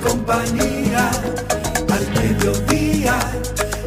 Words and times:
compañía. 0.00 1.10
Al 1.90 2.06
mediodía, 2.14 3.18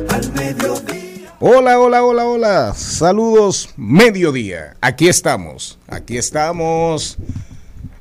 al 0.10 0.34
mediodía. 0.34 1.34
Hola, 1.40 1.80
hola, 1.80 2.04
hola, 2.04 2.26
hola. 2.26 2.74
Saludos, 2.76 3.70
mediodía. 3.78 4.76
Aquí 4.82 5.08
estamos, 5.08 5.80
aquí 5.88 6.18
estamos. 6.18 7.18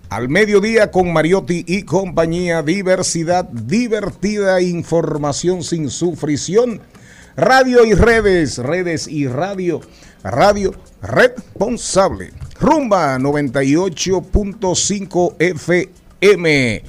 Al 0.08 0.28
mediodía 0.28 0.90
con 0.90 1.12
Mariotti 1.12 1.64
y 1.66 1.82
compañía, 1.82 2.62
diversidad 2.62 3.44
divertida, 3.46 4.60
información 4.60 5.64
sin 5.64 5.90
sufrición, 5.90 6.80
radio 7.36 7.84
y 7.84 7.94
redes, 7.94 8.58
redes 8.58 9.08
y 9.08 9.26
radio, 9.26 9.80
radio 10.22 10.72
responsable. 11.02 12.30
Rumba 12.60 13.18
98.5 13.18 15.34
FM. 15.38 16.84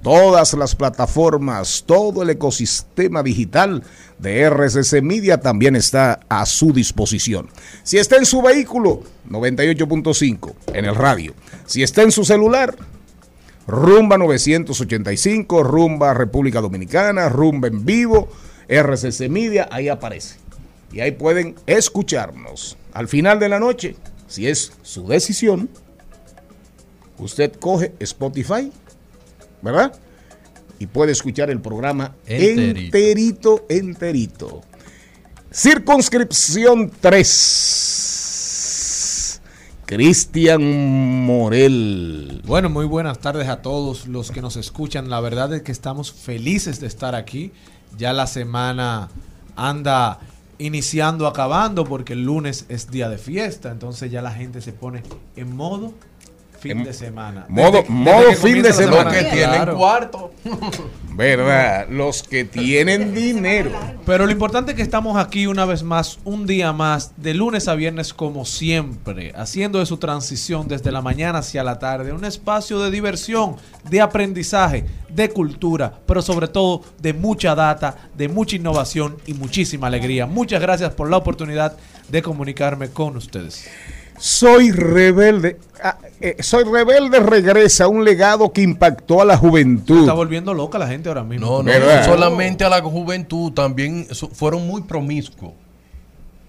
Todas 0.02 0.54
las 0.54 0.76
plataformas, 0.76 1.84
todo 1.86 2.24
el 2.24 2.30
ecosistema 2.30 3.22
digital 3.22 3.84
de 4.18 4.50
RCC 4.50 5.02
Media 5.02 5.42
también 5.42 5.76
está 5.76 6.22
a 6.30 6.46
su 6.46 6.72
disposición. 6.72 7.50
Si 7.84 7.98
está 7.98 8.16
en 8.16 8.26
su 8.26 8.42
vehículo, 8.42 9.02
98.5 9.30 10.54
en 10.74 10.86
el 10.86 10.96
radio. 10.96 11.34
Si 11.66 11.84
está 11.84 12.04
en 12.04 12.12
su 12.12 12.24
celular, 12.24 12.76
Rumba 13.68 14.18
985, 14.18 15.64
Rumba 15.64 16.14
República 16.14 16.62
Dominicana, 16.62 17.28
Rumba 17.28 17.68
en 17.68 17.86
vivo 17.86 18.30
RCC 18.70 19.30
Media, 19.30 19.68
ahí 19.70 19.90
aparece. 19.90 20.38
Y 20.94 21.02
ahí 21.02 21.12
pueden 21.12 21.56
escucharnos. 21.68 22.78
Al 22.94 23.08
final 23.08 23.38
de 23.40 23.50
la 23.50 23.60
noche, 23.60 23.96
si 24.28 24.48
es 24.48 24.74
su 24.82 25.08
decisión, 25.08 25.70
usted 27.18 27.52
coge 27.54 27.94
Spotify, 28.00 28.72
¿verdad? 29.62 29.94
Y 30.80 30.88
puede 30.88 31.12
escuchar 31.12 31.50
el 31.50 31.62
programa 31.62 32.16
enterito, 32.26 32.80
enterito. 32.80 33.66
enterito. 33.70 34.62
Circunscripción 35.52 36.92
3. 37.02 39.42
Cristian 39.86 41.26
Morel. 41.26 42.44
Bueno, 42.46 42.70
muy 42.70 42.86
buenas 42.86 43.18
tardes 43.20 43.48
a 43.48 43.64
todos 43.64 44.08
los 44.08 44.32
que 44.32 44.42
nos 44.42 44.56
escuchan. 44.56 45.10
La 45.10 45.20
verdad 45.20 45.52
es 45.54 45.64
que 45.64 45.72
estamos 45.72 46.14
felices 46.14 46.80
de 46.80 46.86
estar 46.86 47.16
aquí 47.16 47.52
ya 47.98 48.14
la 48.14 48.28
semana 48.28 49.10
anda 49.56 50.20
iniciando, 50.58 51.28
acabando, 51.28 51.86
porque 51.86 52.14
el 52.14 52.24
lunes 52.24 52.66
es 52.70 52.92
día 52.92 53.10
de 53.10 53.18
fiesta, 53.18 53.72
entonces 53.72 54.12
ya 54.12 54.22
la 54.22 54.32
gente 54.32 54.62
se 54.62 54.74
pone 54.74 55.02
en 55.36 55.56
modo 55.56 55.94
fin 56.60 56.84
de 56.84 56.94
semana. 56.94 57.46
Modo, 57.50 57.84
modo 57.88 58.34
fin 58.34 58.62
de 58.62 58.74
semana. 58.74 59.06
Los 59.06 59.14
que 59.14 59.24
tienen 59.24 59.66
cuarto. 59.76 60.34
¿Verdad? 61.20 61.88
Los 61.90 62.24
que 62.24 62.46
tienen 62.46 63.14
dinero. 63.16 63.72
Pero 64.06 64.26
lo 64.26 64.32
importante 64.32 64.72
es 64.72 64.78
que 64.78 64.84
estamos 64.84 65.18
aquí 65.18 65.48
una 65.48 65.66
vez 65.66 65.84
más, 65.84 66.20
un 66.24 66.46
día 66.46 66.72
más, 66.72 67.12
de 67.18 67.34
lunes 67.34 67.68
a 67.68 67.76
viernes 67.76 68.14
como 68.14 68.46
siempre, 68.46 69.34
haciendo 69.36 69.80
de 69.80 69.86
su 69.86 69.98
transición 69.98 70.70
desde 70.70 70.92
la 70.94 71.02
mañana 71.02 71.40
hacia 71.40 71.64
la 71.64 71.78
tarde, 71.78 72.14
un 72.14 72.24
espacio 72.24 72.80
de 72.80 72.90
diversión, 72.90 73.58
de 73.90 74.00
aprendizaje, 74.00 74.86
de 75.10 75.30
cultura, 75.30 75.94
pero 76.06 76.22
sobre 76.22 76.48
todo 76.48 76.84
de 77.02 77.14
mucha 77.14 77.54
data, 77.54 77.98
de 78.16 78.30
mucha 78.30 78.56
innovación 78.56 79.18
y 79.26 79.34
muchísima 79.34 79.88
alegría. 79.88 80.26
Muchas 80.26 80.62
gracias 80.62 80.94
por 80.94 81.10
la 81.10 81.18
oportunidad 81.18 81.76
de 82.08 82.22
comunicarme 82.22 82.90
con 82.90 83.18
ustedes. 83.18 83.70
Soy 84.20 84.72
rebelde. 84.72 85.58
Ah, 85.82 85.98
eh, 86.20 86.36
soy 86.42 86.66
rebelde 86.66 87.20
regresa 87.20 87.88
un 87.88 88.04
legado 88.04 88.52
que 88.52 88.62
impactó 88.62 89.22
a 89.22 89.26
la 89.26 89.38
juventud. 89.38 90.02
Está 90.02 90.14
volviendo 90.14 90.54
loca 90.54 90.78
la 90.78 90.88
gente 90.88 91.10
ahora 91.10 91.24
mismo. 91.24 91.64
No, 91.64 91.64
no, 91.64 91.72
no 91.72 92.04
solamente 92.04 92.66
a 92.66 92.70
la 92.70 92.82
juventud, 92.82 93.54
también 93.54 94.08
fueron 94.34 94.68
muy 94.68 94.82
promiscuos. 94.82 95.54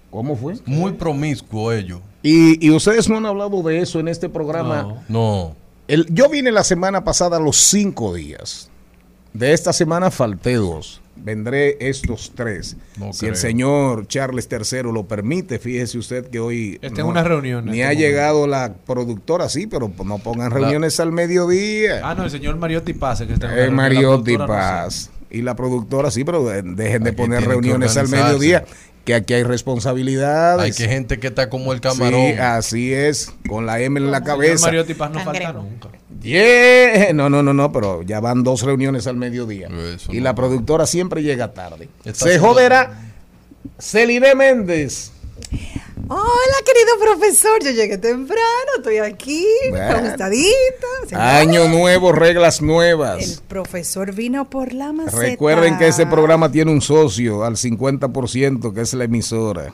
¿Cómo 0.09 0.35
fue? 0.35 0.55
Muy 0.65 0.91
promiscuos 0.91 1.73
ellos. 1.73 2.01
Y, 2.21 2.69
ustedes 2.69 3.09
no 3.09 3.17
han 3.17 3.25
hablado 3.25 3.63
de 3.63 3.79
eso 3.79 3.99
en 3.99 4.09
este 4.09 4.27
programa. 4.27 5.03
No. 5.07 5.55
El, 5.87 6.05
yo 6.13 6.29
vine 6.29 6.51
la 6.51 6.63
semana 6.63 7.03
pasada 7.03 7.39
los 7.39 7.57
cinco 7.57 8.13
días. 8.13 8.69
De 9.33 9.53
esta 9.53 9.71
semana 9.71 10.11
falté 10.11 10.55
dos 10.55 11.00
vendré 11.23 11.77
estos 11.79 12.31
tres. 12.35 12.77
si 13.11 13.25
el 13.27 13.35
señor 13.35 14.07
Charles 14.07 14.47
III 14.51 14.83
lo 14.91 15.07
permite, 15.07 15.59
fíjese 15.59 15.97
usted 15.97 16.27
que 16.27 16.39
hoy... 16.39 16.79
Está 16.81 17.01
en 17.01 17.07
una 17.07 17.23
reunión. 17.23 17.65
Ni 17.65 17.81
ha 17.81 17.93
llegado 17.93 18.47
la 18.47 18.73
productora, 18.85 19.49
sí, 19.49 19.67
pero 19.67 19.91
no 20.03 20.17
pongan 20.19 20.51
reuniones 20.51 20.99
al 20.99 21.11
mediodía. 21.11 22.01
Ah, 22.03 22.15
no, 22.15 22.23
el 22.23 22.31
señor 22.31 22.57
Mariotti 22.57 22.93
Paz, 22.93 23.21
que 23.21 23.33
está 23.33 23.63
en 23.63 23.73
Mariotti 23.73 24.37
Paz. 24.37 25.11
Y 25.31 25.41
la 25.41 25.55
productora, 25.55 26.11
sí, 26.11 26.23
pero 26.23 26.43
dejen 26.45 27.03
de 27.03 27.13
poner 27.13 27.45
reuniones 27.45 27.97
al 27.97 28.09
mediodía 28.09 28.65
que 29.05 29.15
aquí 29.15 29.33
hay 29.33 29.43
responsabilidades. 29.43 30.63
Hay 30.63 30.71
que 30.71 30.91
gente 30.91 31.19
que 31.19 31.27
está 31.27 31.49
como 31.49 31.73
el 31.73 31.81
camarón. 31.81 32.21
Sí, 32.21 32.33
así 32.33 32.93
es, 32.93 33.33
con 33.47 33.65
la 33.65 33.79
M 33.79 33.99
en 33.99 34.11
la 34.11 34.23
cabeza. 34.23 34.67
Mariotti 34.67 34.93
Paz 34.93 35.11
no 35.11 35.19
falta 35.21 35.53
nunca. 35.53 35.89
No, 37.13 37.29
no, 37.29 37.41
no, 37.41 37.53
no, 37.53 37.71
pero 37.71 38.03
ya 38.03 38.19
van 38.19 38.43
dos 38.43 38.61
reuniones 38.61 39.07
al 39.07 39.15
mediodía. 39.15 39.69
y 40.09 40.19
la 40.19 40.35
productora 40.35 40.85
siempre 40.85 41.23
llega 41.23 41.53
tarde. 41.53 41.89
Se 42.13 42.37
joderá. 42.39 43.07
Celine 43.79 44.35
Méndez. 44.35 45.11
Hola, 46.13 46.57
querido 46.65 47.15
profesor. 47.15 47.63
Yo 47.63 47.71
llegué 47.71 47.97
temprano, 47.97 48.41
estoy 48.75 48.97
aquí, 48.97 49.47
Bueno. 49.69 50.13
Año 51.13 51.69
nuevo, 51.69 52.11
reglas 52.11 52.59
El 52.59 52.67
nuevas. 52.67 53.41
profesor 53.47 54.13
vino 54.13 54.49
por 54.49 54.73
la 54.73 54.91
maceta. 54.91 55.17
Recuerden 55.17 55.77
que 55.77 55.87
este 55.87 56.05
programa 56.05 56.51
tiene 56.51 56.69
un 56.69 56.81
socio 56.81 57.45
al 57.45 57.55
50%, 57.55 58.73
que 58.73 58.81
es 58.81 58.93
la 58.93 59.05
emisora. 59.05 59.71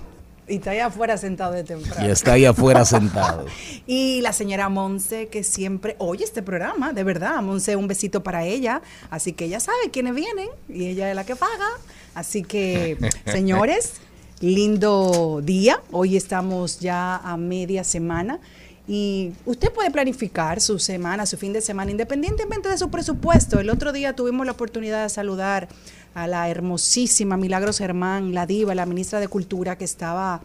Y 0.47 0.57
está 0.57 0.71
allá 0.71 0.85
afuera 0.85 1.17
sentado 1.17 1.53
de 1.53 1.63
temprano. 1.63 2.07
Y 2.07 2.11
está 2.11 2.33
ahí 2.33 2.45
afuera 2.45 2.85
sentado. 2.85 3.47
Y 3.87 4.21
la 4.21 4.31
señora 4.31 4.69
Monse, 4.69 5.29
que 5.29 5.43
siempre 5.43 5.95
oye 5.97 6.23
este 6.23 6.43
programa, 6.43 6.93
de 6.93 7.03
verdad. 7.03 7.41
Monse, 7.41 7.75
un 7.75 7.87
besito 7.87 8.21
para 8.21 8.45
ella. 8.45 8.83
Así 9.09 9.33
que 9.33 9.45
ella 9.45 9.59
sabe 9.59 9.89
quiénes 9.91 10.13
vienen 10.13 10.49
y 10.69 10.85
ella 10.85 11.09
es 11.09 11.15
la 11.15 11.25
que 11.25 11.35
paga. 11.35 11.67
Así 12.13 12.43
que, 12.43 12.97
señores, 13.25 13.93
lindo 14.39 15.41
día. 15.43 15.81
Hoy 15.91 16.15
estamos 16.15 16.79
ya 16.79 17.17
a 17.17 17.37
media 17.37 17.83
semana. 17.83 18.39
Y 18.87 19.33
usted 19.45 19.71
puede 19.73 19.91
planificar 19.91 20.61
su 20.61 20.79
semana, 20.79 21.25
su 21.25 21.37
fin 21.37 21.51
de 21.51 21.59
semana, 21.59 21.91
independientemente 21.91 22.69
de 22.69 22.77
su 22.77 22.89
presupuesto. 22.89 23.59
El 23.59 23.69
otro 23.69 23.91
día 23.91 24.15
tuvimos 24.15 24.45
la 24.45 24.53
oportunidad 24.53 25.03
de 25.03 25.09
saludar 25.09 25.67
a 26.13 26.25
la 26.25 26.49
hermosísima 26.49 27.35
Milagros 27.35 27.79
Germán, 27.79 28.33
la 28.33 28.45
diva, 28.45 28.75
la 28.75 28.85
ministra 28.85 29.19
de 29.19 29.27
Cultura, 29.27 29.77
que 29.77 29.83
estaba 29.83 30.41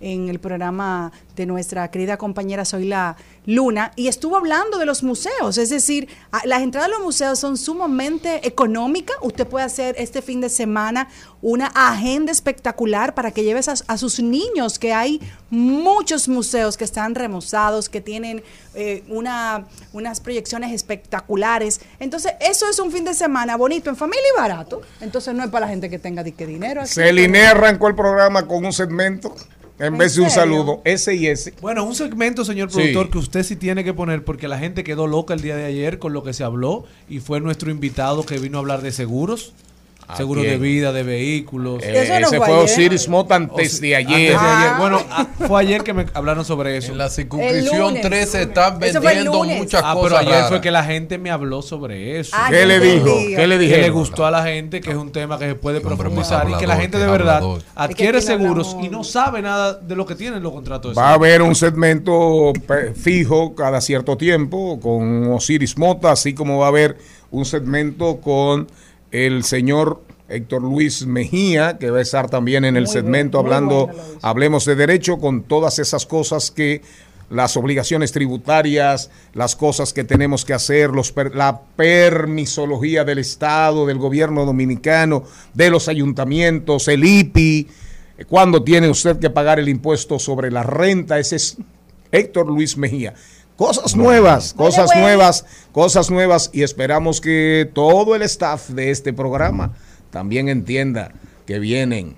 en 0.00 0.28
el 0.28 0.38
programa 0.38 1.12
de 1.34 1.46
nuestra 1.46 1.90
querida 1.90 2.16
compañera 2.16 2.64
Zoila 2.64 3.16
Luna 3.46 3.92
y 3.94 4.08
estuvo 4.08 4.36
hablando 4.36 4.78
de 4.78 4.86
los 4.86 5.02
museos, 5.02 5.56
es 5.58 5.70
decir, 5.70 6.08
las 6.44 6.62
entradas 6.62 6.88
a 6.88 6.92
los 6.92 7.02
museos 7.02 7.38
son 7.38 7.56
sumamente 7.56 8.46
económicas, 8.46 9.16
usted 9.22 9.46
puede 9.46 9.64
hacer 9.64 9.94
este 9.98 10.22
fin 10.22 10.40
de 10.40 10.48
semana 10.48 11.08
una 11.42 11.66
agenda 11.66 12.32
espectacular 12.32 13.14
para 13.14 13.30
que 13.30 13.44
lleves 13.44 13.68
a, 13.68 13.74
a 13.86 13.98
sus 13.98 14.20
niños, 14.20 14.78
que 14.78 14.92
hay 14.92 15.20
muchos 15.50 16.28
museos 16.28 16.76
que 16.76 16.84
están 16.84 17.14
remozados, 17.14 17.88
que 17.88 18.00
tienen 18.00 18.42
eh, 18.74 19.04
una, 19.08 19.66
unas 19.92 20.20
proyecciones 20.20 20.72
espectaculares, 20.72 21.80
entonces 22.00 22.32
eso 22.40 22.68
es 22.68 22.78
un 22.80 22.90
fin 22.90 23.04
de 23.04 23.14
semana 23.14 23.56
bonito 23.56 23.90
en 23.90 23.96
familia 23.96 24.24
y 24.34 24.40
barato, 24.40 24.82
entonces 25.00 25.34
no 25.34 25.44
es 25.44 25.50
para 25.50 25.66
la 25.66 25.70
gente 25.70 25.88
que 25.88 25.98
tenga 25.98 26.24
dique 26.24 26.46
dinero. 26.46 26.84
Celine 26.84 27.46
arrancó 27.46 27.88
el 27.88 27.94
programa 27.94 28.46
con 28.46 28.64
un 28.64 28.72
segmento 28.72 29.34
en 29.78 29.86
¿En 29.86 29.98
vez 29.98 30.14
de 30.14 30.22
un 30.22 30.30
saludo. 30.30 30.80
Ese 30.84 31.14
y 31.14 31.26
ese. 31.26 31.52
Bueno, 31.60 31.84
un 31.84 31.94
segmento, 31.94 32.44
señor 32.44 32.70
Sí. 32.70 32.76
productor, 32.76 33.10
que 33.10 33.18
usted 33.18 33.42
sí 33.42 33.56
tiene 33.56 33.84
que 33.84 33.92
poner 33.92 34.24
porque 34.24 34.48
la 34.48 34.58
gente 34.58 34.84
quedó 34.84 35.06
loca 35.06 35.34
el 35.34 35.40
día 35.42 35.56
de 35.56 35.64
ayer 35.66 35.98
con 35.98 36.12
lo 36.12 36.22
que 36.22 36.32
se 36.32 36.44
habló 36.44 36.84
y 37.08 37.20
fue 37.20 37.40
nuestro 37.40 37.70
invitado 37.70 38.24
que 38.24 38.38
vino 38.38 38.58
a 38.58 38.60
hablar 38.60 38.80
de 38.82 38.92
seguros. 38.92 39.52
¿A 40.08 40.16
Seguros 40.16 40.44
quién? 40.44 40.54
de 40.60 40.64
vida, 40.64 40.92
de 40.92 41.02
vehículos. 41.02 41.82
Eh, 41.82 42.02
Eso 42.02 42.12
no 42.12 42.18
ese 42.28 42.36
fue 42.38 42.46
fue 42.46 42.54
ayer. 42.54 42.64
Osiris 42.64 43.08
Mota 43.08 43.34
antes 43.34 43.80
de 43.80 43.96
Antes 43.96 44.12
ayer. 44.14 44.30
de 44.30 44.36
ayer. 44.36 44.70
Ah. 44.70 44.76
Bueno, 44.78 45.02
ah, 45.10 45.26
fue 45.48 45.60
ayer 45.60 45.82
que 45.82 45.92
me 45.94 46.06
hablaron 46.14 46.44
sobre 46.44 46.76
eso. 46.76 46.92
En 46.92 46.98
la 46.98 47.08
circunscripción 47.10 47.80
lunes. 47.80 48.02
13 48.02 48.42
están 48.42 48.78
vendiendo 48.78 49.42
muchas 49.44 49.82
Ah, 49.84 49.94
pero 49.94 50.02
cosas 50.04 50.20
ayer 50.20 50.32
raras. 50.32 50.48
fue 50.48 50.60
que 50.60 50.70
la 50.70 50.84
gente 50.84 51.18
me 51.18 51.30
habló 51.30 51.60
sobre 51.60 52.20
eso. 52.20 52.36
Ah, 52.38 52.46
¿Qué 52.50 52.66
le 52.66 52.78
dijo? 52.78 53.04
¿Qué 53.34 53.46
le 53.48 53.56
que 53.56 53.62
dijeron? 53.62 53.82
le 53.82 53.90
gustó 53.90 54.24
a 54.26 54.30
la 54.30 54.44
gente, 54.44 54.80
que 54.80 54.90
es 54.90 54.96
un 54.96 55.10
tema 55.10 55.38
que 55.40 55.46
se 55.48 55.54
puede 55.56 55.80
Qué 55.80 55.86
profundizar 55.86 56.48
y 56.50 56.54
que 56.54 56.66
la 56.68 56.76
gente 56.76 56.98
de 56.98 57.06
verdad 57.08 57.36
hablador. 57.38 57.62
adquiere 57.74 58.18
que 58.18 58.22
seguros 58.22 58.68
hablamos- 58.68 58.86
y 58.86 58.88
no 58.90 59.02
sabe 59.02 59.42
nada 59.42 59.74
de 59.74 59.96
lo 59.96 60.06
que 60.06 60.14
tienen 60.14 60.40
los 60.42 60.52
contratos. 60.52 60.94
de 60.94 61.00
Va 61.00 61.08
a 61.08 61.12
seguro. 61.14 61.24
haber 61.26 61.42
un 61.42 61.54
segmento 61.56 62.52
fijo 62.94 63.54
cada 63.54 63.80
cierto 63.80 64.16
tiempo 64.16 64.78
con 64.80 65.32
Osiris 65.32 65.76
Mota, 65.76 66.12
así 66.12 66.32
como 66.34 66.58
va 66.58 66.66
a 66.66 66.68
haber 66.68 66.96
un 67.30 67.44
segmento 67.44 68.18
con 68.20 68.68
el 69.24 69.44
señor 69.44 70.02
Héctor 70.28 70.62
Luis 70.62 71.06
Mejía, 71.06 71.78
que 71.78 71.90
va 71.90 71.98
a 71.98 72.02
estar 72.02 72.28
también 72.28 72.64
en 72.64 72.76
el 72.76 72.84
Muy 72.84 72.92
segmento 72.92 73.38
hablando, 73.38 73.86
bueno 73.86 74.02
hablemos 74.22 74.64
de 74.64 74.74
derecho, 74.74 75.18
con 75.18 75.42
todas 75.44 75.78
esas 75.78 76.04
cosas 76.04 76.50
que 76.50 76.82
las 77.30 77.56
obligaciones 77.56 78.12
tributarias, 78.12 79.10
las 79.34 79.56
cosas 79.56 79.92
que 79.92 80.04
tenemos 80.04 80.44
que 80.44 80.52
hacer, 80.54 80.90
los 80.90 81.12
per- 81.12 81.34
la 81.34 81.60
permisología 81.76 83.04
del 83.04 83.18
Estado, 83.18 83.86
del 83.86 83.98
gobierno 83.98 84.44
dominicano, 84.44 85.24
de 85.54 85.70
los 85.70 85.88
ayuntamientos, 85.88 86.88
el 86.88 87.04
IPI, 87.04 87.68
cuándo 88.28 88.62
tiene 88.62 88.88
usted 88.88 89.18
que 89.18 89.30
pagar 89.30 89.58
el 89.58 89.68
impuesto 89.68 90.18
sobre 90.18 90.50
la 90.50 90.62
renta, 90.62 91.18
ese 91.18 91.36
es 91.36 91.56
Héctor 92.12 92.46
Luis 92.48 92.76
Mejía. 92.76 93.14
Cosas 93.56 93.96
nuevas, 93.96 94.52
cosas 94.52 94.90
nuevas, 94.94 95.46
cosas 95.72 96.10
nuevas 96.10 96.50
y 96.52 96.62
esperamos 96.62 97.22
que 97.22 97.70
todo 97.72 98.14
el 98.14 98.20
staff 98.22 98.68
de 98.68 98.90
este 98.90 99.14
programa 99.14 99.72
también 100.10 100.50
entienda 100.50 101.12
que 101.46 101.58
vienen 101.58 102.16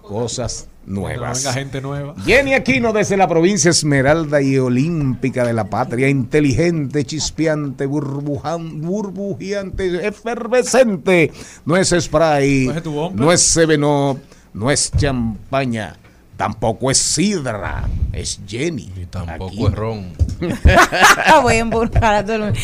cosas 0.00 0.66
nuevas. 0.84 1.38
venga 1.38 1.52
gente 1.52 1.80
nueva. 1.80 2.16
Jenny 2.24 2.54
Aquino 2.54 2.92
desde 2.92 3.16
la 3.16 3.28
provincia 3.28 3.70
Esmeralda 3.70 4.42
y 4.42 4.58
Olímpica 4.58 5.44
de 5.44 5.52
la 5.52 5.70
Patria, 5.70 6.08
inteligente, 6.08 7.04
chispeante, 7.04 7.86
burbujeante, 7.86 10.04
efervescente. 10.06 11.30
No 11.64 11.76
es 11.76 11.94
spray, 11.96 12.66
¿No 12.66 12.74
es 12.74 12.82
tu 12.82 12.92
bomba? 12.92 13.24
no 13.24 13.30
es 13.32 13.42
Sevenop, 13.42 14.18
no 14.54 14.72
es 14.72 14.90
champaña, 14.90 15.94
tampoco 16.42 16.90
es 16.90 16.98
sidra, 16.98 17.84
es 18.12 18.40
Jenny. 18.48 18.90
Y 18.96 19.06
tampoco 19.06 19.46
Aquino. 19.46 19.68
es 19.68 19.74
ron. 19.76 20.12
Voy 21.42 21.54
a 21.54 21.58
embrujar 21.58 22.14
a 22.16 22.24
todo 22.24 22.34
el 22.34 22.42
mundo. 22.42 22.58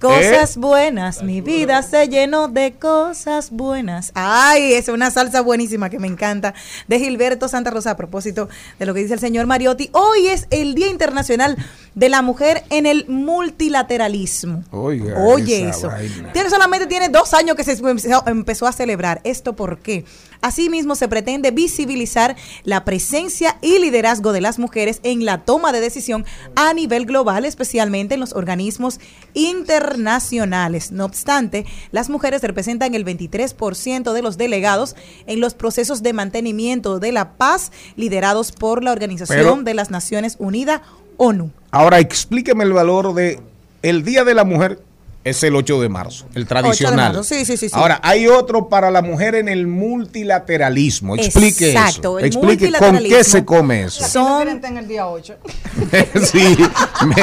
Cosas 0.00 0.56
buenas, 0.56 1.22
mi 1.22 1.42
vida 1.42 1.82
se 1.82 2.08
llenó 2.08 2.48
de 2.48 2.72
cosas 2.72 3.50
buenas. 3.50 4.12
Ay, 4.14 4.72
es 4.72 4.88
una 4.88 5.10
salsa 5.10 5.42
buenísima 5.42 5.90
que 5.90 5.98
me 5.98 6.06
encanta 6.06 6.54
de 6.88 6.98
Gilberto 6.98 7.48
Santa 7.48 7.68
Rosa 7.68 7.90
a 7.90 7.96
propósito 7.98 8.48
de 8.78 8.86
lo 8.86 8.94
que 8.94 9.00
dice 9.00 9.12
el 9.12 9.20
señor 9.20 9.44
Mariotti. 9.44 9.90
Hoy 9.92 10.28
es 10.28 10.46
el 10.48 10.74
Día 10.74 10.88
Internacional 10.88 11.58
de 11.94 12.08
la 12.08 12.22
Mujer 12.22 12.64
en 12.70 12.86
el 12.86 13.04
Multilateralismo. 13.08 14.64
Oiga, 14.70 15.18
Oye 15.18 15.68
eso. 15.68 15.90
Tiene 16.32 16.48
solamente 16.48 16.86
tiene 16.86 17.10
dos 17.10 17.34
años 17.34 17.54
que 17.54 17.64
se 17.64 17.72
empezó, 17.72 18.24
empezó 18.26 18.66
a 18.66 18.72
celebrar. 18.72 19.20
¿Esto 19.24 19.54
por 19.54 19.80
qué? 19.80 20.06
Asimismo, 20.40 20.94
se 20.94 21.08
pretende 21.08 21.50
visibilizar 21.50 22.34
la 22.64 22.86
presencia 22.86 23.58
y 23.60 23.78
liderazgo 23.78 24.32
de 24.32 24.40
las 24.40 24.58
mujeres 24.58 25.00
en 25.02 25.26
la 25.26 25.44
toma 25.44 25.70
de 25.72 25.80
decisión 25.80 26.24
a 26.56 26.72
nivel 26.72 27.04
global, 27.04 27.44
especialmente 27.44 28.14
en 28.14 28.20
los 28.20 28.32
organismos 28.32 29.00
internacionales. 29.34 29.89
No 29.98 31.04
obstante, 31.04 31.66
las 31.92 32.10
mujeres 32.10 32.42
representan 32.42 32.94
el 32.94 33.04
23% 33.04 34.12
de 34.12 34.22
los 34.22 34.38
delegados 34.38 34.96
en 35.26 35.40
los 35.40 35.54
procesos 35.54 36.02
de 36.02 36.12
mantenimiento 36.12 36.98
de 36.98 37.12
la 37.12 37.32
paz 37.34 37.72
liderados 37.96 38.52
por 38.52 38.82
la 38.84 38.92
Organización 38.92 39.38
Pero- 39.38 39.62
de 39.62 39.74
las 39.74 39.90
Naciones 39.90 40.36
Unidas, 40.38 40.80
ONU. 41.16 41.50
Ahora 41.70 41.98
explíqueme 41.98 42.64
el 42.64 42.72
valor 42.72 43.14
de 43.14 43.40
el 43.82 44.04
Día 44.04 44.24
de 44.24 44.34
la 44.34 44.44
Mujer 44.44 44.80
es 45.22 45.42
el 45.42 45.54
8 45.54 45.82
de 45.82 45.88
marzo, 45.88 46.26
el 46.34 46.46
tradicional. 46.46 47.12
marzo, 47.12 47.24
sí, 47.24 47.44
sí, 47.44 47.56
sí, 47.56 47.68
sí. 47.68 47.74
Ahora, 47.74 48.00
hay 48.02 48.26
otro 48.26 48.68
para 48.68 48.90
la 48.90 49.02
mujer 49.02 49.34
en 49.34 49.48
el 49.48 49.66
multilateralismo. 49.66 51.16
Explique 51.16 51.72
Exacto, 51.72 52.18
eso. 52.18 52.18
el 52.18 52.24
Explique 52.26 52.70
con 52.72 52.72
qué 52.72 52.90
multilateralismo. 52.92 53.24
se 53.24 53.44
come 53.44 53.82
eso. 53.84 54.06
Son 54.08 54.48
en 54.48 54.76
el 54.78 54.88
día 54.88 55.06
8. 55.06 55.36
sí, 56.32 56.56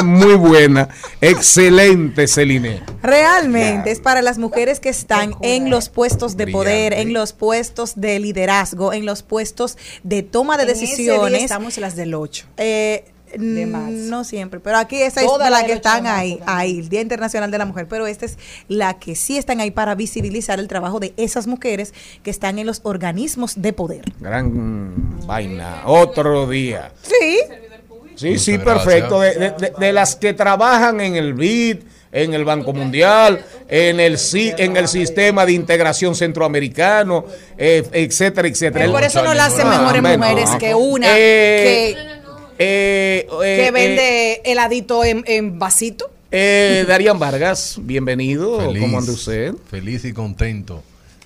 muy 0.04 0.36
buena. 0.36 0.90
Excelente, 1.22 2.28
Celine. 2.28 2.84
Realmente 3.02 3.92
es 3.92 4.00
para 4.00 4.22
las 4.22 4.38
mujeres 4.38 4.80
que 4.80 4.90
están 4.90 5.36
en 5.42 5.70
los 5.70 5.90
puestos 5.90 6.38
de 6.38 6.48
poder, 6.48 6.92
Brillante. 6.92 7.02
en 7.02 7.14
los 7.14 7.34
puestos 7.34 7.94
de 8.00 8.20
liderazgo, 8.20 8.94
en 8.94 9.06
los 9.06 9.24
puestos 9.24 9.78
de 10.04 10.24
toma 10.24 10.58
de 10.58 10.64
En 10.64 10.70
ese 10.70 10.80
día 10.82 10.90
decisiones. 10.90 11.44
estamos 11.44 11.78
las 11.78 11.96
del 11.96 12.14
8. 12.14 12.46
Eh, 12.58 13.06
De 13.36 13.66
mm, 13.66 13.70
marzo. 13.70 13.96
no 14.10 14.24
siempre, 14.24 14.60
pero 14.60 14.78
aquí 14.78 15.02
esa 15.02 15.22
es 15.22 15.28
la 15.50 15.66
que 15.66 15.74
están 15.74 16.08
ahí, 16.08 16.40
ahí, 16.46 16.80
el 16.80 16.90
Día 16.90 17.02
Internacional 17.02 17.52
de 17.52 17.58
la 17.58 17.66
Mujer, 17.66 17.86
pero 17.90 18.08
esta 18.08 18.26
es 18.26 18.38
la 18.68 18.98
que 19.00 19.16
sí 19.16 19.38
están 19.38 19.60
ahí 19.60 19.72
para 19.72 19.96
visibilizar 19.96 20.60
el 20.60 20.68
trabajo 20.68 21.00
de 21.00 21.14
esas 21.18 21.46
mujeres 21.48 21.94
que 22.24 22.30
están 22.32 22.58
en 22.60 22.66
los 22.68 22.80
organismos 22.84 23.62
de 23.62 23.74
poder. 23.74 24.06
Gran 24.20 25.26
vaina. 25.28 25.82
Otro 25.86 26.48
día. 26.48 26.92
Sí, 27.02 27.40
Sí, 28.16 28.40
sí, 28.40 28.58
perfecto. 28.58 29.20
De, 29.22 29.36
de- 29.36 29.52
de- 29.52 29.74
de 29.78 29.94
las 29.94 30.16
que 30.16 30.34
trabajan 30.34 31.02
en 31.02 31.16
el 31.18 31.36
BID, 31.36 31.78
en 32.12 32.34
el 32.34 32.46
Banco 32.46 32.74
Mundial, 32.74 33.46
en 33.68 34.00
el 34.00 34.18
si- 34.18 34.52
en 34.58 34.76
el 34.76 34.88
sistema 34.88 35.46
de 35.46 35.52
integración 35.52 36.16
centroamericano, 36.16 37.26
eh, 37.60 37.88
etcétera, 37.92 38.48
etcétera. 38.48 38.86
Pero 38.86 38.94
por 38.94 39.04
eso 39.04 39.22
no 39.24 39.36
la 39.36 39.46
hacen 39.46 39.68
Ah, 39.68 39.78
mejores 39.82 40.02
bueno. 40.02 40.18
mujeres 40.18 40.50
que 40.60 40.74
una 40.74 41.08
Eh, 41.16 41.94
que, 41.96 42.17
Eh, 42.60 43.28
eh, 43.28 43.28
que 43.40 43.68
eh, 43.68 43.72
vende 43.72 44.42
heladito 44.46 45.04
en, 45.04 45.24
en 45.28 45.60
vasito. 45.60 46.10
eh, 46.32 46.86
Darían 46.88 47.20
Vargas, 47.20 47.78
bienvenido. 47.80 48.60
Feliz, 48.60 48.82
¿Cómo 48.82 48.98
anda 48.98 49.12
usted? 49.12 49.54
Feliz 49.70 50.06
y 50.06 50.14
contento 50.14 50.84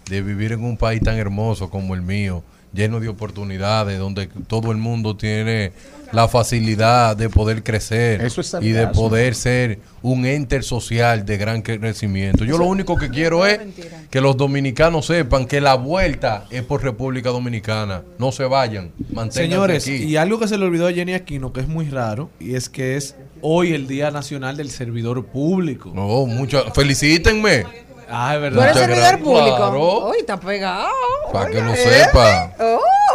de 0.09 0.21
vivir 0.21 0.51
en 0.51 0.63
un 0.63 0.75
país 0.77 1.01
tan 1.01 1.17
hermoso 1.17 1.69
como 1.69 1.95
el 1.95 2.01
mío, 2.01 2.43
lleno 2.73 2.99
de 2.99 3.09
oportunidades, 3.09 3.99
donde 3.99 4.27
todo 4.47 4.71
el 4.71 4.77
mundo 4.77 5.15
tiene 5.15 5.73
la 6.11 6.27
facilidad 6.27 7.15
de 7.15 7.29
poder 7.29 7.63
crecer 7.63 8.21
Eso 8.21 8.41
es 8.41 8.53
y 8.61 8.71
de 8.71 8.87
poder 8.87 9.33
ser 9.33 9.79
un 10.01 10.25
enter 10.25 10.63
social 10.63 11.25
de 11.25 11.37
gran 11.37 11.61
crecimiento. 11.61 12.43
Yo 12.43 12.57
lo 12.57 12.65
único 12.65 12.97
que 12.97 13.09
quiero 13.09 13.45
es 13.45 13.59
que 14.09 14.19
los 14.19 14.35
dominicanos 14.35 15.05
sepan 15.05 15.45
que 15.45 15.61
la 15.61 15.75
vuelta 15.75 16.45
es 16.49 16.63
por 16.63 16.83
República 16.83 17.29
Dominicana. 17.29 18.03
No 18.17 18.31
se 18.31 18.43
vayan, 18.43 18.91
manténganse 19.13 19.41
Señores, 19.41 19.83
aquí. 19.83 19.95
y 20.03 20.17
algo 20.17 20.39
que 20.39 20.47
se 20.47 20.57
le 20.57 20.65
olvidó 20.65 20.87
a 20.87 20.91
Jenny 20.91 21.13
Aquino, 21.13 21.53
que 21.53 21.61
es 21.61 21.67
muy 21.67 21.89
raro, 21.89 22.29
y 22.39 22.55
es 22.55 22.69
que 22.69 22.97
es 22.97 23.15
hoy 23.41 23.73
el 23.73 23.87
Día 23.87 24.11
Nacional 24.11 24.57
del 24.57 24.69
Servidor 24.69 25.25
Público. 25.25 25.91
No, 25.93 26.25
mucha, 26.25 26.71
felicítenme. 26.71 27.65
Ah, 28.11 28.35
es 28.35 28.39
¿Tú 28.39 28.45
eres 28.45 28.55
verdad. 28.55 28.73
Servidor 28.73 29.19
público? 29.19 29.55
Claro. 29.55 30.09
Uy, 30.09 30.17
está 30.19 30.39
pegado. 30.39 30.89
Para 31.31 31.49
que 31.49 31.61
lo 31.61 31.71
Oye, 31.71 31.77
sepa. 31.77 32.53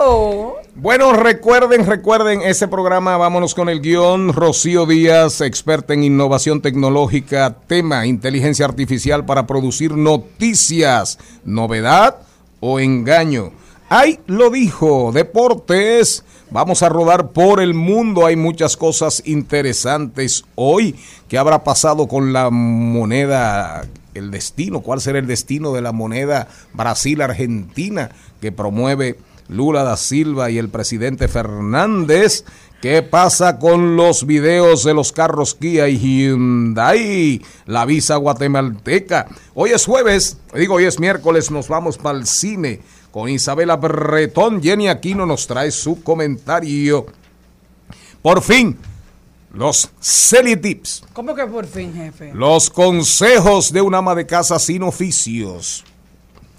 Oh. 0.01 0.57
Bueno, 0.75 1.13
recuerden, 1.13 1.87
recuerden 1.87 2.43
ese 2.43 2.69
programa. 2.69 3.17
Vámonos 3.17 3.55
con 3.55 3.69
el 3.69 3.81
guion. 3.81 4.33
Rocío 4.33 4.87
Díaz, 4.87 5.41
experta 5.41 5.95
en 5.95 6.05
innovación 6.05 6.61
tecnológica, 6.61 7.57
tema 7.67 8.07
inteligencia 8.07 8.67
artificial 8.67 9.25
para 9.25 9.47
producir 9.47 9.93
noticias, 9.93 11.19
novedad 11.45 12.17
o 12.61 12.81
engaño. 12.81 13.53
Ahí 13.89 14.19
lo 14.27 14.51
dijo, 14.51 15.13
deportes. 15.13 16.25
Vamos 16.51 16.83
a 16.83 16.89
rodar 16.89 17.31
por 17.31 17.61
el 17.61 17.73
mundo. 17.73 18.27
Hay 18.27 18.35
muchas 18.35 18.77
cosas 18.77 19.23
interesantes 19.27 20.45
hoy. 20.57 20.97
¿Qué 21.29 21.39
habrá 21.39 21.63
pasado 21.63 22.09
con 22.09 22.33
la 22.33 22.51
moneda? 22.51 23.87
El 24.15 24.31
destino, 24.31 24.81
¿cuál 24.81 25.03
será 25.03 25.19
el 25.19 25.27
destino 25.27 25.75
de 25.75 25.83
la 25.83 25.93
moneda 25.93 26.49
Brasil-Argentina 26.73 28.11
que 28.41 28.51
promueve 28.51 29.19
Lula 29.49 29.85
da 29.85 29.97
Silva 29.97 30.51
y 30.51 30.59
el 30.59 30.69
presidente 30.69 31.29
Fernández. 31.29 32.45
¿Qué 32.83 33.03
pasa 33.03 33.59
con 33.59 33.97
los 33.97 34.27
videos 34.27 34.85
de 34.85 34.95
los 34.95 35.13
carros 35.13 35.55
Kia 35.55 35.89
y 35.89 35.99
Hyundai? 35.99 37.43
La 37.65 37.85
visa 37.85 38.17
guatemalteca. 38.17 39.29
Hoy 39.55 39.71
es 39.71 39.87
jueves, 39.87 40.39
digo 40.55 40.75
hoy 40.75 40.85
es 40.85 41.01
miércoles, 41.01 41.51
nos 41.51 41.69
vamos 41.69 41.97
para 41.97 42.19
el 42.19 42.27
cine 42.27 42.81
con 43.17 43.31
Isabela 43.31 43.77
Bretón. 43.77 44.63
Jenny 44.63 44.89
Aquino 44.89 45.25
nos 45.25 45.47
trae 45.47 45.71
su 45.71 46.03
comentario. 46.03 47.07
Por 48.21 48.43
fin, 48.43 48.77
los 49.55 49.89
Celi 50.03 50.55
Tips. 50.55 51.03
¿Cómo 51.15 51.35
que 51.35 51.47
por 51.47 51.65
fin, 51.65 51.95
jefe? 51.95 52.35
Los 52.35 52.69
consejos 52.69 53.73
de 53.73 53.81
un 53.81 53.95
ama 53.95 54.15
de 54.15 54.27
casa 54.27 54.59
sin 54.59 54.83
oficios. 54.83 55.83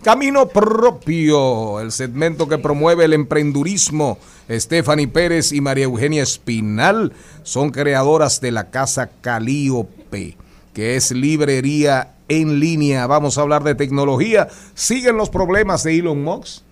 Camino 0.02 0.50
propio, 0.50 1.80
el 1.80 1.92
segmento 1.92 2.48
que 2.48 2.58
promueve 2.58 3.06
el 3.06 3.14
emprendurismo. 3.14 4.18
Stephanie 4.50 5.08
Pérez 5.08 5.52
y 5.52 5.62
María 5.62 5.84
Eugenia 5.84 6.24
Espinal 6.24 7.14
son 7.44 7.70
creadoras 7.70 8.42
de 8.42 8.50
la 8.50 8.72
casa 8.72 9.12
Calíope, 9.22 10.36
que 10.74 10.96
es 10.96 11.12
librería 11.12 12.16
en 12.30 12.60
línea. 12.60 13.08
Vamos 13.08 13.38
a 13.38 13.42
hablar 13.42 13.64
de 13.64 13.76
tecnología. 13.76 14.48
Siguen 14.74 15.18
los 15.18 15.30
problemas 15.30 15.84
de 15.84 15.98
Elon 15.98 16.24
Musk. 16.24 16.64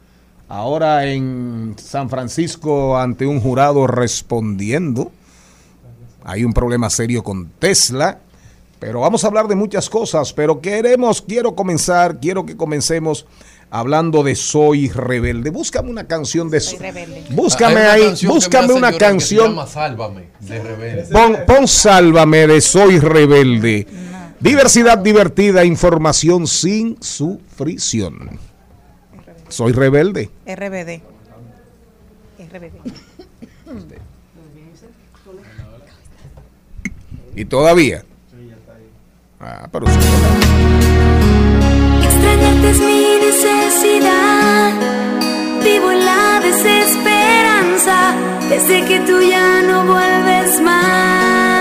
Ahora 0.48 1.06
en 1.06 1.76
San 1.78 2.10
Francisco 2.10 2.98
ante 2.98 3.26
un 3.26 3.42
jurado 3.42 3.88
respondiendo. 3.88 5.12
Hay 6.24 6.44
un 6.44 6.54
problema 6.54 6.90
serio 6.90 7.24
con 7.24 7.50
Tesla. 7.60 8.20
Pero 8.80 9.00
vamos 9.00 9.24
a 9.24 9.28
hablar 9.28 9.48
de 9.48 9.56
muchas 9.56 9.90
cosas, 9.90 10.34
pero 10.34 10.60
queremos, 10.60 11.22
quiero 11.22 11.56
comenzar, 11.56 12.20
quiero 12.20 12.46
que 12.46 12.58
comencemos 12.58 13.26
hablando 13.70 14.22
de 14.22 14.36
Soy 14.36 14.90
Rebelde. 14.90 15.50
Búscame 15.50 15.90
una 15.90 16.06
canción 16.06 16.50
de 16.50 16.60
Soy 16.60 16.80
Rebelde. 16.80 17.24
Búscame 17.32 17.82
Hay 17.82 18.02
una 18.02 18.14
ahí, 18.14 18.26
búscame 18.28 18.74
una 18.74 18.92
llorar 18.92 18.92
que 18.92 19.00
se 19.00 19.06
canción. 19.06 19.50
llama 19.50 19.68
Sálvame, 19.68 20.28
de 20.40 20.62
Rebelde. 20.62 21.08
Pon, 21.12 21.38
pon 21.48 21.68
Sálvame 21.68 22.48
de 22.48 22.62
Soy 22.62 23.00
Rebelde. 23.00 23.88
Diversidad 24.39 24.98
divertida, 24.98 25.63
información 25.63 26.48
sin 26.48 27.01
sufrición. 27.01 28.39
Soy 29.50 29.72
rebelde. 29.72 30.30
RBD. 30.46 31.01
RBD. 32.51 32.75
Y 37.36 37.46
todavía. 37.46 38.04
Ah, 39.39 39.68
pero 39.72 39.88
sí. 39.88 40.00
Extrañarte 42.04 42.70
es 42.72 42.80
mi 42.80 43.18
necesidad. 43.25 44.74
Vivo 45.63 45.92
en 45.92 46.06
la 46.06 46.39
desesperanza 46.42 48.15
desde 48.50 48.86
que 48.86 49.00
tú 49.01 49.22
ya 49.22 49.62
no 49.62 49.86
vuelves 49.86 50.62
más. 50.62 51.55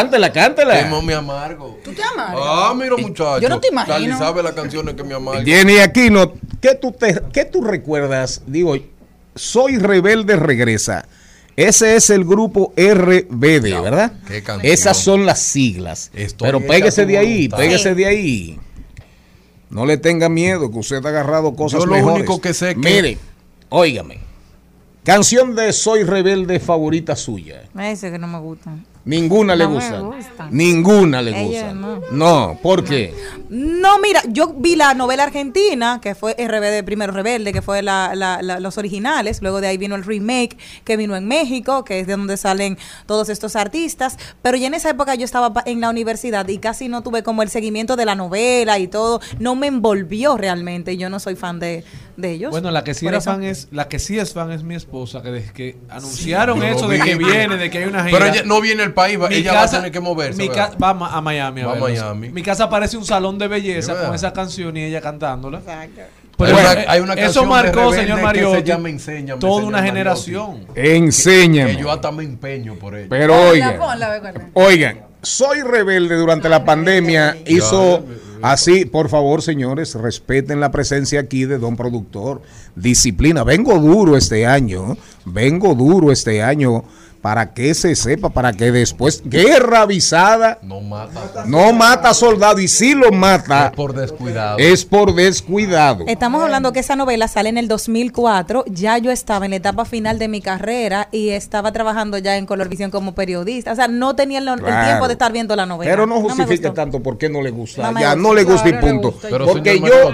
Cántela, 0.00 0.32
cántela. 0.32 0.82
Temo 0.82 1.02
me 1.02 1.14
amargo. 1.14 1.78
¿Tú 1.84 1.92
te 1.92 2.02
amargas? 2.02 2.40
Ah, 2.42 2.74
mira, 2.74 2.96
muchacho. 2.96 3.38
Yo 3.40 3.48
no 3.48 3.60
te 3.60 3.68
imagino. 3.68 3.94
Charlie 3.96 4.12
sabe 4.14 4.42
las 4.42 4.52
canciones 4.52 4.94
que 4.94 5.04
me 5.04 5.14
amargan. 5.14 5.44
Jenny 5.44 5.78
Aquino, 5.78 6.32
¿qué 6.60 6.74
tú, 6.74 6.92
te, 6.92 7.20
¿qué 7.32 7.44
tú 7.44 7.62
recuerdas? 7.62 8.42
Digo, 8.46 8.76
Soy 9.34 9.78
Rebelde 9.78 10.36
regresa. 10.36 11.06
Ese 11.56 11.96
es 11.96 12.08
el 12.10 12.24
grupo 12.24 12.72
RBD, 12.76 13.66
Ya, 13.68 13.80
¿verdad? 13.82 14.12
qué 14.26 14.42
canción. 14.42 14.72
Esas 14.72 14.96
son 14.96 15.26
las 15.26 15.40
siglas. 15.40 16.10
Estoy 16.14 16.46
Pero 16.48 16.60
tu 16.60 17.06
de 17.08 17.18
ahí, 17.18 17.34
voluntad. 17.48 17.58
péguese 17.58 17.88
Sí. 17.90 17.94
de 17.94 18.06
ahí. 18.06 18.60
No 19.68 19.84
le 19.84 19.98
tenga 19.98 20.28
miedo 20.30 20.70
que 20.70 20.78
usted 20.78 21.04
ha 21.04 21.08
agarrado 21.10 21.54
cosas 21.54 21.80
Yo 21.80 21.86
lo 21.86 21.92
mejores. 21.92 22.16
único 22.20 22.40
que 22.40 22.54
sé 22.54 22.70
que- 22.74 22.80
Mire, 22.80 23.18
óigame. 23.68 24.18
Canción 25.04 25.54
de 25.54 25.72
Soy 25.72 26.04
Rebelde 26.04 26.60
favorita 26.60 27.14
suya. 27.16 27.62
Me 27.74 27.90
dice 27.90 28.10
que 28.10 28.18
no 28.18 28.26
me 28.26 28.38
gustan. 28.38 28.84
Ninguna 29.04 29.56
le 29.56 29.64
No 29.64 29.70
gusta. 29.70 30.02
Ninguna 30.50 31.22
le 31.22 31.30
Ella 31.30 31.72
gusta. 31.72 31.74
no. 31.74 32.00
No, 32.12 32.58
¿por 32.62 32.84
qué? 32.84 33.14
No, 33.48 33.98
mira, 33.98 34.20
yo 34.28 34.54
vi 34.56 34.76
la 34.76 34.94
novela 34.94 35.24
argentina, 35.24 36.00
que 36.02 36.14
fue 36.14 36.34
RBD, 36.38 36.84
primero 36.84 37.12
Rebelde, 37.12 37.52
que 37.52 37.62
fue 37.62 37.82
la, 37.82 38.12
la- 38.14 38.42
la- 38.42 38.60
los 38.60 38.78
originales. 38.78 39.40
Luego 39.42 39.60
de 39.60 39.68
ahí 39.68 39.76
vino 39.78 39.94
el 39.96 40.04
remake, 40.04 40.56
que 40.84 40.96
vino 40.96 41.16
en 41.16 41.26
México, 41.26 41.84
que 41.84 42.00
es 42.00 42.06
de 42.06 42.12
donde 42.16 42.36
salen 42.36 42.78
todos 43.06 43.28
estos 43.28 43.56
artistas. 43.56 44.18
Pero 44.42 44.56
ya 44.56 44.66
en 44.66 44.74
esa 44.74 44.90
época 44.90 45.14
yo 45.14 45.24
estaba 45.24 45.52
pa- 45.52 45.62
en 45.66 45.80
la 45.80 45.90
universidad 45.90 46.46
y 46.48 46.58
casi 46.58 46.88
no 46.88 47.02
tuve 47.02 47.22
como 47.22 47.42
el 47.42 47.48
seguimiento 47.50 47.96
de 47.96 48.04
la 48.04 48.14
novela 48.14 48.78
y 48.78 48.86
todo. 48.86 49.20
No 49.38 49.56
me 49.56 49.66
envolvió 49.66 50.36
realmente. 50.36 50.96
Yo 50.96 51.08
no 51.10 51.18
soy 51.20 51.36
fan 51.36 51.58
de, 51.58 51.84
de 52.16 52.32
ellos. 52.32 52.50
Bueno, 52.50 52.70
la 52.70 52.84
que 52.84 52.94
sí 52.94 53.06
era 53.06 53.18
eso- 53.18 53.30
fan 53.32 53.42
es, 53.44 53.68
la 53.72 53.88
que 53.88 53.98
sí 53.98 54.18
es 54.18 54.32
fan 54.34 54.52
es 54.52 54.62
mi 54.62 54.74
esposa, 54.74 55.22
que 55.22 55.30
desde 55.30 55.52
que 55.52 55.76
anunciaron 55.88 56.62
eso 56.62 56.86
de 56.88 56.96
vi. 56.98 57.02
que 57.02 57.14
viene, 57.16 57.56
de 57.56 57.70
que 57.70 57.78
hay 57.78 57.84
una 57.84 58.04
gira. 58.04 58.18
Pero 58.18 58.32
ella 58.32 58.42
no 58.44 58.60
viene 58.60 58.89
país, 58.92 59.18
Mi 59.18 59.34
ella 59.36 59.52
va 59.54 59.62
a 59.64 59.70
tener 59.70 59.90
que 59.92 60.00
moverse. 60.00 60.40
mi 60.40 60.48
va 60.48 60.90
a 60.90 61.20
Miami. 61.20 61.60
a 61.62 61.66
Va 61.66 61.72
a 61.72 61.74
verlos. 61.74 61.90
Miami. 61.90 62.30
Mi 62.30 62.42
casa 62.42 62.68
parece 62.68 62.96
un 62.96 63.04
salón 63.04 63.38
de 63.38 63.48
belleza 63.48 63.94
con 64.04 64.14
esa 64.14 64.32
canción 64.32 64.76
y 64.76 64.84
ella 64.84 65.00
cantándola. 65.00 65.58
Exacto. 65.58 66.00
Pero 66.36 66.56
Hay 66.56 66.62
una- 66.64 66.92
hay 66.92 67.00
una 67.00 67.12
eso 67.14 67.44
marcó, 67.44 67.92
señor 67.92 68.16
que 68.16 68.22
Mariotti, 68.22 68.56
se 68.58 68.64
llama 68.64 68.88
Enséñame, 68.88 69.40
toda 69.40 69.62
una 69.64 69.82
generación. 69.82 70.64
Enséñame. 70.74 71.76
Que 71.76 71.82
yo 71.82 71.90
hasta 71.90 72.10
me 72.10 72.24
empeño 72.24 72.76
por 72.76 72.94
ella. 72.96 73.06
Pero 73.10 73.34
oigan. 73.50 73.78
Oigan, 74.54 75.00
Soy 75.22 75.60
Rebelde 75.60 76.16
durante 76.16 76.48
la 76.48 76.64
pandemia 76.64 77.36
hizo 77.46 78.02
así, 78.40 78.86
por 78.86 79.10
favor, 79.10 79.42
señores, 79.42 79.94
respeten 79.94 80.60
la 80.60 80.70
presencia 80.70 81.20
aquí 81.20 81.44
de 81.44 81.58
Don 81.58 81.76
Productor. 81.76 82.40
Disciplina, 82.74 83.44
vengo 83.44 83.78
duro 83.78 84.16
este 84.16 84.46
año, 84.46 84.96
vengo 85.26 85.74
duro 85.74 86.10
este 86.10 86.42
año, 86.42 86.84
para 87.20 87.52
que 87.52 87.74
se 87.74 87.94
sepa, 87.94 88.30
para 88.30 88.52
que 88.52 88.72
después, 88.72 89.22
guerra 89.24 89.82
avisada, 89.82 90.58
No 90.62 90.80
mata. 90.80 91.44
no 91.46 91.72
mata 91.72 92.14
soldado 92.14 92.60
y 92.60 92.68
si 92.68 92.94
lo 92.94 93.12
mata 93.12 93.66
Es 93.66 93.72
por 93.72 93.92
descuidado. 93.94 94.58
es 94.58 94.84
por 94.86 95.14
descuidado. 95.14 96.04
Estamos 96.06 96.42
hablando 96.42 96.72
que 96.72 96.80
esa 96.80 96.96
novela 96.96 97.28
sale 97.28 97.50
en 97.50 97.58
el 97.58 97.68
2004. 97.68 98.64
Ya 98.68 98.96
yo 98.98 99.10
estaba 99.10 99.44
en 99.44 99.50
la 99.50 99.56
etapa 99.56 99.84
final 99.84 100.18
de 100.18 100.28
mi 100.28 100.40
carrera 100.40 101.08
y 101.12 101.30
estaba 101.30 101.72
trabajando 101.72 102.16
ya 102.18 102.36
en 102.38 102.46
Colorvisión 102.46 102.90
como 102.90 103.14
periodista. 103.14 103.72
O 103.72 103.76
sea, 103.76 103.88
no 103.88 104.16
tenía 104.16 104.38
el, 104.38 104.46
tiempo 104.46 105.06
de 105.06 105.12
estar 105.12 105.30
viendo 105.32 105.54
la 105.56 105.66
novela. 105.66 105.90
Pero 105.90 106.06
no 106.06 106.20
justifique 106.20 106.54
gustó. 106.68 106.72
tanto 106.72 107.02
por 107.02 107.18
qué 107.18 107.28
no 107.28 107.42
le 107.42 107.50
gusta. 107.50 107.90
No 107.92 108.00
ya 108.00 108.14
gusta. 108.14 108.16
no 108.16 108.34
le 108.34 108.44
gusta 108.44 108.68
y 108.68 108.72
no 108.72 108.80
punto. 108.80 109.14
Pero, 109.20 109.46
Porque 109.46 109.78
yo, 109.78 110.12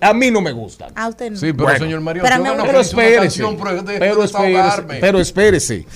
a 0.00 0.12
mí 0.12 0.30
no 0.30 0.40
me 0.40 0.52
gusta. 0.52 0.88
A 0.94 1.08
usted 1.08 1.30
no. 1.32 1.36
Sí, 1.36 1.52
pero 1.52 1.64
Bueno. 1.64 1.78
señor 1.80 2.00
Mario, 2.00 2.22
Pero 2.22 2.36
yo 2.36 2.42
me- 2.42 2.50
una 2.52 2.64
Pero 2.64 2.80
espérese, 2.80 3.16
canción, 3.18 3.56
pero 3.56 4.22
espérese, 4.22 4.82
pero 5.00 5.18
espérese, 5.20 5.86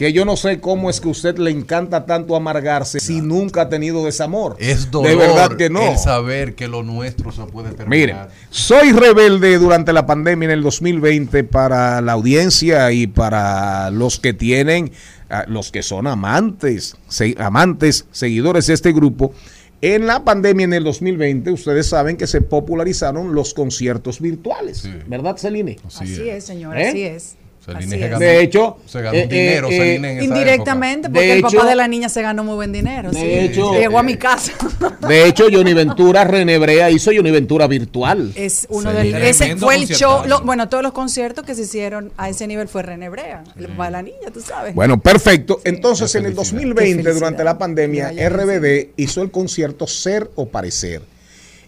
que 0.00 0.14
yo 0.14 0.24
no 0.24 0.34
sé 0.34 0.60
cómo 0.60 0.88
es 0.88 0.98
que 0.98 1.08
a 1.08 1.10
usted 1.10 1.36
le 1.36 1.50
encanta 1.50 2.06
tanto 2.06 2.34
amargarse 2.34 3.00
si 3.00 3.20
nunca 3.20 3.60
ha 3.60 3.68
tenido 3.68 4.02
desamor. 4.06 4.56
Es 4.58 4.90
dolor 4.90 5.10
De 5.10 5.16
verdad 5.16 5.56
que 5.58 5.68
no. 5.68 5.92
el 5.92 5.98
saber 5.98 6.54
que 6.54 6.68
lo 6.68 6.82
nuestro 6.82 7.32
se 7.32 7.42
puede 7.42 7.72
terminar. 7.72 7.88
Miren, 7.88 8.16
soy 8.48 8.92
rebelde 8.92 9.58
durante 9.58 9.92
la 9.92 10.06
pandemia 10.06 10.46
en 10.46 10.52
el 10.52 10.62
2020 10.62 11.44
para 11.44 12.00
la 12.00 12.12
audiencia 12.12 12.90
y 12.92 13.08
para 13.08 13.90
los 13.90 14.18
que 14.18 14.32
tienen, 14.32 14.90
ah, 15.28 15.44
los 15.46 15.70
que 15.70 15.82
son 15.82 16.06
amantes, 16.06 16.96
se- 17.08 17.34
amantes, 17.38 18.06
seguidores 18.10 18.68
de 18.68 18.72
este 18.72 18.92
grupo. 18.92 19.34
En 19.82 20.06
la 20.06 20.24
pandemia 20.24 20.64
en 20.64 20.72
el 20.72 20.84
2020, 20.84 21.50
ustedes 21.52 21.86
saben 21.88 22.16
que 22.16 22.26
se 22.26 22.40
popularizaron 22.40 23.34
los 23.34 23.52
conciertos 23.52 24.18
virtuales, 24.20 24.78
Sí. 24.78 24.92
¿verdad, 25.08 25.36
Celine? 25.36 25.78
Así 25.86 26.26
es, 26.28 26.44
señor, 26.44 26.78
¿Eh? 26.78 26.88
así 26.88 27.02
es. 27.02 27.36
De 27.74 28.40
hecho, 28.42 28.78
se 28.86 29.00
ganó 29.02 29.16
eh, 29.18 29.26
dinero, 29.26 29.68
eh, 29.68 29.76
Celine, 29.76 30.08
eh, 30.08 30.12
en 30.12 30.16
esa 30.18 30.24
Indirectamente, 30.24 31.06
época. 31.06 31.12
porque 31.14 31.26
De 31.26 31.32
el 31.32 31.38
hecho- 31.38 31.56
papá 31.56 31.68
de 31.68 31.76
la 31.76 31.88
niña 31.88 32.08
se 32.08 32.22
ganó 32.22 32.44
muy 32.44 32.54
buen 32.54 32.72
dinero. 32.72 33.10
De 33.10 33.18
sí. 33.20 33.26
hecho- 33.26 33.72
llegó 33.72 33.98
a 33.98 34.02
mi 34.02 34.16
casa. 34.16 34.52
De 35.08 35.26
hecho, 35.26 35.46
Johnny 35.52 35.72
Ventura, 35.74 36.24
René 36.24 36.58
Brea 36.58 36.90
hizo 36.90 37.10
Johnny 37.14 37.30
Ventura 37.30 37.66
virtual. 37.66 38.32
Es 38.34 38.66
uno 38.70 38.90
Sí. 38.90 38.96
del 38.96 39.14
ese 39.22 39.56
fue 39.56 39.76
el 39.76 39.86
show, 39.88 40.22
lo- 40.26 40.40
bueno, 40.42 40.68
todos 40.68 40.82
los 40.82 40.92
conciertos 40.92 41.44
que 41.44 41.54
se 41.54 41.62
hicieron 41.62 42.12
a 42.16 42.28
ese 42.28 42.46
nivel 42.46 42.68
fue 42.68 42.82
René 42.82 43.08
Brea, 43.08 43.44
el 43.58 43.68
papá 43.68 43.86
de 43.86 43.90
la 43.92 44.02
niña, 44.02 44.30
tú 44.32 44.40
sabes. 44.40 44.74
Bueno, 44.74 45.00
perfecto. 45.00 45.60
Entonces, 45.64 46.14
en 46.14 46.26
el 46.26 46.34
felicidad. 46.34 46.58
2020, 46.60 46.84
Qué 46.84 46.90
felicidad. 47.02 47.14
durante 47.14 47.44
la 47.44 47.58
pandemia, 47.58 48.12
RBD 48.28 48.90
hizo 48.96 49.22
el 49.22 49.30
concierto 49.30 49.86
Ser 49.86 50.30
o 50.34 50.46
Parecer 50.46 51.02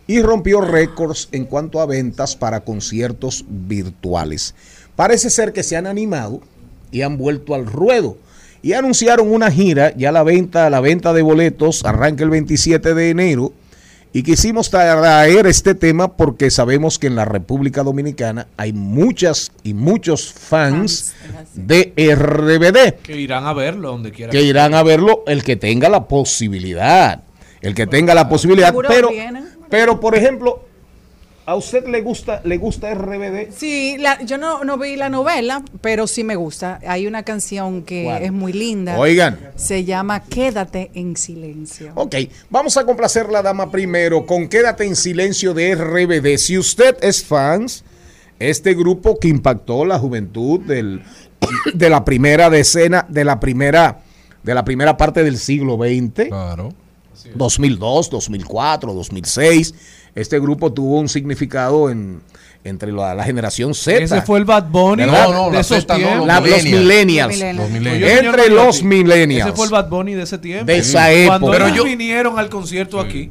y 0.07 0.21
rompió 0.21 0.61
récords 0.61 1.29
en 1.33 1.45
cuanto 1.45 1.81
a 1.81 1.87
ventas 1.87 2.35
para 2.37 2.61
conciertos 2.61 3.45
virtuales. 3.49 4.55
Parece 5.03 5.31
ser 5.31 5.53
que 5.53 5.65
se 5.65 5.77
han 5.77 5.89
animado 5.89 6.41
y 6.93 7.03
han 7.03 7.19
vuelto 7.19 7.57
al 7.57 7.67
ruedo 7.67 8.19
y 8.63 8.75
anunciaron 8.75 9.33
una 9.33 9.51
gira, 9.51 9.93
ya 9.97 10.13
la 10.13 10.23
venta, 10.23 10.71
la 10.71 10.79
venta 10.79 11.13
de 11.13 11.23
boletos 11.23 11.85
arranca 11.85 12.23
el 12.23 12.31
27 12.31 12.95
de 12.95 13.11
enero 13.11 13.53
y 14.13 14.23
quisimos 14.23 14.71
traer 14.71 15.49
este 15.49 15.75
tema 15.75 16.17
porque 16.17 16.53
sabemos 16.53 17.01
que 17.01 17.09
en 17.09 17.17
la 17.17 17.25
República 17.25 17.83
Dominicana 17.83 18.47
hay 18.57 18.73
muchas 18.73 19.51
y 19.65 19.75
muchos 19.75 20.33
fans 20.33 21.15
de 21.55 21.93
RBD 21.97 23.03
Que 23.03 23.21
irán 23.21 23.47
a 23.47 23.55
verlo 23.55 23.91
donde 23.91 24.13
quiera. 24.13 24.31
que 24.31 24.43
irán 24.43 24.73
a 24.73 24.85
verlo 24.85 25.25
el 25.27 25.43
que 25.43 25.57
tenga 25.57 25.89
la 25.89 26.07
posibilidad. 26.07 27.25
El 27.61 27.75
que 27.75 27.89
tenga 27.89 28.15
la 28.15 28.29
posibilidad. 28.29 28.73
Pero, 28.87 29.11
pero 29.69 29.99
por 29.99 30.15
ejemplo, 30.15 30.63
¿a 31.45 31.55
usted 31.57 31.87
le 31.89 32.01
gusta, 32.03 32.41
le 32.45 32.57
gusta 32.59 32.93
RBD? 32.95 33.51
Sí, 33.57 33.97
la- 33.99 34.21
yo 34.23 34.39
no, 34.39 34.65
no 34.65 34.79
vi 34.79 34.97
la 34.97 35.09
novela, 35.09 35.63
pero 35.81 36.07
sí 36.07 36.25
me 36.25 36.37
gusta. 36.37 36.79
Hay 36.87 37.07
una 37.07 37.23
canción 37.25 37.83
que 37.83 38.25
es 38.25 38.33
muy 38.33 38.53
linda. 38.53 38.99
Oigan. 38.99 39.39
Se 39.57 39.85
llama 39.85 40.23
Quédate 40.25 40.91
en 40.95 41.17
silencio. 41.17 41.93
Ok, 41.97 42.15
vamos 42.51 42.77
a 42.77 42.85
complacer 42.85 43.29
la 43.31 43.43
dama 43.43 43.71
primero 43.71 44.25
con 44.27 44.49
Quédate 44.49 44.85
en 44.85 44.97
silencio 44.97 45.55
de 45.55 45.75
RBD. 45.75 46.37
Si 46.39 46.57
usted 46.59 46.97
es 47.03 47.25
fans, 47.25 47.85
este 48.39 48.75
grupo 48.75 49.19
que 49.19 49.29
impactó 49.29 49.85
la 49.85 49.99
juventud 49.99 50.61
del, 50.61 51.03
de 51.75 51.91
la 51.91 52.05
primera 52.05 52.51
decena, 52.51 53.07
de 53.09 53.25
la 53.25 53.41
primera, 53.41 54.01
de 54.43 54.55
la 54.55 54.65
primera 54.65 54.97
parte 54.97 55.23
del 55.25 55.39
siglo 55.39 55.77
XX. 55.77 56.29
Claro. 56.29 56.73
2002, 57.35 58.11
2004, 58.11 58.93
2006. 58.93 59.75
Este 60.15 60.39
grupo 60.39 60.73
tuvo 60.73 60.99
un 61.01 61.09
significado 61.09 61.89
en, 61.91 62.21
entre 62.65 62.93
la, 62.93 63.15
la 63.15 63.25
generación 63.25 63.75
Z. 63.75 64.05
Ese 64.05 64.23
fue 64.23 64.39
el 64.39 64.45
Bad 64.45 64.69
Bunny. 64.69 65.07
No, 65.07 65.33
no, 65.33 65.47
de 65.47 65.53
la 65.55 65.61
esos 65.61 65.79
Z 65.81 65.95
no, 65.95 65.99
tiempos. 66.05 66.27
La- 66.27 66.41
los 66.41 66.63
millennials. 66.63 66.81
millennials. 67.33 67.39
Los 67.41 67.55
Los 67.57 67.71
millennials. 67.71 68.13
Entre 68.25 68.49
los 68.51 68.83
millennials. 68.83 69.47
Ese 69.49 69.57
fue 69.57 69.65
el 69.67 69.71
Bad 69.73 69.89
Bunny 69.89 70.15
de 70.15 70.23
ese 70.23 70.39
tiempo. 70.39 70.67
De 70.67 70.77
esa 70.79 71.07
Cuando 71.27 71.47
época. 71.47 71.53
Pero 71.53 71.67
ellos 71.67 71.77
yo- 71.79 71.85
vinieron 71.85 72.39
al 72.39 72.49
concierto 72.51 73.01
aquí, 73.01 73.31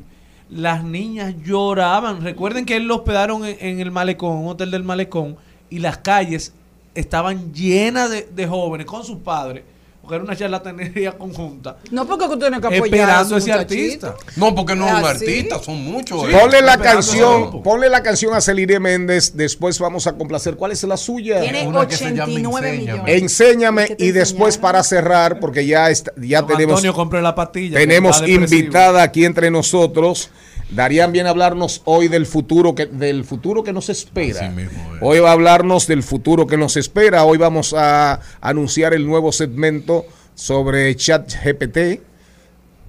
las 0.49 0.83
niñas 0.83 1.35
lloraban. 1.45 2.21
Recuerden 2.21 2.65
que 2.65 2.75
él 2.77 2.87
lo 2.87 2.95
hospedaron 2.95 3.45
en, 3.45 3.57
en 3.59 3.79
el 3.79 3.91
malecón, 3.91 4.37
un 4.37 4.47
hotel 4.47 4.71
del 4.71 4.83
malecón, 4.83 5.37
y 5.69 5.79
las 5.79 5.99
calles 5.99 6.53
estaban 6.95 7.53
llenas 7.53 8.09
de, 8.09 8.27
de 8.35 8.47
jóvenes 8.47 8.85
con 8.87 9.03
sus 9.05 9.19
padres, 9.19 9.63
porque 10.11 10.15
era 10.15 10.23
una 10.25 10.35
charlatanería 10.35 11.11
conjunta, 11.17 11.77
No 11.91 12.05
porque 12.05 12.25
tú 12.27 12.37
tienes 12.37 12.59
que 12.59 12.67
apoyar 12.67 12.81
a 12.83 12.85
esperando 13.21 13.35
a 13.35 13.37
ese 13.37 13.51
muchachito. 13.51 14.07
artista. 14.07 14.15
No, 14.35 14.53
porque 14.55 14.75
no 14.75 14.85
es 14.87 14.93
un 14.93 15.05
Ah, 15.05 15.09
artista, 15.09 15.59
son 15.63 15.83
muchos. 15.83 16.21
Sí. 16.21 16.27
eh. 16.31 16.37
Ponle 16.39 16.61
la 16.61 16.77
canción, 16.77 17.63
ponle 17.63 17.89
la 17.89 18.03
canción 18.03 18.33
a 18.33 18.41
Celine 18.41 18.79
Méndez, 18.79 19.33
después 19.35 19.79
vamos 19.79 20.07
a 20.07 20.13
complacer. 20.13 20.55
¿Cuál 20.55 20.71
es 20.73 20.83
la 20.83 20.97
suya? 20.97 21.39
Tiene 21.41 21.67
Una 21.67 21.87
que 21.87 21.95
se 21.95 22.05
llama 22.13 22.23
89 22.33 22.69
Enséñame. 22.69 22.77
millones. 22.77 23.21
Enséñame 23.21 23.87
que 23.87 24.05
y 24.05 24.11
después 24.11 24.57
para 24.57 24.83
cerrar, 24.83 25.39
porque 25.39 25.65
ya 25.65 25.89
está, 25.89 26.11
ya 26.17 26.41
Don 26.41 26.49
tenemos, 26.51 26.73
Antonio 26.75 26.93
compré 26.93 27.21
la 27.21 27.33
pastilla. 27.35 27.77
tenemos 27.77 28.21
que 28.21 28.31
invitada 28.31 29.03
aquí 29.03 29.23
entre 29.25 29.49
nosotros. 29.51 30.29
Darían 30.71 31.11
bien 31.11 31.27
hablarnos 31.27 31.81
hoy 31.83 32.07
del 32.07 32.25
futuro 32.25 32.73
que 32.73 32.85
del 32.85 33.25
futuro 33.25 33.63
que 33.63 33.73
nos 33.73 33.89
espera. 33.89 34.47
Así 34.47 34.55
mismo 34.55 34.95
es. 34.95 35.01
Hoy 35.01 35.19
va 35.19 35.29
a 35.29 35.33
hablarnos 35.33 35.85
del 35.85 36.01
futuro 36.01 36.47
que 36.47 36.57
nos 36.57 36.77
espera. 36.77 37.25
Hoy 37.25 37.37
vamos 37.37 37.73
a 37.73 38.21
anunciar 38.39 38.93
el 38.93 39.05
nuevo 39.05 39.31
segmento 39.33 40.05
sobre 40.33 40.95
ChatGPT. 40.95 42.01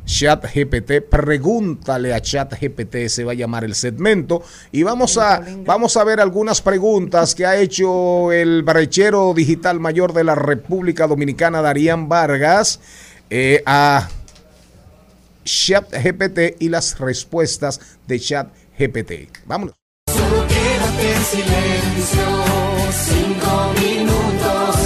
ChatGPT, 0.05 1.01
pregúntale 1.09 2.12
a 2.12 2.21
ChatGPT, 2.21 3.09
se 3.09 3.25
va 3.25 3.33
a 3.33 3.35
llamar 3.35 3.64
el 3.64 3.75
segmento. 3.75 4.42
Y 4.71 4.83
vamos 4.85 5.18
a, 5.18 5.42
vamos 5.64 5.97
a 5.97 6.05
ver 6.05 6.21
algunas 6.21 6.61
preguntas 6.61 7.35
que 7.35 7.47
ha 7.47 7.57
hecho 7.57 8.33
el 8.33 8.62
barrechero 8.62 9.33
digital 9.35 9.81
mayor 9.81 10.12
de 10.12 10.25
la 10.25 10.35
República 10.35 11.07
Dominicana, 11.07 11.62
Darían 11.62 12.09
Vargas, 12.09 12.81
eh, 13.31 13.62
a 13.66 14.09
ChatGPT 15.45 16.61
y 16.61 16.69
las 16.69 16.99
respuestas 16.99 17.81
de 18.07 18.21
ChatGPT. 18.21 19.13
Vámonos. 19.47 19.75
Solo 20.11 20.47
quédate 20.47 21.15
en 21.15 21.23
silencio, 21.25 22.27
cinco 22.91 23.73
minutos, 23.81 24.77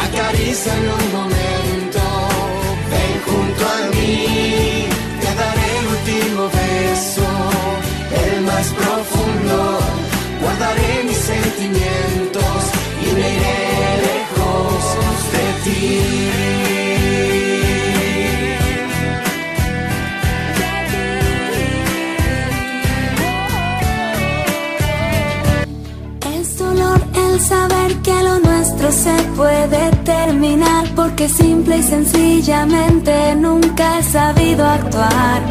acaríciame 0.00 0.88
un 0.88 1.12
momento, 1.12 2.00
ven 2.90 3.20
junto 3.26 3.66
a 3.66 3.90
mí, 3.90 4.86
te 5.20 5.34
daré 5.34 5.78
el 5.78 5.86
último 5.86 6.48
beso, 6.48 7.26
el 8.26 8.42
más 8.42 8.66
profundo, 8.72 9.78
guardaré 10.40 11.04
mis 11.04 11.16
sentimientos 11.18 12.64
y 13.02 13.14
me 13.14 13.36
iré 13.36 13.58
lejos 14.02 14.82
de 15.32 15.70
ti. 15.70 16.23
Saber 27.44 27.96
que 28.00 28.22
lo 28.22 28.38
nuestro 28.38 28.90
se 28.90 29.14
puede 29.36 29.90
terminar 30.04 30.88
porque 30.96 31.28
simple 31.28 31.78
y 31.78 31.82
sencillamente 31.82 33.34
nunca 33.34 33.98
he 33.98 34.02
sabido 34.02 34.64
actuar. 34.66 35.42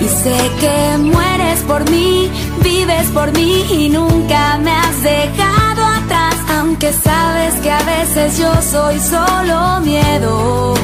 Y 0.00 0.08
sé 0.22 0.36
que 0.60 0.98
mueres 0.98 1.60
por 1.62 1.88
mí, 1.90 2.30
vives 2.62 3.06
por 3.14 3.32
mí 3.32 3.64
y 3.70 3.88
nunca 3.88 4.58
me 4.58 4.70
has 4.70 5.02
dejado 5.02 5.82
atrás, 6.00 6.36
aunque 6.58 6.92
sabes 6.92 7.54
que 7.62 7.70
a 7.70 7.82
veces 7.82 8.38
yo 8.38 8.52
soy 8.60 8.98
solo 9.00 9.80
miedo. 9.80 10.74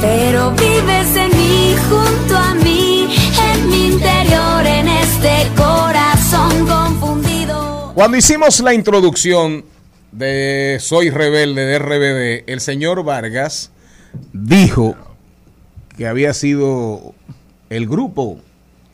Pero 0.00 0.52
vives 0.52 1.16
en 1.16 1.30
mí, 1.36 1.74
junto 1.90 2.36
a 2.36 2.54
mí, 2.54 3.08
en 3.50 3.70
mi 3.70 3.86
interior, 3.88 4.66
en 4.66 4.86
este 4.88 5.32
corazón. 5.56 5.97
Cuando 7.98 8.16
hicimos 8.16 8.60
la 8.60 8.74
introducción 8.74 9.64
de 10.12 10.76
Soy 10.78 11.10
Rebelde 11.10 11.66
de 11.66 11.78
RBD, 11.80 12.44
el 12.46 12.60
señor 12.60 13.02
Vargas 13.02 13.72
dijo 14.32 14.94
que 15.96 16.06
había 16.06 16.32
sido 16.32 17.12
el 17.70 17.88
grupo 17.88 18.38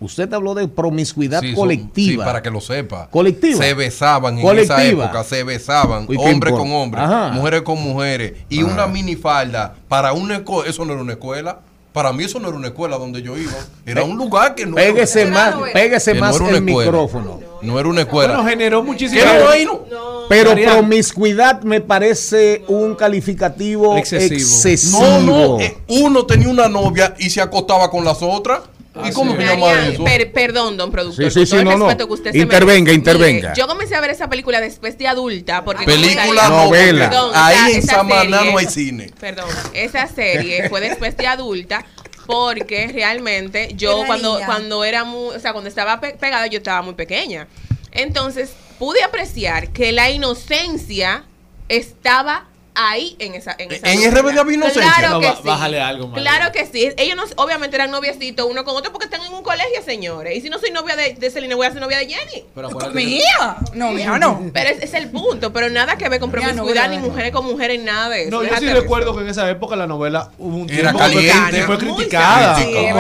Usted 0.01 0.33
habló 0.33 0.55
de 0.55 0.69
promiscuidad 0.69 1.43
Sí, 1.43 1.49
son- 1.49 1.57
colectiva. 1.57 2.25
sí, 2.25 2.27
para 2.27 2.40
que 2.40 2.49
lo 2.49 2.62
sepa. 2.62 3.09
Colectiva. 3.11 3.62
Se 3.62 3.75
besaban 3.75 4.37
en 4.38 4.43
Colectiva. 4.43 4.83
esa 4.83 4.87
época, 4.90 5.23
se 5.25 5.45
besaban, 5.45 6.07
Uy, 6.09 6.17
¿qué 6.17 6.23
hombre 6.33 6.51
con 6.53 6.73
hombre, 6.73 7.03
Ajá. 7.03 7.31
mujeres 7.33 7.61
con 7.61 7.79
mujeres. 7.83 8.33
Y 8.49 8.62
Ah. 8.62 8.64
una 8.67 8.87
minifalda 8.87 9.75
para 9.87 10.14
una 10.14 10.37
escuela, 10.37 10.71
eso 10.71 10.83
no 10.87 10.95
era 10.95 11.03
una 11.03 11.12
escuela. 11.12 11.61
Para 11.94 12.12
mí 12.12 12.24
eso 12.24 12.40
no 12.40 12.48
era 12.48 12.57
una 12.57 12.66
escuela 12.66 12.98
donde 12.98 13.22
yo 13.22 13.38
iba. 13.38 13.52
Era 13.87 14.02
un 14.02 14.16
lugar 14.16 14.57
que 14.57 14.66
no 14.66 14.74
Pégese 14.74 15.22
era, 15.22 15.30
más, 15.30 15.54
pégese 15.72 16.11
que 16.12 16.18
no 16.18 16.26
más 16.26 16.35
era 16.35 16.44
una 16.44 16.59
el 16.59 16.68
escuela. 16.68 16.90
micrófono. 16.90 17.40
No 17.62 17.78
era 17.78 17.88
una 17.88 18.00
escuela. 18.00 18.35
Bueno, 18.35 18.50
generó 18.50 18.83
muchísimo. 18.83 19.22
¿Qué 19.22 19.64
no 19.64 19.72
no? 19.72 20.28
Pero 20.28 20.54
promiscuidad 20.57 21.62
me 21.62 21.80
parece 21.80 22.64
un 22.66 22.96
calificativo 22.96 23.96
Excesivo. 23.96 24.35
excesivo. 24.35 25.00
No, 25.02 25.20
no. 25.20 25.61
eh, 25.61 25.76
uno 25.87 26.26
tenía 26.26 26.48
una 26.48 26.68
novia 26.68 27.14
y 27.16 27.30
se 27.30 27.40
acostaba 27.40 27.88
con 27.88 28.04
las 28.04 28.18
otras. 28.22 28.62
¿Y 29.04 29.11
cómo 29.12 29.35
Marian, 29.35 29.92
eso? 29.92 30.04
per- 30.04 30.30
perdón, 30.33 30.76
don 30.76 30.90
productor. 30.92 31.24
Sí, 31.33 31.40
sí, 31.40 31.46
sí, 31.46 31.64
no, 31.64 31.76
no. 31.76 31.88
que 31.88 32.38
Intervenga, 32.38 32.92
intervenga. 32.92 33.50
Mire, 33.50 33.61
yo 33.61 33.66
comencé 33.66 33.96
a 33.96 34.00
ver 34.00 34.11
esa 34.11 34.28
película 34.28 34.61
después 34.61 34.96
de 34.98 35.09
adulta. 35.09 35.64
Porque 35.64 35.85
Película 35.85 36.48
no, 36.48 36.66
novela. 36.66 37.11
Perdón, 37.11 37.30
Ahí 37.35 37.57
esa- 37.57 37.70
en 37.70 37.78
esa 37.78 37.92
Samaná 37.96 38.38
serie- 38.38 38.52
no 38.52 38.59
hay 38.59 38.66
cine. 38.66 39.11
Perdón, 39.18 39.48
esa 39.72 40.07
serie 40.07 40.68
fue 40.68 40.80
después 40.80 41.16
de 41.16 41.26
adulta 41.26 41.85
porque 42.26 42.87
realmente 42.88 43.70
yo 43.74 44.04
cuando 44.07 44.40
cuando 44.46 44.85
era 44.85 45.04
muy, 45.04 45.35
o 45.35 45.40
sea, 45.40 45.52
cuando 45.52 45.68
estaba 45.68 46.00
pe- 46.00 46.16
pegada 46.18 46.46
yo 46.46 46.59
estaba 46.59 46.83
muy 46.83 46.94
pequeña. 46.94 47.48
Entonces, 47.90 48.52
pude 48.78 49.02
apreciar 49.02 49.70
que 49.70 49.90
la 49.92 50.11
inocencia 50.11 51.24
estaba 51.68 52.46
ahí 52.75 53.17
en 53.19 53.35
esa 53.35 53.55
en, 53.59 53.71
esa 53.73 53.91
¿En. 53.93 54.11
RBD 54.15 54.39
había 54.39 54.55
inocencia? 54.55 54.93
Claro 54.99 55.15
No, 55.15 55.21
que 55.21 55.29
sí. 55.29 55.43
bájale 55.45 55.81
algo, 55.81 56.09
María. 56.09 56.23
Claro 56.31 56.53
que 56.53 56.67
sí. 56.67 56.91
Ellos 56.97 57.17
no, 57.17 57.25
obviamente 57.43 57.77
eran 57.77 57.91
noviecitos 57.91 58.47
uno 58.51 58.65
con 58.65 58.77
otro 58.77 58.91
porque 58.93 59.07
están 59.07 59.23
en 59.23 59.33
un 59.33 59.43
colegio, 59.43 59.83
señores. 59.85 60.37
Y 60.37 60.41
si 60.41 60.51
no 60.51 60.59
soy 60.59 60.71
novia 60.71 60.97
de, 60.97 61.15
de 61.15 61.31
Celina, 61.31 61.55
voy 61.57 61.67
a 61.67 61.73
ser 61.73 61.81
novia 61.81 61.99
de 61.99 62.07
Jenny. 62.07 62.45
Pero 62.55 62.69
que- 62.77 62.89
Mía. 62.91 63.57
No, 63.75 63.93
mía 63.93 64.19
no. 64.19 64.51
Pero 64.53 64.71
ese 64.71 64.85
es 64.85 64.95
el 64.95 65.11
punto. 65.11 65.53
Pero 65.53 65.71
nada 65.71 65.97
que 65.97 66.09
ver 66.09 66.21
con 66.21 66.31
no, 66.31 66.33
promiscuidad, 66.41 66.89
ni 66.91 66.99
mujeres 66.99 67.33
con 67.33 67.45
mujeres, 67.47 67.83
nada 67.83 68.09
de 68.09 68.23
eso. 68.23 68.31
No, 68.31 68.43
yo 68.43 68.57
sí 68.57 68.67
recuerdo 68.69 69.11
eso. 69.11 69.19
que 69.19 69.25
en 69.25 69.31
esa 69.31 69.49
época 69.51 69.77
la 69.77 69.87
novela 69.87 70.31
hubo 70.39 70.57
un 70.57 70.71
Era 70.71 70.93
tiempo 70.93 70.99
fue- 70.99 71.09
caliente. 71.29 71.63
fue 71.65 71.79
criticada. 71.79 72.55
sana, 72.55 72.65
Sí, 72.65 72.75
es 72.77 72.95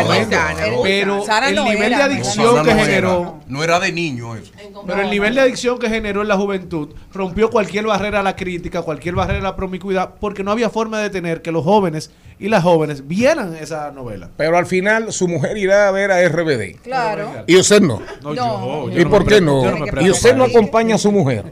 Pero 0.82 1.24
sana. 1.24 1.48
el 1.48 1.54
nivel 1.64 1.78
de 1.80 1.86
era, 1.96 2.04
adicción 2.04 2.64
que 2.64 2.70
era. 2.70 2.84
generó 2.84 3.40
No 3.46 3.62
era 3.64 3.80
de 3.80 3.92
niño 3.92 4.34
eso. 4.36 4.52
Pero 4.86 5.02
el 5.02 5.10
nivel 5.10 5.34
de 5.34 5.40
adicción 5.42 5.78
que 5.78 5.88
generó 5.88 6.22
en 6.22 6.28
la 6.28 6.36
juventud 6.36 6.94
rompió 7.12 7.50
cualquier 7.50 7.86
barrera 7.86 8.20
a 8.20 8.22
la 8.22 8.36
crítica, 8.36 8.82
cualquier 8.82 9.14
barrera 9.14 9.40
a 9.40 9.42
la 9.42 9.56
promiscuidad, 9.64 10.10
porque 10.20 10.42
no 10.44 10.50
había 10.50 10.70
forma 10.70 11.00
de 11.00 11.10
tener 11.10 11.42
que 11.42 11.50
los 11.52 11.64
jóvenes 11.64 12.10
y 12.38 12.48
las 12.48 12.62
jóvenes 12.62 13.06
vieran 13.08 13.56
esa 13.56 13.90
novela. 13.92 14.28
Pero 14.36 14.56
al 14.58 14.66
final 14.66 15.12
su 15.12 15.28
mujer 15.28 15.56
irá 15.56 15.88
a 15.88 15.90
ver 15.90 16.10
a 16.10 16.26
RBD. 16.28 16.80
Claro. 16.82 17.44
Y 17.46 17.56
usted 17.56 17.80
no. 17.80 18.00
No, 18.22 18.34
No. 18.34 18.34
yo, 18.34 18.90
yo 18.90 19.00
¿Y 19.00 19.04
no 19.04 19.10
por 19.10 19.26
qué 19.26 19.40
no? 19.40 19.62
yo 19.86 20.00
Y 20.02 20.10
usted 20.10 20.34
no 20.36 20.44
acompaña 20.44 20.96
a 20.96 20.98
su 20.98 21.10
mujer. 21.12 21.44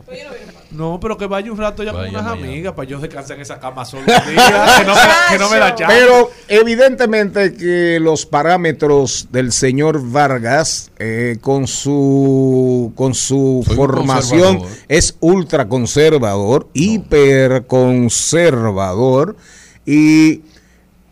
No, 0.73 0.99
pero 1.01 1.17
que 1.19 1.27
vaya 1.27 1.53
un 1.53 1.59
rato 1.59 1.83
ya 1.83 1.93
con 1.93 2.09
unas 2.09 2.25
vaya. 2.25 2.43
amigas 2.43 2.73
para 2.73 2.89
yo 2.89 2.99
descansar 2.99 3.37
en 3.37 3.43
esa 3.43 3.61
cama 3.61 3.85
solo 3.85 4.03
un 4.03 4.07
día, 4.07 4.67
que, 4.79 4.85
no 4.85 4.95
me, 4.95 5.01
que 5.31 5.39
no 5.39 5.51
me 5.51 5.59
da 5.59 5.75
chance. 5.75 5.95
Pero 5.95 6.31
evidentemente 6.49 7.55
que 7.55 7.99
los 8.01 8.27
parámetros 8.27 9.29
del 9.31 9.53
señor 9.53 10.01
Vargas 10.03 10.91
eh, 10.99 11.37
con 11.41 11.67
su 11.67 12.93
con 12.95 13.15
su 13.15 13.63
Soy 13.67 13.77
formación 13.77 14.63
es 14.89 15.17
ultra 15.21 15.69
conservador, 15.69 16.69
hiper 16.73 17.67
conservador 17.67 19.37
y 19.85 20.43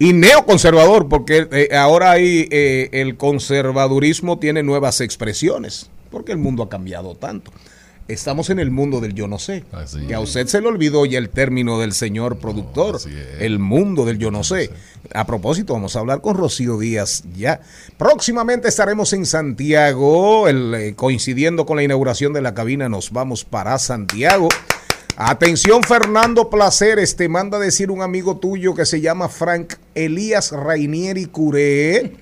y 0.01 0.15
neoconservador, 0.15 1.11
porque 1.11 1.47
eh, 1.53 1.77
ahora 1.77 2.13
hay, 2.13 2.49
eh, 2.51 2.89
el 2.93 3.19
conservadurismo 3.19 4.39
tiene 4.39 4.63
nuevas 4.63 5.03
expresiones, 5.03 5.91
porque 6.11 6.33
el 6.33 6.39
mundo 6.39 6.63
ha 6.63 6.71
cambiado 6.71 7.15
tanto. 7.15 7.53
Estamos 8.13 8.51
en 8.51 8.59
el 8.59 8.71
mundo 8.71 9.01
del 9.01 9.15
yo 9.15 9.29
no 9.29 9.39
sé. 9.39 9.65
Así 9.73 10.07
que 10.07 10.15
a 10.15 10.21
usted 10.21 10.47
se 10.47 10.61
le 10.61 10.67
olvidó 10.67 11.07
ya 11.07 11.19
el 11.19 11.31
término 11.31 11.79
del 11.79 11.93
señor 11.93 12.39
productor. 12.39 13.01
el 13.39 13.59
mundo 13.59 14.05
del 14.05 14.19
yo 14.19 14.31
no 14.31 14.45
sé. 14.45 14.71
A 15.15 15.27
propósito, 15.27 15.73
vamos 15.73 15.97
a 15.97 16.01
hablar 16.01 16.21
con 16.21 16.37
Rocío 16.37 16.79
Díaz 16.79 17.25
ya. 17.37 17.61
Próximamente 17.97 18.69
estaremos 18.69 19.13
en 19.13 19.27
Santiago, 19.27 20.49
el, 20.49 20.75
eh, 20.75 20.95
coincidiendo 20.95 21.67
con 21.67 21.77
la 21.77 21.83
inauguración 21.83 22.33
de 22.33 22.43
la 22.43 22.55
cabina, 22.55 22.89
nos 22.89 23.13
vamos 23.13 23.45
para 23.45 23.79
Santiago. 23.79 24.49
Atención 25.17 25.83
Fernando 25.83 26.49
Placeres, 26.49 27.15
te 27.15 27.29
manda 27.29 27.59
a 27.59 27.61
decir 27.61 27.91
un 27.91 28.01
amigo 28.01 28.39
tuyo 28.39 28.75
que 28.75 28.87
se 28.87 29.01
llama 29.03 29.29
Frank 29.29 29.75
Elías 29.95 30.51
Rainieri 30.53 31.27
Curé, 31.27 32.15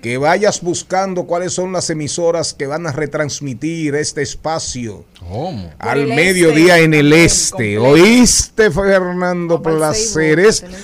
que 0.00 0.16
vayas 0.16 0.62
buscando 0.62 1.24
cuáles 1.24 1.52
son 1.52 1.72
las 1.72 1.90
emisoras 1.90 2.54
que 2.54 2.66
van 2.66 2.86
a 2.86 2.92
retransmitir 2.92 3.94
este 3.96 4.22
espacio 4.22 5.04
¿Cómo? 5.20 5.70
al 5.78 6.00
el 6.00 6.08
mediodía 6.08 6.76
este, 6.76 6.84
en 6.84 6.94
el 6.94 7.12
este. 7.12 7.50
completo. 7.76 7.82
¿Oíste, 7.84 8.70
Fernando 8.70 9.62
Placeres? 9.62 10.62
Este. 10.62 10.76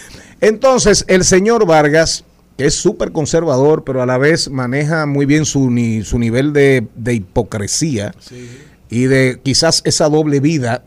Entonces, 0.47 1.07
el 1.09 1.25
señor 1.25 1.64
Vargas, 1.67 2.25
que 2.59 2.67
es 2.67 2.75
súper 2.75 3.11
conservador, 3.12 3.85
pero 3.85 4.03
a 4.03 4.07
la 4.07 4.19
vez 4.19 4.51
maneja 4.51 5.07
muy 5.07 5.25
bien 5.25 5.47
su, 5.47 5.71
ni- 5.71 6.03
su 6.05 6.19
nivel 6.19 6.53
de, 6.53 6.87
de 6.95 7.14
hipocresía 7.14 8.14
y 8.90 9.05
de 9.05 9.40
quizás 9.43 9.81
esa 9.87 10.11
doble 10.11 10.40
vida 10.40 10.85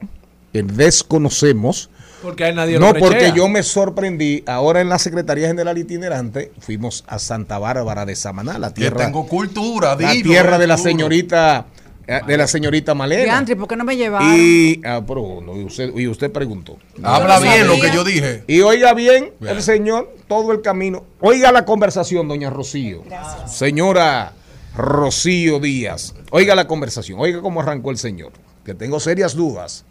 desconocemos. 0.54 1.90
Porque 2.22 2.46
hay 2.46 2.56
nadie 2.56 2.80
No, 2.80 2.94
lo 2.94 3.00
porque 3.00 3.32
yo 3.36 3.48
me 3.48 3.62
sorprendí. 3.64 4.44
Ahora 4.48 4.82
en 4.82 4.90
la 4.90 4.98
Secretaría 4.98 5.48
General 5.48 5.78
Itinerante 5.78 6.52
fuimos 6.60 7.04
a 7.08 7.20
Santa 7.20 7.60
Bárbara 7.60 8.06
de 8.06 8.16
Samaná, 8.16 8.58
la 8.58 8.70
Que 8.70 8.82
tierra, 8.82 9.06
tengo 9.06 9.28
cultura, 9.28 9.96
la 9.96 10.12
dilo, 10.12 10.32
tierra 10.32 10.58
de 10.58 10.68
la 10.68 10.78
señorita 10.78 11.68
eh, 12.08 12.22
de 12.26 12.38
la 12.38 12.48
señorita 12.48 12.96
Malena. 12.96 13.24
Diantri, 13.24 13.56
¿por 13.56 13.68
qué 13.68 13.76
no 13.76 13.84
me 13.84 13.98
llevaron? 13.98 14.34
Y, 14.34 14.82
ah, 14.86 15.02
pero 15.06 15.42
no, 15.46 15.58
y 15.58 15.66
usted, 15.66 15.94
y 15.94 16.08
usted 16.08 16.32
preguntó. 16.32 16.78
Habla 17.04 17.40
bien 17.40 17.68
lo 17.68 17.76
que 17.76 17.92
yo 17.94 18.06
dije. 18.06 18.46
Y 18.48 18.62
oiga 18.62 18.94
bien, 18.94 19.34
Bien. 19.42 19.58
el 19.58 19.62
señor, 19.62 20.16
todo 20.28 20.54
el 20.54 20.62
camino. 20.62 21.04
Oiga 21.20 21.52
la 21.52 21.66
conversación, 21.66 22.30
doña 22.30 22.50
Rocío. 22.50 23.04
Señora 23.46 24.32
Rocío 24.78 25.60
Díaz. 25.60 26.16
Oiga 26.32 26.56
la 26.56 26.66
conversación. 26.66 27.20
Oiga 27.20 27.42
cómo 27.42 27.60
arrancó 27.60 27.92
el 27.92 27.98
señor. 27.98 28.32
Que 28.64 28.74
tengo 28.74 29.02
serias 29.02 29.36
dudas. 29.36 29.84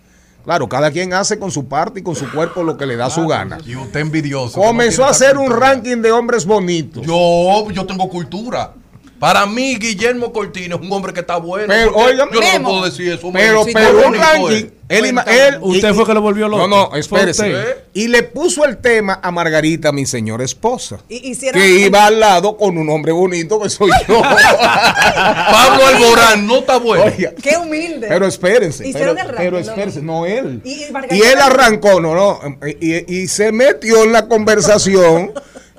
Claro, 0.46 0.68
cada 0.68 0.92
quien 0.92 1.12
hace 1.12 1.40
con 1.40 1.50
su 1.50 1.66
parte 1.66 1.98
y 1.98 2.02
con 2.04 2.14
su 2.14 2.30
cuerpo 2.30 2.62
lo 2.62 2.76
que 2.76 2.86
le 2.86 2.94
da 2.94 3.10
su 3.10 3.26
gana. 3.26 3.58
Y 3.66 3.74
usted 3.74 3.98
envidioso. 3.98 4.60
Comenzó 4.60 5.04
a 5.04 5.10
hacer 5.10 5.36
un 5.36 5.50
ranking 5.50 5.96
de 5.96 6.12
hombres 6.12 6.46
bonitos. 6.46 7.04
Yo, 7.04 7.68
yo 7.72 7.84
tengo 7.84 8.08
cultura. 8.08 8.72
Para 9.18 9.46
mí, 9.46 9.76
Guillermo 9.76 10.32
Cortina 10.32 10.74
es 10.76 10.80
un 10.80 10.92
hombre 10.92 11.12
que 11.14 11.20
está 11.20 11.36
bueno. 11.38 11.66
Pero, 11.68 11.94
óigame, 11.96 12.32
yo 12.34 12.40
no 12.40 12.46
Memo. 12.52 12.68
puedo 12.68 12.84
decir 12.84 13.12
eso. 13.12 13.30
Pero, 13.32 13.64
Memo. 13.64 13.72
pero 13.72 14.08
un 14.08 14.14
ranking. 14.14 14.66
Él, 14.88 15.18
Usted 15.62 15.90
y- 15.90 15.94
fue 15.94 16.06
que 16.06 16.14
lo 16.14 16.20
volvió 16.20 16.46
loco. 16.48 16.68
No, 16.68 16.88
no, 16.90 16.94
espérese. 16.96 17.46
usted. 17.48 17.76
Y 17.92 18.06
le 18.06 18.22
puso 18.22 18.64
el 18.64 18.76
tema 18.76 19.18
a 19.20 19.30
Margarita, 19.32 19.90
mi 19.90 20.06
señora 20.06 20.44
esposa. 20.44 20.98
Y- 21.08 21.30
hicieron- 21.30 21.60
que 21.60 21.68
iba 21.80 22.06
al 22.06 22.20
lado 22.20 22.56
con 22.56 22.78
un 22.78 22.88
hombre 22.90 23.10
bonito 23.10 23.58
que 23.60 23.68
soy 23.68 23.90
yo. 24.06 24.20
Pablo 25.10 25.86
Alborán 25.86 26.46
no 26.46 26.58
está 26.58 26.78
bueno. 26.78 27.04
Oiga, 27.04 27.32
Qué 27.42 27.56
humilde. 27.56 28.06
pero 28.08 28.26
espérense. 28.26 28.78
Pero, 28.84 28.90
Hicieron 28.90 29.18
el 29.18 29.24
ranking, 29.28 29.44
pero 29.44 29.58
espérense, 29.58 30.02
no 30.02 30.26
él. 30.26 30.60
Y- 30.64 30.70
Y, 30.72 30.84
y 30.84 30.92
Margarita 30.92 31.32
él 31.32 31.38
arrancó, 31.40 32.00
no, 32.00 32.14
no. 32.14 32.40
Y, 32.80 33.12
y 33.22 33.28
se 33.28 33.50
metió 33.52 34.04
en 34.04 34.12
la 34.12 34.28
conversación 34.28 35.32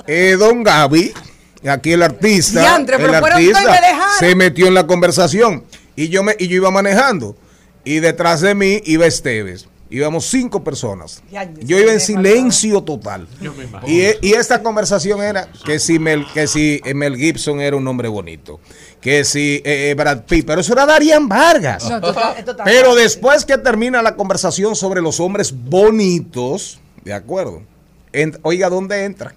eh, 0.08 0.36
don 0.38 0.64
Gaby, 0.64 1.14
aquí 1.70 1.94
el 1.94 2.04
artista. 2.04 2.62
Diantre, 2.62 2.98
pero 2.98 3.14
el 3.16 3.22
me 3.22 3.50
dejaron. 3.52 4.20
se 4.20 4.36
metió 4.36 4.68
en 4.68 4.74
la 4.74 4.88
conversación. 4.88 5.64
Y 5.96 6.10
yo, 6.10 6.24
me, 6.24 6.36
y 6.38 6.48
yo 6.48 6.56
iba 6.58 6.72
manejando. 6.72 7.36
Y 7.84 8.00
detrás 8.00 8.42
de 8.42 8.54
mí 8.54 8.82
iba 8.86 9.06
Esteves. 9.06 9.68
Íbamos 9.90 10.26
cinco 10.26 10.64
personas. 10.66 11.24
Yo 11.62 11.80
iba 11.80 11.94
en 11.94 12.02
silencio 12.02 12.82
total. 12.82 13.26
Y, 13.86 14.02
y 14.22 14.34
esta 14.34 14.62
conversación 14.62 15.24
era 15.24 15.48
que 15.66 15.80
si 15.80 15.98
Mel, 15.98 16.26
que 16.34 16.46
si 16.48 16.82
Mel 16.94 17.16
Gibson 17.16 17.62
era 17.62 17.78
un 17.78 17.88
hombre 17.88 18.10
bonito, 18.10 18.60
que 19.00 19.24
si 19.24 19.62
eh, 19.64 19.90
eh, 19.92 19.94
Brad 19.96 20.24
Pitt, 20.24 20.46
pero 20.46 20.60
eso 20.60 20.74
era 20.74 20.86
Darian 20.86 21.30
Vargas. 21.30 21.90
No, 21.90 22.02
total- 22.02 22.36
es 22.38 22.44
total. 22.44 22.66
Pero 22.66 22.96
después 22.96 23.46
que 23.46 23.58
termina 23.58 24.02
la 24.02 24.16
conversación 24.16 24.76
sobre 24.76 25.02
los 25.02 25.22
hombres 25.22 25.54
bonitos, 25.56 26.80
de 27.06 27.14
acuerdo, 27.14 27.62
oiga, 28.42 28.70
¿dónde 28.70 29.06
entra? 29.06 29.36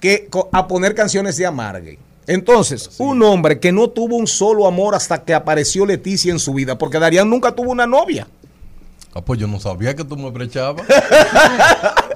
Que 0.00 0.28
a 0.52 0.66
poner 0.66 0.94
canciones 0.94 1.36
de 1.36 1.46
amargue. 1.46 1.98
Entonces, 2.26 2.90
un 2.98 3.22
hombre 3.22 3.60
que 3.60 3.72
no 3.72 3.88
tuvo 3.88 4.16
un 4.16 4.26
solo 4.26 4.66
amor 4.66 4.94
hasta 4.94 5.22
que 5.22 5.32
apareció 5.32 5.86
Leticia 5.86 6.32
en 6.32 6.38
su 6.38 6.52
vida, 6.54 6.76
porque 6.76 6.98
Darían 6.98 7.30
nunca 7.30 7.52
tuvo 7.52 7.70
una 7.70 7.86
novia. 7.86 8.26
Ah, 9.14 9.22
pues 9.22 9.40
yo 9.40 9.46
no 9.46 9.58
sabía 9.60 9.94
que 9.94 10.04
tú 10.04 10.16
me 10.16 10.30
brechabas. 10.30 10.84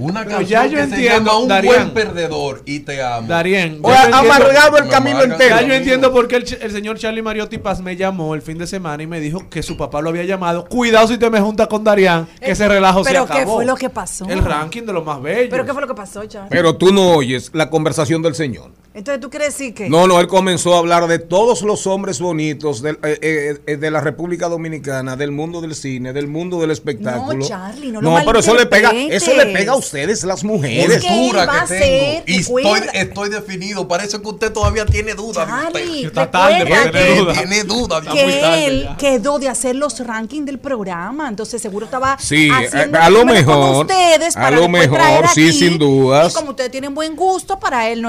Una 0.00 0.24
Pero 0.24 0.38
canción 0.38 0.48
ya 0.48 0.66
yo 0.66 0.76
que 0.76 0.82
entiendo, 0.84 0.96
se 0.96 1.02
llama 1.30 1.38
Un 1.38 1.48
Darían. 1.48 1.74
buen 1.74 1.90
perdedor 1.90 2.62
y 2.64 2.80
te 2.80 3.02
amo. 3.02 3.28
Darien, 3.28 3.78
O 3.82 3.90
amargado 3.90 4.78
el 4.78 4.88
camino 4.88 5.22
entero. 5.22 5.56
Ya 5.56 5.62
yo 5.62 5.74
entiendo 5.74 6.12
por 6.12 6.26
qué 6.28 6.36
el, 6.36 6.58
el 6.60 6.70
señor 6.70 6.98
Charlie 6.98 7.22
Mariotti 7.22 7.58
Paz 7.58 7.80
me 7.80 7.96
llamó 7.96 8.34
el 8.34 8.42
fin 8.42 8.58
de 8.58 8.66
semana 8.66 9.02
y 9.02 9.06
me 9.06 9.20
dijo 9.20 9.48
que 9.48 9.62
su 9.62 9.76
papá 9.76 10.00
lo 10.00 10.10
había 10.10 10.24
llamado. 10.24 10.64
Cuidado 10.66 11.08
si 11.08 11.18
te 11.18 11.28
me 11.30 11.40
juntas 11.40 11.66
con 11.68 11.84
Darian, 11.84 12.26
que 12.40 12.50
ese 12.52 12.68
relajo 12.68 13.04
se 13.04 13.10
¿Pero 13.10 13.24
acabó. 13.24 13.38
qué 13.40 13.46
fue 13.46 13.64
lo 13.64 13.76
que 13.76 13.90
pasó? 13.90 14.26
El 14.28 14.44
ranking 14.44 14.82
de 14.82 14.92
los 14.92 15.04
más 15.04 15.20
bellos. 15.22 15.48
¿Pero 15.50 15.64
qué 15.66 15.72
fue 15.72 15.82
lo 15.82 15.88
que 15.88 15.94
pasó, 15.94 16.24
Charlie? 16.26 16.48
Pero 16.50 16.76
tú 16.76 16.92
no 16.92 17.10
oyes 17.12 17.50
la 17.52 17.68
conversación 17.70 18.22
del 18.22 18.34
señor. 18.34 18.70
Entonces, 18.92 19.20
¿tú 19.20 19.30
quieres 19.30 19.56
decir 19.56 19.72
que? 19.72 19.88
No, 19.88 20.08
no, 20.08 20.18
él 20.18 20.26
comenzó 20.26 20.74
a 20.74 20.78
hablar 20.78 21.06
de 21.06 21.20
todos 21.20 21.62
los 21.62 21.86
hombres 21.86 22.18
bonitos 22.20 22.82
del- 22.82 22.98
eh, 23.04 23.18
eh, 23.22 23.60
eh, 23.64 23.76
de 23.76 23.90
la 23.90 24.00
República 24.00 24.48
Dominicana, 24.48 25.14
del 25.14 25.30
mundo 25.30 25.60
del 25.60 25.76
cine, 25.76 26.12
del 26.12 26.26
mundo 26.26 26.60
del 26.60 26.72
espectáculo. 26.72 27.38
No, 27.38 27.46
Charlie, 27.46 27.92
no 27.92 28.00
lo 28.00 28.16
pero 28.24 28.40
eso 28.40 28.52
le 28.56 28.66
pega, 28.66 28.90
eso 28.90 29.32
le 29.34 29.46
pega 29.46 29.72
a 29.74 29.76
ustedes, 29.76 30.24
las 30.24 30.42
mujeres. 30.42 30.96
Es 30.96 31.04
que 31.04 31.28
él 31.30 31.36
va 31.36 31.42
a 31.44 31.60
hacer, 31.62 32.24
Y 32.26 32.40
estoy, 32.40 33.30
definido. 33.30 33.86
Parece 33.86 34.20
que 34.20 34.28
usted 34.28 34.52
todavía 34.52 34.84
tiene 34.86 35.14
dudas. 35.14 35.46
de. 35.46 35.52
Charlie, 35.72 36.04
Está 36.06 36.28
tarde 36.30 36.64
que- 36.64 37.14
dudas. 37.20 37.38
Tiene 37.38 37.62
dudas. 37.64 38.00
Que 38.02 38.08
tarde 38.40 38.66
él 38.66 38.82
ya. 38.84 38.96
quedó 38.96 39.38
de 39.38 39.48
hacer 39.48 39.76
los 39.76 40.04
rankings 40.04 40.46
del 40.46 40.58
programa, 40.58 41.28
entonces 41.28 41.62
seguro 41.62 41.84
estaba 41.86 42.18
Sí, 42.18 42.50
haciendo 42.50 42.98
a- 42.98 43.04
a 43.04 43.10
lo 43.10 43.24
mejor, 43.24 43.86
ustedes 43.86 44.36
a 44.36 44.40
para 44.40 44.56
lo 44.56 44.68
mejor, 44.68 44.98
traer 44.98 45.28
sí, 45.28 45.52
sin 45.52 45.78
dudas. 45.78 46.32
y 46.32 46.34
como 46.36 46.50
ustedes 46.50 46.72
tienen 46.72 46.92
buen 46.92 47.14
gusto 47.14 47.58
para 47.60 47.88
él 47.88 48.02
no 48.02 48.08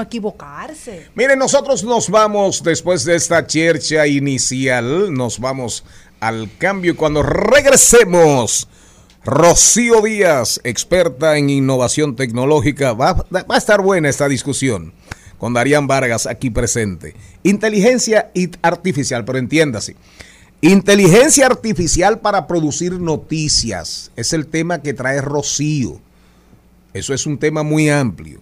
equivocarse. 0.72 1.10
Miren, 1.14 1.38
nosotros 1.38 1.84
nos 1.84 2.08
vamos 2.08 2.62
después 2.62 3.04
de 3.04 3.16
esta 3.16 3.46
chercha 3.46 4.06
inicial, 4.06 5.12
nos 5.12 5.38
vamos 5.38 5.84
al 6.20 6.50
cambio 6.58 6.92
y 6.92 6.96
cuando 6.96 7.22
regresemos. 7.22 8.68
Rocío 9.24 10.02
Díaz, 10.02 10.60
experta 10.64 11.38
en 11.38 11.48
innovación 11.48 12.16
tecnológica, 12.16 12.92
va, 12.92 13.24
va 13.30 13.54
a 13.54 13.58
estar 13.58 13.80
buena 13.80 14.08
esta 14.08 14.26
discusión 14.28 14.92
con 15.42 15.54
Darían 15.54 15.88
Vargas 15.88 16.26
aquí 16.28 16.50
presente. 16.50 17.16
Inteligencia 17.42 18.30
artificial, 18.62 19.24
pero 19.24 19.38
entiéndase. 19.38 19.96
Inteligencia 20.60 21.46
artificial 21.46 22.20
para 22.20 22.46
producir 22.46 22.92
noticias 22.92 24.12
es 24.14 24.32
el 24.32 24.46
tema 24.46 24.82
que 24.82 24.94
trae 24.94 25.20
Rocío. 25.20 26.00
Eso 26.94 27.12
es 27.12 27.26
un 27.26 27.38
tema 27.38 27.64
muy 27.64 27.90
amplio. 27.90 28.40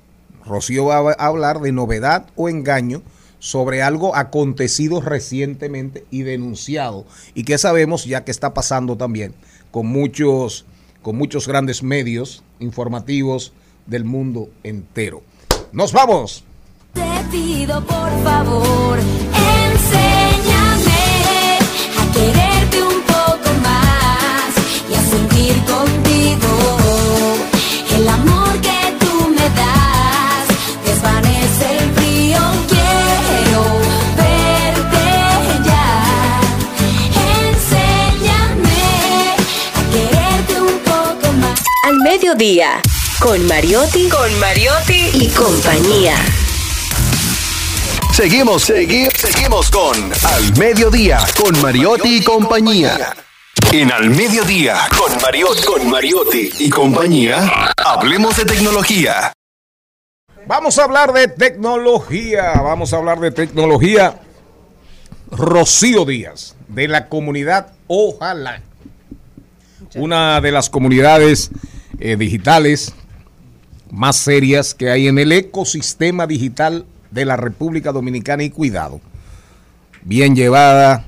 Rocío 0.51 0.87
va 0.87 1.13
a 1.13 1.27
hablar 1.27 1.61
de 1.61 1.73
novedad 1.73 2.27
o 2.37 2.49
engaño 2.49 3.03
sobre 3.39 3.83
algo 3.83 4.15
acontecido 4.15 5.01
recientemente 5.01 6.05
y 6.11 6.23
denunciado 6.23 7.07
y 7.35 7.45
que 7.45 7.57
sabemos 7.57 8.05
ya 8.05 8.25
que 8.25 8.31
está 8.31 8.53
pasando 8.53 8.97
también 8.97 9.35
con 9.71 9.87
muchos 9.87 10.67
con 11.03 11.17
muchos 11.17 11.49
grandes 11.49 11.83
medios 11.83 12.43
informativos 12.59 13.55
del 13.87 14.05
mundo 14.05 14.51
entero. 14.63 15.23
Nos 15.73 15.93
vamos. 15.93 16.45
Te 16.93 17.25
pido 17.31 17.83
por 17.87 18.23
favor, 18.23 18.99
enséñame 18.99 20.20
mediodía, 42.35 42.81
con 43.21 43.45
Mariotti, 43.49 44.09
con 44.09 44.39
Mariotti 44.39 45.11
y 45.15 45.29
compañía. 45.31 46.15
Seguimos, 48.13 48.71
segui- 48.71 49.11
seguimos 49.17 49.69
con 49.71 49.97
Al 49.97 50.57
Mediodía, 50.57 51.19
con 51.43 51.61
Mariotti 51.61 52.19
y 52.19 52.23
compañía. 52.23 53.15
En 53.73 53.91
Al 53.91 54.11
Mediodía, 54.11 54.77
con 54.97 55.21
Mariotti, 55.21 55.63
con 55.65 55.91
Mariotti 55.91 56.51
y 56.61 56.71
compañía, 56.71 57.73
hablemos 57.77 58.37
de 58.37 58.45
tecnología. 58.45 59.33
Vamos 60.47 60.79
a 60.79 60.85
hablar 60.85 61.13
de 61.13 61.27
tecnología. 61.29 62.53
Vamos 62.63 62.93
a 62.93 62.97
hablar 62.99 63.19
de 63.19 63.33
tecnología. 63.33 64.21
Rocío 65.33 66.05
Díaz, 66.05 66.55
de 66.69 66.87
la 66.87 67.09
comunidad 67.09 67.73
Ojalá. 67.89 68.63
Una 69.97 70.41
de 70.41 70.53
las 70.53 70.71
comunidades 70.71 71.51
eh, 72.01 72.17
digitales 72.17 72.95
más 73.91 74.17
serias 74.17 74.75
que 74.75 74.91
hay 74.91 75.09
en 75.09 75.19
el 75.19 75.33
ecosistema 75.33 76.27
digital 76.27 76.87
de 77.11 77.25
la 77.25 77.37
República 77.37 77.93
Dominicana 77.93 78.43
y 78.43 78.51
cuidado. 78.51 79.01
Bien 80.03 80.35
llevada, 80.35 81.05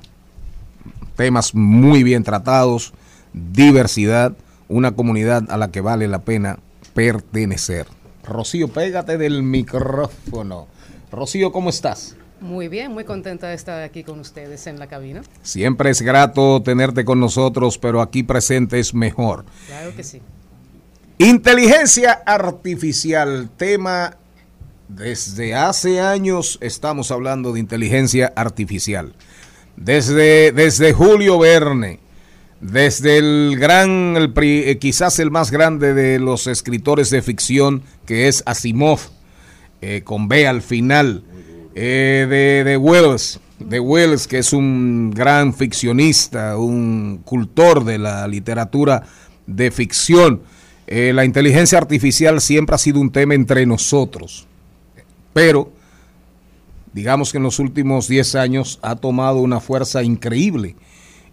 temas 1.16 1.54
muy 1.54 2.02
bien 2.02 2.24
tratados, 2.24 2.92
diversidad, 3.32 4.34
una 4.68 4.92
comunidad 4.92 5.50
a 5.50 5.56
la 5.56 5.70
que 5.70 5.80
vale 5.80 6.08
la 6.08 6.20
pena 6.20 6.58
pertenecer. 6.94 7.86
Rocío, 8.24 8.68
pégate 8.68 9.18
del 9.18 9.42
micrófono. 9.42 10.66
Rocío, 11.10 11.52
¿cómo 11.52 11.70
estás? 11.70 12.16
Muy 12.40 12.68
bien, 12.68 12.92
muy 12.92 13.04
contenta 13.04 13.48
de 13.48 13.54
estar 13.54 13.82
aquí 13.82 14.02
con 14.02 14.18
ustedes 14.18 14.66
en 14.66 14.78
la 14.78 14.88
cabina. 14.88 15.22
Siempre 15.42 15.90
es 15.90 16.02
grato 16.02 16.60
tenerte 16.62 17.04
con 17.04 17.20
nosotros, 17.20 17.78
pero 17.78 18.00
aquí 18.00 18.24
presente 18.24 18.80
es 18.80 18.94
mejor. 18.94 19.44
Claro 19.68 19.94
que 19.94 20.02
sí. 20.02 20.20
Inteligencia 21.18 22.22
artificial, 22.26 23.50
tema 23.56 24.16
desde 24.88 25.54
hace 25.54 26.00
años 26.00 26.58
estamos 26.60 27.10
hablando 27.10 27.52
de 27.52 27.60
inteligencia 27.60 28.32
artificial. 28.34 29.14
Desde, 29.76 30.52
desde 30.52 30.92
Julio 30.92 31.38
Verne, 31.38 32.00
desde 32.60 33.18
el 33.18 33.56
gran, 33.58 34.16
el 34.16 34.32
eh, 34.36 34.78
quizás 34.78 35.18
el 35.18 35.30
más 35.30 35.50
grande 35.50 35.94
de 35.94 36.18
los 36.18 36.46
escritores 36.46 37.10
de 37.10 37.22
ficción, 37.22 37.82
que 38.06 38.28
es 38.28 38.42
Asimov, 38.46 39.00
eh, 39.80 40.02
con 40.04 40.28
B 40.28 40.46
al 40.46 40.62
final, 40.62 41.24
eh, 41.74 42.26
de, 42.28 42.70
de 42.70 42.76
Wells, 42.76 43.40
de 43.58 43.80
Wells, 43.80 44.26
que 44.26 44.38
es 44.38 44.52
un 44.52 45.10
gran 45.10 45.54
ficcionista, 45.54 46.56
un 46.56 47.22
cultor 47.24 47.84
de 47.84 47.98
la 47.98 48.26
literatura 48.28 49.02
de 49.46 49.70
ficción. 49.70 50.42
Eh, 50.86 51.12
la 51.14 51.24
inteligencia 51.24 51.78
artificial 51.78 52.40
siempre 52.40 52.74
ha 52.74 52.78
sido 52.78 53.00
un 53.00 53.10
tema 53.12 53.34
entre 53.34 53.64
nosotros, 53.66 54.46
pero 55.32 55.70
digamos 56.92 57.32
que 57.32 57.38
en 57.38 57.44
los 57.44 57.58
últimos 57.58 58.08
10 58.08 58.34
años 58.34 58.78
ha 58.82 58.96
tomado 58.96 59.38
una 59.38 59.60
fuerza 59.60 60.02
increíble. 60.02 60.76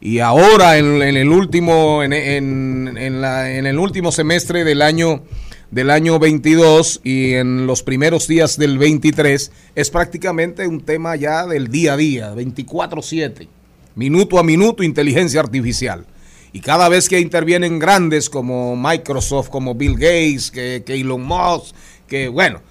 Y 0.02 0.20
ahora 0.20 0.78
en, 0.78 1.02
el 1.02 1.28
último 1.30 2.04
en, 2.04 2.14
en- 2.14 2.98
en 2.98 3.20
la- 3.22 3.52
en 3.52 3.66
el 3.66 3.78
último 3.78 4.12
semestre 4.14 4.64
del 4.64 4.82
año 4.82 5.24
del 5.72 5.92
año 5.92 6.18
22 6.18 7.02
y 7.04 7.34
en 7.34 7.68
los 7.68 7.84
primeros 7.84 8.28
días 8.28 8.58
del 8.58 8.80
23 8.80 9.52
es 9.76 9.90
prácticamente 9.92 10.66
un 10.68 10.82
tema 10.82 11.16
ya 11.16 11.46
del 11.46 11.68
día 11.68 11.94
a 11.94 11.98
día, 11.98 12.34
24/7, 12.34 13.48
minuto 13.94 14.40
a 14.40 14.44
minuto 14.44 14.82
inteligencia 14.82 15.42
artificial. 15.42 16.06
Y 16.52 16.62
cada 16.62 16.90
vez 16.90 17.08
que 17.08 17.20
intervienen 17.20 17.80
grandes 17.80 18.30
como 18.30 18.76
Microsoft, 18.76 19.50
como 19.50 19.76
Bill 19.76 19.94
Gates, 19.94 20.52
que, 20.52 20.84
que 20.86 20.96
Elon 20.96 21.24
Musk, 21.24 21.76
que 22.08 22.28
bueno, 22.28 22.62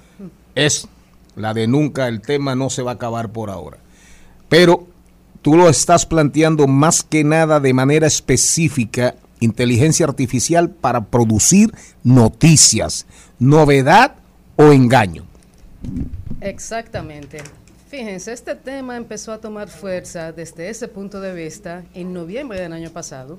es 0.54 0.88
la 1.36 1.54
de 1.54 1.66
nunca, 1.66 2.08
el 2.08 2.20
tema 2.20 2.54
no 2.54 2.70
se 2.70 2.82
va 2.82 2.92
a 2.92 2.94
acabar 2.94 3.30
por 3.30 3.50
ahora. 3.50 3.78
Pero 4.48 4.86
tú 5.42 5.56
lo 5.56 5.68
estás 5.68 6.04
planteando 6.04 6.66
más 6.66 7.02
que 7.02 7.22
nada 7.22 7.60
de 7.60 7.72
manera 7.72 8.06
específica, 8.06 9.14
inteligencia 9.40 10.06
artificial 10.06 10.70
para 10.70 11.04
producir 11.04 11.72
noticias, 12.02 13.06
novedad 13.38 14.16
o 14.56 14.72
engaño. 14.72 15.24
Exactamente. 16.40 17.38
Fíjense, 17.88 18.32
este 18.32 18.54
tema 18.54 18.96
empezó 18.96 19.32
a 19.32 19.38
tomar 19.38 19.68
fuerza 19.68 20.32
desde 20.32 20.68
ese 20.68 20.88
punto 20.88 21.20
de 21.20 21.32
vista 21.32 21.84
en 21.94 22.12
noviembre 22.12 22.60
del 22.60 22.72
año 22.72 22.90
pasado, 22.90 23.38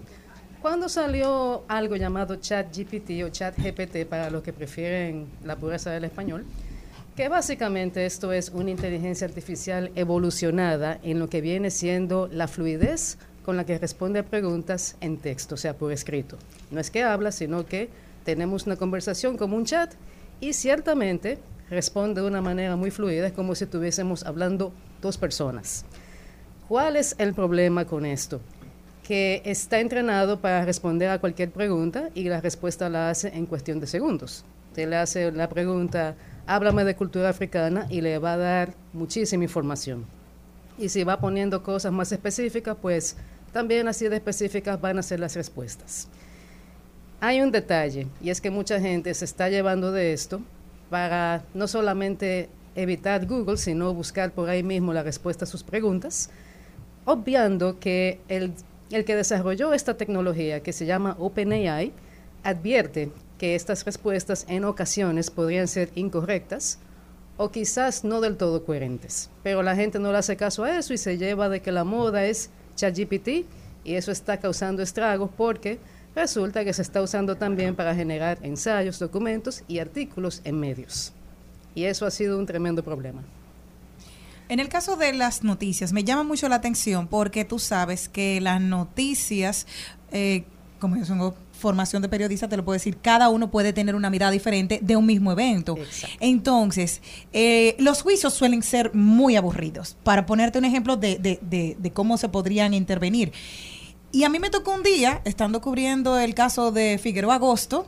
cuando 0.62 0.89
salió 0.89 1.63
algo 1.67 1.95
llamado 1.95 2.36
ChatGPT 2.36 3.24
o 3.26 3.30
ChatGPT 3.30 4.06
para 4.10 4.30
los 4.30 4.43
que 4.43 4.52
prefieren 4.52 5.28
la 5.45 5.56
pureza 5.56 5.91
del 5.91 6.04
español, 6.04 6.45
que 7.15 7.30
básicamente 7.30 8.06
esto 8.06 8.34
es 8.34 8.50
una 8.50 8.69
inteligencia 8.69 9.26
artificial 9.26 9.91
evolucionada 9.95 11.00
en 11.04 11.19
lo 11.19 11.30
que 11.30 11.41
viene 11.41 11.72
siendo 11.72 12.28
la 12.32 12.48
fluidez 12.48 13.17
con 13.45 13.56
la 13.58 13.65
que 13.65 13.78
responde 13.78 14.19
a 14.19 14.24
preguntas 14.24 14.95
en 15.02 15.17
texto, 15.17 15.56
o 15.56 15.58
sea, 15.58 15.76
por 15.76 15.91
escrito. 15.91 16.38
No 16.72 16.80
es 16.80 16.91
que 16.91 17.04
habla, 17.04 17.32
sino 17.32 17.65
que 17.65 17.89
tenemos 18.26 18.65
una 18.65 18.76
conversación 18.76 19.38
como 19.38 19.56
un 19.56 19.65
chat 19.65 19.93
y 20.41 20.54
ciertamente 20.54 21.39
responde 21.69 22.22
de 22.22 22.28
una 22.28 22.41
manera 22.41 22.76
muy 22.76 22.91
fluida, 22.91 23.28
es 23.28 23.34
como 23.34 23.56
si 23.56 23.63
estuviésemos 23.63 24.26
hablando 24.26 24.74
dos 25.02 25.17
personas. 25.17 25.86
¿Cuál 26.67 26.98
es 26.98 27.15
el 27.17 27.34
problema 27.34 27.86
con 27.86 28.06
esto? 28.06 28.41
Que 29.10 29.41
está 29.43 29.80
entrenado 29.80 30.39
para 30.39 30.63
responder 30.65 31.10
a 31.10 31.17
cualquier 31.17 31.50
pregunta 31.50 32.12
y 32.13 32.26
la 32.26 32.41
respuesta 32.41 32.89
la 32.89 33.10
hace 33.10 33.30
en 33.30 33.48
cuestión 33.48 33.80
de 33.80 33.88
segundos. 33.88 34.45
Usted 34.67 34.88
le 34.88 34.98
hace 34.98 35.32
la 35.32 35.50
pregunta, 35.50 36.13
háblame 36.45 36.84
de 36.84 36.95
cultura 36.95 37.30
africana 37.30 37.88
y 37.89 38.02
le 38.02 38.19
va 38.19 38.34
a 38.34 38.38
dar 38.38 38.76
muchísima 38.93 39.45
información. 39.45 40.06
Y 40.78 40.89
si 40.89 41.04
va 41.04 41.19
poniendo 41.19 41.63
cosas 41.63 41.91
más 41.91 42.12
específicas, 42.12 42.78
pues 42.80 43.15
también 43.52 43.88
así 43.88 44.08
de 44.08 44.17
específicas 44.17 44.80
van 44.80 45.00
a 45.00 45.02
ser 45.02 45.19
las 45.19 45.36
respuestas. 45.36 46.08
Hay 47.19 47.41
un 47.41 47.50
detalle, 47.50 48.06
y 48.22 48.30
es 48.30 48.39
que 48.39 48.52
mucha 48.52 48.80
gente 48.80 49.12
se 49.15 49.26
está 49.26 49.50
llevando 49.50 49.91
de 49.91 50.13
esto 50.13 50.39
para 50.91 51.41
no 51.56 51.67
solamente 51.67 52.48
evitar 52.76 53.26
Google, 53.26 53.58
sino 53.58 53.91
buscar 53.91 54.34
por 54.34 54.50
ahí 54.50 54.62
mismo 54.62 54.93
la 54.93 55.02
respuesta 55.02 55.45
a 55.45 55.48
sus 55.48 55.63
preguntas, 55.63 56.30
obviando 57.06 57.80
que 57.80 58.22
el, 58.28 58.54
el 58.95 59.06
que 59.06 59.15
desarrolló 59.15 59.73
esta 59.73 59.95
tecnología, 59.95 60.62
que 60.62 60.73
se 60.73 60.86
llama 60.86 61.15
OpenAI, 61.19 61.91
advierte 62.43 63.12
que 63.38 63.56
estas 63.56 63.86
respuestas 63.86 64.45
en 64.49 64.65
ocasiones 64.65 65.30
podrían 65.30 65.67
ser 65.67 65.89
incorrectas 65.95 66.80
o 67.38 67.52
quizás 67.52 68.04
no 68.04 68.19
del 68.19 68.36
todo 68.36 68.65
coherentes. 68.65 69.30
Pero 69.43 69.63
la 69.63 69.75
gente 69.75 69.99
no 69.99 70.12
le 70.12 70.17
hace 70.17 70.36
caso 70.36 70.63
a 70.63 70.78
eso 70.78 70.93
y 70.93 70.97
se 70.97 71.17
lleva 71.17 71.47
de 71.49 71.62
que 71.62 71.71
la 71.71 71.84
moda 71.84 72.25
es 72.25 72.49
ChatGPT 72.75 73.45
y 73.84 73.95
eso 73.95 74.12
está 74.12 74.38
causando 74.38 74.82
estragos 74.82 75.30
porque 75.38 75.80
resulta 76.15 76.65
que 76.65 76.73
se 76.73 76.82
está 76.82 77.02
usando 77.02 77.38
también 77.38 77.75
para 77.75 77.95
generar 77.95 78.39
ensayos, 78.41 78.99
documentos 78.99 79.63
y 79.67 79.80
artículos 79.80 80.41
en 80.43 80.60
medios. 80.60 81.13
Y 81.75 81.86
eso 81.86 82.06
ha 82.06 82.12
sido 82.12 82.38
un 82.38 82.45
tremendo 82.45 82.84
problema. 82.84 83.23
En 84.49 84.59
el 84.59 84.67
caso 84.67 84.95
de 84.97 85.13
las 85.13 85.43
noticias, 85.43 85.93
me 85.93 86.03
llama 86.03 86.23
mucho 86.23 86.49
la 86.49 86.55
atención 86.55 87.07
porque 87.07 87.45
tú 87.45 87.59
sabes 87.59 88.09
que 88.09 88.41
las 88.41 88.59
noticias, 88.59 89.67
eh, 90.12 90.43
como 90.79 90.97
yo 90.97 91.05
tengo 91.05 91.35
formación 91.51 92.01
de 92.01 92.09
periodista, 92.09 92.47
te 92.49 92.57
lo 92.57 92.65
puedo 92.65 92.73
decir, 92.73 92.97
cada 92.97 93.29
uno 93.29 93.51
puede 93.51 93.73
tener 93.73 93.93
una 93.93 94.09
mirada 94.09 94.31
diferente 94.31 94.79
de 94.81 94.95
un 94.95 95.05
mismo 95.05 95.31
evento. 95.31 95.75
Entonces, 96.19 97.01
eh, 97.33 97.75
los 97.79 98.01
juicios 98.01 98.33
suelen 98.33 98.63
ser 98.63 98.95
muy 98.95 99.35
aburridos. 99.35 99.97
Para 100.03 100.25
ponerte 100.25 100.57
un 100.57 100.65
ejemplo 100.65 100.95
de, 100.97 101.17
de- 101.19 101.39
de- 101.41 101.75
de 101.77 101.91
cómo 101.91 102.17
se 102.17 102.29
podrían 102.29 102.73
intervenir. 102.73 103.31
Y 104.12 104.23
a 104.23 104.29
mí 104.29 104.39
me 104.39 104.49
tocó 104.49 104.73
un 104.73 104.81
día, 104.83 105.21
estando 105.25 105.62
cubriendo 105.62 106.17
el 106.17 106.33
caso 106.33 106.71
de 106.71 106.97
Figueroa 106.97 107.35
Agosto, 107.35 107.88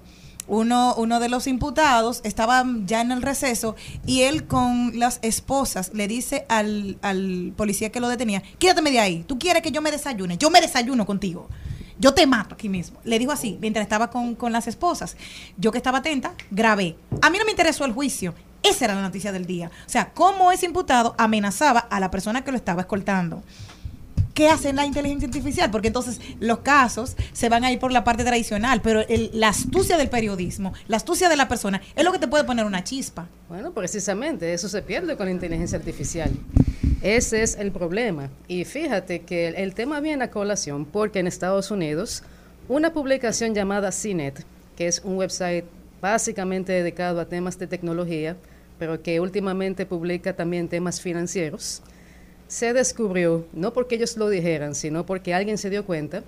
uno, 0.52 0.94
uno 0.98 1.22
de 1.22 1.30
los 1.30 1.48
imputados 1.48 2.20
estaba 2.26 2.66
ya 2.86 3.00
en 3.00 3.14
el 3.14 3.22
receso 3.22 3.78
y 4.06 4.24
él 4.24 4.48
con 4.48 5.00
las 5.00 5.20
esposas 5.22 5.92
le 5.94 6.10
dice 6.10 6.46
al, 6.50 6.98
al 7.02 7.54
policía 7.56 7.90
que 7.90 8.02
lo 8.02 8.10
detenía, 8.10 8.44
quírateme 8.58 8.92
de 8.92 9.00
ahí, 9.00 9.24
tú 9.26 9.40
quieres 9.40 9.64
que 9.64 9.72
yo 9.72 9.82
me 9.82 9.92
desayune, 9.92 10.38
yo 10.38 10.50
me 10.50 10.60
desayuno 10.60 11.06
contigo. 11.06 11.48
Yo 12.00 12.14
te 12.14 12.26
mato 12.26 12.56
aquí 12.56 12.68
mismo. 12.68 13.00
Le 13.04 13.20
dijo 13.20 13.32
así, 13.32 13.60
mientras 13.62 13.84
estaba 13.84 14.10
con, 14.10 14.34
con 14.34 14.52
las 14.52 14.68
esposas. 14.68 15.16
Yo 15.58 15.72
que 15.72 15.78
estaba 15.78 16.00
atenta, 16.00 16.34
grabé. 16.50 16.98
A 17.22 17.30
mí 17.30 17.38
no 17.38 17.46
me 17.46 17.52
interesó 17.52 17.86
el 17.86 17.94
juicio. 17.94 18.34
Esa 18.64 18.86
era 18.86 18.96
la 18.96 19.02
noticia 19.04 19.32
del 19.32 19.46
día. 19.46 19.70
O 19.86 19.90
sea, 19.90 20.12
cómo 20.12 20.52
ese 20.52 20.66
imputado 20.66 21.14
amenazaba 21.20 21.80
a 21.80 22.00
la 22.00 22.10
persona 22.10 22.44
que 22.44 22.52
lo 22.52 22.58
estaba 22.58 22.82
escoltando. 22.82 23.44
¿Qué 24.34 24.48
hace 24.50 24.72
la 24.74 24.86
inteligencia 24.86 25.28
artificial? 25.28 25.70
Porque 25.72 25.88
entonces 25.90 26.20
los 26.40 26.60
casos 26.60 27.16
se 27.34 27.50
van 27.50 27.64
a 27.64 27.72
ir 27.72 27.80
por 27.80 27.92
la 27.92 28.04
parte 28.04 28.24
tradicional, 28.24 28.82
pero 28.82 29.02
el- 29.08 29.30
la 29.34 29.50
astucia 29.50 29.98
del 29.98 30.10
periodismo, 30.10 30.74
la 30.88 30.98
astucia 30.98 31.28
de 31.30 31.36
la 31.36 31.48
persona, 31.48 31.82
es 31.96 32.04
lo 32.06 32.12
que 32.12 32.20
te 32.20 32.28
puede 32.28 32.44
poner 32.44 32.66
una 32.66 32.84
chispa. 32.84 33.28
Bueno, 33.50 33.72
precisamente 33.72 34.54
eso 34.54 34.70
se 34.70 34.82
pierde 34.82 35.18
con 35.18 35.26
la 35.26 35.32
inteligencia 35.34 35.78
artificial. 35.78 36.32
Ese 37.02 37.42
es 37.44 37.56
el 37.56 37.72
problema. 37.72 38.30
Y 38.48 38.64
fíjate 38.64 39.22
que 39.22 39.48
el, 39.50 39.56
el 39.56 39.74
tema 39.74 40.00
viene 40.00 40.24
a 40.24 40.32
colación 40.32 40.86
porque 40.86 41.20
en 41.20 41.28
Estados 41.28 41.72
Unidos 41.72 42.24
una 42.70 42.94
publicación 42.94 43.54
llamada 43.54 43.92
CNET, 43.92 44.46
que 44.78 44.88
es 44.88 45.02
un 45.04 45.18
website 45.18 45.66
básicamente 46.00 46.72
dedicado 46.72 47.20
a 47.20 47.26
temas 47.26 47.60
de 47.60 47.68
tecnología, 47.68 48.36
pero 48.80 49.02
que 49.04 49.20
últimamente 49.20 49.86
publica 49.86 50.34
también 50.34 50.68
temas 50.68 51.02
financieros, 51.02 51.82
se 52.52 52.74
descubrió, 52.74 53.46
no 53.54 53.72
porque 53.72 53.96
ellos 53.96 54.18
lo 54.18 54.28
dijeran, 54.28 54.76
sino 54.76 55.06
porque 55.06 55.34
alguien 55.34 55.58
se 55.58 55.70
dio 55.70 55.86
cuenta, 55.86 56.22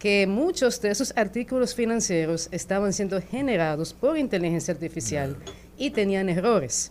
que 0.00 0.26
muchos 0.26 0.80
de 0.80 0.90
esos 0.90 1.16
artículos 1.16 1.76
financieros 1.76 2.48
estaban 2.50 2.92
siendo 2.92 3.22
generados 3.22 3.94
por 3.94 4.18
inteligencia 4.18 4.74
artificial 4.74 5.36
y 5.78 5.90
tenían 5.90 6.28
errores. 6.28 6.90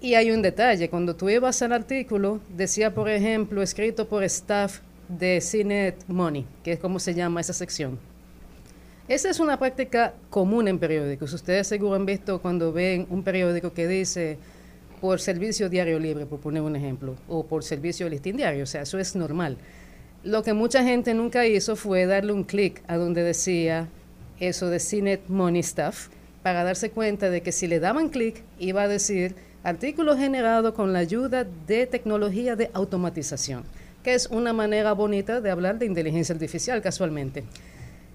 Y 0.00 0.14
hay 0.14 0.30
un 0.30 0.40
detalle, 0.40 0.88
cuando 0.88 1.14
tú 1.14 1.28
ibas 1.28 1.60
al 1.60 1.74
artículo, 1.74 2.40
decía, 2.56 2.94
por 2.94 3.10
ejemplo, 3.10 3.60
escrito 3.60 4.08
por 4.08 4.24
staff 4.24 4.78
de 5.10 5.42
CNET 5.42 6.06
Money, 6.08 6.46
que 6.62 6.72
es 6.72 6.78
como 6.80 6.98
se 6.98 7.12
llama 7.12 7.42
esa 7.42 7.52
sección. 7.52 7.98
Esa 9.08 9.28
es 9.28 9.40
una 9.40 9.58
práctica 9.58 10.14
común 10.30 10.68
en 10.68 10.78
periódicos. 10.78 11.34
Ustedes 11.34 11.66
seguro 11.66 11.96
han 11.96 12.06
visto 12.06 12.40
cuando 12.40 12.72
ven 12.72 13.06
un 13.10 13.22
periódico 13.22 13.74
que 13.74 13.86
dice 13.86 14.38
por 15.04 15.20
servicio 15.20 15.68
diario 15.68 15.98
libre, 15.98 16.24
por 16.24 16.40
poner 16.40 16.62
un 16.62 16.76
ejemplo, 16.76 17.14
o 17.28 17.44
por 17.44 17.62
servicio 17.62 18.08
listín 18.08 18.38
diario, 18.38 18.62
o 18.62 18.66
sea, 18.66 18.80
eso 18.80 18.98
es 18.98 19.14
normal. 19.14 19.58
Lo 20.22 20.42
que 20.42 20.54
mucha 20.54 20.82
gente 20.82 21.12
nunca 21.12 21.44
hizo 21.44 21.76
fue 21.76 22.06
darle 22.06 22.32
un 22.32 22.42
clic 22.42 22.82
a 22.86 22.96
donde 22.96 23.22
decía 23.22 23.86
eso 24.40 24.70
de 24.70 24.78
CNET 24.80 25.28
Money 25.28 25.62
Stuff, 25.62 26.08
para 26.42 26.64
darse 26.64 26.88
cuenta 26.88 27.28
de 27.28 27.42
que 27.42 27.52
si 27.52 27.66
le 27.66 27.80
daban 27.80 28.08
clic 28.08 28.42
iba 28.58 28.80
a 28.80 28.88
decir 28.88 29.34
artículo 29.62 30.16
generado 30.16 30.72
con 30.72 30.94
la 30.94 31.00
ayuda 31.00 31.46
de 31.66 31.86
tecnología 31.86 32.56
de 32.56 32.70
automatización, 32.72 33.64
que 34.02 34.14
es 34.14 34.28
una 34.28 34.54
manera 34.54 34.92
bonita 34.94 35.42
de 35.42 35.50
hablar 35.50 35.78
de 35.78 35.84
inteligencia 35.84 36.32
artificial 36.32 36.80
casualmente. 36.80 37.44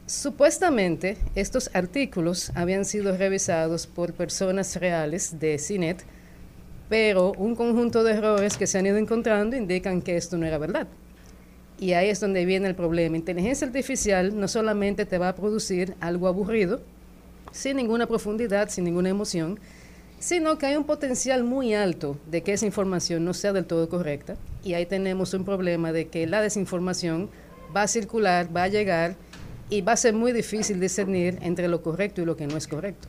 Supuestamente, 0.07 1.17
estos 1.35 1.69
artículos 1.75 2.51
habían 2.55 2.83
sido 2.83 3.15
revisados 3.15 3.85
por 3.85 4.13
personas 4.13 4.75
reales 4.77 5.39
de 5.39 5.59
CINET, 5.59 6.03
pero 6.89 7.33
un 7.37 7.55
conjunto 7.55 8.03
de 8.03 8.13
errores 8.13 8.57
que 8.57 8.67
se 8.67 8.79
han 8.79 8.87
ido 8.87 8.97
encontrando 8.97 9.55
indican 9.55 10.01
que 10.01 10.17
esto 10.17 10.37
no 10.37 10.45
era 10.45 10.57
verdad. 10.57 10.87
Y 11.79 11.93
ahí 11.93 12.09
es 12.09 12.19
donde 12.19 12.43
viene 12.45 12.67
el 12.67 12.75
problema. 12.75 13.15
Inteligencia 13.15 13.65
artificial 13.65 14.37
no 14.37 14.47
solamente 14.47 15.05
te 15.05 15.17
va 15.17 15.29
a 15.29 15.35
producir 15.35 15.95
algo 16.01 16.27
aburrido, 16.27 16.81
sin 17.51 17.77
ninguna 17.77 18.07
profundidad, 18.07 18.69
sin 18.69 18.83
ninguna 18.83 19.09
emoción, 19.09 19.59
sino 20.19 20.57
que 20.57 20.65
hay 20.65 20.75
un 20.75 20.83
potencial 20.83 21.43
muy 21.43 21.73
alto 21.73 22.17
de 22.29 22.41
que 22.41 22.53
esa 22.53 22.65
información 22.65 23.23
no 23.23 23.33
sea 23.33 23.53
del 23.53 23.65
todo 23.65 23.87
correcta. 23.87 24.35
Y 24.63 24.73
ahí 24.73 24.85
tenemos 24.85 25.33
un 25.33 25.45
problema 25.45 25.93
de 25.93 26.07
que 26.07 26.27
la 26.27 26.41
desinformación 26.41 27.29
va 27.75 27.83
a 27.83 27.87
circular, 27.87 28.55
va 28.55 28.63
a 28.63 28.67
llegar 28.67 29.15
y 29.69 29.81
va 29.81 29.93
a 29.93 29.97
ser 29.97 30.15
muy 30.15 30.33
difícil 30.33 30.79
discernir 30.79 31.37
entre 31.41 31.67
lo 31.67 31.81
correcto 31.81 32.21
y 32.21 32.25
lo 32.25 32.35
que 32.35 32.47
no 32.47 32.57
es 32.57 32.67
correcto. 32.67 33.07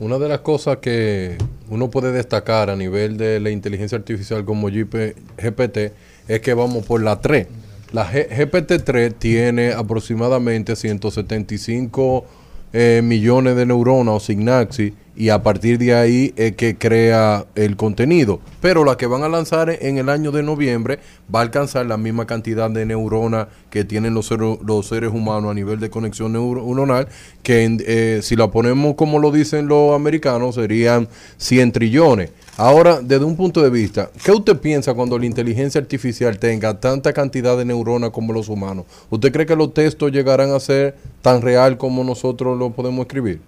Una 0.00 0.18
de 0.18 0.28
las 0.28 0.40
cosas 0.40 0.78
que 0.78 1.36
uno 1.68 1.90
puede 1.90 2.12
destacar 2.12 2.70
a 2.70 2.76
nivel 2.76 3.16
de 3.16 3.38
la 3.40 3.50
inteligencia 3.50 3.96
artificial 3.98 4.44
como 4.44 4.68
GP 4.68 5.14
GPT 5.38 5.92
es 6.28 6.40
que 6.40 6.54
vamos 6.54 6.84
por 6.86 7.02
la 7.02 7.20
3. 7.20 7.46
La 7.92 8.10
G- 8.10 8.28
GPT-3 8.28 9.14
tiene 9.18 9.72
aproximadamente 9.72 10.76
175 10.76 12.24
eh, 12.72 13.00
millones 13.04 13.54
de 13.54 13.66
neuronas 13.66 14.14
o 14.14 14.20
sinapsis 14.20 14.92
y 15.14 15.28
a 15.28 15.42
partir 15.42 15.78
de 15.78 15.94
ahí 15.94 16.32
es 16.36 16.56
que 16.56 16.76
crea 16.76 17.44
el 17.54 17.76
contenido. 17.76 18.40
Pero 18.60 18.84
la 18.84 18.96
que 18.96 19.06
van 19.06 19.22
a 19.22 19.28
lanzar 19.28 19.68
en 19.70 19.98
el 19.98 20.08
año 20.08 20.32
de 20.32 20.42
noviembre 20.42 20.98
va 21.34 21.40
a 21.40 21.42
alcanzar 21.42 21.84
la 21.86 21.96
misma 21.98 22.26
cantidad 22.26 22.70
de 22.70 22.86
neuronas 22.86 23.48
que 23.70 23.84
tienen 23.84 24.14
los, 24.14 24.26
seres- 24.28 25.10
humanos 25.12 25.50
a 25.50 25.54
nivel 25.54 25.80
de 25.80 25.90
conexión 25.90 26.32
neuro- 26.32 26.62
neuronal, 26.64 27.08
que 27.42 27.76
eh, 27.86 28.20
si 28.22 28.36
la 28.36 28.50
ponemos 28.50 28.94
como 28.94 29.18
lo 29.18 29.30
dicen 29.30 29.66
los 29.68 29.94
americanos 29.94 30.54
serían 30.54 31.08
100 31.36 31.72
trillones. 31.72 32.30
Ahora, 32.56 33.00
desde 33.02 33.24
un 33.24 33.36
punto 33.36 33.62
de 33.62 33.70
vista, 33.70 34.10
¿qué 34.24 34.30
usted 34.32 34.56
piensa 34.58 34.94
cuando 34.94 35.18
la 35.18 35.26
inteligencia 35.26 35.80
artificial 35.80 36.38
tenga 36.38 36.78
tanta 36.80 37.12
cantidad 37.12 37.56
de 37.56 37.64
neuronas 37.64 38.10
como 38.10 38.32
los 38.32 38.48
humanos? 38.48 38.84
¿Usted 39.10 39.32
cree 39.32 39.46
que 39.46 39.56
los 39.56 39.72
textos 39.74 40.12
llegarán 40.12 40.52
a 40.52 40.60
ser 40.60 40.96
tan 41.22 41.42
real 41.42 41.76
como 41.78 42.04
nosotros 42.04 42.58
lo 42.58 42.70
podemos 42.70 43.00
escribir? 43.06 43.40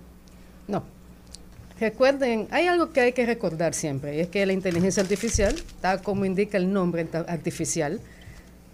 No. 0.69 0.83
Recuerden, 1.85 2.49
hay 2.51 2.67
algo 2.67 2.95
que 2.95 3.01
hay 3.03 3.13
que 3.13 3.27
recordar 3.27 3.75
siempre, 3.75 4.17
y 4.17 4.21
es 4.21 4.29
que 4.29 4.47
la 4.47 4.55
inteligencia 4.55 5.03
artificial, 5.03 5.55
tal 5.83 6.01
como 6.01 6.25
indica 6.25 6.57
el 6.57 6.73
nombre 6.73 7.07
artificial, 7.29 8.01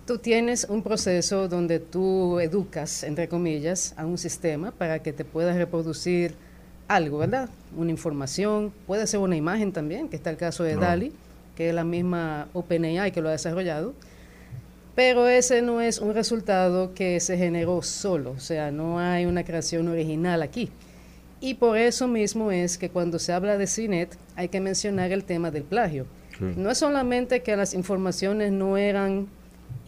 tú 0.07 0.19
tienes 0.19 0.69
un 0.69 0.85
proceso 0.85 1.49
donde 1.49 1.81
tú 1.81 2.39
educas, 2.39 3.03
entre 3.03 3.27
comillas, 3.27 3.95
a 3.97 4.07
un 4.07 4.17
sistema 4.17 4.71
para 4.71 5.01
que 5.01 5.13
te 5.13 5.25
pueda 5.25 5.53
reproducir 5.53 6.37
algo, 6.87 7.19
¿verdad? 7.19 7.51
Una 7.77 7.91
información, 7.91 8.73
puede 8.87 9.09
ser 9.09 9.19
una 9.19 9.35
imagen 9.35 9.73
también, 9.73 10.09
que 10.09 10.15
está 10.15 10.31
el 10.31 10.37
caso 10.37 10.63
de 10.63 10.77
No. 10.77 10.83
DALI, 10.83 11.13
que 11.57 11.71
es 11.71 11.75
la 11.75 11.83
misma 11.83 12.47
OpenAI 12.53 13.11
que 13.11 13.21
lo 13.21 13.29
ha 13.29 13.33
desarrollado, 13.33 13.93
pero 14.95 15.27
ese 15.27 15.63
no 15.63 15.81
es 15.81 15.99
un 15.99 16.15
resultado 16.15 16.95
que 16.95 17.19
se 17.19 17.37
generó 17.37 17.83
solo, 17.83 18.31
o 18.37 18.41
sea, 18.41 18.71
no 18.71 19.01
hay 19.01 19.27
una 19.27 19.43
creación 19.43 19.89
original 19.89 20.43
aquí. 20.43 20.71
Y 21.41 21.55
por 21.55 21.79
eso 21.79 22.07
mismo 22.07 22.51
es 22.51 22.77
que 22.77 22.91
cuando 22.91 23.19
se 23.19 23.33
habla 23.33 23.57
de 23.57 23.67
CINET 23.67 24.15
hay 24.37 24.49
que 24.49 24.61
mencionar 24.61 25.11
el 25.13 25.25
tema 25.25 25.51
del 25.51 25.65
plagio. 25.65 26.07
No 26.57 26.71
es 26.71 26.79
solamente 26.79 27.43
que 27.43 27.55
las 27.55 27.75
informaciones 27.75 28.51
no 28.51 28.79
eran 28.79 29.29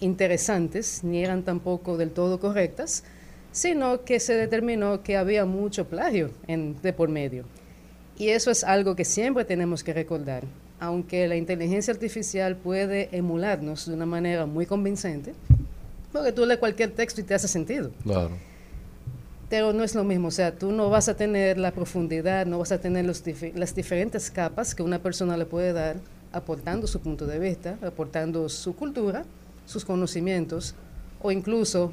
interesantes 0.01 1.03
ni 1.03 1.25
eran 1.25 1.45
tampoco 1.45 1.97
del 1.97 2.11
todo 2.11 2.41
correctas, 2.41 3.05
sino 3.53 4.05
que 4.05 4.21
se 4.21 4.35
determinó 4.35 5.03
que 5.03 5.17
había 5.17 5.47
mucho 5.47 5.87
plagio 5.87 6.31
en, 6.47 6.77
de 6.83 6.93
por 6.93 7.09
medio. 7.09 7.45
Y 8.19 8.29
eso 8.29 8.51
es 8.51 8.65
algo 8.65 8.97
que 8.97 9.05
siempre 9.05 9.45
tenemos 9.45 9.83
que 9.83 9.95
recordar. 9.95 10.45
Aunque 10.79 11.27
la 11.29 11.37
inteligencia 11.37 11.95
artificial 11.95 12.57
puede 12.57 13.09
emularnos 13.13 13.87
de 13.87 13.95
una 13.95 14.07
manera 14.07 14.47
muy 14.47 14.67
convincente, 14.67 15.35
porque 16.13 16.33
tú 16.33 16.45
lees 16.45 16.59
cualquier 16.59 16.91
texto 16.91 17.21
y 17.21 17.25
te 17.25 17.35
hace 17.35 17.49
sentido. 17.49 17.91
Claro. 18.03 18.31
Pero 19.53 19.75
no 19.75 19.85
es 19.85 19.95
lo 19.95 20.03
mismo. 20.03 20.29
O 20.29 20.31
sea, 20.31 20.53
tú 20.57 20.73
no 20.73 20.89
vas 20.89 21.11
a 21.11 21.15
tener 21.15 21.59
la 21.59 21.73
profundidad, 21.73 22.47
no 22.47 22.59
vas 22.59 22.73
a 22.73 22.79
tener 22.81 23.05
las 23.05 23.75
diferentes 23.75 24.31
capas 24.31 24.75
que 24.75 24.83
una 24.83 24.99
persona 25.01 25.37
le 25.37 25.45
puede 25.45 25.75
dar 25.75 25.97
aportando 26.33 26.87
su 26.87 27.01
punto 27.01 27.27
de 27.27 27.39
vista, 27.39 27.77
aportando 27.83 28.49
su 28.49 28.75
cultura, 28.75 29.27
sus 29.67 29.85
conocimientos 29.85 30.75
o 31.21 31.31
incluso 31.31 31.93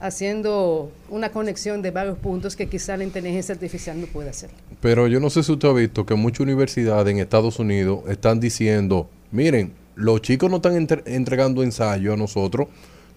haciendo 0.00 0.92
una 1.08 1.30
conexión 1.30 1.80
de 1.80 1.92
varios 1.92 2.18
puntos 2.18 2.54
que 2.56 2.68
quizá 2.68 2.98
la 2.98 3.04
inteligencia 3.04 3.54
artificial 3.54 3.98
no 3.98 4.06
puede 4.06 4.28
hacer. 4.28 4.50
Pero 4.82 5.08
yo 5.08 5.18
no 5.18 5.30
sé 5.30 5.42
si 5.42 5.50
usted 5.50 5.66
ha 5.66 5.72
visto 5.72 6.04
que 6.04 6.14
muchas 6.14 6.40
universidades 6.40 7.10
en 7.10 7.20
Estados 7.20 7.58
Unidos 7.58 8.00
están 8.10 8.38
diciendo, 8.38 9.08
miren, 9.32 9.72
los 9.94 10.20
chicos 10.20 10.50
no 10.50 10.56
están 10.56 10.76
entre- 10.76 11.04
entregando 11.06 11.62
ensayo 11.62 12.12
a 12.12 12.18
nosotros, 12.18 12.68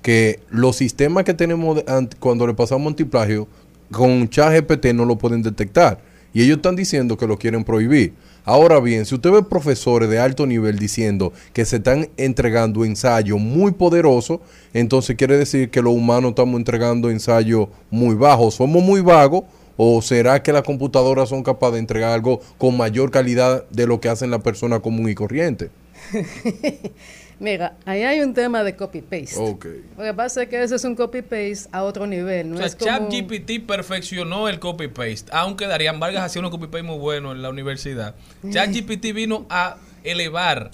que 0.02 0.40
los 0.50 0.78
sistemas 0.78 1.26
que 1.26 1.34
tenemos 1.34 1.84
cuando 2.20 2.48
le 2.48 2.54
pasamos 2.56 2.88
antiplagio, 2.88 3.48
con 3.92 4.30
ChatGPT 4.30 4.88
no 4.94 5.06
lo 5.06 5.18
pueden 5.18 5.42
detectar. 5.42 6.00
Y 6.34 6.42
ellos 6.42 6.58
están 6.58 6.76
diciendo 6.76 7.18
que 7.18 7.28
lo 7.28 7.38
quieren 7.38 7.64
prohibir. 7.64 8.14
Ahora 8.44 8.80
bien, 8.80 9.06
si 9.06 9.14
usted 9.14 9.32
ve 9.32 9.44
profesores 9.44 10.10
de 10.10 10.18
alto 10.18 10.48
nivel 10.48 10.80
diciendo 10.80 11.32
que 11.54 11.66
se 11.66 11.76
están 11.78 12.10
entregando 12.18 12.86
ensayos 12.86 13.40
muy 13.40 13.72
poderosos, 13.72 14.40
entonces 14.74 15.16
quiere 15.16 15.38
decir 15.38 15.70
que 15.70 15.82
los 15.82 15.94
humanos 15.94 16.30
estamos 16.30 16.56
entregando 16.58 17.12
ensayos 17.12 17.68
muy 17.92 18.16
bajos. 18.16 18.56
¿Somos 18.56 18.82
muy 18.82 19.02
vagos 19.02 19.44
o 19.78 20.02
será 20.02 20.42
que 20.42 20.54
las 20.54 20.64
computadoras 20.64 21.30
son 21.30 21.44
capaces 21.44 21.74
de 21.74 21.80
entregar 21.80 22.12
algo 22.12 22.40
con 22.58 22.76
mayor 22.78 23.12
calidad 23.12 23.70
de 23.70 23.86
lo 23.86 24.00
que 24.00 24.10
hacen 24.10 24.32
las 24.32 24.42
personas 24.42 24.80
común 24.80 25.10
y 25.10 25.16
corriente? 25.16 25.70
Mira, 27.42 27.76
ahí 27.86 28.04
hay 28.04 28.22
un 28.22 28.36
tema 28.36 28.64
de 28.64 28.76
copy-paste. 28.76 29.40
Ok. 29.40 29.66
Lo 29.98 30.04
que 30.04 30.14
pasa 30.14 30.44
es 30.44 30.50
que 30.50 30.62
ese 30.62 30.76
es 30.76 30.84
un 30.84 30.96
copy-paste 30.96 31.70
a 31.72 31.82
otro 31.82 32.06
nivel. 32.06 32.52
No 32.52 32.58
o 32.58 32.60
sea, 32.60 32.78
como... 32.78 33.10
ChatGPT 33.10 33.66
perfeccionó 33.66 34.48
el 34.48 34.60
copy-paste, 34.60 35.32
aunque 35.32 35.66
Darían 35.66 36.00
Vargas 36.00 36.24
hacía 36.24 36.40
un 36.44 36.52
copy-paste 36.52 36.84
muy 36.84 37.00
bueno 37.00 37.32
en 37.32 37.42
la 37.42 37.50
universidad. 37.50 38.14
ChatGPT 38.48 39.12
vino 39.16 39.48
a 39.50 39.78
elevar 40.04 40.70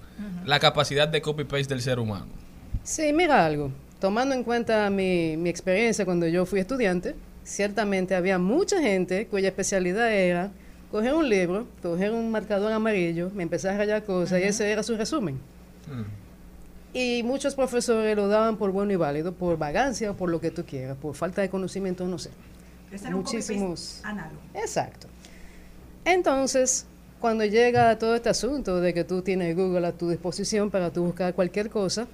la 0.45 0.59
capacidad 0.59 1.07
de 1.07 1.21
copy-paste 1.21 1.73
del 1.73 1.81
ser 1.81 1.99
humano. 1.99 2.27
Sí, 2.83 3.13
mira 3.13 3.45
algo. 3.45 3.71
Tomando 4.01 4.35
en 4.35 4.43
cuenta 4.43 4.89
mi, 4.89 5.37
mi 5.37 5.49
experiencia 5.49 6.03
cuando 6.03 6.27
yo 6.27 6.45
fui 6.45 6.59
estudiante, 6.59 7.15
ciertamente 7.45 8.13
había 8.13 8.39
mucha 8.39 8.81
gente 8.81 9.27
cuya 9.27 9.47
especialidad 9.47 10.11
era 10.11 10.51
coger 10.91 11.13
un 11.13 11.29
libro, 11.29 11.65
coger 11.81 12.11
un 12.11 12.29
marcador 12.29 12.73
amarillo, 12.73 13.31
me 13.33 13.43
empezar 13.43 13.75
a 13.75 13.77
rayar 13.77 14.03
cosas 14.03 14.41
y 14.41 14.43
ese 14.43 14.69
era 14.69 14.83
su 14.83 14.97
resumen. 14.97 15.39
Y 16.99 17.21
muchos 17.21 17.53
profesores 17.53 18.15
lo 18.15 18.27
daban 18.27 18.57
por 18.57 18.71
bueno 18.71 18.91
y 18.91 18.95
válido, 18.95 19.31
por 19.31 19.55
vagancia 19.55 20.09
o 20.09 20.13
por 20.15 20.31
lo 20.31 20.41
que 20.41 20.49
tú 20.49 20.65
quieras, 20.65 20.97
por 20.97 21.13
falta 21.13 21.43
de 21.43 21.49
conocimiento, 21.49 22.07
no 22.07 22.17
sé. 22.17 22.31
Era 22.91 23.11
Muchísimos. 23.11 23.99
análogo. 24.01 24.41
Exacto. 24.55 25.05
Entonces, 26.05 26.87
cuando 27.19 27.45
llega 27.45 27.99
todo 27.99 28.15
este 28.15 28.29
asunto 28.29 28.81
de 28.81 28.95
que 28.95 29.03
tú 29.03 29.21
tienes 29.21 29.55
Google 29.55 29.85
a 29.85 29.91
tu 29.91 30.09
disposición 30.09 30.71
para 30.71 30.91
tú 30.91 31.03
buscar 31.03 31.35
cualquier 31.35 31.69
cosa, 31.69 32.07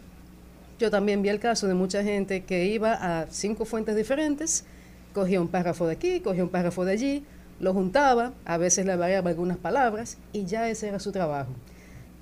yo 0.79 0.91
también 0.91 1.21
vi 1.21 1.29
el 1.29 1.39
caso 1.39 1.65
de 1.67 1.75
mucha 1.75 2.03
gente 2.03 2.43
que 2.43 2.65
iba 2.65 2.91
a 2.93 3.27
cinco 3.29 3.63
fuentes 3.63 3.95
diferentes, 3.95 4.65
cogía 5.13 5.39
un 5.39 5.47
párrafo 5.47 5.88
de 5.88 5.93
aquí, 5.93 6.19
cogía 6.19 6.43
un 6.43 6.49
párrafo 6.49 6.84
de 6.84 6.91
allí, 6.91 7.25
lo 7.61 7.71
juntaba, 7.73 8.34
a 8.43 8.57
veces 8.57 8.86
le 8.86 8.97
variaba 8.97 9.29
algunas 9.29 9.57
palabras 9.57 10.17
y 10.34 10.43
ya 10.43 10.67
ese 10.67 10.89
era 10.89 10.99
su 10.99 11.13
trabajo. 11.13 11.51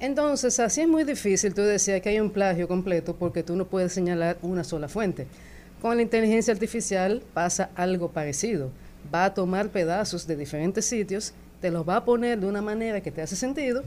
Entonces, 0.01 0.59
así 0.59 0.81
es 0.81 0.87
muy 0.87 1.03
difícil 1.03 1.53
tú 1.53 1.61
decías 1.61 2.01
que 2.01 2.09
hay 2.09 2.19
un 2.19 2.31
plagio 2.31 2.67
completo 2.67 3.15
porque 3.15 3.43
tú 3.43 3.55
no 3.55 3.67
puedes 3.67 3.93
señalar 3.93 4.35
una 4.41 4.63
sola 4.63 4.87
fuente. 4.87 5.27
Con 5.79 5.95
la 5.95 6.01
inteligencia 6.01 6.51
artificial 6.51 7.21
pasa 7.35 7.69
algo 7.75 8.09
parecido. 8.09 8.71
Va 9.13 9.25
a 9.25 9.33
tomar 9.35 9.69
pedazos 9.69 10.25
de 10.25 10.35
diferentes 10.35 10.85
sitios, 10.85 11.35
te 11.61 11.69
los 11.69 11.87
va 11.87 11.97
a 11.97 12.03
poner 12.05 12.39
de 12.39 12.47
una 12.47 12.63
manera 12.63 13.01
que 13.01 13.11
te 13.11 13.21
hace 13.21 13.35
sentido, 13.35 13.83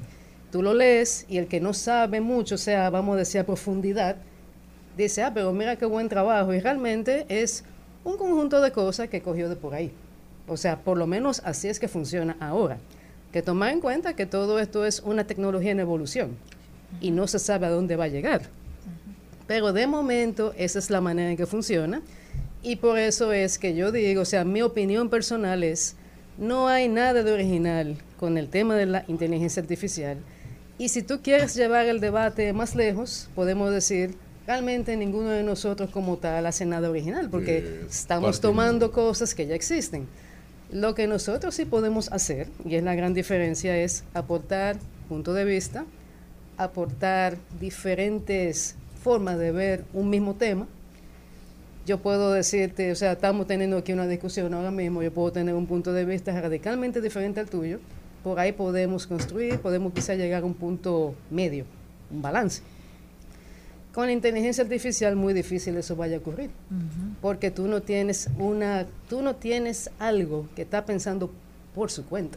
tú 0.53 0.63
lo 0.63 0.73
lees 0.73 1.27
y 1.29 1.39
el 1.39 1.49
que 1.49 1.61
no 1.61 1.75
sabe 1.75 2.21
mucho, 2.21 2.55
o 2.55 2.59
sea, 2.59 2.91
vamos 2.91 3.17
a 3.17 3.19
decir 3.19 3.41
a 3.41 3.45
profundidad, 3.45 4.15
dice, 4.97 5.25
ah, 5.25 5.33
pero 5.35 5.53
mira 5.53 5.75
qué 5.75 5.85
buen 5.85 6.09
trabajo. 6.09 6.55
Y 6.55 6.61
realmente 6.61 7.27
es 7.29 7.65
un 8.05 8.17
conjunto 8.17 8.61
de 8.61 8.71
cosas 8.71 9.09
que 9.09 9.21
cogió 9.21 9.49
de 9.49 9.57
por 9.57 9.75
ahí. 9.75 9.91
O 10.47 10.57
sea, 10.57 10.79
por 10.79 10.97
lo 10.97 11.09
menos 11.09 11.43
así 11.45 11.67
es 11.67 11.81
que 11.81 11.89
funciona 11.89 12.37
ahora. 12.39 12.79
Que 13.35 13.43
tomar 13.43 13.73
en 13.73 13.81
cuenta 13.81 14.15
que 14.15 14.27
todo 14.27 14.61
esto 14.61 14.87
es 14.87 15.01
una 15.01 15.27
tecnología 15.27 15.73
en 15.73 15.81
evolución 15.81 16.37
y 17.01 17.11
no 17.11 17.27
se 17.27 17.41
sabe 17.41 17.67
a 17.67 17.69
dónde 17.69 17.97
va 17.97 18.05
a 18.05 18.09
llegar. 18.09 18.43
Pero 19.49 19.73
de 19.73 19.89
momento 19.89 20.55
esa 20.57 20.79
es 20.79 20.89
la 20.89 21.01
manera 21.01 21.33
en 21.33 21.37
que 21.37 21.45
funciona 21.45 22.01
y 22.63 22.77
por 22.77 22.97
eso 22.97 23.33
es 23.33 23.59
que 23.59 23.75
yo 23.75 23.91
digo, 23.91 24.23
o 24.23 24.25
sea, 24.25 24.45
mi 24.45 24.63
opinión 24.63 25.09
personal 25.09 25.65
es, 25.65 25.97
no 26.39 26.69
hay 26.69 26.87
nada 26.87 27.25
de 27.25 27.33
original 27.33 27.97
con 28.21 28.39
el 28.39 28.49
tema 28.49 28.77
de 28.77 28.87
la 28.87 29.05
inteligencia 29.09 29.61
artificial 29.61 30.19
y 30.79 30.91
si 30.91 31.03
tú 31.03 31.19
quieres 31.21 31.57
llevar 31.57 31.87
el 31.87 31.99
debate 31.99 32.53
más 32.53 32.77
lejos, 32.77 33.29
podemos 33.35 33.73
decir, 33.73 34.15
realmente 34.47 34.97
ninguno 34.97 35.31
de 35.31 35.43
nosotros 35.43 35.91
como 35.91 36.19
tal 36.19 36.47
hace 36.47 36.67
nada 36.67 36.89
original 36.89 37.29
porque 37.29 37.59
Eh, 37.59 37.87
estamos 37.91 38.41
tomando 38.41 38.93
cosas 38.93 39.35
que 39.35 39.45
ya 39.49 39.57
existen. 39.57 40.07
Lo 40.71 40.95
que 40.95 41.07
nosotros 41.07 41.55
sí 41.55 41.65
podemos 41.65 42.11
hacer, 42.13 42.49
y 42.65 42.75
es 42.75 42.83
la 42.83 42.95
gran 42.95 43.15
diferencia, 43.15 43.77
es 43.77 44.05
aportar 44.15 44.77
punto 45.09 45.35
de 45.35 45.45
vista, 45.45 45.85
aportar 46.57 47.37
diferentes 47.61 48.77
formas 49.03 49.39
de 49.39 49.53
ver 49.53 49.85
un 49.93 50.11
mismo 50.11 50.35
tema. 50.35 50.67
Yo 51.87 51.99
puedo 51.99 52.33
decirte, 52.33 52.91
o 52.91 52.95
sea, 52.95 53.13
estamos 53.13 53.47
teniendo 53.47 53.77
aquí 53.77 53.93
una 53.93 54.07
discusión 54.07 54.55
ahora 54.55 54.71
mismo, 54.71 55.03
yo 55.03 55.13
puedo 55.13 55.31
tener 55.33 55.55
un 55.55 55.67
punto 55.67 55.93
de 55.93 56.07
vista 56.07 56.39
radicalmente 56.41 57.03
diferente 57.03 57.41
al 57.41 57.51
tuyo, 57.51 57.79
por 58.23 58.41
ahí 58.41 58.53
podemos 58.53 59.07
construir, 59.07 59.61
podemos 59.61 59.93
quizá 59.93 60.15
llegar 60.15 60.43
a 60.43 60.47
un 60.47 60.55
punto 60.55 61.15
medio, 61.31 61.67
un 62.11 62.23
balance. 62.23 62.63
Con 63.95 64.07
la 64.07 64.13
inteligencia 64.13 64.65
artificial 64.65 65.15
muy 65.15 65.33
difícil 65.35 65.77
eso 65.77 65.95
vaya 65.95 66.17
a 66.17 66.19
ocurrir. 66.19 66.51
Porque 67.23 67.53
tú 67.53 67.69
no 67.69 67.81
tienes 67.81 68.29
una 68.39 68.87
tú 69.09 69.23
no 69.23 69.37
tienes 69.37 69.89
algo 70.01 70.49
que 70.57 70.63
está 70.63 70.85
pensando 70.85 71.31
por 71.75 71.93
su 71.93 72.05
cuenta 72.05 72.37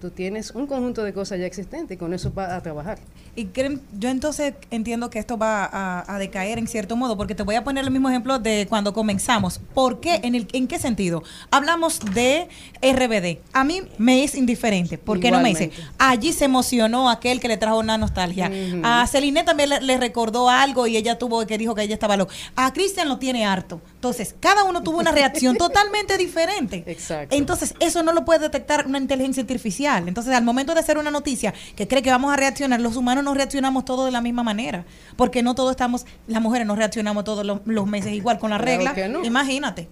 tú 0.00 0.10
tienes 0.10 0.50
un 0.50 0.66
conjunto 0.66 1.02
de 1.02 1.12
cosas 1.14 1.38
ya 1.38 1.46
existentes 1.46 1.94
y 1.94 1.98
con 1.98 2.12
eso 2.12 2.32
va 2.34 2.54
a 2.56 2.60
trabajar 2.62 2.98
Y 3.36 3.46
creen- 3.46 3.80
yo 3.98 4.10
entonces 4.10 4.54
entiendo 4.70 5.08
que 5.10 5.18
esto 5.18 5.38
va 5.38 5.64
a, 5.64 6.04
a 6.14 6.18
decaer 6.18 6.58
en 6.58 6.66
cierto 6.68 6.94
modo, 6.94 7.16
porque 7.16 7.34
te 7.34 7.42
voy 7.42 7.54
a 7.54 7.64
poner 7.64 7.84
el 7.84 7.90
mismo 7.90 8.08
ejemplo 8.10 8.38
de 8.38 8.66
cuando 8.68 8.92
comenzamos. 8.92 9.60
¿Por 9.74 10.00
qué? 10.00 10.20
¿En, 10.22 10.34
el, 10.34 10.46
¿En 10.52 10.68
qué 10.68 10.78
sentido? 10.78 11.22
Hablamos 11.50 11.98
de 12.14 12.48
RBD. 12.82 13.38
A 13.52 13.64
mí 13.64 13.82
me 13.98 14.22
es 14.24 14.34
indiferente, 14.34 14.98
porque 14.98 15.30
no 15.30 15.40
me 15.40 15.48
dice, 15.48 15.70
allí 15.98 16.32
se 16.32 16.44
emocionó 16.44 17.08
aquel 17.10 17.40
que 17.40 17.48
le 17.48 17.56
trajo 17.56 17.78
una 17.78 17.96
nostalgia. 17.98 18.50
A 18.84 19.06
Celine 19.06 19.42
también 19.42 19.70
le, 19.70 19.80
le 19.80 19.96
recordó 19.98 20.48
algo 20.50 20.86
y 20.86 20.96
ella 20.96 21.18
tuvo 21.18 21.44
que 21.46 21.56
dijo 21.58 21.74
que 21.74 21.82
ella 21.82 21.94
estaba 21.94 22.16
loca. 22.16 22.34
A 22.56 22.72
Cristian 22.72 23.08
lo 23.08 23.18
tiene 23.18 23.44
harto. 23.46 23.80
Entonces, 24.04 24.34
cada 24.38 24.64
uno 24.64 24.82
tuvo 24.82 24.98
una 24.98 25.12
reacción 25.12 25.56
totalmente 25.58 26.18
diferente. 26.18 26.84
Exacto. 26.86 27.34
Entonces, 27.34 27.74
eso 27.80 28.02
no 28.02 28.12
lo 28.12 28.24
puede 28.26 28.40
detectar 28.40 28.86
una 28.86 28.98
inteligencia 28.98 29.40
artificial. 29.40 30.06
Entonces, 30.08 30.34
al 30.34 30.44
momento 30.44 30.74
de 30.74 30.80
hacer 30.80 30.98
una 30.98 31.10
noticia 31.10 31.54
que 31.74 31.88
cree 31.88 32.02
que 32.02 32.10
vamos 32.10 32.32
a 32.32 32.36
reaccionar, 32.36 32.80
los 32.82 32.96
humanos 32.96 33.24
no 33.24 33.32
reaccionamos 33.32 33.84
todos 33.86 34.04
de 34.04 34.10
la 34.12 34.20
misma 34.20 34.42
manera. 34.42 34.84
Porque 35.16 35.42
no 35.42 35.54
todos 35.54 35.70
estamos, 35.70 36.04
las 36.26 36.42
mujeres 36.42 36.66
no 36.66 36.76
reaccionamos 36.76 37.24
todos 37.24 37.46
los, 37.46 37.60
los 37.64 37.86
meses 37.86 38.12
igual 38.12 38.38
con 38.38 38.50
la 38.50 38.58
Claro 38.58 38.70
regla. 38.76 38.94
que 38.94 39.08
no. 39.08 39.24
Imagínate. 39.24 39.88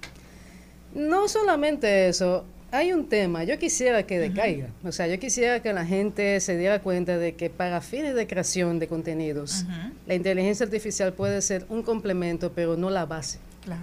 no 0.94 1.26
solamente 1.28 2.08
eso 2.08 2.44
hay 2.70 2.92
un 2.92 3.08
tema 3.08 3.44
yo 3.44 3.58
quisiera 3.58 4.02
que 4.04 4.18
decaiga 4.18 4.68
o 4.84 4.92
sea 4.92 5.06
yo 5.06 5.18
quisiera 5.18 5.60
que 5.60 5.72
la 5.72 5.84
gente 5.86 6.40
se 6.40 6.56
diera 6.56 6.80
cuenta 6.80 7.18
de 7.18 7.34
que 7.34 7.50
para 7.50 7.80
fines 7.80 8.14
de 8.14 8.26
creación 8.26 8.78
de 8.78 8.88
contenidos 8.88 9.64
la 10.06 10.14
inteligencia 10.14 10.64
artificial 10.64 11.12
puede 11.12 11.40
ser 11.42 11.64
un 11.68 11.82
complemento 11.82 12.52
pero 12.54 12.76
no 12.76 12.90
la 12.90 13.06
base 13.06 13.38
Claro. 13.64 13.82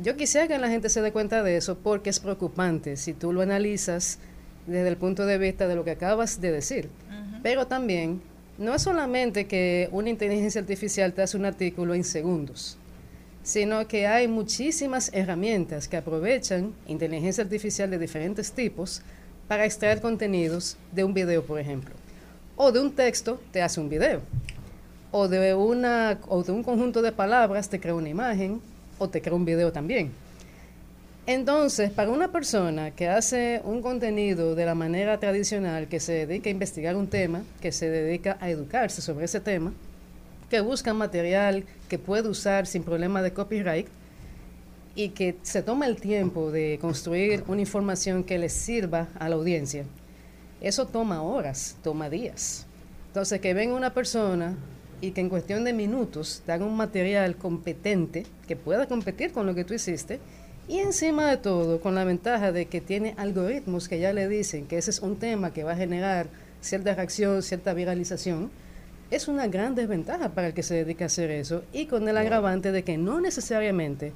Yo 0.00 0.16
quisiera 0.16 0.48
que 0.48 0.58
la 0.58 0.68
gente 0.68 0.88
se 0.88 1.02
dé 1.02 1.12
cuenta 1.12 1.42
de 1.42 1.56
eso 1.56 1.76
porque 1.76 2.10
es 2.10 2.18
preocupante 2.18 2.96
si 2.96 3.12
tú 3.12 3.32
lo 3.32 3.42
analizas 3.42 4.18
desde 4.66 4.88
el 4.88 4.96
punto 4.96 5.26
de 5.26 5.38
vista 5.38 5.68
de 5.68 5.74
lo 5.74 5.84
que 5.84 5.92
acabas 5.92 6.40
de 6.40 6.50
decir. 6.50 6.88
Pero 7.42 7.66
también 7.66 8.22
no 8.58 8.74
es 8.74 8.82
solamente 8.82 9.46
que 9.46 9.88
una 9.92 10.10
inteligencia 10.10 10.60
artificial 10.60 11.12
te 11.12 11.22
hace 11.22 11.36
un 11.36 11.44
artículo 11.44 11.94
en 11.94 12.04
segundos, 12.04 12.78
sino 13.42 13.86
que 13.88 14.06
hay 14.06 14.28
muchísimas 14.28 15.10
herramientas 15.12 15.88
que 15.88 15.96
aprovechan 15.96 16.72
inteligencia 16.86 17.44
artificial 17.44 17.90
de 17.90 17.98
diferentes 17.98 18.52
tipos 18.52 19.02
para 19.48 19.64
extraer 19.64 20.00
contenidos 20.00 20.76
de 20.92 21.04
un 21.04 21.12
video, 21.12 21.44
por 21.44 21.58
ejemplo. 21.58 21.94
O 22.56 22.72
de 22.72 22.80
un 22.80 22.92
texto 22.92 23.40
te 23.50 23.62
hace 23.62 23.80
un 23.80 23.88
video. 23.88 24.20
O 25.10 25.28
de, 25.28 25.54
una, 25.54 26.18
o 26.28 26.42
de 26.42 26.52
un 26.52 26.62
conjunto 26.62 27.02
de 27.02 27.12
palabras 27.12 27.68
te 27.68 27.80
crea 27.80 27.94
una 27.94 28.08
imagen 28.08 28.62
o 29.02 29.08
te 29.08 29.20
crea 29.20 29.34
un 29.34 29.44
video 29.44 29.72
también. 29.72 30.12
Entonces, 31.26 31.90
para 31.90 32.10
una 32.10 32.32
persona 32.32 32.90
que 32.90 33.08
hace 33.08 33.60
un 33.64 33.80
contenido 33.80 34.54
de 34.54 34.66
la 34.66 34.74
manera 34.74 35.18
tradicional, 35.18 35.88
que 35.88 36.00
se 36.00 36.26
dedica 36.26 36.48
a 36.48 36.52
investigar 36.52 36.96
un 36.96 37.06
tema, 37.06 37.42
que 37.60 37.70
se 37.70 37.88
dedica 37.88 38.38
a 38.40 38.50
educarse 38.50 39.00
sobre 39.02 39.26
ese 39.26 39.40
tema, 39.40 39.72
que 40.50 40.60
busca 40.60 40.92
material 40.94 41.64
que 41.88 41.98
puede 41.98 42.28
usar 42.28 42.66
sin 42.66 42.82
problema 42.82 43.22
de 43.22 43.32
copyright, 43.32 43.86
y 44.94 45.10
que 45.10 45.36
se 45.42 45.62
toma 45.62 45.86
el 45.86 45.96
tiempo 45.96 46.50
de 46.50 46.78
construir 46.80 47.44
una 47.46 47.60
información 47.60 48.24
que 48.24 48.38
les 48.38 48.52
sirva 48.52 49.08
a 49.18 49.28
la 49.28 49.36
audiencia, 49.36 49.84
eso 50.60 50.86
toma 50.86 51.22
horas, 51.22 51.76
toma 51.82 52.10
días. 52.10 52.66
Entonces, 53.08 53.40
que 53.40 53.54
venga 53.54 53.74
una 53.74 53.94
persona 53.94 54.56
y 55.02 55.10
que 55.10 55.20
en 55.20 55.28
cuestión 55.28 55.64
de 55.64 55.74
minutos 55.74 56.42
haga 56.46 56.64
un 56.64 56.76
material 56.76 57.36
competente 57.36 58.24
que 58.46 58.56
pueda 58.56 58.86
competir 58.86 59.32
con 59.32 59.46
lo 59.46 59.54
que 59.54 59.64
tú 59.64 59.74
hiciste 59.74 60.20
y 60.68 60.78
encima 60.78 61.28
de 61.28 61.36
todo 61.36 61.80
con 61.80 61.96
la 61.96 62.04
ventaja 62.04 62.52
de 62.52 62.66
que 62.66 62.80
tiene 62.80 63.14
algoritmos 63.18 63.88
que 63.88 63.98
ya 63.98 64.12
le 64.12 64.28
dicen 64.28 64.66
que 64.66 64.78
ese 64.78 64.90
es 64.90 65.00
un 65.00 65.16
tema 65.16 65.52
que 65.52 65.64
va 65.64 65.72
a 65.72 65.76
generar 65.76 66.28
cierta 66.60 66.94
reacción, 66.94 67.42
cierta 67.42 67.74
viralización, 67.74 68.50
es 69.10 69.26
una 69.26 69.48
gran 69.48 69.74
desventaja 69.74 70.30
para 70.30 70.46
el 70.46 70.54
que 70.54 70.62
se 70.62 70.76
dedica 70.76 71.04
a 71.04 71.06
hacer 71.06 71.32
eso 71.32 71.64
y 71.72 71.86
con 71.86 72.08
el 72.08 72.16
agravante 72.16 72.70
de 72.70 72.84
que 72.84 72.96
no 72.96 73.20
necesariamente 73.20 74.12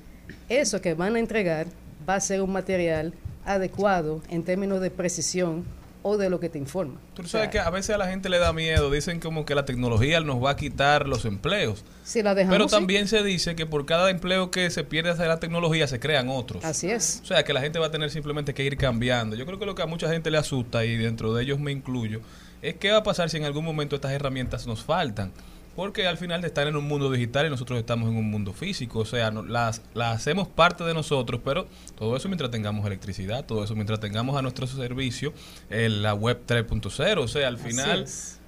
eso 0.48 0.80
que 0.80 0.94
van 0.94 1.16
a 1.16 1.18
entregar 1.18 1.66
va 2.08 2.14
a 2.14 2.20
ser 2.20 2.40
un 2.40 2.52
material 2.52 3.12
adecuado 3.44 4.22
en 4.30 4.44
términos 4.44 4.80
de 4.80 4.90
precisión 4.90 5.64
o 6.08 6.16
de 6.16 6.30
lo 6.30 6.38
que 6.38 6.48
te 6.48 6.56
informa. 6.56 7.00
Tú 7.14 7.26
sabes 7.26 7.48
que 7.48 7.58
a 7.58 7.68
veces 7.68 7.92
a 7.96 7.98
la 7.98 8.06
gente 8.06 8.28
le 8.28 8.38
da 8.38 8.52
miedo, 8.52 8.92
dicen 8.92 9.18
como 9.18 9.44
que 9.44 9.56
la 9.56 9.64
tecnología 9.64 10.20
nos 10.20 10.42
va 10.42 10.50
a 10.50 10.56
quitar 10.56 11.08
los 11.08 11.24
empleos. 11.24 11.84
Si 12.04 12.22
la 12.22 12.32
dejamos, 12.32 12.54
Pero 12.54 12.68
sí. 12.68 12.76
también 12.76 13.08
se 13.08 13.24
dice 13.24 13.56
que 13.56 13.66
por 13.66 13.86
cada 13.86 14.08
empleo 14.10 14.52
que 14.52 14.70
se 14.70 14.84
pierde 14.84 15.10
hacia 15.10 15.26
la 15.26 15.40
tecnología 15.40 15.88
se 15.88 15.98
crean 15.98 16.28
otros. 16.28 16.64
Así 16.64 16.88
es. 16.88 17.20
O 17.24 17.26
sea, 17.26 17.42
que 17.42 17.52
la 17.52 17.60
gente 17.60 17.80
va 17.80 17.86
a 17.86 17.90
tener 17.90 18.10
simplemente 18.10 18.54
que 18.54 18.62
ir 18.62 18.76
cambiando. 18.76 19.34
Yo 19.34 19.46
creo 19.46 19.58
que 19.58 19.66
lo 19.66 19.74
que 19.74 19.82
a 19.82 19.86
mucha 19.86 20.08
gente 20.08 20.30
le 20.30 20.38
asusta, 20.38 20.84
y 20.84 20.96
dentro 20.96 21.34
de 21.34 21.42
ellos 21.42 21.58
me 21.58 21.72
incluyo, 21.72 22.20
es 22.62 22.76
qué 22.76 22.92
va 22.92 22.98
a 22.98 23.02
pasar 23.02 23.28
si 23.28 23.38
en 23.38 23.44
algún 23.44 23.64
momento 23.64 23.96
estas 23.96 24.12
herramientas 24.12 24.64
nos 24.68 24.84
faltan. 24.84 25.32
Porque 25.76 26.06
al 26.06 26.16
final 26.16 26.40
de 26.40 26.46
estar 26.48 26.66
en 26.66 26.74
un 26.74 26.88
mundo 26.88 27.10
digital 27.10 27.46
y 27.46 27.50
nosotros 27.50 27.78
estamos 27.78 28.08
en 28.08 28.16
un 28.16 28.30
mundo 28.30 28.52
físico, 28.54 29.00
o 29.00 29.04
sea, 29.04 29.30
no- 29.30 29.42
las, 29.44 29.82
las 29.94 30.16
hacemos 30.16 30.48
parte 30.48 30.82
de 30.84 30.94
nosotros, 30.94 31.40
pero 31.44 31.68
todo 31.98 32.16
eso 32.16 32.28
mientras 32.28 32.50
tengamos 32.50 32.86
electricidad, 32.86 33.44
todo 33.44 33.62
eso 33.62 33.74
mientras 33.74 34.00
tengamos 34.00 34.36
a 34.38 34.42
nuestro 34.42 34.66
servicio 34.66 35.34
eh, 35.70 35.88
la 35.90 36.14
web 36.14 36.40
3.0, 36.46 37.18
o 37.22 37.28
sea, 37.28 37.46
al 37.48 37.58
final 37.58 38.02
es. 38.04 38.40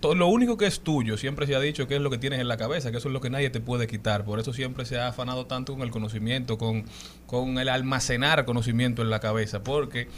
to- 0.00 0.16
lo 0.16 0.26
único 0.26 0.56
que 0.56 0.66
es 0.66 0.80
tuyo, 0.80 1.16
siempre 1.16 1.46
se 1.46 1.54
ha 1.54 1.60
dicho 1.60 1.86
que 1.86 1.94
es 1.94 2.00
lo 2.00 2.10
que 2.10 2.18
tienes 2.18 2.40
en 2.40 2.48
la 2.48 2.56
cabeza, 2.56 2.90
que 2.90 2.96
eso 2.98 3.08
es 3.08 3.12
lo 3.14 3.20
que 3.20 3.30
nadie 3.30 3.50
te 3.50 3.60
puede 3.60 3.86
quitar. 3.86 4.24
Por 4.24 4.40
eso 4.40 4.52
siempre 4.52 4.84
se 4.86 4.98
ha 4.98 5.06
afanado 5.08 5.46
tanto 5.46 5.72
con 5.74 5.82
el 5.82 5.90
conocimiento, 5.92 6.58
con, 6.58 6.84
con 7.26 7.58
el 7.58 7.68
almacenar 7.68 8.44
conocimiento 8.44 9.02
en 9.02 9.10
la 9.10 9.20
cabeza. 9.20 9.62
Porque 9.62 10.08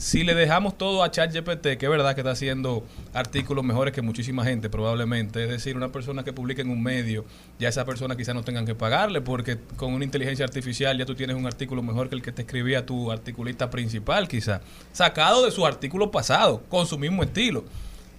si 0.00 0.24
le 0.24 0.34
dejamos 0.34 0.78
todo 0.78 1.02
a 1.02 1.10
ChatGPT, 1.10 1.76
que 1.76 1.86
es 1.86 1.90
verdad 1.90 2.14
que 2.14 2.22
está 2.22 2.30
haciendo 2.30 2.86
artículos 3.12 3.64
mejores 3.64 3.92
que 3.92 4.00
muchísima 4.00 4.44
gente, 4.44 4.70
probablemente. 4.70 5.44
Es 5.44 5.50
decir, 5.50 5.76
una 5.76 5.92
persona 5.92 6.24
que 6.24 6.32
publica 6.32 6.62
en 6.62 6.70
un 6.70 6.82
medio, 6.82 7.26
ya 7.58 7.68
esa 7.68 7.84
persona 7.84 8.16
quizás 8.16 8.34
no 8.34 8.42
tengan 8.42 8.64
que 8.64 8.74
pagarle, 8.74 9.20
porque 9.20 9.58
con 9.76 9.92
una 9.92 10.04
inteligencia 10.04 10.44
artificial 10.44 10.96
ya 10.96 11.04
tú 11.04 11.14
tienes 11.14 11.36
un 11.36 11.46
artículo 11.46 11.82
mejor 11.82 12.08
que 12.08 12.14
el 12.14 12.22
que 12.22 12.32
te 12.32 12.42
escribía 12.42 12.86
tu 12.86 13.10
articulista 13.12 13.68
principal, 13.68 14.26
quizás. 14.26 14.62
Sacado 14.92 15.44
de 15.44 15.50
su 15.50 15.66
artículo 15.66 16.10
pasado, 16.10 16.62
con 16.70 16.86
su 16.86 16.98
mismo 16.98 17.22
estilo. 17.22 17.64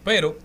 Pero 0.04 0.38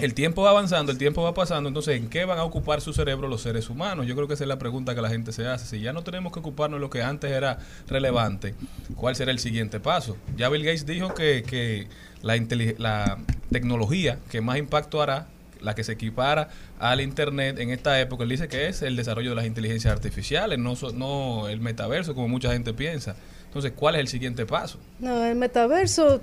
el 0.00 0.14
tiempo 0.14 0.42
va 0.42 0.50
avanzando, 0.50 0.92
el 0.92 0.98
tiempo 0.98 1.22
va 1.22 1.34
pasando, 1.34 1.68
entonces 1.68 1.96
¿en 1.96 2.08
qué 2.08 2.24
van 2.24 2.38
a 2.38 2.44
ocupar 2.44 2.80
su 2.80 2.92
cerebro 2.92 3.28
los 3.28 3.42
seres 3.42 3.68
humanos? 3.68 4.06
Yo 4.06 4.14
creo 4.14 4.26
que 4.26 4.34
esa 4.34 4.44
es 4.44 4.48
la 4.48 4.58
pregunta 4.58 4.94
que 4.94 5.02
la 5.02 5.08
gente 5.08 5.32
se 5.32 5.46
hace. 5.46 5.66
Si 5.66 5.80
ya 5.80 5.92
no 5.92 6.02
tenemos 6.02 6.32
que 6.32 6.40
ocuparnos 6.40 6.78
de 6.78 6.80
lo 6.80 6.90
que 6.90 7.02
antes 7.02 7.30
era 7.30 7.58
relevante, 7.86 8.54
¿cuál 8.96 9.16
será 9.16 9.30
el 9.30 9.38
siguiente 9.38 9.80
paso? 9.80 10.16
Ya 10.36 10.48
Bill 10.48 10.64
Gates 10.64 10.86
dijo 10.86 11.14
que, 11.14 11.42
que 11.46 11.88
la, 12.22 12.36
la 12.78 13.18
tecnología 13.50 14.18
que 14.30 14.40
más 14.40 14.58
impacto 14.58 15.02
hará, 15.02 15.26
la 15.60 15.74
que 15.74 15.84
se 15.84 15.92
equipara 15.92 16.48
al 16.78 17.00
Internet 17.00 17.58
en 17.58 17.70
esta 17.70 18.00
época, 18.00 18.22
él 18.22 18.30
dice 18.30 18.48
que 18.48 18.68
es 18.68 18.82
el 18.82 18.96
desarrollo 18.96 19.30
de 19.30 19.36
las 19.36 19.46
inteligencias 19.46 19.92
artificiales, 19.92 20.58
no, 20.58 20.74
no 20.94 21.48
el 21.48 21.60
metaverso 21.60 22.14
como 22.14 22.28
mucha 22.28 22.52
gente 22.52 22.72
piensa. 22.72 23.16
Entonces, 23.46 23.72
¿cuál 23.74 23.96
es 23.96 24.00
el 24.00 24.08
siguiente 24.08 24.46
paso? 24.46 24.78
No, 25.00 25.24
el 25.24 25.36
metaverso, 25.36 26.22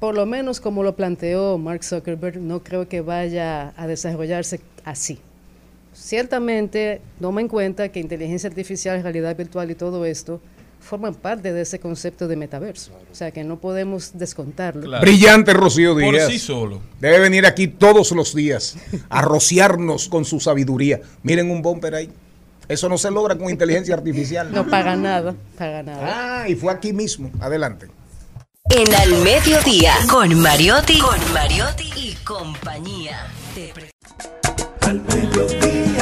por 0.00 0.14
lo 0.14 0.26
menos 0.26 0.60
como 0.60 0.82
lo 0.82 0.94
planteó 0.94 1.58
Mark 1.58 1.84
Zuckerberg, 1.84 2.38
no 2.40 2.62
creo 2.62 2.88
que 2.88 3.00
vaya 3.00 3.72
a 3.76 3.86
desarrollarse 3.86 4.60
así. 4.84 5.18
Ciertamente, 5.92 7.00
toma 7.20 7.40
en 7.40 7.48
cuenta 7.48 7.88
que 7.88 7.98
inteligencia 7.98 8.48
artificial, 8.48 9.02
realidad 9.02 9.36
virtual 9.36 9.70
y 9.70 9.74
todo 9.74 10.04
esto 10.04 10.40
forman 10.80 11.14
parte 11.14 11.52
de 11.52 11.62
ese 11.62 11.80
concepto 11.80 12.28
de 12.28 12.36
metaverso. 12.36 12.92
O 13.10 13.14
sea 13.14 13.32
que 13.32 13.42
no 13.42 13.58
podemos 13.58 14.12
descontarlo. 14.16 14.82
Claro. 14.82 15.02
Brillante 15.02 15.52
Rocío 15.52 15.94
Por 15.94 16.14
Díaz. 16.14 16.28
sí 16.28 16.38
solo. 16.38 16.80
Debe 17.00 17.18
venir 17.18 17.46
aquí 17.46 17.66
todos 17.66 18.12
los 18.12 18.34
días 18.34 18.76
a 19.08 19.22
rociarnos 19.22 20.08
con 20.08 20.24
su 20.24 20.38
sabiduría. 20.38 21.00
Miren 21.24 21.50
un 21.50 21.62
bumper 21.62 21.96
ahí. 21.96 22.10
Eso 22.68 22.88
no 22.88 22.98
se 22.98 23.10
logra 23.10 23.36
con 23.36 23.50
inteligencia 23.50 23.94
artificial. 23.94 24.52
No 24.52 24.66
paga 24.68 24.94
nada, 24.94 25.34
paga 25.56 25.82
nada. 25.82 26.42
Ah, 26.42 26.48
y 26.48 26.54
fue 26.54 26.70
aquí 26.72 26.92
mismo. 26.92 27.30
Adelante. 27.40 27.88
En 28.70 28.94
Al 28.94 29.22
Mediodía, 29.24 29.94
con 30.10 30.34
Mariotti, 30.42 30.98
con 30.98 31.32
Mariotti 31.32 31.90
y 31.96 32.14
compañía. 32.16 33.26
Al 34.82 35.00
mediodía, 35.00 35.97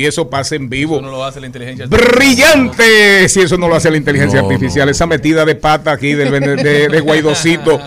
Si 0.00 0.06
eso 0.06 0.30
pasa 0.30 0.54
en 0.56 0.70
vivo. 0.70 0.94
Eso 0.96 1.02
no 1.02 1.10
lo 1.10 1.22
hace 1.22 1.40
la 1.40 1.46
inteligencia 1.46 1.84
artificial. 1.84 2.16
Brillante, 2.16 3.28
si 3.28 3.40
eso 3.42 3.58
no 3.58 3.68
lo 3.68 3.74
hace 3.74 3.90
la 3.90 3.98
inteligencia 3.98 4.40
No, 4.40 4.48
artificial, 4.48 4.86
no. 4.86 4.92
esa 4.92 5.06
metida 5.06 5.44
de 5.44 5.54
pata 5.56 5.92
aquí 5.92 6.14
del 6.14 6.30
de, 6.56 6.88
de 6.88 7.00
Guaidocito. 7.02 7.78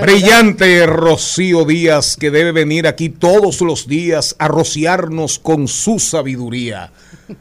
Brillante 0.00 0.86
Rocío 0.86 1.64
Díaz, 1.64 2.16
que 2.16 2.30
debe 2.30 2.52
venir 2.52 2.86
aquí 2.86 3.08
todos 3.08 3.60
los 3.60 3.88
días 3.88 4.36
a 4.38 4.46
rociarnos 4.46 5.40
con 5.40 5.66
su 5.66 5.98
sabiduría. 5.98 6.92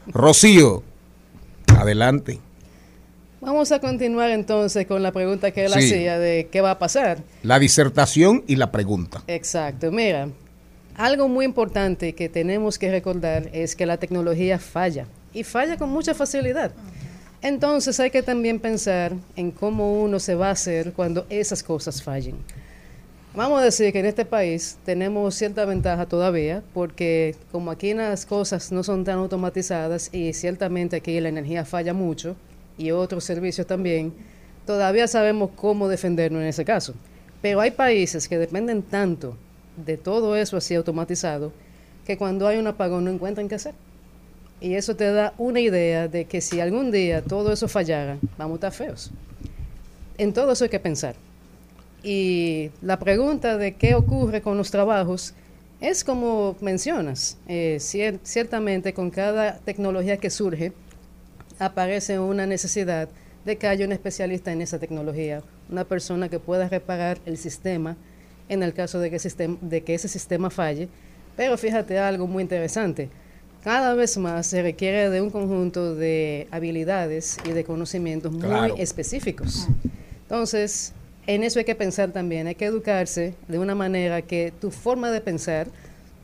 Rocío, 0.07 0.81
adelante. 1.77 2.39
Vamos 3.39 3.71
a 3.71 3.79
continuar 3.79 4.31
entonces 4.31 4.87
con 4.87 5.03
la 5.03 5.11
pregunta 5.11 5.51
que 5.51 5.65
él 5.65 5.73
Sí. 5.73 5.79
hacía 5.93 6.17
de 6.17 6.49
qué 6.51 6.61
va 6.61 6.71
a 6.71 6.79
pasar. 6.79 7.19
La 7.43 7.59
disertación 7.59 8.43
y 8.47 8.55
la 8.55 8.71
pregunta. 8.71 9.21
Exacto, 9.27 9.91
mira, 9.91 10.27
algo 10.97 11.27
muy 11.27 11.45
importante 11.45 12.13
que 12.13 12.27
tenemos 12.27 12.79
que 12.79 12.89
recordar 12.89 13.49
es 13.53 13.75
que 13.75 13.85
la 13.85 13.97
tecnología 13.97 14.57
falla 14.57 15.05
y 15.31 15.43
falla 15.43 15.77
con 15.77 15.89
mucha 15.89 16.15
facilidad. 16.15 16.71
Entonces 17.43 17.99
hay 17.99 18.09
que 18.09 18.23
también 18.23 18.59
pensar 18.59 19.13
en 19.35 19.51
cómo 19.51 20.01
uno 20.01 20.19
se 20.19 20.33
va 20.33 20.47
a 20.47 20.51
hacer 20.51 20.93
cuando 20.93 21.27
esas 21.29 21.61
cosas 21.61 22.01
fallen. 22.01 22.35
Vamos 23.35 23.61
a 23.61 23.65
decir 23.65 23.93
que 23.93 23.99
en 23.99 24.07
este 24.07 24.25
país 24.25 24.79
tenemos 24.83 25.35
cierta 25.35 25.63
ventaja 25.65 26.07
todavía 26.07 26.63
porque 26.73 27.35
como 27.51 27.69
aquí 27.69 27.93
las 27.93 28.25
cosas 28.25 28.71
no 28.71 28.81
son 28.83 29.03
tan 29.03 29.19
automatizadas 29.19 30.09
y 30.11 30.33
ciertamente 30.33 30.95
aquí 30.95 31.19
la 31.19 31.29
energía 31.29 31.63
falla 31.63 31.93
mucho 31.93 32.35
y 32.79 32.89
otros 32.89 33.23
servicios 33.23 33.67
también, 33.67 34.13
todavía 34.65 35.07
sabemos 35.07 35.51
cómo 35.55 35.87
defendernos 35.87 36.41
en 36.41 36.47
ese 36.47 36.65
caso. 36.65 36.95
Pero 37.39 37.61
hay 37.61 37.69
países 37.69 38.27
que 38.27 38.39
dependen 38.39 38.81
tanto 38.81 39.37
de 39.77 39.97
todo 39.97 40.35
eso 40.35 40.57
así 40.57 40.75
automatizado 40.75 41.53
que 42.05 42.17
cuando 42.17 42.47
hay 42.47 42.57
un 42.57 42.67
apagón 42.67 43.05
no 43.05 43.11
encuentran 43.11 43.47
qué 43.47 43.55
hacer. 43.55 43.73
Y 44.59 44.73
eso 44.73 44.95
te 44.95 45.11
da 45.11 45.33
una 45.37 45.59
idea 45.59 46.07
de 46.07 46.25
que 46.25 46.41
si 46.41 46.59
algún 46.59 46.89
día 46.91 47.21
todo 47.21 47.51
eso 47.53 47.67
fallara, 47.67 48.17
vamos 48.37 48.53
a 48.53 48.67
estar 48.67 48.71
feos. 48.73 49.11
En 50.17 50.33
todo 50.33 50.51
eso 50.53 50.63
hay 50.63 50.69
que 50.69 50.79
pensar. 50.79 51.15
Y 52.01 52.71
la 52.81 52.97
pregunta 52.97 53.57
de 53.57 53.75
qué 53.75 53.93
ocurre 53.95 54.41
con 54.41 54.57
los 54.57 54.71
trabajos 54.71 55.33
es 55.79 56.03
como 56.03 56.55
mencionas. 56.61 57.37
eh, 57.47 57.77
cier- 57.79 58.19
ciertamente 58.23 58.93
con 58.93 59.11
cada 59.11 59.57
tecnología 59.59 60.17
que 60.17 60.29
surge 60.29 60.73
aparece 61.59 62.17
una 62.19 62.45
necesidad 62.45 63.09
de 63.45 63.57
que 63.57 63.67
haya 63.67 63.85
un 63.85 63.91
especialista 63.91 64.51
en 64.51 64.61
esa 64.61 64.79
tecnología, 64.79 65.43
una 65.69 65.83
persona 65.83 66.29
que 66.29 66.39
pueda 66.39 66.67
reparar 66.67 67.19
el 67.25 67.37
sistema 67.37 67.95
en 68.49 68.63
el 68.63 68.73
caso 68.73 68.99
de 68.99 69.09
que, 69.09 69.17
sistem- 69.17 69.59
de 69.61 69.81
que 69.83 69.93
ese 69.95 70.07
sistema 70.07 70.49
falle. 70.49 70.87
Pero 71.35 71.57
fíjate 71.57 71.97
algo 71.99 72.27
muy 72.27 72.41
interesante. 72.43 73.09
Cada 73.63 73.93
vez 73.95 74.17
más 74.17 74.47
se 74.47 74.61
requiere 74.61 75.09
de 75.09 75.21
un 75.21 75.29
conjunto 75.29 75.93
de 75.95 76.47
habilidades 76.51 77.37
y 77.45 77.51
de 77.51 77.63
conocimientos 77.63 78.33
Claro. 78.37 78.73
muy 78.73 78.81
específicos. 78.81 79.67
Entonces, 80.23 80.93
en 81.25 81.43
eso 81.43 81.59
hay 81.59 81.65
que 81.65 81.75
pensar 81.75 82.11
también, 82.11 82.47
hay 82.47 82.55
que 82.55 82.65
educarse 82.65 83.33
de 83.47 83.59
una 83.59 83.75
manera 83.75 84.21
que 84.21 84.53
tu 84.59 84.71
forma 84.71 85.11
de 85.11 85.21
pensar, 85.21 85.67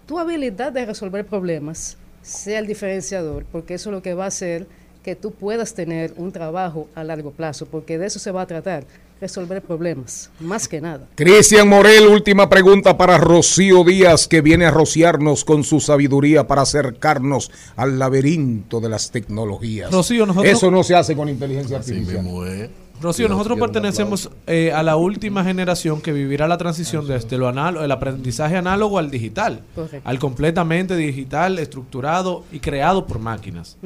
tu 0.08 0.20
habilidad 0.20 0.72
de 0.72 0.86
resolver 0.86 1.26
problemas 1.26 1.98
sea 2.22 2.60
el 2.60 2.68
diferenciador, 2.68 3.46
porque 3.52 3.74
eso 3.74 3.90
es 3.90 3.94
lo 3.96 4.02
que 4.02 4.14
va 4.14 4.26
a 4.26 4.28
hacer 4.28 4.66
que 5.04 5.16
tú 5.16 5.32
puedas 5.32 5.74
tener 5.74 6.14
un 6.16 6.32
trabajo 6.32 6.88
a 6.96 7.04
largo 7.04 7.32
plazo, 7.32 7.66
porque 7.66 7.98
de 7.98 8.06
eso 8.06 8.20
se 8.20 8.32
va 8.32 8.44
a 8.44 8.48
tratar, 8.48 8.86
resolver 9.24 9.62
problemas, 9.62 10.30
más 10.42 10.68
que 10.68 10.82
nada. 10.82 11.08
Cristian 11.16 11.70
Morel, 11.70 12.08
última 12.08 12.50
pregunta 12.50 12.98
para 12.98 13.18
Rocío 13.18 13.86
Díaz, 13.86 14.28
que 14.28 14.42
viene 14.42 14.66
a 14.66 14.72
rociarnos 14.72 15.46
con 15.46 15.64
su 15.64 15.80
sabiduría 15.80 16.46
para 16.46 16.64
acercarnos 16.64 17.50
al 17.78 17.98
laberinto 17.98 18.82
de 18.82 18.90
las 18.90 19.12
tecnologías. 19.12 19.90
Rocío, 19.94 20.26
nosotros- 20.26 20.52
Eso 20.52 20.70
no 20.70 20.84
se 20.84 20.96
hace 20.96 21.16
con 21.16 21.30
inteligencia 21.30 21.78
Así 21.78 21.92
artificial. 21.94 22.70
Rocío, 23.02 23.30
nosotros 23.30 23.58
pertenecemos 23.60 24.30
eh, 24.46 24.72
a 24.74 24.84
la 24.84 24.98
última 24.98 25.44
generación 25.46 26.02
que 26.02 26.12
vivirá 26.12 26.46
la 26.50 26.58
transición 26.58 27.08
desde 27.08 27.38
lo 27.38 27.48
análogo, 27.48 27.86
el 27.86 27.92
aprendizaje 27.94 28.58
análogo 28.58 28.98
al 29.00 29.10
digital, 29.10 29.62
Correcto. 29.74 30.02
al 30.10 30.20
completamente 30.20 30.98
digital, 30.98 31.60
estructurado 31.60 32.44
y 32.52 32.60
creado 32.60 33.06
por 33.08 33.20
máquinas. 33.20 33.78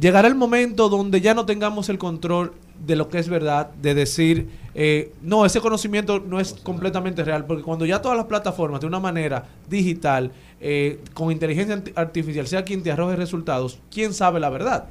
Llegará 0.00 0.26
el 0.28 0.34
momento 0.36 0.88
donde 0.88 1.20
ya 1.20 1.34
no 1.34 1.44
tengamos 1.44 1.88
el 1.90 1.98
control 1.98 2.52
de 2.86 2.96
lo 2.96 3.08
que 3.08 3.18
es 3.18 3.28
verdad, 3.28 3.70
de 3.80 3.94
decir, 3.94 4.48
eh, 4.74 5.12
no, 5.22 5.46
ese 5.46 5.60
conocimiento 5.60 6.18
no 6.18 6.40
es 6.40 6.54
completamente 6.54 7.22
real, 7.24 7.44
porque 7.44 7.62
cuando 7.62 7.86
ya 7.86 8.02
todas 8.02 8.16
las 8.16 8.26
plataformas 8.26 8.80
de 8.80 8.86
una 8.86 8.98
manera 8.98 9.44
digital, 9.68 10.32
eh, 10.60 10.98
con 11.14 11.30
inteligencia 11.30 11.76
arti- 11.76 11.92
artificial, 11.94 12.46
sea 12.46 12.64
quien 12.64 12.82
te 12.82 12.90
arroje 12.90 13.16
resultados, 13.16 13.78
¿quién 13.90 14.12
sabe 14.12 14.40
la 14.40 14.50
verdad? 14.50 14.86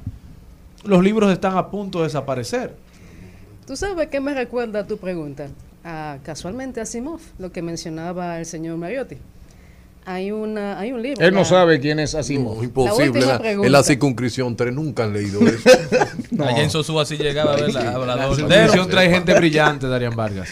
Los 0.84 1.02
libros 1.04 1.30
están 1.32 1.56
a 1.56 1.70
punto 1.70 1.98
de 1.98 2.04
desaparecer. 2.04 2.74
¿Tú 3.66 3.76
sabes 3.76 4.08
qué 4.08 4.20
me 4.20 4.34
recuerda 4.34 4.86
tu 4.86 4.96
pregunta? 4.98 5.48
Ah, 5.84 6.18
casualmente 6.22 6.80
a 6.80 6.86
Simov, 6.86 7.20
lo 7.38 7.52
que 7.52 7.60
mencionaba 7.62 8.38
el 8.38 8.46
señor 8.46 8.76
Mariotti. 8.78 9.16
Hay, 10.04 10.32
una, 10.32 10.78
hay 10.80 10.90
un 10.92 11.00
libro. 11.00 11.24
Él 11.24 11.32
no 11.32 11.40
la- 11.40 11.44
sabe 11.44 11.78
quién 11.78 12.00
es 12.00 12.14
Asimov. 12.16 12.56
No, 12.56 12.64
imposible. 12.64 13.10
última 13.10 13.26
la- 13.34 13.38
pregunta. 13.38 13.66
en 13.66 13.72
la 13.72 13.82
circunscripción 13.84 14.56
3 14.56 14.74
nunca 14.74 15.04
han 15.04 15.12
leído 15.12 15.40
eso. 15.46 15.68
No. 16.32 16.44
Allá 16.44 16.62
en 16.62 16.70
Sosúa 16.70 17.04
sí 17.04 17.16
llegaba 17.18 17.52
a 17.52 17.56
ver 17.56 17.72
la 17.74 17.82
La 17.84 17.92
hablador. 17.94 18.36
televisión 18.36 18.88
trae 18.88 19.10
gente 19.10 19.34
brillante, 19.34 19.86
Darían 19.86 20.16
Vargas. 20.16 20.48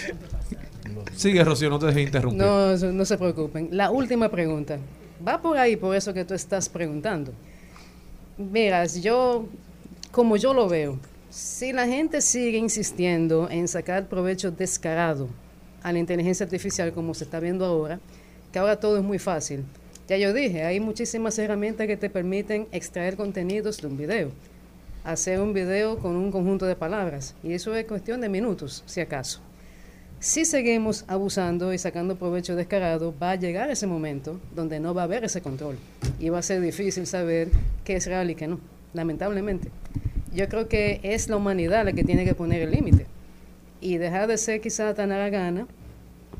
Sigue, 1.17 1.43
Rocío, 1.43 1.71
no 1.71 1.79
te 1.79 1.87
dejes 1.87 2.03
interrumpir. 2.07 2.43
No, 2.43 2.77
no 2.77 3.05
se 3.05 3.17
preocupen. 3.19 3.69
La 3.73 3.91
última 3.91 4.29
pregunta. 4.31 4.79
Va 5.27 5.41
por 5.41 5.57
ahí, 5.59 5.77
por 5.77 5.97
eso 5.97 6.13
que 6.15 6.25
tú 6.25 6.35
estás 6.35 6.69
preguntando. 6.69 7.33
Miras, 8.39 9.03
yo, 9.03 9.47
como 10.13 10.37
yo 10.37 10.55
lo 10.55 10.69
veo, 10.69 10.99
si 11.31 11.73
la 11.73 11.87
gente 11.87 12.21
sigue 12.21 12.59
insistiendo 12.59 13.49
en 13.51 13.69
sacar 13.69 14.07
provecho 14.07 14.51
descarado 14.51 15.29
a 15.83 15.93
la 15.93 15.99
inteligencia 15.99 16.45
artificial 16.45 16.93
como 16.93 17.15
se 17.15 17.25
está 17.25 17.41
viendo 17.41 17.65
ahora, 17.65 18.01
que 18.53 18.59
ahora 18.59 18.79
todo 18.79 18.99
es 18.99 19.05
muy 19.05 19.19
fácil. 19.19 19.65
Ya 20.09 20.17
yo 20.17 20.33
dije, 20.33 20.65
hay 20.65 20.81
muchísimas 20.81 21.39
herramientas 21.39 21.87
que 21.87 21.97
te 21.97 22.11
permiten 22.11 22.67
extraer 22.73 23.17
contenidos 23.17 23.81
de 23.81 23.87
un 23.87 23.97
video. 23.97 24.31
Hacer 25.05 25.41
un 25.41 25.53
video 25.53 25.99
con 25.99 26.17
un 26.17 26.33
conjunto 26.33 26.67
de 26.67 26.75
palabras. 26.77 27.35
Y 27.45 27.53
eso 27.53 27.75
es 27.75 27.87
cuestión 27.87 28.21
de 28.21 28.29
minutos, 28.29 28.83
si 28.87 29.01
acaso. 29.01 29.41
Si 30.19 30.45
seguimos 30.45 31.05
abusando 31.07 31.73
y 31.73 31.79
sacando 31.79 32.17
provecho 32.17 32.55
descarado, 32.55 33.15
va 33.23 33.31
a 33.31 33.37
llegar 33.37 33.71
ese 33.71 33.87
momento 33.87 34.39
donde 34.55 34.79
no 34.79 34.93
va 34.93 35.03
a 35.03 35.05
haber 35.05 35.25
ese 35.25 35.41
control 35.41 35.79
y 36.19 36.29
va 36.29 36.41
a 36.41 36.43
ser 36.43 36.61
difícil 36.61 37.07
saber 37.07 37.49
qué 37.85 37.97
es 37.97 38.07
real 38.07 38.31
y 38.31 38.35
qué 38.35 38.47
no, 38.47 38.61
lamentablemente. 38.93 39.71
Yo 40.35 40.47
creo 40.51 40.69
que 40.69 41.01
es 41.03 41.31
la 41.31 41.37
humanidad 41.37 41.87
la 41.87 41.95
que 41.95 42.05
tiene 42.05 42.27
que 42.27 42.35
poner 42.35 42.61
el 42.61 42.71
límite 42.71 43.07
y 43.81 43.97
dejar 43.97 44.27
de 44.27 44.37
ser 44.37 44.61
quizá 44.61 44.93
tan 44.93 45.09
gana 45.09 45.67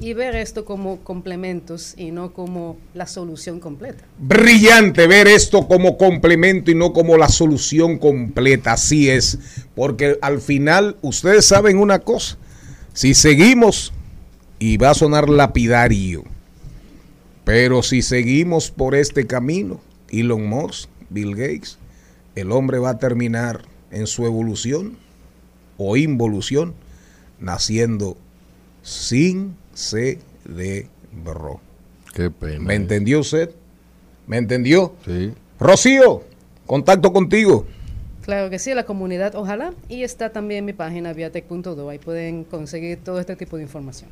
y 0.01 0.15
ver 0.15 0.35
esto 0.35 0.65
como 0.65 1.01
complementos 1.01 1.95
y 1.97 2.11
no 2.11 2.33
como 2.33 2.79
la 2.95 3.07
solución 3.07 3.61
completa. 3.61 4.05
Brillante 4.19 5.07
ver 5.07 5.29
esto 5.29 5.69
como 5.69 5.99
complemento 5.99 6.71
y 6.71 6.75
no 6.75 6.93
como 6.93 7.19
la 7.19 7.29
solución 7.29 7.99
completa. 7.99 8.73
Así 8.73 9.11
es. 9.11 9.39
Porque 9.75 10.19
al 10.23 10.41
final, 10.41 10.97
ustedes 11.03 11.45
saben 11.45 11.79
una 11.79 11.99
cosa. 11.99 12.39
Si 12.95 13.15
seguimos, 13.15 13.93
y 14.59 14.77
va 14.77 14.91
a 14.91 14.95
sonar 14.95 15.29
lapidario, 15.29 16.25
pero 17.45 17.83
si 17.83 18.03
seguimos 18.03 18.71
por 18.71 18.95
este 18.95 19.27
camino, 19.27 19.81
Elon 20.11 20.47
Musk, 20.47 20.89
Bill 21.09 21.35
Gates, 21.35 21.79
el 22.35 22.53
hombre 22.53 22.79
va 22.79 22.91
a 22.91 22.99
terminar 22.99 23.63
en 23.91 24.07
su 24.07 24.27
evolución 24.27 24.99
o 25.79 25.97
involución 25.97 26.75
naciendo 27.39 28.17
sin 28.83 29.57
cerebro. 29.81 31.61
Qué 32.15 32.31
pena. 32.31 32.61
¿Me 32.61 32.75
entendió 32.75 33.21
usted? 33.21 33.51
¿Me 34.27 34.37
entendió? 34.37 34.95
Sí. 35.05 35.33
Rocío, 35.59 36.23
contacto 36.67 37.13
contigo. 37.13 37.67
Claro 38.23 38.51
que 38.51 38.59
sí, 38.59 38.73
la 38.75 38.85
comunidad, 38.85 39.35
ojalá. 39.35 39.73
Y 39.89 40.05
está 40.05 40.31
también 40.31 40.65
mi 40.65 40.73
página 40.73 41.13
viatec.do. 41.13 41.89
Ahí 41.89 41.99
pueden 41.99 42.45
conseguir 42.45 42.99
todo 43.03 43.19
este 43.19 43.35
tipo 43.35 43.57
de 43.57 43.63
información. 43.63 44.11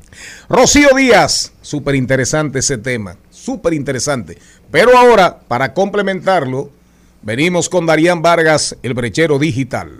Rocío 0.49 0.89
Díaz, 0.95 1.53
súper 1.61 1.95
interesante 1.95 2.59
ese 2.59 2.77
tema, 2.77 3.15
súper 3.29 3.73
interesante. 3.73 4.37
Pero 4.71 4.97
ahora, 4.97 5.39
para 5.39 5.73
complementarlo, 5.73 6.69
venimos 7.21 7.69
con 7.69 7.85
Darían 7.85 8.21
Vargas, 8.21 8.75
el 8.83 8.93
brechero 8.93 9.39
digital. 9.39 9.91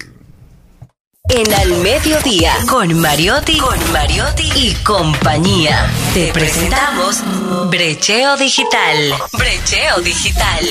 En 1.31 1.53
Al 1.53 1.77
Mediodía, 1.83 2.53
con 2.67 2.99
Mariotti, 2.99 3.59
con 3.59 3.77
Mariotti 3.91 4.49
y 4.55 4.73
compañía. 4.83 5.85
Te 6.11 6.33
presentamos 6.33 7.21
Brecheo 7.69 8.35
Digital. 8.35 9.13
Brecheo 9.33 10.01
Digital. 10.01 10.65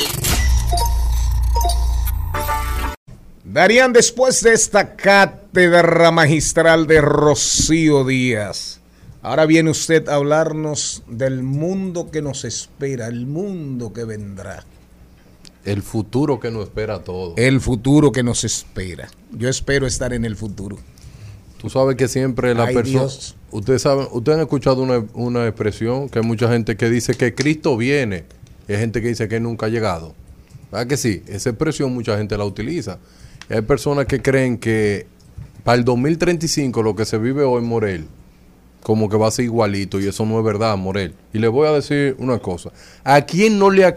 Darían, 3.45 3.93
después 3.93 4.43
de 4.43 4.53
esta 4.53 4.97
cátedra 4.97 6.11
magistral 6.11 6.89
de 6.89 7.03
Rocío 7.03 8.05
Díaz, 8.05 8.81
ahora 9.23 9.47
viene 9.47 9.71
usted 9.71 10.09
a 10.09 10.17
hablarnos 10.17 11.05
del 11.07 11.45
mundo 11.45 12.11
que 12.11 12.21
nos 12.21 12.45
espera, 12.45 13.07
el 13.07 13.27
mundo 13.27 13.93
que 13.93 14.05
vendrá, 14.05 14.65
El 15.69 15.83
futuro 15.83 16.41
que 16.41 16.51
nos 16.51 16.65
espera 16.65 16.97
a 16.97 17.05
todos. 17.05 17.35
el 17.37 17.61
futuro 17.61 18.13
que 18.13 18.23
nos 18.23 18.45
espera. 18.45 19.09
Yo 19.33 19.49
espero 19.49 19.87
estar 19.87 20.13
en 20.13 20.25
el 20.25 20.37
futuro. 20.37 20.79
Tú 21.59 21.69
sabes 21.69 21.97
que 21.97 22.09
siempre 22.09 22.55
la 22.55 22.67
persona... 22.67 23.07
Ustedes 23.51 23.83
saben, 23.83 24.07
ustedes 24.13 24.37
han 24.37 24.43
escuchado 24.43 24.83
una, 24.83 25.05
una 25.15 25.47
expresión 25.47 26.09
que 26.09 26.21
hay 26.21 26.25
mucha 26.25 26.49
gente 26.49 26.77
que 26.77 26.89
dice 26.89 27.15
que 27.15 27.35
Cristo 27.35 27.77
viene. 27.77 28.25
Y 28.69 28.73
hay 28.73 28.79
gente 28.79 29.03
que 29.03 29.09
dice 29.09 29.29
que 29.29 29.41
nunca 29.41 29.67
ha 29.67 29.69
llegado. 29.69 30.15
¿Verdad 30.71 30.87
que 30.87 30.97
sí? 30.97 31.23
Esa 31.27 31.51
expresión 31.51 31.93
mucha 31.93 32.17
gente 32.17 32.37
la 32.37 32.45
utiliza. 32.45 32.99
Y 33.51 33.55
hay 33.55 33.63
personas 33.63 34.07
que 34.07 34.21
creen 34.21 34.59
que 34.59 35.07
para 35.65 35.79
el 35.79 35.85
2035 35.85 36.83
lo 36.83 36.95
que 36.95 37.05
se 37.05 37.19
vive 37.19 37.43
hoy 37.43 37.59
en 37.59 37.69
Morel, 37.69 38.07
como 38.89 39.11
que 39.11 39.19
va 39.19 39.29
a 39.29 39.31
ser 39.31 39.45
igualito. 39.45 40.01
Y 40.01 40.09
eso 40.09 40.25
no 40.25 40.39
es 40.39 40.45
verdad, 40.47 40.75
Morel. 40.79 41.15
Y 41.35 41.39
le 41.41 41.49
voy 41.49 41.69
a 41.69 41.73
decir 41.73 42.17
una 42.19 42.39
cosa. 42.39 42.71
¿A 43.05 43.21
quién 43.21 43.59
no 43.59 43.69
le, 43.69 43.85
ha 43.85 43.93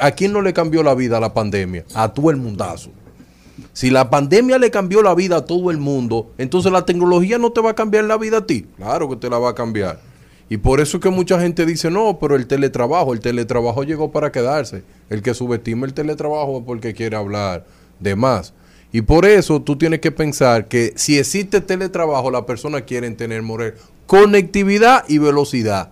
¿a 0.00 0.10
quién 0.10 0.34
no 0.34 0.42
le 0.42 0.52
cambió 0.52 0.82
la 0.82 0.94
vida 0.94 1.18
la 1.18 1.32
pandemia? 1.32 1.86
A 1.94 2.12
todo 2.12 2.30
el 2.30 2.36
mundazo. 2.36 2.90
Si 3.72 3.88
la 3.88 4.10
pandemia 4.10 4.58
le 4.58 4.70
cambió 4.70 5.00
la 5.00 5.14
vida 5.14 5.36
a 5.36 5.44
todo 5.46 5.70
el 5.70 5.78
mundo, 5.78 6.30
entonces 6.36 6.70
la 6.70 6.84
tecnología 6.84 7.38
no 7.38 7.52
te 7.52 7.62
va 7.62 7.70
a 7.70 7.74
cambiar 7.74 8.04
la 8.04 8.18
vida 8.18 8.36
a 8.36 8.46
ti. 8.46 8.66
Claro 8.76 9.08
que 9.08 9.16
te 9.16 9.30
la 9.30 9.38
va 9.38 9.48
a 9.48 9.54
cambiar. 9.54 9.98
Y 10.50 10.58
por 10.58 10.78
eso 10.78 10.98
es 10.98 11.02
que 11.02 11.08
mucha 11.08 11.40
gente 11.40 11.64
dice, 11.64 11.90
no, 11.90 12.18
pero 12.20 12.36
el 12.36 12.46
teletrabajo, 12.46 13.14
el 13.14 13.20
teletrabajo 13.20 13.82
llegó 13.82 14.12
para 14.12 14.30
quedarse. 14.30 14.82
El 15.08 15.22
que 15.22 15.32
subestima 15.32 15.86
el 15.86 15.94
teletrabajo 15.94 16.58
es 16.58 16.64
porque 16.66 16.92
quiere 16.92 17.16
hablar 17.16 17.64
de 17.98 18.14
más. 18.14 18.52
Y 18.94 19.00
por 19.00 19.26
eso 19.26 19.60
tú 19.60 19.76
tienes 19.76 19.98
que 19.98 20.12
pensar 20.12 20.68
que 20.68 20.92
si 20.94 21.18
existe 21.18 21.60
teletrabajo, 21.60 22.30
las 22.30 22.42
personas 22.42 22.82
quieren 22.82 23.16
tener 23.16 23.42
morir 23.42 23.74
conectividad 24.06 25.04
y 25.08 25.18
velocidad. 25.18 25.90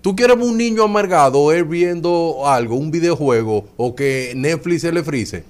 Tú 0.00 0.14
quieres 0.14 0.36
un 0.36 0.58
niño 0.58 0.82
amargado 0.82 1.40
o 1.40 1.52
él 1.52 1.64
viendo 1.64 2.42
algo, 2.46 2.76
un 2.76 2.90
videojuego 2.90 3.66
o 3.76 3.94
que 3.94 4.32
Netflix 4.36 4.82
se 4.82 4.92
le 4.92 5.02
frise. 5.02 5.44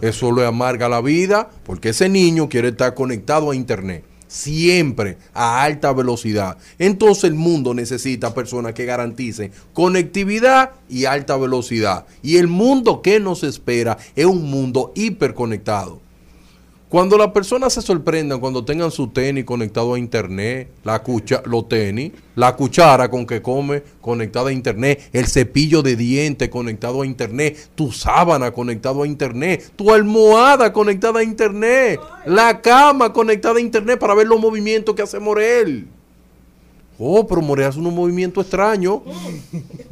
Eso 0.00 0.32
le 0.32 0.44
amarga 0.44 0.88
la 0.88 1.00
vida 1.00 1.48
porque 1.64 1.90
ese 1.90 2.08
niño 2.08 2.48
quiere 2.48 2.68
estar 2.68 2.94
conectado 2.94 3.50
a 3.50 3.56
internet 3.56 4.04
siempre 4.28 5.16
a 5.34 5.62
alta 5.62 5.92
velocidad. 5.92 6.58
Entonces 6.78 7.24
el 7.24 7.34
mundo 7.34 7.74
necesita 7.74 8.34
personas 8.34 8.74
que 8.74 8.84
garanticen 8.84 9.50
conectividad 9.72 10.72
y 10.88 11.06
alta 11.06 11.36
velocidad. 11.36 12.06
Y 12.22 12.36
el 12.36 12.46
mundo 12.46 13.02
que 13.02 13.18
nos 13.18 13.42
espera 13.42 13.98
es 14.14 14.26
un 14.26 14.48
mundo 14.48 14.92
hiperconectado. 14.94 16.00
Cuando 16.88 17.18
las 17.18 17.32
personas 17.32 17.74
se 17.74 17.82
sorprendan 17.82 18.40
cuando 18.40 18.64
tengan 18.64 18.90
su 18.90 19.08
tenis 19.08 19.44
conectado 19.44 19.92
a 19.92 19.98
internet, 19.98 20.70
la 20.84 21.02
cucha, 21.02 21.42
los 21.44 21.68
tenis, 21.68 22.12
la 22.34 22.56
cuchara 22.56 23.10
con 23.10 23.26
que 23.26 23.42
come 23.42 23.82
conectada 24.00 24.48
a 24.48 24.52
internet, 24.52 25.10
el 25.12 25.26
cepillo 25.26 25.82
de 25.82 25.96
dientes 25.96 26.48
conectado 26.48 27.02
a 27.02 27.06
internet, 27.06 27.68
tu 27.74 27.92
sábana 27.92 28.52
conectado 28.52 29.02
a 29.02 29.06
internet, 29.06 29.70
tu 29.76 29.92
almohada 29.92 30.72
conectada 30.72 31.20
a 31.20 31.22
internet, 31.22 32.00
la 32.24 32.62
cama 32.62 33.12
conectada 33.12 33.58
a 33.58 33.60
internet 33.60 33.98
para 33.98 34.14
ver 34.14 34.26
los 34.26 34.40
movimientos 34.40 34.94
que 34.94 35.02
hace 35.02 35.20
Morel. 35.20 35.88
Oh, 36.98 37.26
pero 37.26 37.42
Morel 37.42 37.66
hace 37.66 37.78
unos 37.78 37.92
movimientos 37.92 38.44
extraños. 38.44 39.02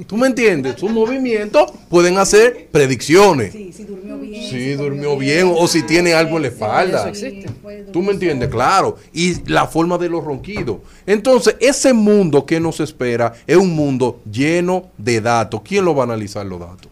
¿Tú 0.07 0.17
me 0.17 0.27
entiendes? 0.27 0.81
Sus 0.81 0.91
movimientos 0.91 1.71
pueden 1.89 2.17
hacer 2.19 2.69
predicciones. 2.73 3.53
si 3.53 3.85
durmió 3.85 4.16
bien. 4.16 4.16
Sí, 4.49 4.73
durmió 4.75 5.17
bien 5.17 5.53
o 5.57 5.67
si 5.67 5.83
tiene 5.83 6.15
algo 6.15 6.37
en 6.37 6.43
la 6.43 6.49
espalda. 6.49 7.01
Eso 7.01 7.09
existe. 7.09 7.51
¿Tú 7.93 8.03
me 8.03 8.13
entiendes? 8.13 8.49
Claro. 8.49 8.97
Y 9.13 9.49
la 9.51 9.67
forma 9.67 9.99
de 9.99 10.09
los 10.09 10.25
ronquidos. 10.25 10.79
Entonces, 11.07 11.57
ese 11.61 11.93
mundo 11.93 12.45
que 12.45 12.61
nos 12.61 12.81
espera 12.81 13.33
es 13.47 13.57
un 13.57 13.75
mundo 13.75 14.21
lleno 14.31 14.91
de 14.99 15.21
datos. 15.21 15.63
¿Quién 15.65 15.85
lo 15.85 15.95
va 15.95 16.03
a 16.03 16.07
analizar 16.07 16.45
los 16.45 16.61
datos? 16.61 16.89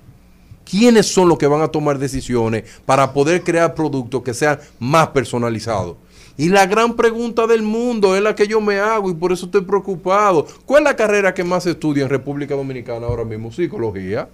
¿Quiénes 0.69 1.07
son 1.07 1.29
los 1.29 1.39
que 1.39 1.47
van 1.47 1.61
a 1.61 1.69
tomar 1.69 1.99
decisiones 1.99 2.65
para 2.87 3.13
poder 3.13 3.43
crear 3.43 3.75
productos 3.75 4.23
que 4.23 4.35
sean 4.35 4.59
más 4.79 5.09
personalizados? 5.09 5.97
Y 6.37 6.49
la 6.49 6.67
gran 6.67 6.97
pregunta 6.97 7.47
del 7.47 7.63
mundo 7.63 8.17
es 8.17 8.23
la 8.23 8.35
que 8.35 8.49
yo 8.49 8.61
me 8.61 8.79
hago 8.81 9.09
y 9.09 9.15
por 9.15 9.31
eso 9.31 9.47
estoy 9.47 9.61
preocupado. 9.61 10.47
¿Cuál 10.67 10.83
es 10.83 10.85
la 10.85 10.97
carrera 10.97 11.33
que 11.33 11.45
más 11.45 11.63
se 11.63 11.71
estudia 11.73 12.03
en 12.03 12.09
República 12.09 12.57
Dominicana 12.57 13.07
ahora 13.07 13.25
mismo? 13.25 13.53
Psicología. 13.53 14.29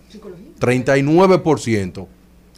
39%. 0.58 2.06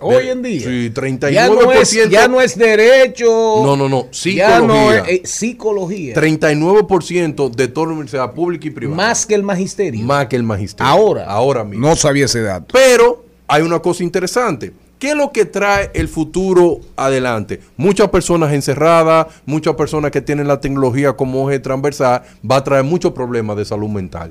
Hoy 0.03 0.28
en 0.28 0.42
día. 0.42 0.61
Sí, 0.61 0.90
39%. 0.92 1.30
Ya 1.30 1.48
no 1.48 1.72
es, 1.72 2.11
ya 2.11 2.28
no 2.28 2.40
es 2.40 2.59
derecho. 2.59 3.26
No, 3.64 3.76
no, 3.76 3.88
no. 3.88 4.09
Ya 4.24 4.61
no 4.61 4.74
Psicología. 4.74 4.98
es 5.00 5.09
eh, 5.09 5.22
psicología. 5.24 6.14
39% 6.14 7.50
de 7.50 7.68
toda 7.68 7.86
la 7.86 7.92
universidad 7.92 8.32
pública 8.32 8.66
y 8.68 8.70
privada. 8.70 8.96
Más 8.96 9.26
que 9.26 9.34
el 9.34 9.42
magisterio. 9.42 10.05
Más 10.05 10.26
que 10.26 10.36
el 10.36 10.42
magisterio. 10.42 10.90
Ahora. 10.90 11.24
Ahora 11.26 11.64
mismo. 11.64 11.86
No 11.86 11.96
sabía 11.96 12.26
ese 12.26 12.42
dato. 12.42 12.66
Pero 12.72 13.24
hay 13.46 13.62
una 13.62 13.80
cosa 13.80 14.03
interesante. 14.03 14.72
¿Qué 14.98 15.11
es 15.11 15.16
lo 15.16 15.32
que 15.32 15.46
trae 15.46 15.90
el 15.94 16.07
futuro 16.07 16.78
adelante? 16.94 17.61
Muchas 17.76 18.09
personas 18.11 18.53
encerradas, 18.53 19.26
muchas 19.46 19.74
personas 19.74 20.12
que 20.12 20.20
tienen 20.20 20.46
la 20.46 20.61
tecnología 20.61 21.14
como 21.14 21.50
eje 21.50 21.59
transversal, 21.59 22.22
va 22.48 22.57
a 22.59 22.64
traer 22.64 22.84
muchos 22.84 23.11
problemas 23.11 23.57
de 23.57 23.64
salud 23.64 23.88
mental. 23.88 24.30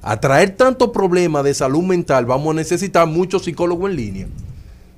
A 0.00 0.18
traer 0.18 0.56
tantos 0.56 0.88
problemas 0.92 1.44
de 1.44 1.52
salud 1.52 1.82
mental, 1.82 2.24
vamos 2.24 2.52
a 2.52 2.54
necesitar 2.54 3.06
muchos 3.06 3.44
psicólogos 3.44 3.90
en 3.90 3.96
línea. 3.96 4.28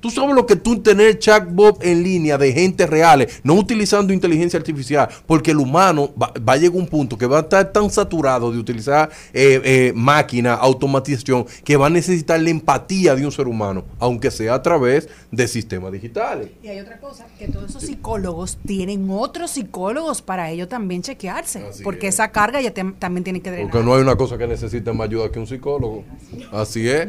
Tú 0.01 0.09
sabes 0.09 0.35
lo 0.35 0.45
que 0.45 0.55
tú 0.55 0.81
tener 0.81 1.19
chatbot 1.19 1.83
en 1.83 2.03
línea 2.03 2.37
de 2.37 2.51
gente 2.51 2.85
reales, 2.87 3.39
no 3.43 3.53
utilizando 3.53 4.11
inteligencia 4.11 4.57
artificial, 4.57 5.07
porque 5.25 5.51
el 5.51 5.57
humano 5.57 6.11
va, 6.21 6.33
va 6.47 6.53
a 6.53 6.57
llegar 6.57 6.75
a 6.77 6.79
un 6.81 6.87
punto 6.87 7.17
que 7.17 7.25
va 7.27 7.37
a 7.37 7.41
estar 7.41 7.71
tan 7.71 7.89
saturado 7.89 8.51
de 8.51 8.57
utilizar 8.57 9.09
eh, 9.33 9.61
eh, 9.63 9.93
máquina, 9.95 10.55
automatización, 10.55 11.45
que 11.63 11.77
va 11.77 11.87
a 11.87 11.89
necesitar 11.89 12.39
la 12.41 12.49
empatía 12.49 13.15
de 13.15 13.25
un 13.25 13.31
ser 13.31 13.47
humano, 13.47 13.85
aunque 13.99 14.31
sea 14.31 14.55
a 14.55 14.61
través 14.61 15.07
de 15.31 15.47
sistemas 15.47 15.91
digitales. 15.91 16.49
Y 16.63 16.67
hay 16.67 16.79
otra 16.79 16.99
cosa, 16.99 17.27
que 17.37 17.47
todos 17.47 17.69
esos 17.69 17.83
psicólogos 17.83 18.57
tienen 18.65 19.07
otros 19.09 19.51
psicólogos 19.51 20.21
para 20.21 20.49
ellos 20.49 20.67
también 20.67 21.01
chequearse, 21.03 21.63
porque 21.83 22.07
esa 22.07 22.31
carga 22.31 22.59
ya 22.59 22.71
te- 22.73 22.83
también 22.97 23.23
tiene 23.23 23.41
que 23.41 23.51
drenar. 23.51 23.69
Porque 23.71 23.85
no 23.85 23.93
hay 23.93 24.01
una 24.01 24.15
cosa 24.15 24.37
que 24.37 24.47
necesite 24.47 24.91
más 24.93 25.07
ayuda 25.07 25.31
que 25.31 25.39
un 25.39 25.47
psicólogo. 25.47 26.03
Así 26.51 26.89
es. 26.89 27.07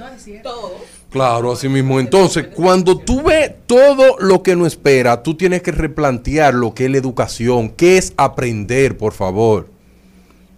Claro, 1.12 1.52
así 1.52 1.68
mismo. 1.68 2.00
Entonces, 2.00 2.46
cuando 2.54 2.96
tú 2.96 3.22
ves 3.22 3.52
todo 3.66 4.16
lo 4.18 4.42
que 4.42 4.56
nos 4.56 4.68
espera, 4.68 5.22
tú 5.22 5.34
tienes 5.36 5.60
que 5.60 5.70
replantear 5.70 6.54
lo 6.54 6.72
que 6.72 6.86
es 6.86 6.90
la 6.90 6.96
educación, 6.96 7.68
qué 7.68 7.98
es 7.98 8.14
aprender, 8.16 8.96
por 8.96 9.12
favor. 9.12 9.71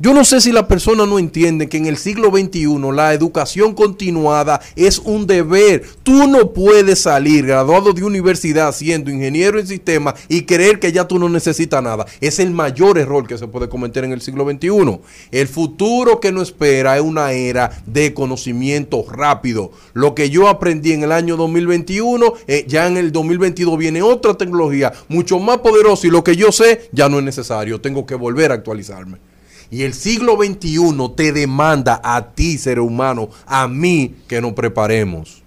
Yo 0.00 0.12
no 0.12 0.24
sé 0.24 0.40
si 0.40 0.50
la 0.50 0.66
persona 0.66 1.06
no 1.06 1.20
entiende 1.20 1.68
que 1.68 1.76
en 1.76 1.86
el 1.86 1.98
siglo 1.98 2.30
XXI 2.30 2.66
la 2.92 3.14
educación 3.14 3.74
continuada 3.74 4.60
es 4.74 4.98
un 4.98 5.24
deber. 5.24 5.84
Tú 6.02 6.26
no 6.26 6.52
puedes 6.52 7.02
salir 7.02 7.46
graduado 7.46 7.92
de 7.92 8.02
universidad 8.02 8.74
siendo 8.74 9.12
ingeniero 9.12 9.60
en 9.60 9.68
sistemas 9.68 10.14
y 10.28 10.42
creer 10.42 10.80
que 10.80 10.90
ya 10.90 11.06
tú 11.06 11.20
no 11.20 11.28
necesitas 11.28 11.80
nada. 11.80 12.06
Es 12.20 12.40
el 12.40 12.50
mayor 12.50 12.98
error 12.98 13.28
que 13.28 13.38
se 13.38 13.46
puede 13.46 13.68
cometer 13.68 14.02
en 14.02 14.10
el 14.10 14.20
siglo 14.20 14.44
XXI. 14.50 14.98
El 15.30 15.46
futuro 15.46 16.18
que 16.18 16.32
nos 16.32 16.48
espera 16.48 16.96
es 16.96 17.02
una 17.02 17.30
era 17.30 17.70
de 17.86 18.12
conocimiento 18.14 19.06
rápido. 19.08 19.70
Lo 19.92 20.16
que 20.16 20.28
yo 20.28 20.48
aprendí 20.48 20.90
en 20.90 21.04
el 21.04 21.12
año 21.12 21.36
2021, 21.36 22.34
eh, 22.48 22.64
ya 22.66 22.88
en 22.88 22.96
el 22.96 23.12
2022 23.12 23.78
viene 23.78 24.02
otra 24.02 24.34
tecnología 24.34 24.92
mucho 25.06 25.38
más 25.38 25.58
poderosa 25.58 26.08
y 26.08 26.10
lo 26.10 26.24
que 26.24 26.34
yo 26.34 26.50
sé 26.50 26.88
ya 26.90 27.08
no 27.08 27.20
es 27.20 27.24
necesario. 27.24 27.80
Tengo 27.80 28.04
que 28.04 28.16
volver 28.16 28.50
a 28.50 28.54
actualizarme. 28.54 29.33
Y 29.70 29.82
el 29.82 29.94
siglo 29.94 30.36
XXI 30.36 31.14
te 31.16 31.32
demanda 31.32 32.00
a 32.02 32.32
ti, 32.32 32.58
ser 32.58 32.80
humano, 32.80 33.28
a 33.46 33.68
mí, 33.68 34.14
que 34.28 34.40
nos 34.40 34.52
preparemos. 34.52 35.42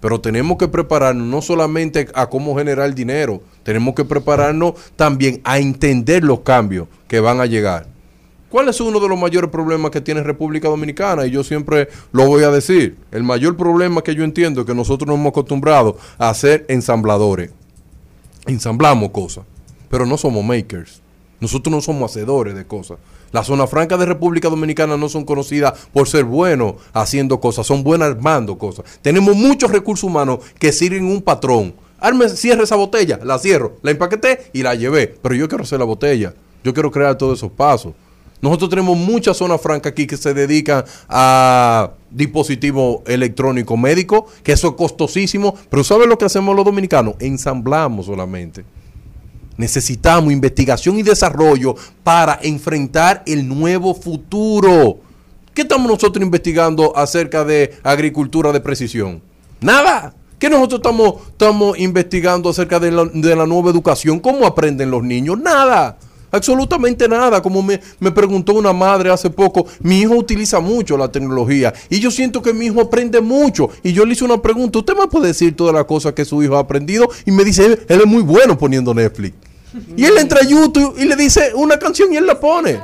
Pero 0.00 0.20
tenemos 0.20 0.58
que 0.58 0.68
prepararnos 0.68 1.26
no 1.26 1.42
solamente 1.42 2.08
a 2.14 2.28
cómo 2.28 2.56
generar 2.56 2.94
dinero, 2.94 3.42
tenemos 3.64 3.94
que 3.94 4.04
prepararnos 4.04 4.74
también 4.96 5.40
a 5.44 5.58
entender 5.58 6.22
los 6.22 6.40
cambios 6.40 6.86
que 7.08 7.20
van 7.20 7.40
a 7.40 7.46
llegar. 7.46 7.86
¿Cuál 8.48 8.68
es 8.68 8.80
uno 8.80 8.98
de 8.98 9.08
los 9.08 9.18
mayores 9.18 9.50
problemas 9.50 9.90
que 9.90 10.00
tiene 10.00 10.22
República 10.22 10.68
Dominicana? 10.68 11.26
Y 11.26 11.30
yo 11.30 11.44
siempre 11.44 11.88
lo 12.12 12.26
voy 12.26 12.44
a 12.44 12.50
decir. 12.50 12.96
El 13.10 13.22
mayor 13.22 13.56
problema 13.58 14.02
que 14.02 14.14
yo 14.14 14.24
entiendo 14.24 14.62
es 14.62 14.66
que 14.66 14.74
nosotros 14.74 15.06
nos 15.06 15.18
hemos 15.18 15.30
acostumbrado 15.30 15.98
a 16.16 16.32
ser 16.32 16.64
ensambladores. 16.68 17.50
Ensamblamos 18.46 19.10
cosas, 19.10 19.44
pero 19.90 20.06
no 20.06 20.16
somos 20.16 20.42
makers. 20.42 21.02
Nosotros 21.40 21.70
no 21.72 21.80
somos 21.80 22.10
hacedores 22.10 22.54
de 22.54 22.66
cosas. 22.66 22.98
Las 23.30 23.46
zonas 23.46 23.70
francas 23.70 23.98
de 23.98 24.06
República 24.06 24.48
Dominicana 24.48 24.96
no 24.96 25.08
son 25.08 25.24
conocidas 25.24 25.74
por 25.92 26.08
ser 26.08 26.24
buenos 26.24 26.74
haciendo 26.92 27.40
cosas, 27.40 27.66
son 27.66 27.84
buenas 27.84 28.10
armando 28.10 28.58
cosas. 28.58 28.84
Tenemos 29.02 29.36
muchos 29.36 29.70
recursos 29.70 30.04
humanos 30.04 30.40
que 30.58 30.72
sirven 30.72 31.04
un 31.04 31.22
patrón. 31.22 31.74
Arme, 32.00 32.28
cierre 32.28 32.64
esa 32.64 32.76
botella, 32.76 33.18
la 33.22 33.38
cierro, 33.38 33.76
la 33.82 33.90
empaqueté 33.90 34.50
y 34.52 34.62
la 34.62 34.74
llevé. 34.74 35.14
Pero 35.20 35.34
yo 35.34 35.48
quiero 35.48 35.64
hacer 35.64 35.78
la 35.78 35.84
botella. 35.84 36.34
Yo 36.64 36.72
quiero 36.72 36.90
crear 36.90 37.16
todos 37.16 37.38
esos 37.38 37.52
pasos. 37.52 37.92
Nosotros 38.40 38.70
tenemos 38.70 38.96
muchas 38.96 39.36
zonas 39.36 39.60
francas 39.60 39.92
aquí 39.92 40.06
que 40.06 40.16
se 40.16 40.32
dedican 40.32 40.84
a 41.08 41.90
dispositivos 42.10 43.00
electrónicos 43.06 43.76
médicos, 43.78 44.24
que 44.42 44.52
eso 44.52 44.68
es 44.68 44.74
costosísimo. 44.74 45.56
Pero 45.68 45.82
¿sabes 45.82 46.06
lo 46.06 46.16
que 46.16 46.24
hacemos 46.24 46.54
los 46.54 46.64
dominicanos? 46.64 47.14
Ensamblamos 47.18 48.06
solamente. 48.06 48.64
Necesitamos 49.58 50.32
investigación 50.32 50.98
y 50.98 51.02
desarrollo 51.02 51.74
para 52.04 52.38
enfrentar 52.42 53.24
el 53.26 53.46
nuevo 53.46 53.92
futuro. 53.92 55.00
¿Qué 55.52 55.62
estamos 55.62 55.90
nosotros 55.90 56.24
investigando 56.24 56.96
acerca 56.96 57.44
de 57.44 57.76
agricultura 57.82 58.52
de 58.52 58.60
precisión? 58.60 59.20
Nada. 59.60 60.14
¿Qué 60.38 60.48
nosotros 60.48 60.78
estamos, 60.78 61.14
estamos 61.30 61.76
investigando 61.76 62.48
acerca 62.48 62.78
de 62.78 62.92
la, 62.92 63.04
de 63.06 63.34
la 63.34 63.44
nueva 63.44 63.70
educación? 63.70 64.20
¿Cómo 64.20 64.46
aprenden 64.46 64.92
los 64.92 65.02
niños? 65.02 65.40
Nada. 65.40 65.98
Absolutamente 66.30 67.08
nada. 67.08 67.42
Como 67.42 67.60
me, 67.60 67.80
me 67.98 68.12
preguntó 68.12 68.54
una 68.54 68.72
madre 68.72 69.10
hace 69.10 69.28
poco, 69.28 69.66
mi 69.80 70.02
hijo 70.02 70.14
utiliza 70.14 70.60
mucho 70.60 70.96
la 70.96 71.10
tecnología 71.10 71.74
y 71.90 71.98
yo 71.98 72.12
siento 72.12 72.40
que 72.42 72.52
mi 72.52 72.66
hijo 72.66 72.80
aprende 72.80 73.20
mucho. 73.20 73.70
Y 73.82 73.92
yo 73.92 74.04
le 74.04 74.12
hice 74.12 74.24
una 74.24 74.40
pregunta, 74.40 74.78
¿usted 74.78 74.94
me 74.94 75.08
puede 75.08 75.26
decir 75.26 75.56
todas 75.56 75.74
las 75.74 75.86
cosas 75.86 76.12
que 76.12 76.24
su 76.24 76.40
hijo 76.44 76.56
ha 76.56 76.60
aprendido? 76.60 77.08
Y 77.26 77.32
me 77.32 77.42
dice, 77.42 77.66
él, 77.66 77.80
él 77.88 78.00
es 78.02 78.06
muy 78.06 78.22
bueno 78.22 78.56
poniendo 78.56 78.94
Netflix. 78.94 79.47
Y 79.96 80.04
él 80.04 80.16
entra 80.18 80.40
a 80.40 80.44
YouTube 80.44 80.96
y 80.98 81.04
le 81.04 81.16
dice 81.16 81.52
una 81.54 81.78
canción 81.78 82.12
y 82.12 82.16
él 82.16 82.26
la 82.26 82.38
pone. 82.38 82.80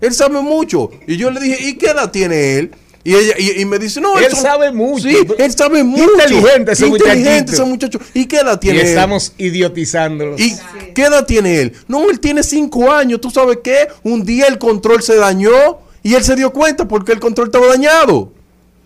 Él 0.00 0.12
sabe 0.14 0.40
mucho. 0.40 0.90
Y 1.06 1.16
yo 1.16 1.30
le 1.30 1.40
dije, 1.40 1.68
¿y 1.68 1.74
qué 1.78 1.86
edad 1.86 2.10
tiene 2.10 2.58
él? 2.58 2.70
Y, 3.02 3.14
ella, 3.14 3.34
y, 3.38 3.60
y 3.60 3.64
me 3.64 3.78
dice, 3.78 4.00
no, 4.00 4.18
Él 4.18 4.32
son- 4.32 4.42
sabe 4.42 4.72
mucho. 4.72 5.08
Sí, 5.08 5.16
él 5.38 5.52
sabe 5.52 5.84
mucho. 5.84 6.02
Inteligente 6.12 6.72
ese 6.72 6.86
Inteligente 6.88 7.30
muchachito. 7.30 7.52
ese 7.52 7.64
muchacho. 7.64 8.00
¿Y 8.14 8.26
qué 8.26 8.36
edad 8.38 8.56
Y 8.56 8.58
tiene 8.60 8.80
él? 8.80 8.86
estamos 8.88 9.32
idiotizándolos. 9.38 10.40
¿Y 10.40 10.56
qué 10.92 11.02
edad 11.04 11.24
tiene 11.24 11.60
él? 11.60 11.72
No, 11.86 12.10
él 12.10 12.18
tiene 12.18 12.42
cinco 12.42 12.90
años. 12.90 13.20
¿Tú 13.20 13.30
sabes 13.30 13.58
qué? 13.62 13.88
Un 14.02 14.24
día 14.24 14.46
el 14.46 14.58
control 14.58 15.02
se 15.02 15.14
dañó 15.16 15.78
y 16.02 16.14
él 16.14 16.24
se 16.24 16.34
dio 16.34 16.52
cuenta 16.52 16.88
porque 16.88 17.12
el 17.12 17.20
control 17.20 17.46
estaba 17.46 17.68
dañado. 17.68 18.32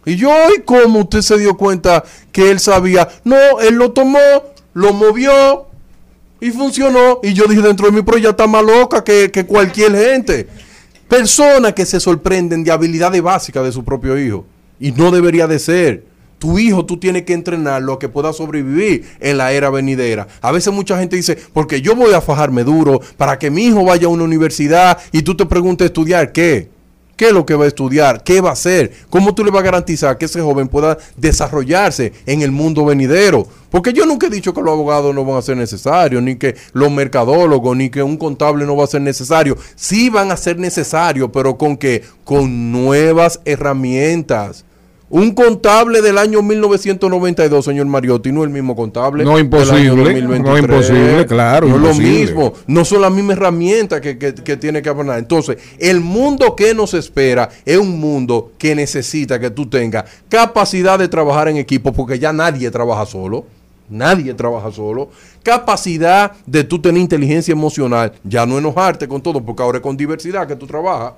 Y 0.05 0.17
yo, 0.17 0.31
¿y 0.57 0.61
cómo 0.63 1.01
usted 1.01 1.23
se 1.23 1.39
dio 1.39 1.57
cuenta 1.57 2.05
que 2.31 2.51
él 2.51 2.61
sabía? 2.61 3.09
No, 3.25 3.61
él 3.61 3.75
lo 3.77 3.93
tomó, 3.93 4.19
lo 4.75 4.93
movió 4.93 5.67
y 6.41 6.51
funcionó. 6.51 7.21
Y 7.23 7.33
yo 7.33 7.47
dije 7.47 7.63
dentro 7.63 7.87
de 7.87 7.93
mí, 7.93 8.03
pero 8.03 8.19
ya 8.19 8.31
está 8.31 8.47
más 8.47 8.65
loca 8.65 9.05
que, 9.05 9.31
que 9.31 9.45
cualquier 9.45 9.93
gente. 9.95 10.49
Personas 11.09 11.73
que 11.73 11.85
se 11.87 12.01
sorprenden 12.01 12.65
de 12.65 12.71
habilidades 12.71 13.21
básicas 13.21 13.65
de 13.65 13.73
su 13.73 13.85
propio 13.85 14.19
hijo. 14.19 14.47
Y 14.79 14.93
no 14.93 15.11
debería 15.11 15.47
de 15.47 15.59
ser. 15.59 16.05
Tu 16.39 16.59
hijo 16.59 16.87
tú 16.87 16.97
tienes 16.97 17.25
que 17.25 17.35
entrenarlo 17.35 17.93
a 17.93 17.99
que 17.99 18.09
pueda 18.09 18.33
sobrevivir 18.33 19.05
en 19.21 19.37
la 19.37 19.53
era 19.53 19.69
venidera. 19.69 20.27
A 20.41 20.53
veces 20.53 20.73
mucha 20.73 20.99
gente 20.99 21.17
dice, 21.17 21.37
porque 21.53 21.83
yo 21.83 21.95
voy 21.95 22.15
a 22.15 22.23
fajarme 22.23 22.65
duro 22.65 23.01
para 23.19 23.39
que 23.39 23.51
mi 23.51 23.67
hijo 23.67 23.85
vaya 23.85 24.07
a 24.07 24.11
una 24.11 24.25
universidad 24.25 24.97
y 25.13 25.21
tú 25.21 25.37
te 25.37 25.45
preguntes 25.45 25.87
estudiar 25.87 26.33
qué. 26.33 26.71
¿Qué 27.21 27.27
es 27.27 27.35
lo 27.35 27.45
que 27.45 27.55
va 27.55 27.67
a 27.67 27.69
estudiar? 27.69 28.25
¿Qué 28.25 28.41
va 28.41 28.49
a 28.49 28.53
hacer? 28.55 28.93
¿Cómo 29.11 29.35
tú 29.35 29.45
le 29.45 29.51
vas 29.51 29.61
a 29.61 29.65
garantizar 29.65 30.17
que 30.17 30.25
ese 30.25 30.41
joven 30.41 30.69
pueda 30.69 30.97
desarrollarse 31.19 32.15
en 32.25 32.41
el 32.41 32.51
mundo 32.51 32.87
venidero? 32.87 33.47
Porque 33.69 33.93
yo 33.93 34.07
nunca 34.07 34.29
he 34.29 34.31
dicho 34.31 34.55
que 34.55 34.63
los 34.63 34.73
abogados 34.73 35.15
no 35.15 35.23
van 35.27 35.37
a 35.37 35.43
ser 35.43 35.59
necesarios, 35.59 36.23
ni 36.23 36.37
que 36.37 36.57
los 36.73 36.91
mercadólogos, 36.91 37.77
ni 37.77 37.91
que 37.91 38.03
un 38.03 38.17
contable 38.17 38.65
no 38.65 38.75
va 38.75 38.85
a 38.85 38.87
ser 38.87 39.03
necesario. 39.03 39.59
Sí 39.77 40.09
van 40.09 40.31
a 40.31 40.37
ser 40.39 40.59
necesarios, 40.59 41.29
pero 41.31 41.59
con 41.59 41.77
qué? 41.77 42.03
Con 42.25 42.73
nuevas 42.73 43.41
herramientas. 43.45 44.65
Un 45.13 45.33
contable 45.33 46.03
del 46.03 46.19
año 46.19 46.41
1992, 46.41 47.65
señor 47.65 47.87
Mariotti, 47.87 48.31
no 48.31 48.43
es 48.43 48.47
el 48.47 48.53
mismo 48.53 48.77
contable. 48.77 49.25
No, 49.25 49.41
imposible, 49.41 49.85
no, 49.89 49.97
2023. 50.05 50.59
imposible, 50.61 51.27
claro, 51.27 51.67
No 51.67 51.75
es 51.75 51.81
lo 51.83 51.89
imposible. 51.91 52.21
mismo. 52.21 52.53
No 52.69 52.85
son 52.85 53.03
las 53.03 53.11
mismas 53.11 53.37
herramientas 53.37 54.01
que, 54.01 54.17
que- 54.19 54.35
que 54.35 54.57
tiene 54.57 54.81
que 54.83 54.89
aprender. 54.89 55.19
Entonces, 55.19 55.57
el 55.81 56.01
mundo 56.01 56.55
que 56.55 56.75
nos 56.75 56.95
espera 56.95 57.49
es 57.65 57.77
un 57.77 57.99
mundo 57.99 58.53
que 58.57 58.77
necesita 58.77 59.41
que 59.41 59.51
tú 59.51 59.67
tengas 59.69 60.05
capacidad 60.29 60.97
de 60.97 61.09
trabajar 61.09 61.49
en 61.49 61.57
equipo, 61.57 61.93
porque 61.93 62.17
ya 62.19 62.33
nadie 62.33 62.71
trabaja 62.71 63.05
solo. 63.05 63.45
Nadie 63.89 64.33
trabaja 64.35 64.71
solo. 64.71 65.09
Capacidad 65.43 66.31
de 66.47 66.63
tú 66.63 66.79
tener 66.81 67.03
inteligencia 67.03 67.51
emocional, 67.51 68.13
ya 68.23 68.47
no 68.47 68.57
enojarte 68.59 69.09
con 69.09 69.21
todo, 69.21 69.41
porque 69.45 69.61
ahora 69.65 69.79
es 69.79 69.83
con 69.83 69.97
diversidad 69.97 70.47
que 70.47 70.55
tú 70.55 70.69
trabajas 70.69 71.15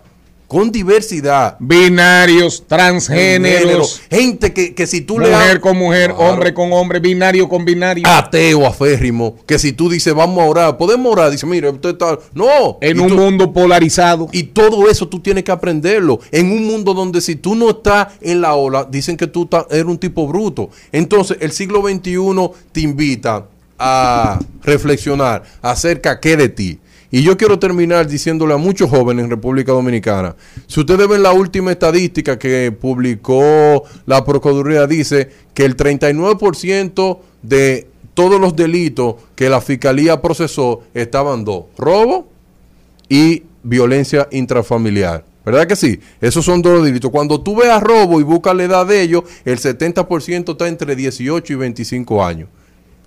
con 0.52 0.70
diversidad. 0.70 1.56
Binarios, 1.58 2.64
transgéneros, 2.68 4.02
gente 4.10 4.52
que, 4.52 4.74
que 4.74 4.86
si 4.86 5.00
tú 5.00 5.18
le 5.18 5.30
mujer 5.30 5.60
con 5.60 5.76
mujer, 5.78 6.10
Claro. 6.14 6.30
hombre 6.32 6.52
con 6.52 6.72
hombre, 6.72 7.00
binario 7.00 7.48
con 7.48 7.64
binario. 7.64 8.04
ateo 8.06 8.66
aférrimo, 8.66 9.36
que 9.46 9.58
si 9.58 9.72
tú 9.72 9.88
dices 9.88 10.12
vamos 10.14 10.38
a 10.44 10.46
orar, 10.46 10.76
podemos 10.76 11.10
orar, 11.12 11.30
dice, 11.30 11.46
mire, 11.46 11.70
usted 11.70 11.90
está, 11.90 12.18
no, 12.34 12.76
en 12.80 12.98
Y 12.98 13.00
un 13.00 13.08
tú- 13.08 13.16
mundo 13.16 13.52
polarizado. 13.52 14.28
y 14.32 14.42
todo 14.44 14.90
eso 14.90 15.08
tú 15.08 15.20
tienes 15.20 15.44
que 15.44 15.52
aprenderlo. 15.52 16.20
En 16.30 16.52
un 16.52 16.66
mundo 16.66 16.92
donde 16.94 17.20
si 17.20 17.36
tú 17.36 17.54
no 17.54 17.70
estás 17.70 18.08
en 18.20 18.40
la 18.42 18.54
ola, 18.54 18.86
dicen 18.90 19.16
que 19.16 19.26
tú 19.26 19.48
eres 19.70 19.84
un 19.86 19.98
tipo 19.98 20.26
bruto. 20.26 20.68
Entonces, 20.92 21.38
el 21.40 21.52
siglo 21.52 21.80
XXI 21.82 22.50
te 22.72 22.80
invita 22.82 23.46
a 23.78 24.38
reflexionar 24.62 25.42
acerca 25.62 26.20
qué 26.20 26.36
de 26.36 26.48
ti. 26.48 26.78
Y 27.14 27.22
yo 27.22 27.36
quiero 27.36 27.58
terminar 27.58 28.08
diciéndole 28.08 28.54
a 28.54 28.56
muchos 28.56 28.88
jóvenes 28.88 29.24
en 29.24 29.30
República 29.30 29.72
Dominicana, 29.72 30.34
si 30.66 30.80
ustedes 30.80 31.06
ven 31.06 31.22
la 31.22 31.32
última 31.32 31.70
estadística 31.70 32.38
que 32.38 32.72
publicó 32.72 33.84
la 34.06 34.24
Procuraduría, 34.24 34.86
dice 34.86 35.28
que 35.52 35.66
el 35.66 35.76
39% 35.76 37.18
de 37.42 37.86
todos 38.14 38.40
los 38.40 38.56
delitos 38.56 39.16
que 39.34 39.50
la 39.50 39.60
Fiscalía 39.60 40.22
procesó 40.22 40.84
estaban 40.94 41.44
dos, 41.44 41.64
robo 41.76 42.28
y 43.10 43.42
violencia 43.62 44.26
intrafamiliar. 44.30 45.22
¿Verdad 45.44 45.66
que 45.66 45.76
sí? 45.76 46.00
Esos 46.18 46.46
son 46.46 46.62
dos 46.62 46.82
delitos. 46.82 47.10
Cuando 47.10 47.42
tú 47.42 47.56
veas 47.56 47.82
robo 47.82 48.20
y 48.20 48.22
buscas 48.22 48.56
la 48.56 48.64
edad 48.64 48.86
de 48.86 49.02
ellos, 49.02 49.24
el 49.44 49.58
70% 49.58 50.52
está 50.52 50.66
entre 50.66 50.96
18 50.96 51.52
y 51.52 51.56
25 51.56 52.24
años. 52.24 52.48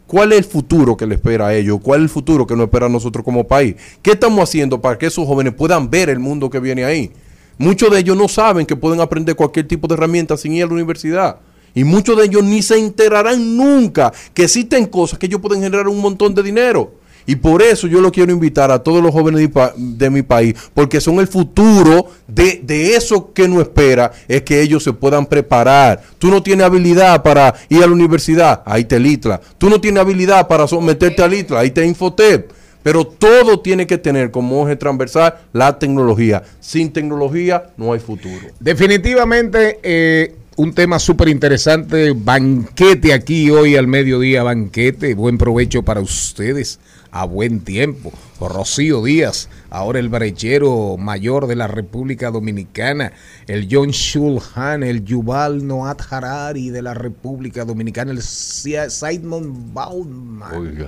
¿Cuál 0.07 0.33
es 0.33 0.39
el 0.39 0.43
futuro 0.43 0.95
que 0.95 1.07
le 1.07 1.15
espera 1.15 1.47
a 1.47 1.55
ellos? 1.55 1.79
¿Cuál 1.81 2.01
es 2.01 2.03
el 2.03 2.09
futuro 2.09 2.45
que 2.45 2.55
nos 2.55 2.65
espera 2.65 2.85
a 2.85 2.89
nosotros 2.89 3.25
como 3.25 3.47
país? 3.47 3.75
¿Qué 4.03 4.11
estamos 4.11 4.39
haciendo 4.39 4.79
para 4.79 4.97
que 4.97 5.07
esos 5.07 5.25
jóvenes 5.25 5.53
puedan 5.53 5.89
ver 5.89 6.09
el 6.09 6.19
mundo 6.19 6.49
que 6.49 6.59
viene 6.59 6.85
ahí? 6.85 7.11
Muchos 7.57 7.89
de 7.89 7.99
ellos 7.99 8.15
no 8.15 8.27
saben 8.27 8.65
que 8.65 8.75
pueden 8.75 9.01
aprender 9.01 9.35
cualquier 9.35 9.67
tipo 9.67 9.87
de 9.87 9.95
herramienta 9.95 10.37
sin 10.37 10.53
ir 10.53 10.63
a 10.63 10.67
la 10.67 10.73
universidad. 10.73 11.37
Y 11.73 11.83
muchos 11.83 12.17
de 12.17 12.25
ellos 12.25 12.43
ni 12.43 12.61
se 12.61 12.77
enterarán 12.77 13.57
nunca 13.57 14.13
que 14.33 14.43
existen 14.43 14.85
cosas 14.85 15.17
que 15.17 15.25
ellos 15.25 15.41
pueden 15.41 15.61
generar 15.61 15.87
un 15.87 15.99
montón 15.99 16.35
de 16.35 16.43
dinero. 16.43 16.93
Y 17.25 17.35
por 17.35 17.61
eso 17.61 17.87
yo 17.87 18.01
lo 18.01 18.11
quiero 18.11 18.31
invitar 18.31 18.71
a 18.71 18.79
todos 18.79 19.01
los 19.01 19.11
jóvenes 19.11 19.49
de, 19.75 20.09
mi 20.09 20.21
país, 20.21 20.55
porque 20.73 21.01
son 21.01 21.19
el 21.19 21.27
futuro 21.27 22.07
de, 22.27 22.61
de 22.63 22.95
eso 22.95 23.33
que 23.33 23.47
nos 23.47 23.61
espera, 23.61 24.11
es 24.27 24.43
que 24.43 24.61
ellos 24.61 24.83
se 24.83 24.93
puedan 24.93 25.25
preparar. 25.25 26.03
Tú 26.19 26.29
no 26.29 26.43
tienes 26.43 26.65
habilidad 26.65 27.23
para 27.23 27.53
ir 27.69 27.83
a 27.83 27.87
la 27.87 27.93
universidad, 27.93 28.61
ahí 28.65 28.85
te 28.85 28.99
litla. 28.99 29.41
Tú 29.57 29.69
no 29.69 29.81
tienes 29.81 30.01
habilidad 30.01 30.47
para 30.47 30.67
someterte 30.67 31.23
a 31.23 31.27
litla, 31.27 31.59
ahí 31.59 31.71
te 31.71 31.85
infotep. 31.85 32.51
Pero 32.83 33.03
todo 33.03 33.61
tiene 33.61 33.87
que 33.87 33.97
tener 33.97 34.29
como 34.29 34.67
eje 34.67 34.75
transversal 34.75 35.33
la 35.53 35.79
tecnología. 35.79 36.43
Sin 36.59 36.93
tecnología 36.93 37.71
no 37.77 37.93
hay 37.93 37.99
futuro. 37.99 38.45
Definitivamente 38.59 39.79
eh, 39.81 40.35
un 40.57 40.73
tema 40.73 40.99
súper 40.99 41.29
interesante, 41.29 42.13
banquete 42.15 43.11
aquí 43.13 43.49
hoy 43.49 43.75
al 43.75 43.87
mediodía, 43.87 44.43
banquete, 44.43 45.15
buen 45.15 45.37
provecho 45.37 45.83
para 45.83 45.99
ustedes, 45.99 46.79
a 47.15 47.23
buen 47.23 47.61
tiempo. 47.61 48.11
Rocío 48.41 49.01
Díaz, 49.01 49.47
ahora 49.69 49.99
el 49.99 50.09
brechero 50.09 50.97
mayor 50.97 51.47
de 51.47 51.55
la 51.55 51.67
República 51.67 52.29
Dominicana, 52.29 53.13
el 53.47 53.69
John 53.71 53.91
Shulhan, 53.91 54.83
el 54.83 55.05
Yuval 55.05 55.65
Noat 55.65 56.01
Harari 56.09 56.71
de 56.71 56.81
la 56.81 56.93
República 56.93 57.63
Dominicana, 57.63 58.11
el 58.11 58.21
Simon 58.21 59.73
Bauman. 59.73 60.87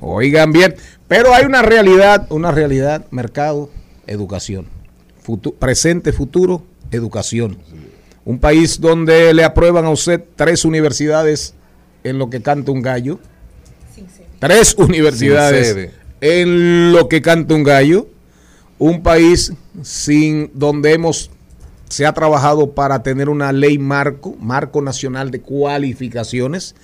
Oigan 0.00 0.50
bien, 0.50 0.74
pero 1.08 1.34
hay 1.34 1.44
una 1.44 1.60
realidad, 1.60 2.26
una 2.30 2.52
realidad, 2.52 3.04
mercado, 3.10 3.68
educación. 4.06 4.64
Futu- 5.22 5.54
presente, 5.58 6.14
futuro, 6.14 6.64
educación. 6.90 7.58
Un 8.24 8.38
país 8.38 8.80
donde 8.80 9.34
le 9.34 9.44
aprueban 9.44 9.84
a 9.84 9.90
usted 9.90 10.24
tres 10.36 10.64
universidades 10.64 11.52
en 12.02 12.18
lo 12.18 12.30
que 12.30 12.40
canta 12.40 12.72
un 12.72 12.80
gallo. 12.80 13.18
Tres 14.38 14.74
universidades 14.78 15.68
en 16.20 16.92
lo 16.92 17.08
que 17.08 17.22
canta 17.22 17.54
un 17.54 17.62
gallo. 17.64 18.08
Un 18.78 19.02
país 19.02 19.52
sin 19.82 20.50
donde 20.52 20.92
hemos 20.92 21.30
se 21.88 22.04
ha 22.04 22.12
trabajado 22.12 22.72
para 22.72 23.02
tener 23.02 23.28
una 23.28 23.52
ley 23.52 23.78
marco, 23.78 24.36
marco 24.40 24.82
nacional 24.82 25.30
de 25.30 25.40
cualificaciones, 25.40 26.74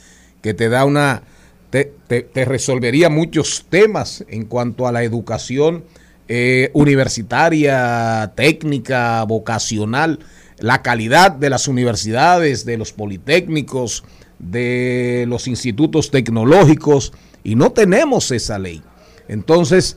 que 0.41 0.55
te 0.55 0.69
da 0.69 0.85
una, 0.85 1.23
te, 1.71 1.93
te- 2.07 2.23
te 2.23 2.45
resolvería 2.45 3.11
muchos 3.11 3.67
temas 3.69 4.25
en 4.29 4.45
cuanto 4.47 4.87
a 4.87 4.93
la 4.93 5.03
educación 5.03 5.85
eh, 6.29 6.71
universitaria, 6.73 8.33
técnica, 8.37 9.23
vocacional, 9.25 10.21
la 10.59 10.81
calidad 10.83 11.33
de 11.33 11.51
las 11.51 11.67
universidades, 11.69 12.65
de 12.65 12.79
los 12.79 12.93
politécnicos, 12.93 14.05
de 14.39 15.25
los 15.29 15.47
institutos 15.49 16.11
tecnológicos, 16.11 17.13
y 17.45 17.55
no 17.55 17.73
tenemos 17.73 18.31
esa 18.31 18.59
ley. 18.59 18.83
Entonces, 19.29 19.97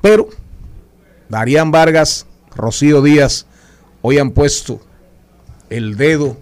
pero 0.00 0.28
Darían 1.28 1.70
Vargas, 1.70 2.26
Rocío 2.54 3.02
Díaz, 3.02 3.46
hoy 4.02 4.18
han 4.18 4.32
puesto 4.32 4.80
el 5.70 5.96
dedo 5.96 6.36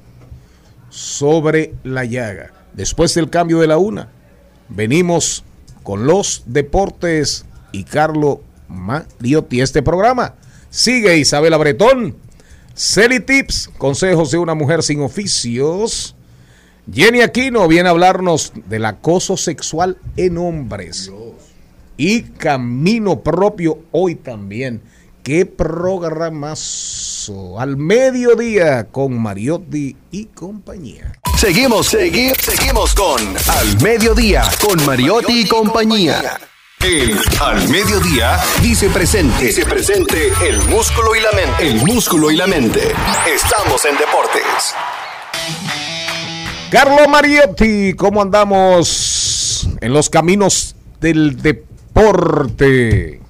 sobre 0.88 1.74
la 1.84 2.04
llaga. 2.04 2.52
Después 2.72 3.14
del 3.14 3.30
cambio 3.30 3.60
de 3.60 3.68
la 3.68 3.78
una, 3.78 4.08
venimos 4.68 5.44
con 5.82 6.06
los 6.06 6.42
deportes 6.46 7.44
y 7.72 7.84
Carlo 7.84 8.42
Mariotti. 8.68 9.60
Este 9.60 9.82
programa 9.82 10.34
sigue 10.70 11.18
Isabela 11.18 11.56
Bretón, 11.56 12.16
Celi 12.74 13.20
Tips, 13.20 13.70
consejos 13.78 14.30
de 14.30 14.38
una 14.38 14.54
mujer 14.54 14.82
sin 14.82 15.02
oficios. 15.02 16.16
Jenny 16.92 17.20
Aquino 17.22 17.66
viene 17.68 17.88
a 17.88 17.92
hablarnos 17.92 18.52
del 18.66 18.84
acoso 18.84 19.36
sexual 19.36 19.98
en 20.16 20.38
hombres 20.38 21.10
y 21.96 22.22
Camino 22.22 23.20
Propio 23.20 23.80
hoy 23.92 24.16
también. 24.16 24.82
¿Qué 25.22 25.44
programazo? 25.46 27.60
Al 27.60 27.76
mediodía 27.76 28.88
con 28.90 29.20
Mariotti 29.20 29.96
y 30.10 30.24
compañía. 30.26 31.12
Seguimos, 31.36 31.92
segui- 31.94 32.34
seguimos 32.40 32.94
con 32.94 33.20
Al 33.48 33.80
Mediodía, 33.82 34.42
con 34.66 34.84
Mariotti 34.86 35.42
y 35.42 35.46
compañía. 35.48 36.40
El 36.80 37.18
Al 37.40 37.68
Mediodía 37.68 38.40
dice 38.62 38.88
presente. 38.88 39.44
Dice 39.44 39.66
presente 39.66 40.32
el 40.48 40.56
músculo 40.68 41.14
y 41.14 41.20
la 41.20 41.32
mente. 41.32 41.68
El 41.68 41.76
músculo 41.84 42.30
y 42.30 42.36
la 42.36 42.46
mente. 42.46 42.80
Estamos 43.32 43.84
en 43.84 43.96
deportes. 43.98 44.74
Carlo 46.70 47.08
Mariotti, 47.10 47.94
¿cómo 47.94 48.22
andamos 48.22 49.68
en 49.80 49.92
los 49.92 50.08
caminos 50.08 50.76
del 51.00 51.42
deporte? 51.42 53.20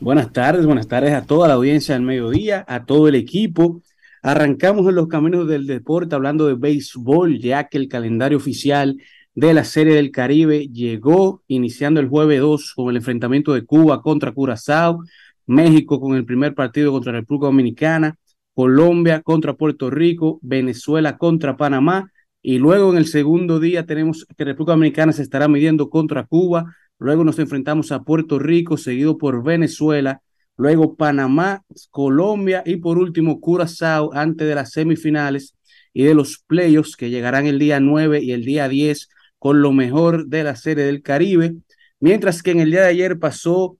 Buenas 0.00 0.32
tardes, 0.32 0.66
buenas 0.66 0.88
tardes 0.88 1.12
a 1.12 1.24
toda 1.26 1.46
la 1.46 1.54
audiencia 1.54 1.94
del 1.94 2.02
mediodía, 2.02 2.64
a 2.66 2.86
todo 2.86 3.06
el 3.06 3.14
equipo. 3.14 3.82
Arrancamos 4.20 4.88
en 4.88 4.96
los 4.96 5.06
caminos 5.06 5.46
del 5.46 5.68
deporte 5.68 6.16
hablando 6.16 6.48
de 6.48 6.54
béisbol, 6.54 7.38
ya 7.38 7.68
que 7.68 7.78
el 7.78 7.88
calendario 7.88 8.38
oficial 8.38 8.96
de 9.36 9.54
la 9.54 9.62
Serie 9.62 9.94
del 9.94 10.10
Caribe 10.10 10.66
llegó 10.72 11.44
iniciando 11.46 12.00
el 12.00 12.08
jueves 12.08 12.40
2 12.40 12.72
con 12.74 12.90
el 12.90 12.96
enfrentamiento 12.96 13.54
de 13.54 13.64
Cuba 13.64 14.02
contra 14.02 14.32
Curazao, 14.32 15.04
México 15.46 16.00
con 16.00 16.16
el 16.16 16.24
primer 16.24 16.56
partido 16.56 16.90
contra 16.90 17.12
República 17.12 17.46
Dominicana, 17.46 18.16
Colombia 18.54 19.22
contra 19.22 19.54
Puerto 19.54 19.88
Rico, 19.88 20.40
Venezuela 20.42 21.16
contra 21.16 21.56
Panamá 21.56 22.10
y 22.46 22.58
luego 22.58 22.92
en 22.92 22.98
el 22.98 23.06
segundo 23.06 23.58
día 23.58 23.86
tenemos 23.86 24.26
que 24.36 24.44
República 24.44 24.72
Dominicana 24.72 25.14
se 25.14 25.22
estará 25.22 25.48
midiendo 25.48 25.88
contra 25.88 26.26
Cuba, 26.26 26.76
luego 26.98 27.24
nos 27.24 27.38
enfrentamos 27.38 27.90
a 27.90 28.02
Puerto 28.02 28.38
Rico 28.38 28.76
seguido 28.76 29.16
por 29.16 29.42
Venezuela, 29.42 30.20
luego 30.58 30.94
Panamá, 30.94 31.64
Colombia 31.90 32.62
y 32.66 32.76
por 32.76 32.98
último 32.98 33.40
Curazao 33.40 34.12
antes 34.12 34.46
de 34.46 34.54
las 34.54 34.72
semifinales 34.72 35.56
y 35.94 36.04
de 36.04 36.14
los 36.14 36.44
playoffs 36.46 36.96
que 36.96 37.08
llegarán 37.08 37.46
el 37.46 37.58
día 37.58 37.80
9 37.80 38.22
y 38.22 38.32
el 38.32 38.44
día 38.44 38.68
10 38.68 39.08
con 39.38 39.62
lo 39.62 39.72
mejor 39.72 40.26
de 40.26 40.44
la 40.44 40.54
serie 40.54 40.84
del 40.84 41.00
Caribe, 41.00 41.54
mientras 41.98 42.42
que 42.42 42.50
en 42.50 42.60
el 42.60 42.70
día 42.70 42.82
de 42.82 42.88
ayer 42.88 43.18
pasó 43.18 43.78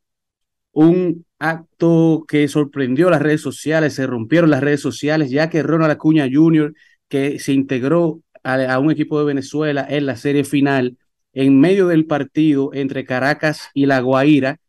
un 0.73 1.27
acto 1.39 2.25
que 2.27 2.49
sorprendió 2.49 3.11
las 3.11 3.21
redes 3.21 3.43
sociales, 3.43 3.93
se 3.93 4.07
rompieron 4.07 4.49
las 4.49 4.63
redes 4.63 4.81
sociales, 4.81 5.31
ya 5.31 5.51
que 5.51 5.63
Ronald 5.63 5.93
Acuña 5.93 6.27
Jr., 6.33 6.73
que 7.11 7.39
se 7.39 7.53
integró 7.53 8.24
a, 8.45 8.79
un 8.79 8.91
equipo 8.91 9.19
de 9.19 9.25
Venezuela 9.25 9.87
en 9.89 10.07
la 10.07 10.17
serie 10.17 10.45
final, 10.45 10.99
en 11.33 11.59
medio 11.59 11.89
del 11.89 12.07
partido 12.07 12.71
entre 12.75 13.05
Caracas 13.05 13.71
y 13.75 13.87
La 13.87 14.01
Guaira, 14.01 14.61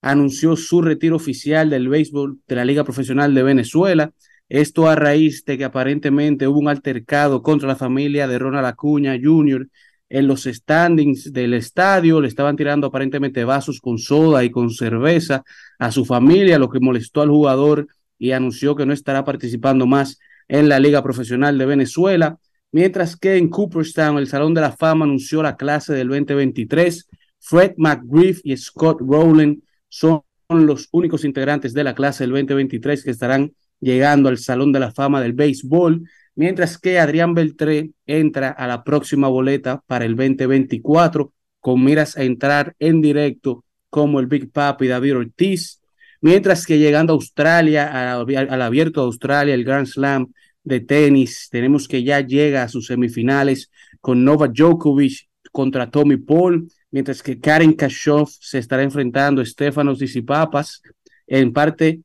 anunció 0.00 0.56
su 0.56 0.82
retiro 0.82 1.16
oficial 1.16 1.70
del 1.70 1.88
béisbol 1.88 2.38
de 2.46 2.56
la 2.56 2.64
Liga 2.64 2.84
Profesional 2.84 3.34
de 3.34 3.42
Venezuela. 3.42 4.12
Esto 4.48 4.88
a 4.88 4.94
raíz 4.94 5.44
de 5.44 5.58
que 5.58 5.64
aparentemente 5.64 6.46
hubo 6.46 6.58
un 6.58 6.68
altercado 6.68 7.42
contra 7.42 7.68
la 7.68 7.76
familia 7.76 8.28
de 8.28 8.38
Ronald 8.38 8.66
Acuña 8.66 9.18
Jr. 9.20 9.68
en 10.08 10.26
los 10.26 10.44
standings 10.44 11.32
del 11.32 11.54
estadio. 11.54 12.20
Le 12.20 12.28
estaban 12.28 12.56
tirando 12.56 12.86
aparentemente 12.86 13.44
vasos 13.44 13.80
con 13.80 13.98
soda 13.98 14.44
y 14.44 14.50
con 14.50 14.70
cerveza 14.70 15.42
a 15.78 15.90
su 15.90 16.04
familia, 16.04 16.58
lo 16.58 16.68
que 16.68 16.80
molestó 16.80 17.22
al 17.22 17.30
jugador 17.30 17.88
y 18.18 18.32
anunció 18.32 18.76
que 18.76 18.86
no 18.86 18.92
estará 18.92 19.24
participando 19.24 19.86
más 19.86 20.18
en 20.48 20.68
la 20.68 20.78
Liga 20.78 21.02
Profesional 21.02 21.58
de 21.58 21.66
Venezuela, 21.66 22.38
mientras 22.74 23.16
que 23.16 23.36
en 23.36 23.50
Cooperstown 23.50 24.18
el 24.18 24.26
Salón 24.26 24.52
de 24.52 24.60
la 24.60 24.72
Fama 24.72 25.04
anunció 25.04 25.44
la 25.44 25.56
clase 25.56 25.94
del 25.94 26.08
2023. 26.08 27.08
Fred 27.38 27.74
McGriff 27.76 28.40
y 28.42 28.56
Scott 28.56 28.98
Rowland 29.00 29.62
son 29.88 30.22
los 30.48 30.88
únicos 30.90 31.24
integrantes 31.24 31.72
de 31.72 31.84
la 31.84 31.94
clase 31.94 32.24
del 32.24 32.32
2023 32.32 33.04
que 33.04 33.12
estarán 33.12 33.52
llegando 33.78 34.28
al 34.28 34.38
Salón 34.38 34.72
de 34.72 34.80
la 34.80 34.90
Fama 34.90 35.20
del 35.20 35.34
Béisbol, 35.34 36.02
mientras 36.34 36.76
que 36.76 36.98
Adrián 36.98 37.32
Beltré 37.32 37.92
entra 38.06 38.50
a 38.50 38.66
la 38.66 38.82
próxima 38.82 39.28
boleta 39.28 39.84
para 39.86 40.04
el 40.04 40.16
2024 40.16 41.32
con 41.60 41.84
miras 41.84 42.16
a 42.16 42.24
entrar 42.24 42.74
en 42.80 43.00
directo 43.00 43.64
como 43.88 44.18
el 44.18 44.26
Big 44.26 44.50
Papi 44.50 44.88
David 44.88 45.18
Ortiz, 45.18 45.80
mientras 46.20 46.66
que 46.66 46.80
llegando 46.80 47.12
a 47.12 47.14
Australia, 47.14 48.16
al 48.16 48.62
abierto 48.62 49.02
de 49.02 49.06
Australia, 49.06 49.54
el 49.54 49.62
Grand 49.62 49.86
Slam 49.86 50.32
de 50.64 50.80
tenis, 50.80 51.48
tenemos 51.50 51.86
que 51.86 52.02
ya 52.02 52.20
llega 52.20 52.62
a 52.62 52.68
sus 52.68 52.86
semifinales 52.86 53.70
con 54.00 54.24
Novak 54.24 54.52
Djokovic 54.52 55.28
contra 55.52 55.90
Tommy 55.90 56.16
Paul, 56.16 56.68
mientras 56.90 57.22
que 57.22 57.38
Karen 57.38 57.74
Khashoggi 57.74 58.32
se 58.40 58.58
estará 58.58 58.82
enfrentando 58.82 59.42
a 59.42 59.46
Stefanos 59.46 59.98
Disipapas, 59.98 60.82
en 61.26 61.52
parte 61.52 62.00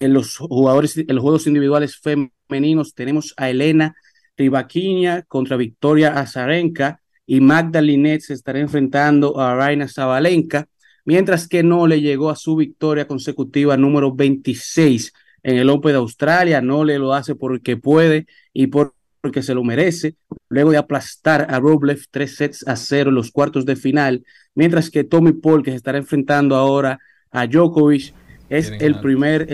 en 0.00 0.12
los 0.12 0.36
jugadores, 0.36 0.96
en 0.98 1.14
los 1.14 1.22
juegos 1.22 1.46
individuales 1.46 1.98
femeninos. 1.98 2.94
Tenemos 2.94 3.34
a 3.36 3.48
Elena 3.50 3.94
Rivaquinha 4.36 5.22
contra 5.22 5.56
Victoria 5.56 6.18
Azarenka 6.18 7.00
y 7.26 7.40
Magda 7.40 7.80
Linet 7.80 8.20
se 8.20 8.34
estará 8.34 8.58
enfrentando 8.58 9.40
a 9.40 9.54
Raina 9.54 9.88
Zabalenka, 9.88 10.68
mientras 11.04 11.48
que 11.48 11.62
no 11.62 11.86
le 11.86 12.00
llegó 12.00 12.30
a 12.30 12.36
su 12.36 12.56
victoria 12.56 13.06
consecutiva 13.06 13.76
número 13.76 14.12
26 14.12 15.12
en 15.44 15.58
el 15.58 15.70
Open 15.70 15.92
de 15.92 15.98
Australia, 15.98 16.60
no 16.60 16.84
le 16.84 16.98
lo 16.98 17.14
hace 17.14 17.36
porque 17.36 17.76
puede 17.76 18.26
y 18.52 18.66
porque 18.66 19.42
se 19.42 19.54
lo 19.54 19.62
merece, 19.62 20.16
luego 20.48 20.70
de 20.70 20.78
aplastar 20.78 21.46
a 21.48 21.60
Rublev 21.60 22.00
tres 22.10 22.36
sets 22.36 22.66
a 22.66 22.76
cero 22.76 23.10
en 23.10 23.14
los 23.14 23.30
cuartos 23.30 23.64
de 23.64 23.76
final, 23.76 24.24
mientras 24.54 24.90
que 24.90 25.04
Tommy 25.04 25.32
Paul, 25.32 25.62
que 25.62 25.70
se 25.70 25.76
estará 25.76 25.98
enfrentando 25.98 26.56
ahora 26.56 26.98
a 27.30 27.46
Djokovic, 27.46 28.14
es 28.50 28.72
el 28.78 29.00
primer 29.00 29.48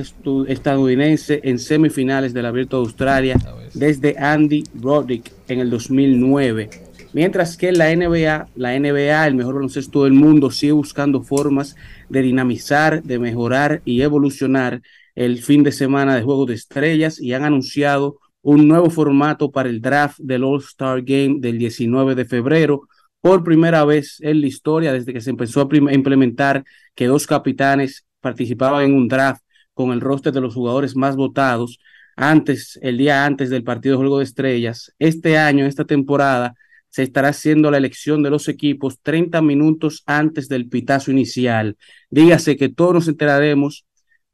estadounidense 0.49 1.41
en 1.45 1.59
semifinales 1.59 2.35
del 2.35 2.47
Abierto 2.47 2.77
de 2.79 2.87
Australia 2.87 3.37
desde 3.73 4.19
Andy 4.19 4.65
Roddick 4.81 5.33
en 5.49 5.61
el 5.61 5.71
2009. 5.71 6.71
Mientras 7.13 7.57
que 7.57 7.73
la 7.73 7.95
NBA, 7.95 8.49
la 8.55 8.79
NBA, 8.79 9.27
el 9.27 9.35
mejor 9.35 9.55
baloncesto 9.55 10.05
del 10.05 10.13
mundo, 10.13 10.51
sigue 10.51 10.73
buscando 10.73 11.23
formas 11.23 11.77
de 12.09 12.23
dinamizar, 12.23 13.03
de 13.03 13.19
mejorar 13.19 13.81
y 13.85 14.03
evolucionar 14.03 14.83
el 15.21 15.43
fin 15.43 15.63
de 15.63 15.71
semana 15.71 16.17
de 16.17 16.23
Juegos 16.23 16.47
de 16.47 16.55
Estrellas 16.55 17.21
y 17.21 17.35
han 17.35 17.45
anunciado 17.45 18.21
un 18.41 18.67
nuevo 18.67 18.89
formato 18.89 19.51
para 19.51 19.69
el 19.69 19.83
draft 19.83 20.19
del 20.19 20.45
All-Star 20.45 21.03
Game 21.03 21.41
del 21.41 21.59
19 21.59 22.15
de 22.15 22.25
febrero. 22.25 22.89
Por 23.21 23.45
primera 23.45 23.85
vez 23.85 24.17
en 24.21 24.41
la 24.41 24.47
historia, 24.47 24.95
desde 24.95 25.13
que 25.13 25.21
se 25.21 25.29
empezó 25.29 25.61
a 25.61 25.93
implementar 25.93 26.65
que 26.95 27.07
dos 27.07 27.27
capitanes 27.27 28.07
participaban 28.21 28.83
en 28.83 28.95
un 28.95 29.09
draft 29.09 29.43
con 29.75 29.93
el 29.93 30.01
roster 30.01 30.33
de 30.33 30.41
los 30.41 30.55
jugadores 30.55 30.97
más 30.97 31.17
votados 31.17 31.81
antes, 32.17 32.79
el 32.81 32.97
día 32.97 33.27
antes 33.27 33.51
del 33.51 33.63
partido 33.63 33.97
de 33.97 33.99
Juego 33.99 34.19
de 34.21 34.25
Estrellas. 34.25 34.95
Este 34.99 35.37
año, 35.37 35.67
esta 35.67 35.85
temporada, 35.85 36.55
se 36.89 37.03
estará 37.03 37.29
haciendo 37.29 37.71
la 37.71 37.77
elección 37.77 38.23
de 38.23 38.31
los 38.31 38.49
equipos 38.49 38.99
30 39.03 39.43
minutos 39.43 40.03
antes 40.07 40.49
del 40.49 40.67
pitazo 40.71 41.11
inicial. 41.11 41.77
Dígase 42.09 42.57
que 42.57 42.71
todos 42.71 42.95
nos 42.95 43.09
enteraremos 43.09 43.85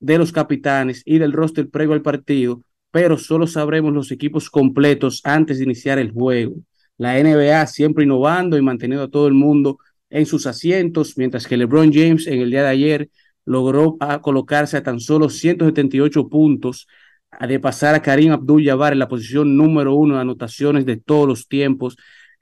de 0.00 0.18
los 0.18 0.32
capitanes 0.32 1.02
y 1.04 1.18
del 1.18 1.32
roster 1.32 1.68
previo 1.68 1.94
al 1.94 2.02
partido, 2.02 2.62
pero 2.90 3.18
solo 3.18 3.46
sabremos 3.46 3.92
los 3.92 4.10
equipos 4.10 4.50
completos 4.50 5.20
antes 5.24 5.58
de 5.58 5.64
iniciar 5.64 5.98
el 5.98 6.12
juego. 6.12 6.56
La 6.98 7.18
NBA 7.18 7.66
siempre 7.66 8.04
innovando 8.04 8.56
y 8.56 8.62
manteniendo 8.62 9.04
a 9.04 9.10
todo 9.10 9.26
el 9.26 9.34
mundo 9.34 9.78
en 10.08 10.26
sus 10.26 10.46
asientos, 10.46 11.16
mientras 11.16 11.46
que 11.46 11.56
LeBron 11.56 11.92
James 11.92 12.26
en 12.26 12.40
el 12.40 12.50
día 12.50 12.62
de 12.62 12.68
ayer 12.68 13.10
logró 13.44 13.96
colocarse 14.22 14.76
a 14.76 14.82
tan 14.82 15.00
solo 15.00 15.28
178 15.28 16.28
puntos 16.28 16.86
de 17.46 17.60
pasar 17.60 17.94
a 17.94 18.02
Karim 18.02 18.32
Abdul-Jabbar 18.32 18.92
en 18.92 18.98
la 18.98 19.08
posición 19.08 19.56
número 19.56 19.94
uno 19.94 20.14
de 20.14 20.20
anotaciones 20.22 20.86
de 20.86 20.96
todos 20.96 21.28
los 21.28 21.48
tiempos 21.48 21.96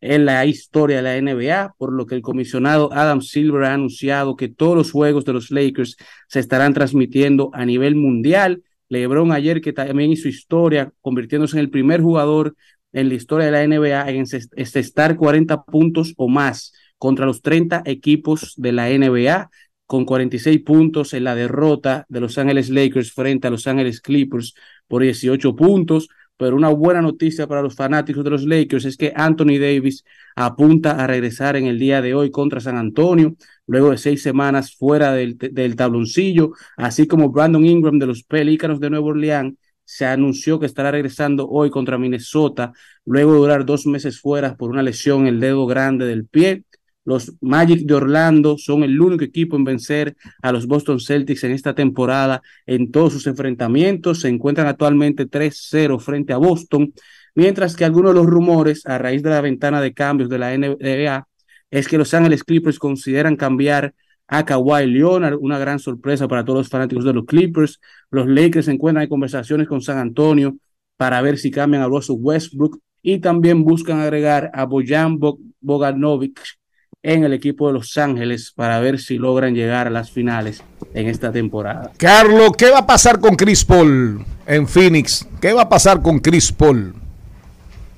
en 0.07 0.27
la 0.27 0.45
historia 0.45 1.01
de 1.01 1.03
la 1.03 1.17
NBA, 1.17 1.77
por 1.79 1.91
lo 1.91 2.05
que 2.05 2.15
el 2.15 2.21
comisionado 2.21 2.93
Adam 2.93 3.23
Silver 3.23 3.65
ha 3.65 3.73
anunciado 3.73 4.37
que 4.37 4.49
todos 4.49 4.77
los 4.77 4.93
juegos 4.93 5.25
de 5.25 5.33
los 5.33 5.51
Lakers 5.51 5.97
se 6.29 6.41
estarán 6.41 6.75
transmitiendo 6.75 7.49
a 7.55 7.65
nivel 7.65 7.97
mundial. 7.97 8.63
LeBron 8.91 9.33
ayer 9.33 9.63
que 9.63 9.73
también 9.73 10.11
hizo 10.13 10.29
historia, 10.29 10.93
convirtiéndose 11.01 11.57
en 11.57 11.61
el 11.61 11.71
primer 11.71 12.03
jugador 12.03 12.55
en 12.93 13.09
la 13.09 13.15
historia 13.15 13.47
de 13.47 13.53
la 13.53 13.67
NBA 13.67 14.11
en 14.11 14.27
estar 14.75 15.17
40 15.17 15.65
puntos 15.65 16.13
o 16.19 16.29
más 16.29 16.75
contra 16.99 17.25
los 17.25 17.41
30 17.41 17.83
equipos 17.87 18.53
de 18.59 18.73
la 18.73 18.91
NBA 18.91 19.49
con 19.87 20.05
46 20.05 20.63
puntos 20.65 21.15
en 21.15 21.25
la 21.25 21.35
derrota 21.35 22.05
de 22.11 22.21
Los 22.21 22.37
Ángeles 22.37 22.69
Lakers 22.69 23.11
frente 23.13 23.47
a 23.47 23.51
Los 23.51 23.67
Ángeles 23.67 24.03
Clippers 24.03 24.55
por 24.87 25.03
18 25.03 25.57
puntos. 25.57 26.09
Pero 26.37 26.57
una 26.57 26.69
buena 26.69 27.01
noticia 27.01 27.47
para 27.47 27.63
los 27.63 27.77
fanáticos 27.77 28.25
de 28.25 28.31
los 28.31 28.45
Lakers 28.45 28.85
es 28.87 28.97
que 28.97 29.13
Anthony 29.15 29.59
Davis 29.61 30.05
apunta 30.35 30.93
a 30.93 31.07
regresar 31.07 31.57
en 31.57 31.67
el 31.67 31.79
día 31.79 32.03
de 32.03 32.15
hoy 32.15 32.31
contra 32.31 32.61
San 32.61 32.77
Antonio, 32.77 33.37
luego 33.67 33.91
de 33.91 33.99
seis 33.99 34.23
semanas 34.23 34.75
fuera 34.75 35.13
del, 35.13 35.39
del 35.39 35.77
tabloncillo, 35.77 36.53
así 36.77 37.07
como 37.07 37.31
Brandon 37.31 37.65
Ingram 37.65 37.99
de 37.99 38.07
los 38.07 38.25
Pelícanos 38.25 38.81
de 38.81 38.91
Nueva 38.91 39.07
Orleans 39.07 39.55
se 39.85 40.07
anunció 40.07 40.59
que 40.59 40.67
estará 40.67 40.91
regresando 40.91 41.49
hoy 41.49 41.71
contra 41.71 41.99
Minnesota, 41.99 42.73
luego 43.05 43.33
de 43.33 43.39
durar 43.39 43.65
dos 43.67 43.87
meses 43.87 44.21
fuera 44.21 44.57
por 44.57 44.71
una 44.71 44.83
lesión 44.83 45.23
en 45.23 45.27
el 45.35 45.41
dedo 45.41 45.67
grande 45.67 46.07
del 46.07 46.27
pie. 46.27 46.65
Los 47.05 47.35
Magic 47.41 47.87
de 47.87 47.95
Orlando 47.95 48.57
son 48.57 48.83
el 48.83 49.01
único 49.01 49.25
equipo 49.25 49.57
en 49.57 49.65
vencer 49.65 50.17
a 50.43 50.53
los 50.53 50.67
Boston 50.67 51.01
Celtics 51.01 51.45
en 51.45 51.53
esta 51.53 51.75
temporada 51.75 52.43
en 52.67 52.91
todos 52.91 53.13
sus 53.13 53.27
enfrentamientos. 53.27 54.21
Se 54.21 54.29
encuentran 54.29 54.67
actualmente 54.67 55.29
3-0 55.29 56.01
frente 56.01 56.33
a 56.33 56.39
Boston, 56.39 56.95
mientras 57.35 57.77
que 57.77 57.85
algunos 57.85 58.13
de 58.13 58.21
los 58.21 58.27
rumores 58.27 58.87
a 58.87 58.99
raíz 58.99 59.23
de 59.23 59.31
la 59.31 59.41
ventana 59.41 59.81
de 59.81 59.93
cambios 59.93 60.31
de 60.31 60.39
la 60.39 60.57
NBA 60.57 61.29
es 61.71 61.89
que 61.89 61.99
Los 61.99 62.15
Ángeles 62.15 62.45
Clippers 62.45 62.79
consideran 62.79 63.37
cambiar 63.37 63.95
a 64.27 64.45
Kawhi 64.45 64.87
Leonard, 64.87 65.37
una 65.41 65.59
gran 65.59 65.79
sorpresa 65.79 66.29
para 66.29 66.45
todos 66.45 66.61
los 66.61 66.69
fanáticos 66.69 67.05
de 67.05 67.13
los 67.13 67.27
Clippers. 67.27 67.81
Los 68.11 68.27
Lakers 68.27 68.67
se 68.67 68.73
encuentran 68.73 69.03
en 69.03 69.09
conversaciones 69.09 69.69
con 69.69 69.83
San 69.83 69.99
Antonio 69.99 70.57
para 70.97 71.21
ver 71.21 71.37
si 71.37 71.51
cambian 71.51 71.83
a 71.83 71.87
Russell 71.87 72.17
Westbrook 72.19 72.81
y 73.03 73.19
también 73.19 73.65
buscan 73.65 74.01
agregar 74.01 74.51
a 74.55 74.65
Bojan 74.65 75.19
Bogdanovic 75.61 76.41
en 77.05 77.23
el 77.23 77.35
equipo 77.35 77.67
de 77.67 77.75
Los 77.75 77.99
Ángeles 77.99 78.51
para 78.57 78.81
ver 78.81 78.99
si 78.99 79.19
logran 79.19 79.55
llegar 79.55 79.87
a 79.87 79.91
las 79.91 80.11
finales 80.11 80.65
en 80.95 81.07
esta 81.07 81.31
temporada. 81.31 81.93
Carlos, 81.99 82.53
¿qué 82.57 82.71
va 82.71 82.79
a 82.79 82.87
pasar 82.87 83.21
con 83.21 83.37
Chris 83.37 83.63
Paul 83.63 84.25
en 84.47 84.67
Phoenix? 84.67 85.29
¿Qué 85.39 85.53
va 85.53 85.63
a 85.63 85.69
pasar 85.69 86.01
con 86.01 86.19
Chris 86.19 86.51
Paul? 86.51 86.95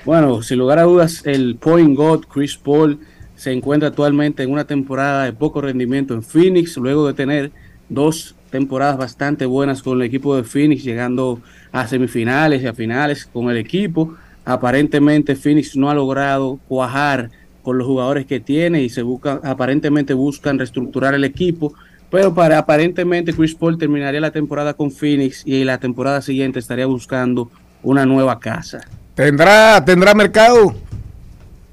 Bueno, 0.04 0.42
sin 0.42 0.58
lugar 0.58 0.80
a 0.80 0.82
dudas, 0.82 1.22
el 1.24 1.54
point 1.54 1.96
God 1.96 2.24
Chris 2.24 2.56
Paul 2.56 2.98
se 3.36 3.52
encuentra 3.52 3.90
actualmente 3.90 4.42
en 4.42 4.50
una 4.50 4.64
temporada 4.64 5.24
de 5.24 5.32
poco 5.32 5.60
rendimiento 5.60 6.12
en 6.12 6.24
Phoenix, 6.24 6.76
luego 6.76 7.06
de 7.06 7.14
tener 7.14 7.52
dos 7.88 8.34
temporadas 8.50 8.96
bastante 8.96 9.46
buenas 9.46 9.82
con 9.82 10.00
el 10.00 10.06
equipo 10.06 10.34
de 10.34 10.42
Phoenix, 10.42 10.82
llegando 10.82 11.40
a 11.70 11.86
semifinales 11.86 12.60
y 12.60 12.66
a 12.66 12.74
finales 12.74 13.24
con 13.24 13.50
el 13.50 13.56
equipo. 13.56 14.16
Aparentemente 14.44 15.36
Phoenix 15.36 15.76
no 15.76 15.90
ha 15.90 15.94
logrado 15.94 16.58
cuajar 16.66 17.30
con 17.66 17.78
los 17.78 17.86
jugadores 17.88 18.26
que 18.26 18.38
tiene 18.38 18.84
y 18.84 18.88
se 18.88 19.02
buscan, 19.02 19.40
aparentemente 19.42 20.14
buscan 20.14 20.56
reestructurar 20.56 21.14
el 21.14 21.24
equipo, 21.24 21.74
pero 22.12 22.32
para 22.32 22.58
aparentemente 22.58 23.32
Chris 23.32 23.56
Paul 23.56 23.76
terminaría 23.76 24.20
la 24.20 24.30
temporada 24.30 24.74
con 24.74 24.92
Phoenix 24.92 25.42
y 25.44 25.64
la 25.64 25.80
temporada 25.80 26.22
siguiente 26.22 26.60
estaría 26.60 26.86
buscando 26.86 27.50
una 27.82 28.06
nueva 28.06 28.38
casa. 28.38 28.86
¿Tendrá, 29.16 29.84
tendrá 29.84 30.14
mercado? 30.14 30.76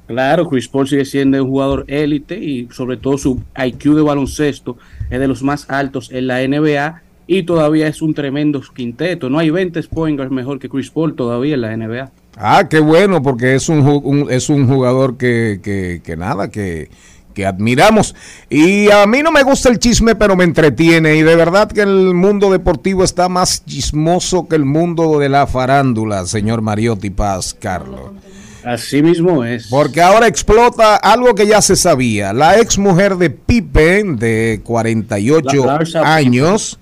Claro, 0.08 0.50
Chris 0.50 0.68
Paul 0.68 0.88
sigue 0.88 1.06
siendo 1.06 1.44
un 1.44 1.48
jugador 1.48 1.86
élite 1.88 2.40
y 2.40 2.68
sobre 2.72 2.98
todo 2.98 3.20
su 3.20 3.44
IQ 3.56 3.94
de 3.94 4.02
baloncesto 4.02 4.80
es 5.12 5.20
de 5.20 5.28
los 5.28 5.44
más 5.44 5.70
altos 5.70 6.10
en 6.12 6.26
la 6.26 6.40
NBA 6.40 7.04
y 7.28 7.44
todavía 7.44 7.88
es 7.88 8.02
un 8.02 8.16
tremendo 8.16 8.64
quinteto. 8.76 9.30
No 9.30 9.38
hay 9.38 9.52
20 9.52 9.84
pointers 9.84 10.32
mejor 10.32 10.58
que 10.58 10.70
Chris 10.70 10.90
Paul 10.90 11.14
todavía 11.14 11.54
en 11.54 11.62
la 11.62 11.78
NBA. 11.78 12.12
Ah, 12.38 12.68
qué 12.70 12.80
bueno, 12.80 13.22
porque 13.22 13.56
es 13.56 13.70
un, 13.70 14.28
es 14.30 14.50
un 14.50 14.68
jugador 14.68 15.18
que, 15.18 16.02
que, 16.04 16.18
nada, 16.18 16.50
que, 16.50 16.90
que 17.34 17.46
admiramos. 17.46 18.16
Y 18.50 18.90
a 18.90 19.06
mí 19.06 19.22
no 19.22 19.32
me 19.32 19.44
gusta 19.44 19.70
el 19.70 19.80
chisme, 19.80 20.16
pero 20.16 20.36
me 20.36 20.44
entretiene. 20.44 21.16
Y 21.16 21.22
de 21.22 21.36
verdad 21.36 21.72
que 21.72 21.82
el 21.82 22.14
mundo 22.14 22.52
deportivo 22.52 23.04
está 23.04 23.30
más 23.30 23.64
chismoso 23.66 24.48
que 24.48 24.56
el 24.56 24.66
mundo 24.66 25.20
de 25.20 25.30
la 25.30 25.46
farándula, 25.46 26.26
señor 26.26 26.62
Mariotti 26.62 27.12
Paz, 27.12 27.56
Carlos. 27.60 28.12
Así 28.66 29.04
mismo 29.04 29.44
es. 29.44 29.68
Porque 29.68 30.02
ahora 30.02 30.28
explota 30.28 30.96
algo 30.96 31.36
que 31.36 31.46
ya 31.46 31.62
se 31.62 31.76
sabía. 31.76 32.34
La 32.34 32.60
ex 32.60 32.78
mujer 32.78 33.18
de 33.18 33.30
Pipe, 33.30 34.04
de 34.04 34.62
48 34.64 35.80
años, 36.04 36.80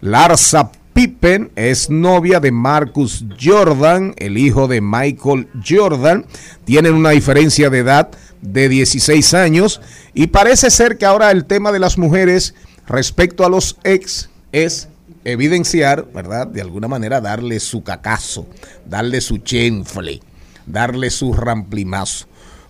Larsa 0.00 0.70
Pippen 0.98 1.52
es 1.54 1.90
novia 1.90 2.40
de 2.40 2.50
Marcus 2.50 3.24
Jordan, 3.40 4.14
el 4.16 4.36
hijo 4.36 4.66
de 4.66 4.80
Michael 4.80 5.46
Jordan. 5.64 6.26
Tienen 6.64 6.94
una 6.94 7.10
diferencia 7.10 7.70
de 7.70 7.78
edad 7.78 8.10
de 8.42 8.68
16 8.68 9.32
años 9.34 9.80
y 10.12 10.26
parece 10.26 10.72
ser 10.72 10.98
que 10.98 11.06
ahora 11.06 11.30
el 11.30 11.44
tema 11.44 11.70
de 11.70 11.78
las 11.78 11.98
mujeres 11.98 12.56
respecto 12.88 13.46
a 13.46 13.48
los 13.48 13.76
ex 13.84 14.28
es 14.50 14.88
evidenciar, 15.22 16.04
¿verdad? 16.12 16.48
De 16.48 16.62
alguna 16.62 16.88
manera 16.88 17.20
darle 17.20 17.60
su 17.60 17.84
cacazo, 17.84 18.48
darle 18.84 19.20
su 19.20 19.38
chenfle, 19.38 20.20
darle 20.66 21.10
su 21.10 21.32
ramplimazo. 21.32 22.26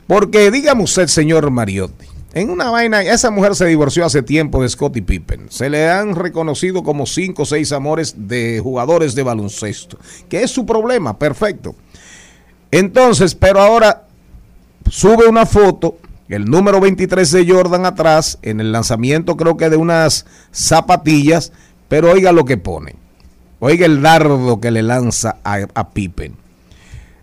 Porque 0.07 0.51
dígame 0.51 0.83
usted, 0.83 1.07
señor 1.07 1.51
Mariotti, 1.51 2.08
en 2.35 2.51
una 2.51 2.71
vaina, 2.71 3.03
esa 3.03 3.31
mujer 3.31 3.55
se 3.55 3.67
divorció 3.67 4.05
hace 4.05 4.23
tiempo 4.23 4.63
de 4.63 4.69
Scottie 4.69 5.03
Pippen. 5.03 5.47
Se 5.51 5.71
le 5.71 5.89
han 5.89 6.15
reconocido 6.15 6.83
como 6.83 7.07
cinco 7.07 7.43
o 7.43 7.47
seis 7.47 7.73
amores 7.73 8.15
de 8.29 8.61
jugadores 8.63 9.15
de 9.15 9.23
baloncesto. 9.23 9.99
Que 10.29 10.43
es 10.43 10.51
su 10.51 10.67
problema, 10.67 11.19
perfecto. 11.19 11.75
Entonces, 12.71 13.35
pero 13.35 13.61
ahora 13.61 14.05
sube 14.91 15.27
una 15.27 15.47
foto, 15.47 15.97
el 16.29 16.45
número 16.45 16.81
23 16.81 17.31
de 17.31 17.51
Jordan 17.51 17.87
atrás, 17.87 18.39
en 18.43 18.61
el 18.61 18.73
lanzamiento 18.73 19.37
creo 19.39 19.57
que 19.57 19.71
de 19.71 19.77
unas 19.77 20.27
zapatillas, 20.53 21.53
pero 21.89 22.13
oiga 22.13 22.33
lo 22.33 22.45
que 22.45 22.59
pone. 22.59 22.97
Oiga 23.59 23.87
el 23.87 24.03
dardo 24.03 24.61
que 24.61 24.71
le 24.71 24.83
lanza 24.83 25.39
a, 25.45 25.67
a 25.75 25.91
Pippen. 25.91 26.37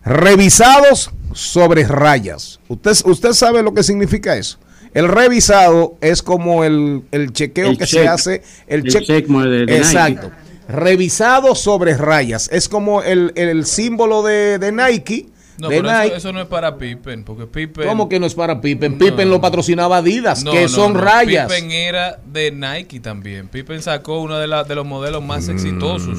Revisados 0.03 1.11
sobre 1.33 1.83
rayas. 1.87 2.59
¿Usted, 2.67 2.93
usted 3.05 3.33
sabe 3.33 3.61
lo 3.61 3.73
que 3.73 3.83
significa 3.83 4.35
eso. 4.35 4.57
El 4.95 5.07
revisado 5.09 5.95
es 6.01 6.23
como 6.23 6.63
el, 6.63 7.03
el 7.11 7.31
chequeo 7.33 7.67
El 7.69 7.77
que 7.77 7.85
check. 7.85 8.01
se 8.01 8.07
hace. 8.07 8.41
El, 8.65 8.79
El 8.85 8.91
check, 8.91 9.03
check 9.03 9.27
como 9.27 9.43
de- 9.43 9.67
de 9.67 9.77
Exacto. 9.77 10.31
Revisado 10.67 11.53
sobre 11.53 11.95
rayas. 11.95 12.49
Es 12.51 12.67
como 12.67 13.03
el, 13.03 13.31
el 13.35 13.65
símbolo 13.65 14.23
de, 14.23 14.57
de 14.57 14.71
Nike. 14.71 15.27
No, 15.57 15.69
de 15.69 15.77
pero 15.77 15.89
eso, 15.89 16.01
Nike. 16.03 16.15
eso 16.17 16.33
no 16.33 16.41
es 16.41 16.47
para 16.47 16.77
Pippen, 16.77 17.23
porque 17.23 17.45
Pippen... 17.47 17.87
¿Cómo 17.87 18.09
que 18.09 18.19
no 18.19 18.25
es 18.25 18.33
para 18.35 18.59
Pippen? 18.59 18.97
Pippen 18.97 19.29
lo 19.29 19.39
patrocinaba 19.39 19.97
Adidas, 19.97 20.43
No, 20.43 20.51
que 20.51 20.63
no, 20.63 20.67
son 20.67 20.93
no. 20.93 20.99
rayas. 21.01 21.51
Pippen 21.51 21.71
era 21.71 22.19
de 22.25 22.51
Nike 22.51 22.99
también. 22.99 23.47
Pippen 23.47 23.81
sacó 23.81 24.19
uno 24.21 24.37
de, 24.37 24.47
la- 24.47 24.63
de 24.65 24.75
los 24.75 24.85
modelos 24.85 25.23
más 25.23 25.47
exitosos 25.47 26.17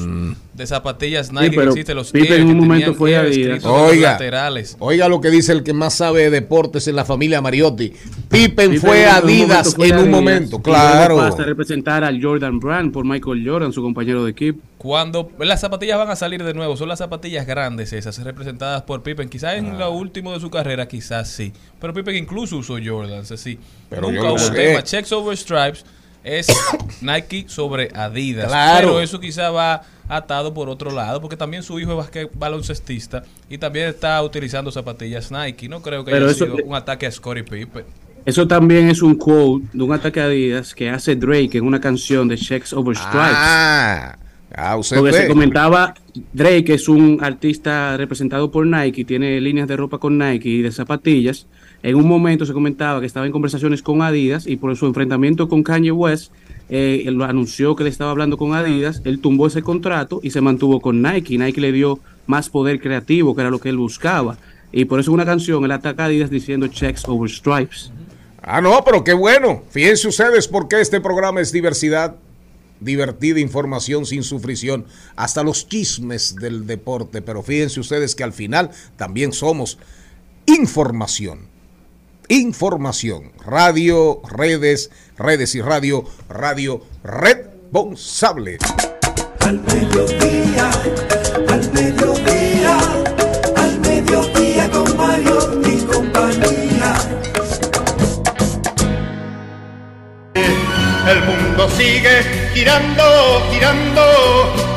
de 0.53 0.65
zapatillas 0.65 1.31
Nike 1.31 1.51
que 1.51 1.55
pero 1.55 1.69
existe, 1.71 1.93
los 1.93 2.11
Pippen 2.11 2.31
Air, 2.33 2.41
en 2.41 2.47
que 2.47 2.53
un 2.53 2.59
momento 2.59 2.93
fue 2.95 3.15
Adidas. 3.15 3.63
Oiga, 3.63 4.13
laterales. 4.13 4.75
oiga 4.79 5.07
lo 5.07 5.21
que 5.21 5.29
dice 5.29 5.51
el 5.51 5.61
que 5.63 5.73
más 5.73 5.93
sabe 5.93 6.23
de 6.23 6.29
deportes 6.31 6.87
en 6.87 6.95
la 6.95 7.05
familia 7.05 7.39
Mariotti. 7.41 7.89
Pippen, 8.29 8.71
Pippen 8.71 8.81
fue 8.81 9.03
en 9.03 9.09
un 9.09 9.15
Adidas 9.15 9.67
momento 9.67 9.71
fue 9.75 9.87
en 9.87 9.93
un 9.93 9.99
Adidas, 9.99 10.11
momento, 10.15 10.59
claro. 10.63 11.17
Pasa 11.17 11.43
a 11.43 11.45
representar 11.45 12.03
al 12.03 12.19
Jordan 12.23 12.59
Brand 12.59 12.91
por 12.91 13.05
Michael 13.05 13.47
Jordan, 13.47 13.71
su 13.71 13.83
compañero 13.83 14.23
de 14.25 14.31
equipo. 14.31 14.59
Cuando 14.77 15.31
las 15.39 15.59
zapatillas 15.61 15.97
van 15.97 16.09
a 16.11 16.15
salir 16.15 16.43
de 16.43 16.53
nuevo, 16.53 16.77
son 16.77 16.87
las 16.89 16.99
zapatillas 16.99 17.47
grandes 17.47 17.93
esas, 17.93 18.17
representadas 18.23 18.83
por 18.83 19.01
Pippen. 19.01 19.27
Quizás 19.27 19.53
Ah. 19.53 19.57
en 19.57 19.77
lo 19.79 19.91
último 19.91 20.31
de 20.33 20.39
su 20.39 20.51
carrera, 20.51 20.87
quizás 20.87 21.29
sí. 21.29 21.51
Pero 21.81 21.93
Pippen 21.93 22.15
incluso 22.15 22.57
usó 22.57 22.77
Jordans, 22.83 23.31
así. 23.31 23.57
Pero 23.89 24.03
Nunca 24.11 24.31
hubo 24.31 24.51
tema. 24.51 24.83
Checks 24.83 25.11
over 25.11 25.35
stripes 25.35 25.83
es 26.23 26.47
Nike 27.01 27.45
sobre 27.47 27.89
Adidas. 27.95 28.47
Claro. 28.49 28.87
Pero 28.89 29.01
eso 29.01 29.19
quizás 29.19 29.51
va 29.53 29.81
atado 30.07 30.53
por 30.53 30.69
otro 30.69 30.91
lado, 30.91 31.19
porque 31.21 31.35
también 31.35 31.63
su 31.63 31.79
hijo 31.79 31.91
es 31.91 31.97
basque- 31.97 32.29
baloncestista 32.35 33.23
y 33.49 33.57
también 33.57 33.87
está 33.89 34.21
utilizando 34.21 34.71
zapatillas 34.71 35.31
Nike. 35.31 35.67
No 35.67 35.81
creo 35.81 36.05
que 36.05 36.11
Pero 36.11 36.25
haya 36.27 36.35
eso- 36.35 36.45
sido 36.45 36.57
un 36.63 36.75
ataque 36.75 37.07
a 37.07 37.11
Scottie 37.11 37.43
Pippen. 37.43 37.83
Eso 38.25 38.47
también 38.47 38.89
es 38.89 39.01
un 39.01 39.15
quote 39.15 39.65
de 39.73 39.83
un 39.83 39.91
ataque 39.93 40.19
a 40.21 40.25
Adidas 40.25 40.75
que 40.75 40.89
hace 40.89 41.15
Drake 41.15 41.57
en 41.57 41.65
una 41.65 41.79
canción 41.81 42.27
de 42.27 42.37
Checks 42.37 42.73
Over 42.73 42.95
Stripes. 42.95 43.19
Ah, 43.21 44.17
ah, 44.55 44.77
usted 44.77 44.97
Porque 44.97 45.13
se 45.13 45.27
comentaba, 45.27 45.93
Drake 46.33 46.73
es 46.73 46.87
un 46.87 47.19
artista 47.21 47.97
representado 47.97 48.51
por 48.51 48.65
Nike, 48.65 49.05
tiene 49.05 49.39
líneas 49.41 49.67
de 49.67 49.77
ropa 49.77 49.97
con 49.97 50.17
Nike 50.17 50.49
y 50.49 50.61
de 50.61 50.71
zapatillas. 50.71 51.47
En 51.83 51.95
un 51.95 52.07
momento 52.07 52.45
se 52.45 52.53
comentaba 52.53 52.99
que 52.99 53.05
estaba 53.05 53.25
en 53.25 53.31
conversaciones 53.31 53.81
con 53.81 54.01
Adidas 54.01 54.47
y 54.47 54.57
por 54.57 54.75
su 54.75 54.87
enfrentamiento 54.87 55.47
con 55.47 55.63
Kanye 55.63 55.91
West, 55.91 56.31
eh, 56.69 57.03
él 57.05 57.21
anunció 57.21 57.75
que 57.75 57.83
le 57.83 57.89
estaba 57.89 58.11
hablando 58.11 58.37
con 58.37 58.53
Adidas, 58.53 59.01
él 59.05 59.19
tumbó 59.19 59.47
ese 59.47 59.61
contrato 59.61 60.19
y 60.23 60.31
se 60.31 60.41
mantuvo 60.41 60.81
con 60.81 61.01
Nike. 61.01 61.37
Nike 61.37 61.61
le 61.61 61.71
dio 61.71 61.99
más 62.25 62.49
poder 62.49 62.79
creativo, 62.79 63.35
que 63.35 63.41
era 63.41 63.49
lo 63.49 63.59
que 63.59 63.69
él 63.69 63.77
buscaba. 63.77 64.37
Y 64.71 64.85
por 64.85 64.99
eso 64.99 65.11
una 65.11 65.25
canción 65.25 65.63
él 65.63 65.71
ataca 65.71 66.03
a 66.03 66.05
Adidas 66.07 66.29
diciendo 66.29 66.67
checks 66.67 67.07
over 67.07 67.29
stripes. 67.29 67.91
Ah, 68.41 68.61
no, 68.61 68.83
pero 68.83 69.03
qué 69.03 69.13
bueno. 69.13 69.63
Fíjense 69.69 70.07
ustedes 70.07 70.47
por 70.47 70.67
qué 70.67 70.81
este 70.81 71.01
programa 71.01 71.41
es 71.41 71.51
diversidad, 71.51 72.15
divertida 72.79 73.39
información 73.39 74.05
sin 74.05 74.23
sufrición, 74.23 74.85
hasta 75.15 75.43
los 75.43 75.67
chismes 75.67 76.35
del 76.35 76.67
deporte. 76.67 77.21
Pero 77.21 77.43
fíjense 77.43 77.79
ustedes 77.79 78.15
que 78.15 78.23
al 78.23 78.33
final 78.33 78.71
también 78.95 79.33
somos 79.33 79.77
información. 80.45 81.47
Información. 82.29 83.31
Radio, 83.45 84.21
redes, 84.29 84.91
redes 85.17 85.55
y 85.55 85.61
radio, 85.61 86.03
radio 86.27 86.83
responsable. 87.03 88.57
El 101.07 101.23
mundo 101.23 101.69
sigue 101.69 102.21
girando, 102.53 103.03
girando, 103.49 104.01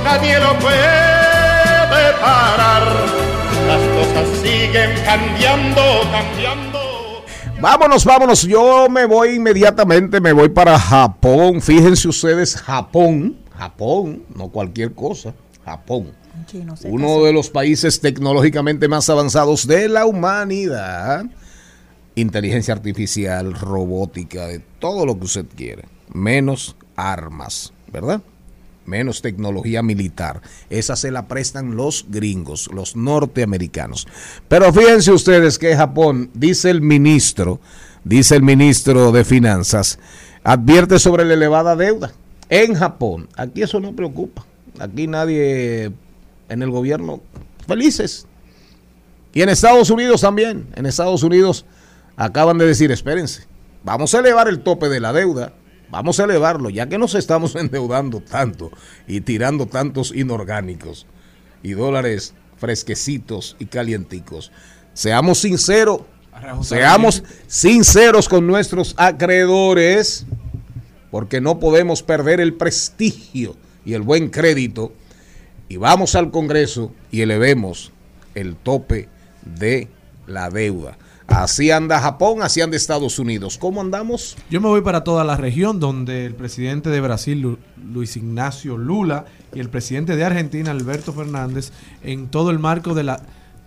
nadie 0.05 0.39
lo 0.39 0.57
puede 0.61 2.13
parar. 2.21 2.85
Las 3.67 3.81
cosas 3.89 4.29
siguen 4.41 4.91
cambiando, 5.05 5.83
cambiando. 6.13 6.79
Vámonos, 7.61 8.05
vámonos. 8.05 8.43
Yo 8.43 8.89
me 8.89 9.07
voy 9.07 9.31
inmediatamente, 9.31 10.21
me 10.21 10.33
voy 10.33 10.51
para 10.51 10.79
Japón. 10.79 11.61
Fíjense 11.61 12.07
ustedes, 12.07 12.55
Japón, 12.55 13.37
Japón, 13.57 14.23
no 14.33 14.51
cualquier 14.51 14.95
cosa, 14.95 15.35
Japón. 15.65 16.13
Uno 16.85 17.25
de 17.25 17.33
los 17.33 17.51
países 17.51 18.01
tecnológicamente 18.01 18.87
más 18.87 19.11
avanzados 19.11 19.67
de 19.67 19.89
la 19.89 20.07
humanidad. 20.07 21.25
Inteligencia 22.15 22.73
artificial, 22.73 23.53
robótica, 23.53 24.47
de 24.47 24.61
todo 24.79 25.05
lo 25.05 25.19
que 25.19 25.25
usted 25.25 25.47
quiere. 25.57 26.00
Menos 26.13 26.77
armas, 26.97 27.73
¿verdad? 27.93 28.23
Menos 28.87 29.23
tecnología 29.23 29.83
militar. 29.83 30.41
Esa 30.69 30.97
se 30.97 31.11
la 31.11 31.29
prestan 31.29 31.77
los 31.77 32.07
gringos, 32.09 32.69
los 32.73 32.97
norteamericanos. 32.97 34.09
Pero 34.49 34.73
fíjense 34.73 35.13
ustedes 35.13 35.59
que 35.59 35.77
Japón, 35.77 36.31
dice 36.35 36.71
el 36.71 36.81
ministro, 36.81 37.61
dice 38.05 38.37
el 38.37 38.43
ministro 38.43 39.13
de 39.13 39.25
Finanzas, 39.25 39.99
advierte 40.43 40.99
sobre 40.99 41.25
la 41.25 41.35
elevada 41.35 41.77
deuda 41.77 42.13
en 42.49 42.75
Japón. 42.75 43.29
Aquí 43.37 43.63
eso 43.63 43.81
no 43.81 43.95
preocupa. 43.95 44.45
Aquí 44.79 45.07
nadie 45.07 45.93
en 46.49 46.63
el 46.63 46.71
gobierno 46.71 47.21
felices. 47.67 48.27
Y 49.33 49.43
en 49.43 49.49
Estados 49.49 49.91
Unidos 49.91 50.21
también. 50.21 50.67
En 50.75 50.87
Estados 50.87 51.23
Unidos 51.23 51.65
acaban 52.17 52.59
de 52.59 52.67
decir, 52.67 52.91
espérense, 52.91 53.45
vamos 53.85 54.15
a 54.15 54.19
elevar 54.19 54.49
el 54.49 54.61
tope 54.61 54.89
de 54.89 55.01
la 55.01 55.13
deuda. 55.13 55.53
Vamos 55.91 56.21
a 56.21 56.25
elevarlo, 56.25 56.71
ya 56.71 56.89
que 56.89 56.99
nos 56.99 57.15
estamos 57.15 57.55
endeudando 57.57 58.21
tanto 58.21 58.71
y 59.07 59.21
tirando 59.21 59.67
tantos 59.67 60.13
inorgánicos 60.15 61.07
y 61.63 61.73
dólares 61.73 62.35
fresquecitos 62.57 63.57
y 63.59 63.67
calienticos. 63.67 64.53
Seamos 64.93 65.39
sinceros, 65.39 66.03
seamos 66.63 67.23
sinceros 67.47 68.29
con 68.29 68.47
nuestros 68.47 68.95
acreedores, 68.97 70.27
porque 71.11 71.41
no 71.41 71.59
podemos 71.59 72.03
perder 72.03 72.41
el 72.41 72.55
prestigio 72.55 73.57
y 73.85 73.95
el 73.95 74.03
buen 74.03 74.31
crédito. 74.31 74.93
Y 75.69 75.77
vamos 75.77 76.15
al 76.15 76.31
Congreso 76.31 76.93
y 77.11 77.23
elevemos 77.23 77.93
el 78.35 78.57
tope 78.57 79.09
de 79.45 79.89
la 80.27 80.51
deuda. 80.51 80.99
Así 81.31 81.71
anda 81.71 82.01
Japón, 82.01 82.43
así 82.43 82.61
anda 82.61 82.77
Estados 82.77 83.19
Unidos. 83.19 83.57
¿Cómo 83.57 83.81
andamos? 83.81 84.37
Yo 84.51 84.61
me 84.61 84.67
voy 84.69 84.81
para 84.83 85.05
toda 85.05 85.23
la 85.25 85.37
región 85.37 85.79
donde 85.79 86.27
el 86.27 86.35
presidente 86.35 86.91
de 86.91 87.01
Brasil, 87.01 87.41
Lu- 87.41 87.59
Luis 87.93 88.17
Ignacio 88.17 88.77
Lula, 88.77 89.27
y 89.55 89.61
el 89.61 89.69
presidente 89.69 90.17
de 90.17 90.25
Argentina, 90.25 90.71
Alberto 90.73 91.13
Fernández, 91.13 91.71
en 92.03 92.29
todo 92.29 92.51
el 92.51 92.59
marco 92.59 92.95
de 92.95 93.05
la 93.05 93.21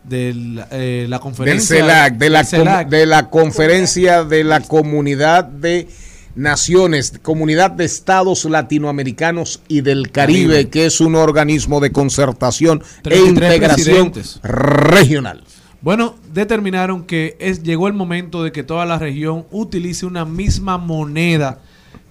de 0.03 0.34
la, 0.34 0.68
eh, 0.72 1.05
la 1.07 1.16
Del 1.18 1.22
conferencia 1.22 1.78
CELAC, 1.78 2.18
de 2.18 2.30
la, 2.30 2.39
del 2.39 2.47
CELAC. 2.47 2.89
de 2.89 3.05
la 3.05 3.30
conferencia 3.30 4.24
de 4.26 4.43
la 4.43 4.59
comunidad 4.59 5.45
de 5.45 5.88
naciones, 6.36 7.14
comunidad 7.22 7.72
de 7.72 7.86
estados 7.86 8.43
latinoamericanos 8.43 9.61
y 9.70 9.80
del 9.80 10.11
Caribe, 10.11 10.53
Caribe. 10.55 10.70
que 10.70 10.86
es 10.88 10.99
un 10.99 11.16
organismo 11.16 11.80
de 11.80 11.93
concertación 11.93 12.84
e 13.05 13.09
33 13.11 13.29
integración 13.29 14.12
regional. 14.43 15.43
Bueno, 15.84 16.16
determinaron 16.34 17.04
que 17.04 17.36
es, 17.39 17.62
llegó 17.62 17.89
el 17.89 17.93
momento 17.93 18.42
de 18.42 18.54
que 18.54 18.64
toda 18.64 18.86
la 18.86 18.97
región 18.97 19.46
utilice 19.51 20.05
una 20.05 20.24
misma 20.24 20.78
moneda 20.78 21.60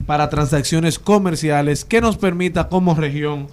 para 0.04 0.28
transacciones 0.28 0.98
comerciales 0.98 1.86
que 1.86 2.02
nos 2.02 2.18
permita 2.18 2.68
como 2.68 2.94
región 2.94 3.46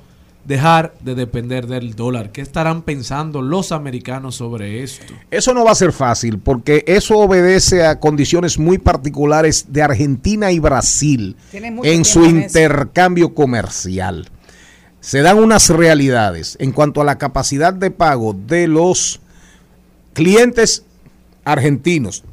dejar 0.44 0.94
de 1.00 1.16
depender 1.16 1.68
del 1.68 1.96
dólar. 1.96 2.34
¿Qué 2.34 2.42
estarán 2.42 2.82
pensando 2.82 3.42
los 3.42 3.72
americanos 3.72 4.36
sobre 4.36 4.84
esto? 4.84 5.14
Eso 5.32 5.54
no 5.54 5.64
va 5.64 5.72
a 5.72 5.76
ser 5.76 5.94
fácil 5.94 6.38
porque 6.38 6.84
eso 6.86 7.18
obedece 7.18 7.86
a 7.86 8.02
condiciones 8.02 8.60
muy 8.60 8.78
particulares 8.78 9.68
de 9.70 9.84
Argentina 9.84 10.52
y 10.52 10.60
Brasil 10.60 11.38
en 11.54 12.04
su 12.04 12.26
eso. 12.26 12.30
intercambio 12.30 13.34
comercial. 13.34 14.28
Se 15.00 15.22
dan 15.22 15.38
unas 15.38 15.70
realidades 15.70 16.58
en 16.60 16.74
cuanto 16.74 17.00
a 17.00 17.06
la 17.06 17.18
capacidad 17.18 17.74
de 17.74 17.90
pago 17.90 18.34
de 18.34 18.68
los 18.68 19.22
clientes 20.14 20.84
argentinos 21.46 22.24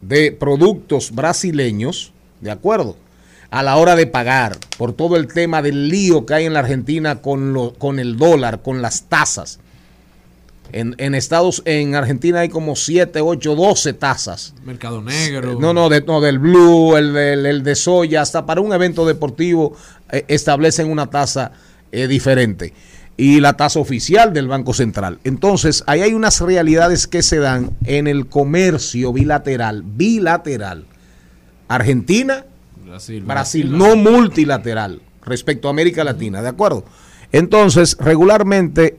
de 0.00 0.32
productos 0.32 1.12
brasileños, 1.12 2.12
¿de 2.40 2.50
acuerdo? 2.50 2.96
A 3.50 3.62
la 3.62 3.76
hora 3.76 3.94
de 3.96 4.06
pagar, 4.06 4.58
por 4.78 4.92
todo 4.92 5.16
el 5.16 5.28
tema 5.28 5.62
del 5.62 5.88
lío 5.88 6.26
que 6.26 6.34
hay 6.34 6.44
en 6.44 6.52
la 6.54 6.60
Argentina 6.60 7.22
con, 7.22 7.52
lo- 7.52 7.74
con 7.74 7.98
el 7.98 8.16
dólar, 8.16 8.62
con 8.62 8.82
las 8.82 9.04
tasas. 9.04 9.60
En, 10.72 10.96
en 10.98 11.14
Estados, 11.14 11.62
en 11.66 11.94
Argentina 11.94 12.40
hay 12.40 12.48
como 12.48 12.74
7, 12.74 13.20
8, 13.20 13.54
12 13.54 13.92
tasas. 13.92 14.54
Mercado 14.64 15.00
negro. 15.02 15.60
No, 15.60 15.72
no, 15.72 15.88
de- 15.88 16.00
no, 16.00 16.20
del 16.20 16.40
blue, 16.40 16.96
el, 16.96 17.12
del- 17.12 17.46
el 17.46 17.62
de 17.62 17.76
soya, 17.76 18.22
hasta 18.22 18.44
para 18.44 18.60
un 18.60 18.72
evento 18.72 19.06
deportivo 19.06 19.76
eh, 20.10 20.24
establecen 20.26 20.90
una 20.90 21.08
tasa 21.08 21.52
eh, 21.92 22.08
diferente. 22.08 22.72
Y 23.16 23.40
la 23.40 23.52
tasa 23.52 23.78
oficial 23.78 24.32
del 24.32 24.48
Banco 24.48 24.74
Central. 24.74 25.20
Entonces, 25.24 25.84
ahí 25.86 26.02
hay 26.02 26.14
unas 26.14 26.40
realidades 26.40 27.06
que 27.06 27.22
se 27.22 27.38
dan 27.38 27.70
en 27.84 28.06
el 28.06 28.26
comercio 28.26 29.12
bilateral, 29.12 29.82
bilateral. 29.84 30.86
Argentina, 31.68 32.44
Brasil, 32.84 33.22
Brasil, 33.24 33.78
no 33.78 33.96
multilateral 33.96 35.00
respecto 35.24 35.68
a 35.68 35.70
América 35.70 36.04
Latina, 36.04 36.42
¿de 36.42 36.48
acuerdo? 36.48 36.84
Entonces, 37.32 37.96
regularmente 37.98 38.98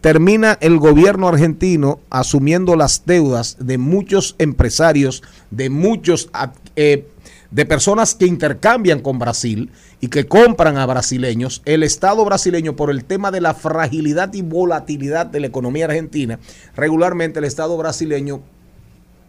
termina 0.00 0.56
el 0.60 0.78
gobierno 0.78 1.28
argentino 1.28 2.00
asumiendo 2.10 2.76
las 2.76 3.04
deudas 3.04 3.56
de 3.60 3.78
muchos 3.78 4.36
empresarios, 4.38 5.22
de 5.50 5.70
muchos 5.70 6.30
eh, 6.76 7.06
de 7.50 7.64
personas 7.64 8.14
que 8.14 8.26
intercambian 8.26 9.00
con 9.00 9.18
Brasil 9.18 9.70
y 10.00 10.08
que 10.08 10.26
compran 10.26 10.76
a 10.76 10.86
brasileños, 10.86 11.62
el 11.64 11.82
Estado 11.82 12.24
brasileño 12.24 12.76
por 12.76 12.90
el 12.90 13.04
tema 13.04 13.30
de 13.30 13.40
la 13.40 13.54
fragilidad 13.54 14.32
y 14.34 14.42
volatilidad 14.42 15.26
de 15.26 15.40
la 15.40 15.46
economía 15.46 15.86
argentina, 15.86 16.38
regularmente 16.76 17.38
el 17.38 17.46
Estado 17.46 17.76
brasileño 17.76 18.42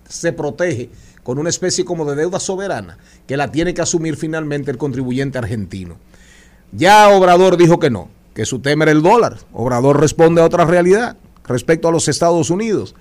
se 0.07 0.33
protege 0.33 0.89
con 1.23 1.37
una 1.37 1.49
especie 1.49 1.85
como 1.85 2.05
de 2.05 2.15
deuda 2.15 2.39
soberana 2.39 2.97
que 3.27 3.37
la 3.37 3.51
tiene 3.51 3.73
que 3.73 3.81
asumir 3.81 4.17
finalmente 4.17 4.71
el 4.71 4.77
contribuyente 4.77 5.37
argentino. 5.37 5.97
Ya 6.71 7.09
Obrador 7.09 7.57
dijo 7.57 7.79
que 7.79 7.89
no, 7.89 8.09
que 8.33 8.45
su 8.45 8.59
tema 8.59 8.83
era 8.83 8.91
el 8.91 9.01
dólar. 9.01 9.37
Obrador 9.53 9.99
responde 9.99 10.41
a 10.41 10.45
otra 10.45 10.65
realidad 10.65 11.17
respecto 11.45 11.87
a 11.87 11.91
los 11.91 12.07
Estados 12.07 12.49
Unidos. 12.49 12.95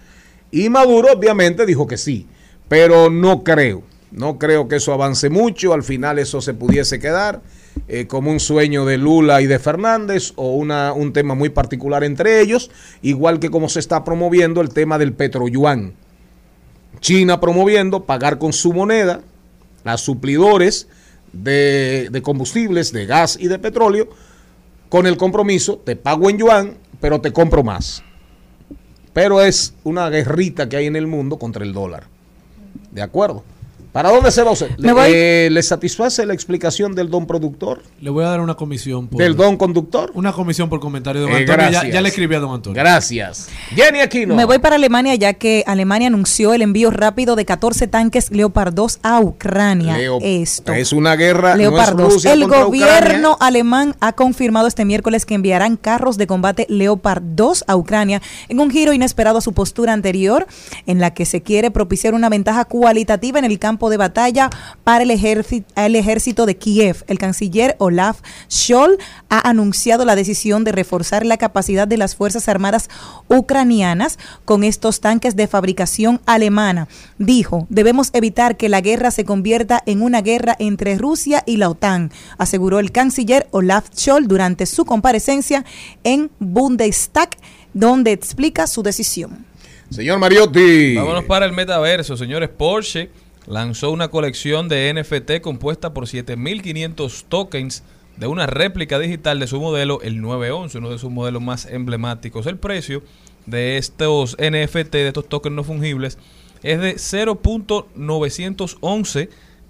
Y 0.51 0.69
Maduro 0.69 1.13
obviamente 1.13 1.67
dijo 1.67 1.87
que 1.87 1.99
sí, 1.99 2.27
pero 2.69 3.11
no 3.11 3.45
creo, 3.45 3.83
no 4.11 4.39
creo 4.39 4.69
que 4.69 4.77
eso 4.77 4.93
avance 4.93 5.29
mucho, 5.29 5.75
al 5.75 5.83
final 5.83 6.19
eso 6.19 6.41
se 6.41 6.55
pudiese 6.55 6.99
quedar 6.99 7.43
eh, 7.89 8.07
como 8.07 8.31
un 8.31 8.41
sueño 8.41 8.85
de 8.85 8.99
Lula 8.99 9.43
y 9.43 9.47
de 9.47 9.59
Fernández 9.59 10.33
o 10.37 10.55
una, 10.55 10.93
un 10.93 11.13
tema 11.13 11.35
muy 11.35 11.51
particular 11.51 12.05
entre 12.05 12.41
ellos, 12.41 12.71
igual 13.03 13.39
que 13.39 13.51
como 13.51 13.69
se 13.69 13.81
está 13.81 14.05
promoviendo 14.05 14.61
el 14.61 14.71
tema 14.71 14.99
del 14.99 15.13
petroyuan. 15.13 15.93
China 17.01 17.41
promoviendo 17.41 18.05
pagar 18.05 18.39
con 18.39 18.53
su 18.53 18.73
moneda 18.73 19.21
a 19.85 19.97
suplidores 19.99 20.89
de, 21.33 22.09
de 22.11 22.23
combustibles, 22.23 22.93
de 22.93 23.07
gas 23.07 23.37
y 23.39 23.49
de 23.49 23.59
petróleo, 23.59 24.09
con 24.89 25.07
el 25.07 25.17
compromiso, 25.17 25.77
te 25.85 25.97
pago 25.97 26.31
en 26.31 26.39
yuan, 26.39 26.79
pero 27.01 27.21
te 27.21 27.33
compro 27.33 27.63
más. 27.63 28.03
Pero 29.13 29.43
es 29.43 29.75
una 29.85 30.09
guerrita 30.09 30.69
que 30.69 30.77
hay 30.77 30.87
en 30.87 30.97
el 30.97 31.07
mundo 31.07 31.39
contra 31.39 31.63
el 31.63 31.73
dólar. 31.73 32.07
¿De 32.91 33.03
acuerdo? 33.03 33.45
¿Para 33.99 34.11
dónde 34.11 34.31
se 34.31 34.45
va 34.45 34.53
usted? 34.53 34.71
Me 34.79 34.93
voy. 34.93 35.11
¿Le, 35.11 35.47
eh, 35.47 35.51
¿le 35.51 35.61
satisface 35.61 36.25
la 36.25 36.33
explicación 36.33 36.95
del 36.95 37.11
don 37.11 37.27
productor? 37.27 37.83
Le 38.01 38.11
voy 38.11 38.23
a 38.25 38.29
dar 38.29 38.41
una 38.41 38.55
comisión 38.55 39.09
por... 39.09 39.21
¿Del 39.21 39.35
don 39.35 39.57
conductor? 39.57 40.13
Una 40.15 40.31
comisión 40.33 40.69
por 40.69 40.79
comentario 40.79 41.23
don 41.23 41.33
Eh, 41.33 41.39
Antonio. 41.39 41.57
Ya, 41.65 41.71
gracias. 41.71 41.93
ya 41.95 42.01
le 42.01 42.09
escribí 42.09 42.33
a 42.37 42.39
don 42.39 42.55
Antonio. 42.55 42.81
Gracias. 42.81 43.49
Jenny 43.75 43.99
Aquino. 43.99 44.37
Me 44.37 44.45
voy 44.45 44.61
para 44.61 44.77
Alemania 44.77 45.17
ya 45.17 45.33
que 45.35 45.65
Alemania 45.67 46.07
anunció 46.07 46.55
el 46.55 46.63
envío 46.63 46.93
rápido 46.93 47.35
de 47.35 47.45
14 47.45 47.89
tanques 47.89 48.31
Leopard 48.31 48.73
2 48.73 49.01
a 49.03 49.19
Ucrania. 49.21 49.97
Leo- 49.99 50.19
Esto. 50.23 50.73
Es 50.75 50.93
una 50.93 51.17
guerra. 51.17 51.57
Leopard 51.57 51.97
no 51.97 52.03
es 52.03 52.05
2. 52.05 52.15
Rusia 52.15 52.33
El 52.35 52.47
gobierno 52.47 53.33
Ucrania. 53.33 53.37
alemán 53.41 53.97
ha 53.99 54.13
confirmado 54.13 54.69
este 54.69 54.85
miércoles 54.85 55.27
que 55.27 55.35
enviarán 55.35 55.77
carros 55.77 56.17
de 56.19 56.29
combate 56.29 56.67
Leopard 56.69 57.21
2 57.35 57.65
a 57.67 57.75
Ucrania 57.75 58.23
en 58.49 58.61
un 58.61 58.71
giro 58.71 58.93
inesperado 58.93 59.39
a 59.39 59.41
su 59.41 59.55
postura 59.55 59.93
anterior, 59.93 60.47
en 60.87 61.01
la 61.01 61.13
que 61.15 61.25
se 61.27 61.43
quiere 61.43 61.73
propiciar 61.73 62.15
una 62.15 62.29
ventaja 62.29 62.65
cualitativa 62.65 63.41
en 63.41 63.45
el 63.45 63.59
campo 63.59 63.88
de 63.89 63.97
batalla 63.97 64.51
para 64.85 65.05
el 65.05 65.11
ejército, 65.11 65.67
el 65.77 65.97
ejército 65.97 66.47
de 66.47 66.57
Kiev. 66.57 67.05
El 67.07 67.19
canciller 67.19 67.77
Olaf 67.79 68.21
Scholz 68.51 68.99
ha 69.29 69.49
anunciado 69.49 70.05
la 70.05 70.17
decisión 70.17 70.65
de 70.65 70.73
reforzar 70.73 71.25
la 71.25 71.37
capacidad 71.37 71.89
de 71.89 71.97
las 71.97 72.17
Fuerzas 72.17 72.49
Armadas 72.49 72.89
ucranianas 73.29 74.19
con 74.45 74.65
estos 74.65 75.01
tanques 75.01 75.37
de 75.37 75.47
fabricación 75.47 76.21
alemana. 76.27 76.89
Dijo, 77.19 77.67
debemos 77.69 78.11
evitar 78.13 78.57
que 78.57 78.69
la 78.69 78.81
guerra 78.81 79.11
se 79.11 79.25
convierta 79.25 79.83
en 79.87 80.03
una 80.03 80.23
guerra 80.23 80.57
entre 80.59 80.99
Rusia 80.99 81.43
y 81.47 81.57
la 81.57 81.71
OTAN, 81.71 82.11
aseguró 82.39 82.79
el 82.79 82.93
canciller 82.93 83.49
Olaf 83.51 83.87
Scholz 83.95 84.29
durante 84.29 84.67
su 84.67 84.85
comparecencia 84.85 85.65
en 86.05 86.31
Bundestag, 86.39 87.31
donde 87.75 88.13
explica 88.13 88.67
su 88.67 88.83
decisión. 88.83 89.47
Señor 89.91 90.19
Mariotti. 90.19 90.97
Vámonos 90.97 91.25
para 91.25 91.47
el 91.47 91.53
metaverso, 91.53 92.17
señores. 92.17 92.51
Porsche 92.51 93.11
lanzó 93.49 93.91
una 93.91 94.09
colección 94.09 94.69
de 94.69 94.93
NFT 94.93 95.41
compuesta 95.41 95.95
por 95.95 96.05
7.500 96.05 97.25
tokens 97.29 97.83
de 98.17 98.27
una 98.27 98.47
réplica 98.47 98.99
digital 98.99 99.41
de 99.41 99.47
su 99.47 99.59
modelo, 99.61 100.03
el 100.03 100.21
911, 100.21 100.77
uno 100.79 100.91
de 100.91 100.99
sus 100.99 101.11
modelos 101.11 101.41
más 101.43 101.65
emblemáticos. 101.67 102.47
El 102.47 102.59
precio 102.59 103.03
de 103.47 103.79
estos 103.79 104.37
NFT, 104.39 104.93
de 104.93 105.09
estos 105.09 105.27
tokens 105.29 105.57
no 105.57 105.65
fungibles, 105.65 106.19
es 106.63 106.79
de 106.81 106.97
0.911 106.97 109.29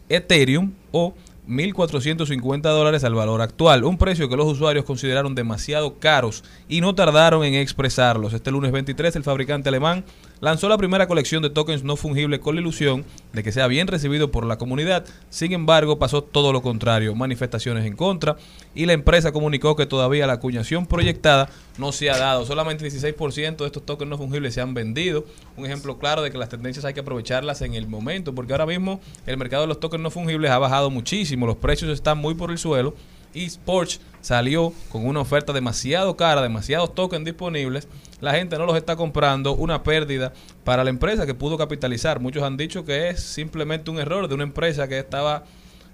Ethereum 0.09 0.73
o 0.91 1.15
1.450 1.49 2.63
dólares 2.63 3.05
al 3.05 3.15
valor 3.15 3.41
actual, 3.41 3.85
un 3.85 3.97
precio 3.97 4.29
que 4.29 4.37
los 4.37 4.47
usuarios 4.47 4.85
consideraron 4.85 5.35
demasiado 5.35 5.99
caros 5.99 6.45
y 6.69 6.81
no 6.81 6.95
tardaron 6.95 7.45
en 7.45 7.55
expresarlos. 7.55 8.35
Este 8.35 8.51
lunes 8.51 8.73
23 8.73 9.17
el 9.17 9.25
fabricante 9.25 9.69
alemán 9.69 10.05
lanzó 10.41 10.69
la 10.69 10.79
primera 10.79 11.07
colección 11.07 11.43
de 11.43 11.51
tokens 11.51 11.85
no 11.85 11.97
fungibles 11.97 12.41
con 12.41 12.55
la 12.55 12.61
ilusión 12.61 13.05
de 13.33 13.43
que 13.43 13.53
sea 13.53 13.67
bien 13.67 13.87
recibido 13.87 14.31
por 14.31 14.47
la 14.47 14.59
comunidad. 14.59 15.05
Sin 15.31 15.53
embargo, 15.53 15.99
pasó 15.99 16.23
todo 16.23 16.53
lo 16.53 16.63
contrario, 16.63 17.15
manifestaciones 17.15 17.87
en 17.87 17.97
contra 17.97 18.37
y 18.75 18.87
la 18.87 18.93
empresa 18.93 19.33
comunicó 19.33 19.77
que 19.77 19.87
todavía 19.87 20.27
la 20.27 20.35
acuñación 20.35 20.87
proyectada 20.87 21.49
no 21.79 21.93
se 21.93 22.11
ha 22.11 22.19
dado. 22.19 22.45
Solamente 22.45 22.87
16% 22.87 23.57
de 23.57 23.67
estos 23.67 23.85
tokens 23.85 24.11
no 24.11 24.19
fungibles 24.19 24.55
se 24.55 24.61
han 24.61 24.75
vendido. 24.75 25.25
Un 25.57 25.67
ejemplo 25.67 25.99
claro 25.99 26.23
de 26.23 26.31
que 26.31 26.39
las 26.39 26.49
tendencias 26.49 26.85
hay 26.85 26.95
que 26.95 27.01
aprovecharlas 27.01 27.63
en 27.63 27.75
el 27.75 27.89
momento, 27.89 28.35
porque 28.35 28.53
ahora 28.53 28.67
mismo 28.67 29.01
el 29.27 29.37
mercado 29.37 29.63
de 29.63 29.69
los 29.69 29.81
tokens 29.81 30.03
no 30.03 30.11
fungibles 30.11 30.51
ha 30.51 30.59
bajado 30.59 30.91
muchísimo, 30.91 31.47
los 31.47 31.57
precios 31.57 31.91
están 31.91 32.19
muy 32.19 32.35
por 32.35 32.51
el 32.51 32.59
suelo 32.59 32.95
y 33.35 33.51
Porsche 33.65 34.01
salió 34.21 34.73
con 34.91 35.07
una 35.07 35.21
oferta 35.21 35.53
demasiado 35.53 36.17
cara, 36.17 36.43
demasiados 36.43 36.95
tokens 36.95 37.25
disponibles, 37.25 37.89
la 38.21 38.35
gente 38.35 38.59
no 38.59 38.67
los 38.67 38.77
está 38.77 38.97
comprando, 38.97 39.55
una 39.55 39.83
pérdida 39.83 40.33
para 40.65 40.85
la 40.85 40.91
empresa 40.91 41.27
que 41.27 41.35
pudo 41.35 41.57
capitalizar. 41.57 42.21
Muchos 42.21 42.43
han 42.43 42.57
dicho 42.57 42.85
que 42.85 43.11
es 43.11 43.23
simplemente 43.23 43.91
un 43.91 43.99
error 43.99 44.29
de 44.29 44.35
una 44.35 44.45
empresa 44.45 44.89
que 44.89 44.99
estaba 44.99 45.45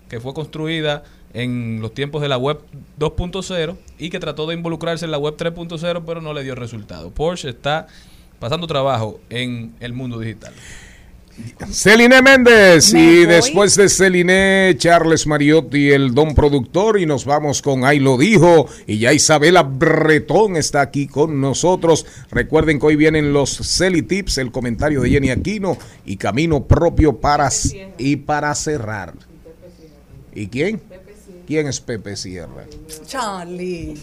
que 0.09 0.21
fue 0.21 0.35
construida 0.35 1.03
en 1.33 1.81
los 1.81 1.93
tiempos 1.93 2.23
de 2.23 2.29
la 2.29 2.39
web 2.39 2.61
2.0 2.99 3.77
y 3.99 4.11
que 4.11 4.21
trató 4.21 4.47
de 4.47 4.55
involucrarse 4.55 5.05
en 5.05 5.11
la 5.11 5.19
web 5.19 5.37
3.0 5.37 6.03
pero 6.07 6.21
no 6.21 6.33
le 6.33 6.45
dio 6.45 6.55
resultado. 6.55 7.11
Porsche 7.11 7.51
está 7.51 7.89
pasando 8.39 8.67
trabajo 8.67 9.21
en 9.31 9.75
el 9.81 9.93
mundo 9.93 10.19
digital. 10.19 10.55
Celine 11.71 12.23
Méndez 12.23 12.93
Me 12.93 13.01
y 13.01 13.17
voy. 13.25 13.35
después 13.35 13.75
de 13.77 13.89
Celine, 13.89 14.75
Charles 14.77 15.27
Mariotti, 15.27 15.91
el 15.91 16.15
don 16.15 16.35
productor 16.35 16.99
y 17.01 17.07
nos 17.07 17.25
vamos 17.25 17.61
con 17.61 17.85
Ahí 17.85 17.99
lo 17.99 18.17
dijo 18.17 18.69
y 18.87 18.99
ya 18.99 19.13
Isabela 19.13 19.63
Bretón 19.63 20.57
está 20.57 20.81
aquí 20.81 21.07
con 21.07 21.41
nosotros. 21.41 22.07
Recuerden 22.31 22.79
que 22.79 22.87
hoy 22.87 22.97
vienen 22.97 23.33
los 23.33 23.51
Celi 23.51 24.03
Tips, 24.03 24.39
el 24.39 24.53
comentario 24.53 25.03
de 25.03 25.11
Jenny 25.11 25.31
Aquino 25.31 25.77
y 26.07 26.17
camino 26.17 26.65
propio 26.65 27.21
para 27.21 27.51
y 27.99 28.17
para 28.17 28.55
cerrar. 28.55 29.15
¿Y 30.35 30.49
quién? 30.49 30.81
¿Quién 31.47 31.67
es 31.67 31.81
Pepe 31.81 32.17
Sierra? 32.17 32.65
Charlie. 33.07 33.99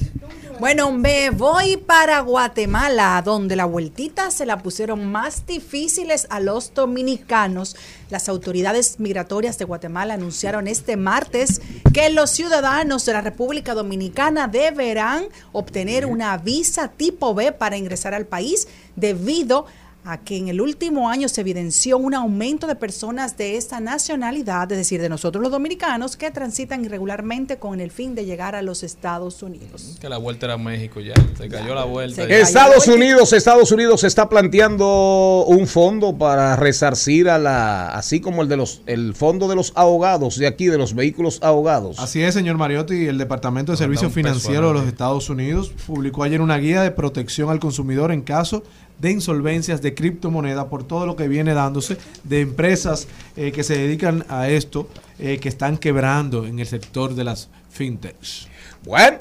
Bueno, 0.59 0.91
me 0.91 1.31
voy 1.31 1.77
para 1.77 2.19
Guatemala, 2.19 3.19
donde 3.26 3.55
la 3.55 3.65
vueltita 3.65 4.30
se 4.30 4.45
la 4.45 4.61
pusieron 4.61 5.11
más 5.11 5.47
difíciles 5.47 6.27
a 6.30 6.39
los 6.39 6.73
dominicanos. 6.76 7.76
Las 8.11 8.30
autoridades 8.30 8.99
migratorias 8.99 9.57
de 9.57 9.65
Guatemala 9.65 10.13
anunciaron 10.13 10.68
este 10.68 10.97
martes 10.97 11.61
que 11.93 12.11
los 12.11 12.30
ciudadanos 12.30 13.05
de 13.05 13.13
la 13.13 13.22
República 13.22 13.73
Dominicana 13.73 14.47
deberán 14.47 15.26
obtener 15.51 16.05
una 16.05 16.38
visa 16.38 16.89
tipo 16.89 17.34
B 17.34 17.53
para 17.53 17.77
ingresar 17.77 18.13
al 18.13 18.27
país 18.27 18.68
debido 18.95 19.65
a 19.65 19.81
que 20.26 20.38
en 20.38 20.48
el 20.48 20.61
último 20.61 21.10
año 21.10 21.30
se 21.30 21.41
evidenció 21.41 21.98
un 21.98 22.14
aumento 22.14 22.68
de 22.68 22.76
personas 22.76 23.38
de 23.38 23.57
esta 23.57 23.80
nacionalidad, 23.80 24.72
es 24.72 24.78
decir, 24.78 25.02
de 25.02 25.10
nosotros 25.10 25.41
los 25.41 25.52
dominicanos, 25.52 26.18
que 26.18 26.32
transitan 26.32 26.84
irregularmente 26.84 27.57
con 27.57 27.80
el 27.80 27.91
fin 27.91 28.15
de 28.15 28.26
llegar 28.26 28.56
a 28.56 28.61
los 28.61 28.84
Estados 28.84 29.44
Unidos. 29.44 29.98
Que 30.02 30.10
la 30.10 30.18
vuelta 30.18 30.48
era 30.48 30.57
México 30.57 30.99
ya. 30.99 31.14
Se 31.38 31.48
cayó 31.48 31.76
la 31.76 31.86
vuelta. 31.86 32.23
Estados 32.23 32.88
Unidos, 32.88 33.32
Estados 33.34 33.72
Unidos 33.72 34.03
está 34.03 34.28
planteando 34.28 35.45
un 35.48 35.68
fondo 35.68 36.18
para 36.18 36.56
resarcir 36.56 37.30
a 37.30 37.38
la, 37.38 37.90
así 37.90 38.19
como 38.19 38.41
el 38.41 38.49
de 38.49 38.57
los, 38.57 38.82
el 38.88 39.14
fondo 39.14 39.48
de 39.48 39.56
los 39.56 39.72
ahogados 39.76 40.38
de 40.38 40.48
aquí, 40.48 40.65
de 40.65 40.78
los 40.78 40.95
vehículos 40.95 41.40
ahogados. 41.41 41.99
Así 41.99 42.22
es, 42.22 42.34
señor 42.34 42.57
Mariotti. 42.57 43.06
El 43.06 43.18
Departamento 43.18 43.72
de 43.72 43.78
Servicios 43.78 44.11
a 44.11 44.15
Financieros 44.15 44.73
de 44.73 44.80
los. 44.80 44.88
Estados 44.91 45.30
Unidos 45.30 45.72
publicó 45.88 46.23
ayer 46.23 46.41
una 46.41 46.57
guía 46.57 46.82
de 46.82 46.91
protección 46.91 47.49
al 47.49 47.60
consumidor 47.60 48.11
en 48.11 48.22
caso 48.22 48.64
de 49.02 49.11
insolvencias 49.11 49.82
de 49.82 49.95
criptomoneda 49.95 50.69
por 50.69 50.84
todo 50.84 51.06
lo 51.06 51.15
que 51.15 51.28
viene 51.28 51.53
dándose 51.53 51.98
de 52.23 52.41
empresas 52.41 53.07
eh, 53.36 53.52
que 53.52 53.64
se 53.64 53.78
dedican 53.78 54.26
a 54.30 54.48
esto, 54.48 54.88
eh, 55.19 55.40
que 55.40 55.49
están 55.49 55.78
quebrando 55.78 56.45
en 56.45 56.60
el 56.60 56.68
sector 56.68 57.15
de 57.15 57.23
las 57.23 57.49
fintechs. 57.72 58.48
Bueno, 58.86 59.18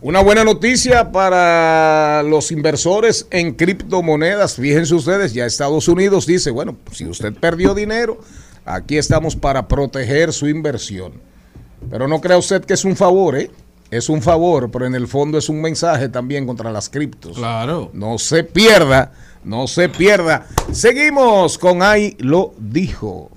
una 0.00 0.22
buena 0.22 0.44
noticia 0.44 1.12
para 1.12 2.22
los 2.22 2.50
inversores 2.52 3.26
en 3.30 3.54
criptomonedas. 3.54 4.56
Fíjense 4.56 4.94
ustedes, 4.94 5.34
ya 5.34 5.46
Estados 5.46 5.88
Unidos 5.88 6.26
dice, 6.26 6.50
bueno, 6.50 6.76
si 6.90 7.06
usted 7.06 7.34
perdió 7.34 7.74
dinero, 7.74 8.18
aquí 8.64 8.96
estamos 8.96 9.36
para 9.36 9.68
proteger 9.68 10.32
su 10.32 10.48
inversión. 10.48 11.12
Pero 11.90 12.08
no 12.08 12.20
crea 12.20 12.38
usted 12.38 12.64
que 12.64 12.74
es 12.74 12.84
un 12.84 12.96
favor, 12.96 13.36
¿eh? 13.36 13.50
Es 13.90 14.08
un 14.08 14.22
favor, 14.22 14.70
pero 14.70 14.86
en 14.86 14.94
el 14.94 15.06
fondo 15.06 15.38
es 15.38 15.48
un 15.48 15.60
mensaje 15.60 16.08
también 16.08 16.46
contra 16.46 16.72
las 16.72 16.88
criptos. 16.88 17.36
Claro. 17.36 17.90
No 17.92 18.18
se 18.18 18.44
pierda, 18.44 19.12
no 19.44 19.66
se 19.66 19.88
pierda. 19.88 20.46
Seguimos 20.72 21.58
con 21.58 21.82
Ahí 21.82 22.16
lo 22.18 22.54
dijo. 22.58 23.30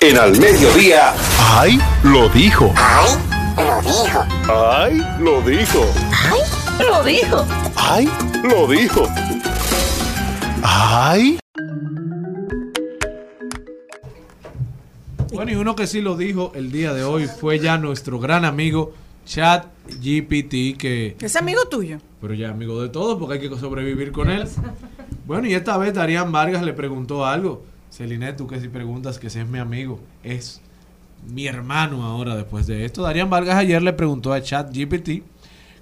En 0.00 0.16
al 0.16 0.38
mediodía. 0.38 1.12
¡Ay! 1.38 1.80
Lo 2.04 2.28
dijo. 2.28 2.72
¡Ay! 4.48 5.02
Lo 5.18 5.40
dijo. 5.42 5.86
¡Ay! 6.12 6.86
Lo 6.86 7.02
dijo. 7.02 7.46
¡Ay! 7.76 8.10
Lo 8.44 8.66
dijo. 8.68 9.08
¡Ay! 10.62 11.38
Bueno, 15.32 15.52
y 15.52 15.54
uno 15.54 15.76
que 15.76 15.86
sí 15.86 16.00
lo 16.00 16.16
dijo 16.16 16.52
el 16.54 16.72
día 16.72 16.92
de 16.92 17.04
hoy 17.04 17.26
fue 17.26 17.58
ya 17.58 17.78
nuestro 17.78 18.18
gran 18.18 18.44
amigo 18.44 18.92
Chat 19.24 19.66
GPT, 20.02 20.76
que 20.76 21.16
¿Es 21.20 21.36
amigo 21.36 21.64
tuyo? 21.66 21.98
pero 22.20 22.34
ya 22.34 22.50
amigo 22.50 22.82
de 22.82 22.88
todos 22.88 23.18
porque 23.18 23.34
hay 23.34 23.48
que 23.48 23.56
sobrevivir 23.58 24.12
con 24.12 24.28
él. 24.30 24.46
Bueno, 25.26 25.46
y 25.46 25.54
esta 25.54 25.76
vez 25.78 25.94
Darían 25.94 26.32
Vargas 26.32 26.62
le 26.62 26.72
preguntó 26.72 27.24
algo. 27.24 27.62
Celine, 27.90 28.32
tú 28.32 28.46
que 28.46 28.60
si 28.60 28.68
preguntas 28.68 29.18
que 29.18 29.30
si 29.30 29.38
es 29.38 29.46
mi 29.46 29.58
amigo, 29.58 30.00
es 30.22 30.60
mi 31.32 31.46
hermano 31.46 32.04
ahora 32.04 32.34
después 32.36 32.66
de 32.66 32.84
esto. 32.84 33.02
Darían 33.02 33.30
Vargas 33.30 33.56
ayer 33.56 33.80
le 33.82 33.92
preguntó 33.92 34.32
a 34.32 34.42
Chat 34.42 34.70
GPT 34.74 35.22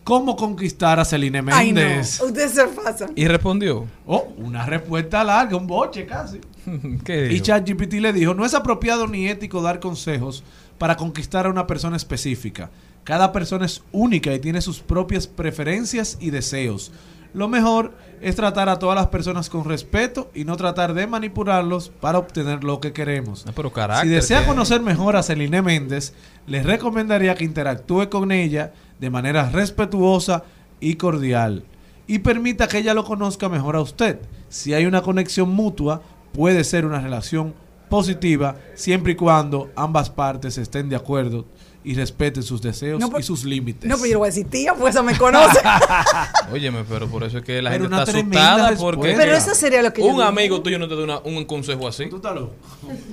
cómo 0.05 0.37
conquistar 0.37 1.01
a 1.01 1.05
Celine 1.05 1.43
Ay, 1.51 1.73
no. 1.73 1.81
Méndez. 1.81 2.21
Ustedes 2.21 2.53
se 2.53 2.67
pasan. 2.67 3.11
Y 3.17 3.27
respondió. 3.27 3.87
Oh, 4.07 4.29
una 4.39 4.65
respuesta 4.67 5.25
larga, 5.25 5.57
un 5.57 5.67
boche 5.67 6.07
casi. 6.07 6.41
¿Qué 7.05 7.33
Y? 7.33 7.41
ChatGPT 7.41 7.95
le 7.95 8.13
dijo, 8.13 8.35
no 8.35 8.45
es 8.45 8.55
apropiado 8.55 9.07
ni 9.07 9.29
ético 9.29 9.63
dar 9.63 9.81
consejos 9.81 10.45
para 10.79 10.97
conquistar 10.97 11.47
a 11.47 11.51
una 11.51 11.67
persona 11.67 11.97
específica. 11.97 12.71
Cada 13.05 13.33
persona 13.33 13.67
es 13.67 13.83
única 13.93 14.35
y 14.35 14.39
tiene 14.39 14.61
sus 14.61 14.81
propias 14.81 15.27
preferencias 15.27 16.19
y 16.21 16.31
deseos. 16.31 16.93
Lo 17.35 17.49
mejor 17.49 17.95
es 18.21 18.37
tratar 18.37 18.69
a 18.69 18.79
todas 18.79 18.97
las 18.97 19.09
personas 19.09 19.51
con 19.51 19.65
respeto 19.65 20.31
y 20.35 20.45
no 20.45 20.57
tratar 20.57 20.95
de 20.95 21.07
manipularlos 21.07 21.91
para 22.01 22.19
obtener 22.19 22.65
lo 22.65 22.81
que 22.81 22.93
queremos. 22.93 23.45
pero 23.55 23.73
si 24.01 24.09
desea 24.09 24.47
conocer 24.47 24.81
mejor 24.81 25.17
a 25.17 25.23
Celine 25.23 25.63
Méndez, 25.63 26.15
les 26.47 26.65
recomendaría 26.65 27.35
que 27.35 27.45
interactúe 27.45 28.09
con 28.09 28.33
ella 28.33 28.73
de 28.99 29.11
manera 29.11 29.51
respetuosa 29.51 30.45
y 30.81 30.95
cordial 30.95 31.65
y 32.07 32.21
permita 32.21 32.67
que 32.67 32.79
ella 32.79 32.95
lo 32.95 33.05
conozca 33.05 33.49
mejor 33.49 33.77
a 33.77 33.83
usted. 33.83 34.19
Si 34.49 34.73
hay 34.73 34.87
una 34.87 35.03
conexión 35.03 35.51
mutua, 35.51 36.03
puede 36.33 36.65
ser 36.65 36.85
una 36.87 37.01
relación 37.01 37.55
positiva 37.89 38.57
siempre 38.75 39.13
y 39.13 39.15
cuando 39.17 39.71
ambas 39.75 40.11
partes 40.11 40.59
estén 40.59 40.89
de 40.89 40.97
acuerdo 40.97 41.47
y 41.85 41.95
respeten 41.95 42.43
sus 42.43 42.61
deseos 42.61 43.01
No, 43.01 43.11
y 43.19 43.23
sus 43.23 43.45
límites. 43.45 43.89
No, 43.89 43.95
pero 43.97 44.07
yo 44.07 44.11
le 44.13 44.17
voy 44.17 44.27
a 44.27 44.31
decir, 44.31 44.47
tía, 44.51 44.75
pues 44.75 44.95
eso 44.95 45.03
me 45.03 45.17
conoce. 45.17 45.59
Óyeme, 46.53 46.85
pero 46.87 47.09
por 47.09 47.25
eso 47.25 47.39
es 47.39 47.45
que 47.45 47.63
la 47.63 47.71
Pero 47.71 47.85
gente 47.89 47.97
está 48.03 48.13
asustada 48.19 48.77
porque 48.77 49.15
Pero 49.17 49.33
eso 49.35 49.55
sería 49.55 49.81
lo 49.81 49.93
que 49.93 50.03
yo 50.03 50.09
un 50.09 50.17
digo. 50.17 50.25
amigo 50.25 50.61
tuyo 50.61 50.79
no 50.79 50.87
te 50.87 50.97
da 50.97 51.03
una- 51.05 51.19
un 51.21 51.45
consejo 51.47 51.89
así. 51.89 52.11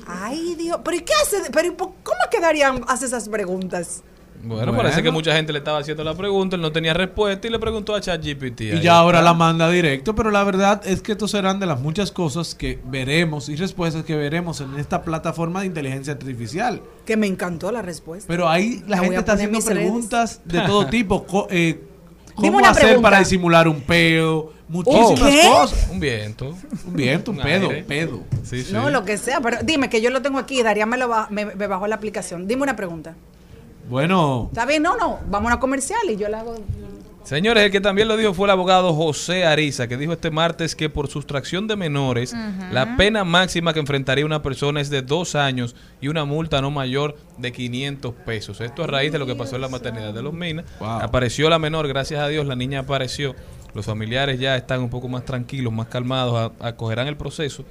Ay, 0.07 0.55
Dios. 0.55 0.79
¿Pero 0.83 0.97
y 0.97 1.01
qué 1.01 1.13
hace? 1.21 1.49
¿Pero 1.51 1.77
cómo 1.77 2.19
quedarían 2.31 2.81
hace 2.87 3.05
esas 3.05 3.29
preguntas? 3.29 4.03
Bueno, 4.45 4.65
Bueno. 4.67 4.77
parece 4.77 5.01
que 5.01 5.09
mucha 5.11 5.35
gente 5.35 5.51
le 5.51 5.59
estaba 5.59 5.79
haciendo 5.79 6.03
la 6.03 6.13
pregunta, 6.13 6.55
él 6.55 6.61
no 6.61 6.71
tenía 6.71 6.93
respuesta 6.93 7.47
y 7.47 7.49
le 7.49 7.57
preguntó 7.59 7.95
a 7.95 8.01
ChatGPT. 8.01 8.61
Y 8.61 8.79
ya 8.81 8.97
ahora 8.97 9.19
está. 9.19 9.31
la 9.31 9.33
manda 9.33 9.69
directo, 9.69 10.13
pero 10.13 10.29
la 10.29 10.43
verdad 10.43 10.81
es 10.85 11.01
que 11.01 11.13
estos 11.13 11.31
serán 11.31 11.59
de 11.59 11.65
las 11.65 11.79
muchas 11.79 12.11
cosas 12.11 12.53
que 12.55 12.79
veremos 12.85 13.49
y 13.49 13.55
respuestas 13.55 14.03
que 14.03 14.15
veremos 14.15 14.61
en 14.61 14.77
esta 14.77 15.01
plataforma 15.03 15.61
de 15.61 15.65
inteligencia 15.67 16.13
artificial. 16.13 16.81
Que 17.05 17.17
me 17.17 17.27
encantó 17.27 17.71
la 17.71 17.81
respuesta. 17.81 18.27
Pero 18.27 18.47
ahí 18.47 18.83
la 18.87 18.99
gente 18.99 19.17
está 19.17 19.33
haciendo 19.33 19.59
redes. 19.59 19.71
preguntas 19.73 20.41
de 20.45 20.61
todo 20.61 20.85
tipo. 20.89 21.25
Co- 21.25 21.47
eh, 21.49 21.81
¿Cómo 22.35 22.59
hacer 22.59 22.83
pregunta. 22.83 23.01
para 23.01 23.19
disimular 23.19 23.67
un 23.67 23.81
peo? 23.81 24.51
Muchísimas 24.67 25.45
cosas. 25.47 25.87
Un 25.91 25.99
viento. 25.99 26.55
Un 26.85 26.93
viento, 26.93 27.31
un 27.31 27.37
Un 27.37 27.43
pedo, 27.43 27.69
aire. 27.69 27.83
pedo. 27.83 28.21
Sí, 28.43 28.63
sí. 28.63 28.73
No, 28.73 28.89
lo 28.89 29.05
que 29.05 29.17
sea. 29.17 29.39
Pero 29.39 29.57
dime 29.63 29.89
que 29.89 30.01
yo 30.01 30.09
lo 30.09 30.21
tengo 30.21 30.37
aquí. 30.39 30.61
Daría 30.63 30.85
me, 30.85 30.97
lo 30.97 31.07
ba- 31.07 31.27
me, 31.29 31.45
me 31.45 31.67
bajó 31.67 31.87
la 31.87 31.95
aplicación. 31.95 32.47
Dime 32.47 32.63
una 32.63 32.75
pregunta. 32.75 33.15
Bueno, 33.89 34.47
¿Está 34.51 34.65
bien? 34.65 34.83
No, 34.83 34.97
no. 34.97 35.19
Vamos 35.29 35.51
a 35.51 35.59
comercial 35.59 35.99
y 36.09 36.15
yo 36.17 36.27
la 36.29 36.39
hago. 36.41 36.55
Señores, 37.23 37.63
el 37.63 37.71
que 37.71 37.81
también 37.81 38.07
lo 38.07 38.17
dijo 38.17 38.35
fue 38.35 38.45
el 38.45 38.51
abogado 38.51 38.93
José 38.93 39.45
Ariza, 39.45 39.87
que 39.87 39.97
dijo 39.97 40.13
este 40.13 40.29
martes 40.29 40.75
que 40.75 40.91
por 40.91 41.07
sustracción 41.07 41.65
de 41.67 41.75
menores, 41.75 42.35
la 42.71 42.97
pena 42.97 43.23
máxima 43.23 43.73
que 43.73 43.79
enfrentaría 43.79 44.23
una 44.27 44.43
persona 44.43 44.79
es 44.79 44.91
de 44.91 45.01
dos 45.01 45.33
años 45.33 45.75
y 46.01 46.07
una 46.07 46.23
multa 46.25 46.61
no 46.61 46.69
mayor 46.69 47.15
de 47.39 47.51
500 47.51 48.13
pesos. 48.27 48.61
Esto 48.61 48.83
a 48.83 48.87
raíz 48.87 49.11
de 49.11 49.17
lo 49.17 49.25
que 49.25 49.33
pasó 49.33 49.55
en 49.55 49.61
la 49.63 49.69
maternidad 49.69 50.13
de 50.13 50.21
los 50.21 50.33
Minas. 50.33 50.65
Apareció 50.79 51.49
la 51.49 51.57
menor, 51.57 51.87
gracias 51.87 52.19
a 52.21 52.27
Dios, 52.27 52.45
la 52.45 52.55
niña 52.55 52.81
apareció. 52.81 53.33
Los 53.73 53.87
familiares 53.87 54.39
ya 54.39 54.55
están 54.55 54.81
un 54.81 54.91
poco 54.91 55.07
más 55.07 55.25
tranquilos, 55.25 55.73
más 55.73 55.87
calmados, 55.87 56.51
a- 56.61 56.67
acogerán 56.67 57.07
el 57.07 57.17
proceso. 57.17 57.65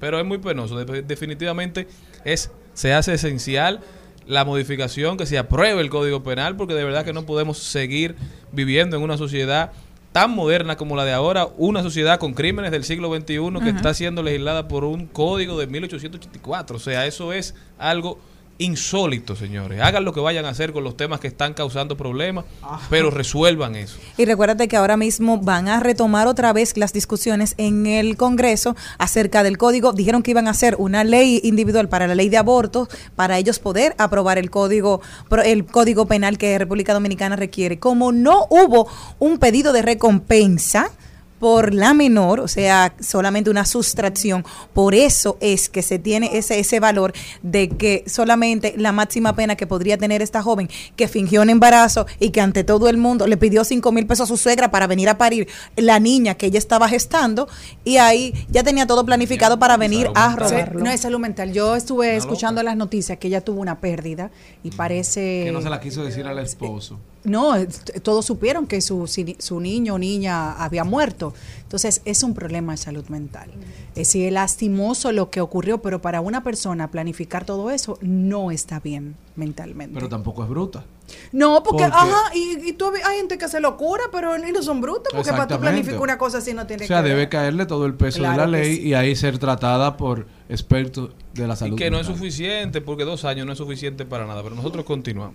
Pero 0.00 0.18
es 0.18 0.26
muy 0.26 0.38
penoso. 0.38 0.84
De- 0.84 1.02
definitivamente 1.02 1.86
es, 2.24 2.50
se 2.74 2.92
hace 2.92 3.14
esencial 3.14 3.80
la 4.26 4.44
modificación, 4.44 5.16
que 5.16 5.26
se 5.26 5.38
apruebe 5.38 5.80
el 5.80 5.90
Código 5.90 6.22
Penal, 6.22 6.56
porque 6.56 6.74
de 6.74 6.84
verdad 6.84 7.04
que 7.04 7.12
no 7.12 7.26
podemos 7.26 7.58
seguir 7.58 8.16
viviendo 8.52 8.96
en 8.96 9.02
una 9.02 9.16
sociedad 9.16 9.72
tan 10.12 10.30
moderna 10.30 10.76
como 10.76 10.96
la 10.96 11.04
de 11.04 11.12
ahora, 11.12 11.46
una 11.58 11.82
sociedad 11.82 12.18
con 12.18 12.32
crímenes 12.32 12.70
del 12.70 12.84
siglo 12.84 13.14
XXI 13.14 13.60
que 13.62 13.68
está 13.68 13.92
siendo 13.92 14.22
legislada 14.22 14.66
por 14.66 14.84
un 14.84 15.06
código 15.06 15.58
de 15.58 15.66
1884. 15.66 16.76
O 16.76 16.80
sea, 16.80 17.06
eso 17.06 17.34
es 17.34 17.54
algo 17.78 18.18
insólito, 18.58 19.36
señores. 19.36 19.80
Hagan 19.82 20.04
lo 20.04 20.12
que 20.12 20.20
vayan 20.20 20.44
a 20.46 20.50
hacer 20.50 20.72
con 20.72 20.82
los 20.84 20.96
temas 20.96 21.20
que 21.20 21.28
están 21.28 21.54
causando 21.54 21.96
problemas, 21.96 22.44
pero 22.90 23.10
resuelvan 23.10 23.76
eso. 23.76 23.98
Y 24.16 24.24
recuérdate 24.24 24.66
que 24.68 24.76
ahora 24.76 24.96
mismo 24.96 25.38
van 25.38 25.68
a 25.68 25.80
retomar 25.80 26.26
otra 26.26 26.52
vez 26.52 26.76
las 26.76 26.92
discusiones 26.92 27.54
en 27.58 27.86
el 27.86 28.16
Congreso 28.16 28.74
acerca 28.98 29.42
del 29.42 29.58
código. 29.58 29.92
Dijeron 29.92 30.22
que 30.22 30.30
iban 30.30 30.48
a 30.48 30.52
hacer 30.52 30.76
una 30.78 31.04
ley 31.04 31.40
individual 31.44 31.88
para 31.88 32.06
la 32.06 32.14
ley 32.14 32.28
de 32.28 32.38
abortos 32.38 32.88
para 33.14 33.38
ellos 33.38 33.58
poder 33.58 33.94
aprobar 33.98 34.38
el 34.38 34.50
código 34.50 35.00
pro- 35.28 35.42
el 35.42 35.66
código 35.66 36.06
penal 36.06 36.38
que 36.38 36.58
República 36.58 36.94
Dominicana 36.94 37.36
requiere. 37.36 37.78
Como 37.78 38.12
no 38.12 38.46
hubo 38.50 38.88
un 39.18 39.38
pedido 39.38 39.72
de 39.72 39.82
recompensa 39.82 40.90
por 41.38 41.74
la 41.74 41.92
menor, 41.94 42.40
o 42.40 42.48
sea, 42.48 42.94
solamente 43.00 43.50
una 43.50 43.64
sustracción. 43.64 44.44
Por 44.72 44.94
eso 44.94 45.36
es 45.40 45.68
que 45.68 45.82
se 45.82 45.98
tiene 45.98 46.36
ese, 46.38 46.58
ese 46.58 46.80
valor 46.80 47.12
de 47.42 47.68
que 47.68 48.04
solamente 48.06 48.74
la 48.76 48.92
máxima 48.92 49.34
pena 49.34 49.56
que 49.56 49.66
podría 49.66 49.98
tener 49.98 50.22
esta 50.22 50.42
joven 50.42 50.68
que 50.96 51.08
fingió 51.08 51.42
un 51.42 51.50
embarazo 51.50 52.06
y 52.20 52.30
que 52.30 52.40
ante 52.40 52.64
todo 52.64 52.88
el 52.88 52.96
mundo 52.96 53.26
le 53.26 53.36
pidió 53.36 53.64
cinco 53.64 53.92
mil 53.92 54.06
pesos 54.06 54.24
a 54.24 54.26
su 54.28 54.36
suegra 54.36 54.70
para 54.70 54.86
venir 54.86 55.08
a 55.08 55.18
parir 55.18 55.48
la 55.76 55.98
niña 56.00 56.34
que 56.34 56.46
ella 56.46 56.58
estaba 56.58 56.88
gestando 56.88 57.48
y 57.84 57.98
ahí 57.98 58.32
ya 58.48 58.62
tenía 58.62 58.86
todo 58.86 59.04
planificado 59.04 59.58
para 59.58 59.76
venir 59.76 60.08
a 60.14 60.30
Sí, 60.32 60.36
robarlo. 60.38 60.80
no 60.84 60.90
es 60.90 61.00
salud 61.00 61.18
mental. 61.18 61.52
Yo 61.52 61.76
estuve 61.76 62.16
escuchando 62.16 62.62
las 62.62 62.76
noticias 62.76 63.18
que 63.18 63.28
ella 63.28 63.40
tuvo 63.42 63.60
una 63.60 63.78
pérdida 63.80 64.30
y 64.62 64.70
parece... 64.70 65.42
Que 65.44 65.52
no 65.52 65.60
se 65.60 65.70
la 65.70 65.80
quiso 65.80 66.02
decir 66.04 66.26
al 66.26 66.38
esposo. 66.38 66.98
No, 67.26 67.54
todos 68.02 68.24
supieron 68.24 68.66
que 68.66 68.80
su, 68.80 69.06
su 69.38 69.60
niño 69.60 69.94
o 69.94 69.98
niña 69.98 70.52
había 70.52 70.84
muerto. 70.84 71.34
Entonces, 71.66 72.00
es 72.04 72.22
un 72.22 72.32
problema 72.32 72.72
de 72.72 72.78
salud 72.78 73.04
mental. 73.08 73.50
Es 73.90 73.94
decir, 74.08 74.26
es 74.26 74.32
lastimoso 74.32 75.10
lo 75.10 75.30
que 75.30 75.40
ocurrió, 75.40 75.82
pero 75.82 76.00
para 76.00 76.20
una 76.20 76.44
persona 76.44 76.90
planificar 76.92 77.44
todo 77.44 77.70
eso 77.72 77.98
no 78.00 78.52
está 78.52 78.78
bien 78.78 79.16
mentalmente. 79.34 79.92
Pero 79.94 80.08
tampoco 80.08 80.44
es 80.44 80.48
bruta. 80.48 80.84
no, 81.32 81.62
porque, 81.64 81.82
porque- 81.84 81.96
ajá, 81.96 82.34
y, 82.34 82.68
y 82.68 82.72
tú, 82.74 82.90
hay 83.04 83.16
gente 83.18 83.36
que 83.36 83.48
se 83.48 83.60
locura, 83.60 84.04
pero 84.12 84.38
ni 84.38 84.52
no 84.52 84.62
son 84.62 84.80
brutos, 84.80 85.12
porque 85.12 85.30
para 85.30 85.48
tú 85.48 85.58
planificar 85.60 86.00
una 86.00 86.18
cosa 86.18 86.38
así 86.38 86.54
no 86.54 86.66
tiene 86.68 86.84
O 86.84 86.86
sea, 86.86 86.98
que 87.02 87.08
debe 87.08 87.20
ver. 87.22 87.28
caerle 87.30 87.66
todo 87.66 87.84
el 87.86 87.94
peso 87.94 88.18
Claro 88.20 88.42
de 88.42 88.46
la 88.46 88.58
ley 88.58 88.76
sí. 88.76 88.82
y 88.88 88.94
ahí 88.94 89.16
ser 89.16 89.38
tratada 89.38 89.96
por 89.96 90.26
expertos 90.48 91.10
de 91.34 91.46
la 91.48 91.54
Y 91.54 91.56
salud. 91.56 91.76
que 91.76 91.90
no 91.90 91.98
es 91.98 92.06
suficiente, 92.06 92.80
porque 92.80 93.04
dos 93.04 93.24
años 93.24 93.44
no 93.44 93.52
es 93.52 93.58
suficiente 93.58 94.04
para 94.04 94.24
nada. 94.26 94.42
Pero 94.44 94.54
nosotros 94.54 94.84
continuamos. 94.84 95.34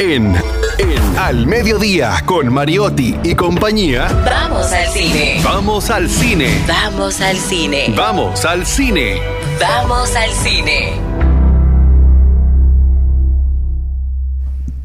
En, 0.00 0.34
en 0.78 1.18
Al 1.18 1.46
Mediodía 1.46 2.22
con 2.26 2.52
Mariotti 2.52 3.16
y 3.22 3.34
compañía. 3.34 4.08
Vamos 4.24 4.70
al 4.72 4.91
cine. 4.92 5.40
Vamos 5.42 5.88
al 5.90 6.08
cine. 6.08 6.48
Vamos 6.68 7.20
al 7.22 7.36
cine. 7.36 7.94
Vamos 7.96 8.44
al 8.44 8.66
cine. 8.66 9.20
Vamos 9.58 10.14
al 10.14 10.30
cine. 10.30 10.92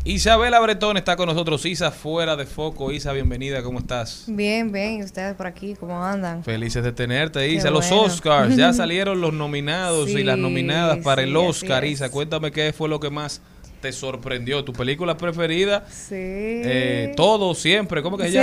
Isabela 0.05 0.61
Bretón 0.61 0.95
está 0.95 1.17
con 1.17 1.27
nosotros. 1.27 1.65
Isa, 1.65 1.91
fuera 1.91 2.37
de 2.37 2.45
foco. 2.45 2.93
Isa, 2.93 3.11
bienvenida. 3.11 3.61
¿Cómo 3.61 3.79
estás? 3.79 4.23
Bien, 4.27 4.71
bien. 4.71 4.99
¿Y 4.99 5.03
ustedes 5.03 5.35
por 5.35 5.47
aquí 5.47 5.75
cómo 5.77 6.01
andan? 6.01 6.41
Felices 6.41 6.81
de 6.85 6.93
tenerte, 6.93 7.45
Isa. 7.49 7.67
Qué 7.67 7.73
Los 7.73 7.89
bueno. 7.89 8.03
Oscars. 8.03 8.55
Ya 8.55 8.71
salieron 8.73 9.19
los 9.19 9.33
nominados 9.33 10.09
y 10.09 10.23
las 10.23 10.37
nominadas 10.37 10.99
para 10.99 11.23
el 11.23 11.31
sí, 11.31 11.35
Oscar. 11.35 11.83
Isa, 11.83 12.09
cuéntame 12.09 12.53
qué 12.53 12.71
fue 12.71 12.87
lo 12.87 13.01
que 13.01 13.09
más 13.09 13.41
te 13.81 13.91
sorprendió. 13.91 14.63
¿Tu 14.63 14.73
película 14.73 15.17
preferida? 15.17 15.85
Sí. 15.89 16.15
Eh, 16.15 17.13
todo, 17.15 17.53
siempre. 17.55 18.01
¿Cómo 18.01 18.17
que 18.17 18.25
se 18.25 18.31
Sí, 18.31 18.35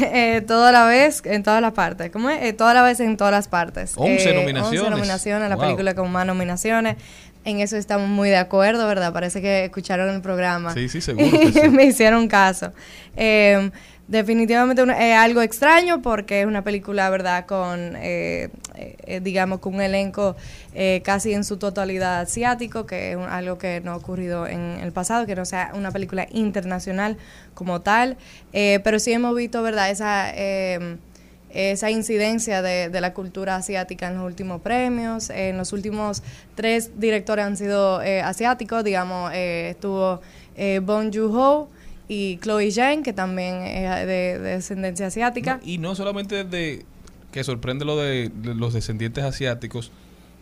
llama? 0.00 0.06
eh, 0.16 0.40
toda 0.46 0.72
la 0.72 0.84
vez, 0.86 1.22
en 1.24 1.42
todas 1.42 1.62
las 1.62 1.72
partes. 1.72 2.10
¿Cómo 2.10 2.30
es? 2.30 2.42
Eh, 2.42 2.52
toda 2.52 2.74
la 2.74 2.82
vez 2.82 3.00
en 3.00 3.16
todas 3.16 3.32
las 3.32 3.48
partes. 3.48 3.92
11 3.96 4.30
Eh, 4.30 4.34
nominaciones. 4.34 4.80
11 4.82 4.90
nominaciones, 4.90 5.48
la 5.48 5.56
película 5.56 5.94
con 5.94 6.10
más 6.10 6.26
nominaciones. 6.26 6.96
En 7.44 7.60
eso 7.60 7.76
estamos 7.76 8.08
muy 8.08 8.28
de 8.28 8.36
acuerdo, 8.36 8.86
¿verdad? 8.86 9.12
Parece 9.12 9.40
que 9.40 9.64
escucharon 9.64 10.14
el 10.14 10.20
programa. 10.20 10.74
Sí, 10.74 10.88
sí, 10.88 11.00
seguro 11.00 11.30
que 11.40 11.52
sí. 11.52 11.68
Me 11.70 11.84
hicieron 11.84 12.28
caso. 12.28 12.72
Eh, 13.16 13.70
definitivamente 14.08 14.82
es 14.82 15.16
algo 15.16 15.40
extraño 15.40 16.02
porque 16.02 16.40
es 16.42 16.46
una 16.46 16.62
película, 16.62 17.08
¿verdad? 17.08 17.46
Con, 17.46 17.94
eh, 17.96 18.50
eh, 18.74 19.20
digamos, 19.22 19.60
con 19.60 19.74
un 19.76 19.80
elenco 19.80 20.36
eh, 20.74 21.00
casi 21.04 21.32
en 21.32 21.44
su 21.44 21.56
totalidad 21.56 22.20
asiático, 22.20 22.84
que 22.86 23.12
es 23.12 23.16
un- 23.16 23.24
algo 23.24 23.56
que 23.56 23.80
no 23.80 23.92
ha 23.92 23.96
ocurrido 23.96 24.46
en 24.46 24.60
el 24.82 24.92
pasado, 24.92 25.24
que 25.26 25.34
no 25.34 25.44
sea 25.46 25.70
una 25.74 25.90
película 25.92 26.26
internacional 26.32 27.16
como 27.54 27.80
tal. 27.80 28.18
Eh, 28.52 28.80
pero 28.84 28.98
sí 28.98 29.12
hemos 29.12 29.34
visto, 29.34 29.62
¿verdad? 29.62 29.90
Esa... 29.90 30.30
esa 31.52 31.90
incidencia 31.90 32.62
de, 32.62 33.00
la 33.00 33.14
cultura 33.14 33.56
asiática 33.56 34.08
en 34.08 34.16
los 34.16 34.26
últimos 34.26 34.60
premios. 34.60 35.30
En 35.30 35.56
los 35.56 35.72
últimos 35.72 36.22
tres 36.54 36.98
directores 36.98 37.44
han 37.44 37.56
sido 37.56 38.02
eh, 38.02 38.20
asiáticos, 38.22 38.84
digamos, 38.84 39.32
eh, 39.34 39.70
estuvo 39.70 40.20
eh, 40.56 40.80
Bong 40.82 41.10
Joon-ho 41.14 41.68
y 42.08 42.38
Chloe 42.38 42.70
Zhang, 42.70 43.02
que 43.02 43.12
también 43.12 43.62
es 43.62 44.06
de, 44.06 44.06
de 44.06 44.38
descendencia 44.38 45.06
asiática. 45.06 45.60
Y 45.64 45.78
no 45.78 45.94
solamente 45.94 46.44
de 46.44 46.84
que 47.32 47.44
sorprende 47.44 47.84
lo 47.84 47.96
de 47.96 48.30
los 48.42 48.72
descendientes 48.74 49.24
asiáticos, 49.24 49.92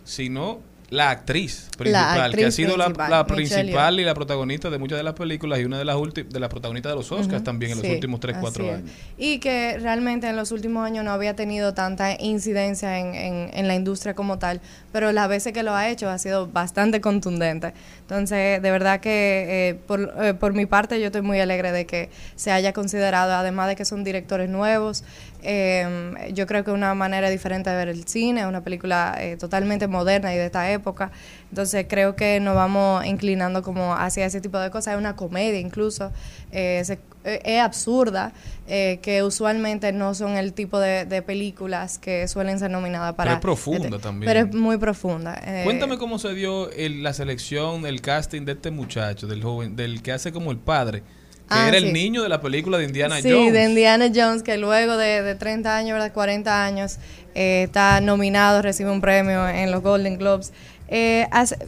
sino 0.04 0.60
la 0.90 1.10
actriz 1.10 1.68
principal, 1.76 2.34
que 2.34 2.46
ha 2.46 2.50
sido 2.50 2.76
la, 2.78 2.86
principal, 3.26 3.96
la 3.96 4.02
y 4.02 4.04
la 4.06 4.14
protagonista 4.14 4.70
de 4.70 4.78
muchas 4.78 4.96
de 4.98 5.04
las 5.04 5.12
películas 5.12 5.58
y 5.60 5.64
una 5.64 5.76
de 5.78 5.84
las 5.84 5.96
últimas 5.96 6.32
de 6.32 6.40
las 6.40 6.48
protagonistas 6.48 6.92
de 6.92 6.96
los 6.96 7.12
Oscars 7.12 7.44
también 7.44 7.72
en 7.72 7.78
los 7.78 7.86
últimos 7.90 8.20
3, 8.20 8.36
4 8.40 8.62
así 8.64 8.70
es. 8.72 8.78
años. 8.78 8.90
Y 9.18 9.38
que 9.38 9.76
realmente 9.78 10.28
en 10.28 10.36
los 10.36 10.50
últimos 10.50 10.86
años 10.86 11.04
no 11.04 11.10
había 11.10 11.34
tenido 11.36 11.74
tanta 11.74 12.14
incidencia 12.20 12.98
en, 13.00 13.14
en- 13.14 13.50
en 13.52 13.68
la 13.68 13.74
industria 13.74 14.14
como 14.14 14.38
tal, 14.38 14.60
pero 14.90 15.12
las 15.12 15.28
veces 15.28 15.52
que 15.52 15.62
lo 15.62 15.74
ha 15.74 15.90
hecho 15.90 16.08
ha 16.08 16.16
sido 16.18 16.46
bastante 16.46 17.00
contundente. 17.02 17.74
Entonces, 18.00 18.62
de 18.62 18.70
verdad 18.70 19.00
que 19.00 19.68
eh, 19.70 19.74
por, 19.86 20.14
eh, 20.22 20.32
por 20.32 20.54
mi 20.54 20.64
parte 20.64 20.98
yo 21.00 21.06
estoy 21.06 21.20
muy 21.22 21.38
alegre 21.38 21.70
de 21.70 21.84
que 21.84 22.08
se 22.36 22.50
haya 22.50 22.72
considerado, 22.72 23.34
además 23.34 23.68
de 23.68 23.76
que 23.76 23.84
son 23.84 24.04
directores 24.04 24.48
nuevos, 24.48 25.04
eh, 25.42 26.30
yo 26.34 26.46
creo 26.46 26.64
que 26.64 26.70
es 26.70 26.74
una 26.74 26.94
manera 26.94 27.30
diferente 27.30 27.70
de 27.70 27.76
ver 27.76 27.88
el 27.88 28.06
cine, 28.06 28.46
una 28.46 28.62
película 28.62 29.16
eh, 29.20 29.36
totalmente 29.36 29.86
moderna 29.86 30.34
y 30.34 30.36
de 30.38 30.46
esta 30.46 30.70
época. 30.70 31.10
Entonces 31.50 31.86
creo 31.88 32.16
que 32.16 32.40
nos 32.40 32.54
vamos 32.54 33.04
inclinando 33.06 33.62
como 33.62 33.94
hacia 33.94 34.26
ese 34.26 34.40
tipo 34.40 34.58
de 34.58 34.70
cosas. 34.70 34.94
Es 34.94 34.98
una 34.98 35.16
comedia 35.16 35.58
incluso, 35.60 36.12
eh, 36.52 36.82
se- 36.84 36.98
eh, 37.24 37.40
es 37.44 37.60
absurda, 37.60 38.32
eh, 38.68 38.98
que 39.02 39.22
usualmente 39.22 39.92
no 39.92 40.14
son 40.14 40.36
el 40.36 40.52
tipo 40.52 40.78
de, 40.78 41.04
de 41.04 41.22
películas 41.22 41.98
que 41.98 42.28
suelen 42.28 42.58
ser 42.58 42.70
nominadas 42.70 43.14
para... 43.14 43.34
es 43.34 43.40
profunda 43.40 43.98
también. 43.98 44.30
Pero 44.32 44.46
es 44.46 44.54
muy 44.54 44.76
profunda. 44.76 45.40
eh, 45.44 45.62
Cuéntame 45.64 45.98
cómo 45.98 46.18
se 46.18 46.34
dio 46.34 46.70
el- 46.72 47.02
la 47.02 47.12
selección, 47.12 47.86
el 47.86 48.00
casting 48.02 48.42
de 48.44 48.52
este 48.52 48.70
muchacho, 48.70 49.26
del 49.26 49.42
joven, 49.42 49.74
del 49.76 50.02
que 50.02 50.12
hace 50.12 50.32
como 50.32 50.50
el 50.50 50.58
padre, 50.58 51.02
que 51.48 51.54
Ah, 51.54 51.68
era 51.68 51.78
sí. 51.80 51.86
el 51.86 51.92
niño 51.92 52.22
de 52.22 52.28
la 52.28 52.40
película 52.40 52.78
de 52.78 52.84
Indiana 52.84 53.20
sí, 53.22 53.30
Jones. 53.32 53.52
de 53.52 53.64
Indiana 53.64 54.06
Jones, 54.14 54.42
que 54.42 54.56
luego 54.58 54.96
de, 54.96 55.22
de 55.22 55.34
30 55.34 55.76
años, 55.76 55.94
¿verdad? 55.94 56.12
40 56.12 56.64
años, 56.64 56.98
eh, 57.34 57.64
está 57.66 58.00
nominado, 58.00 58.62
recibe 58.62 58.90
un 58.90 59.00
premio 59.00 59.48
en 59.48 59.70
los 59.70 59.82
Golden 59.82 60.18
Globes. 60.18 60.52
Eh, 60.88 61.26
hace- 61.30 61.58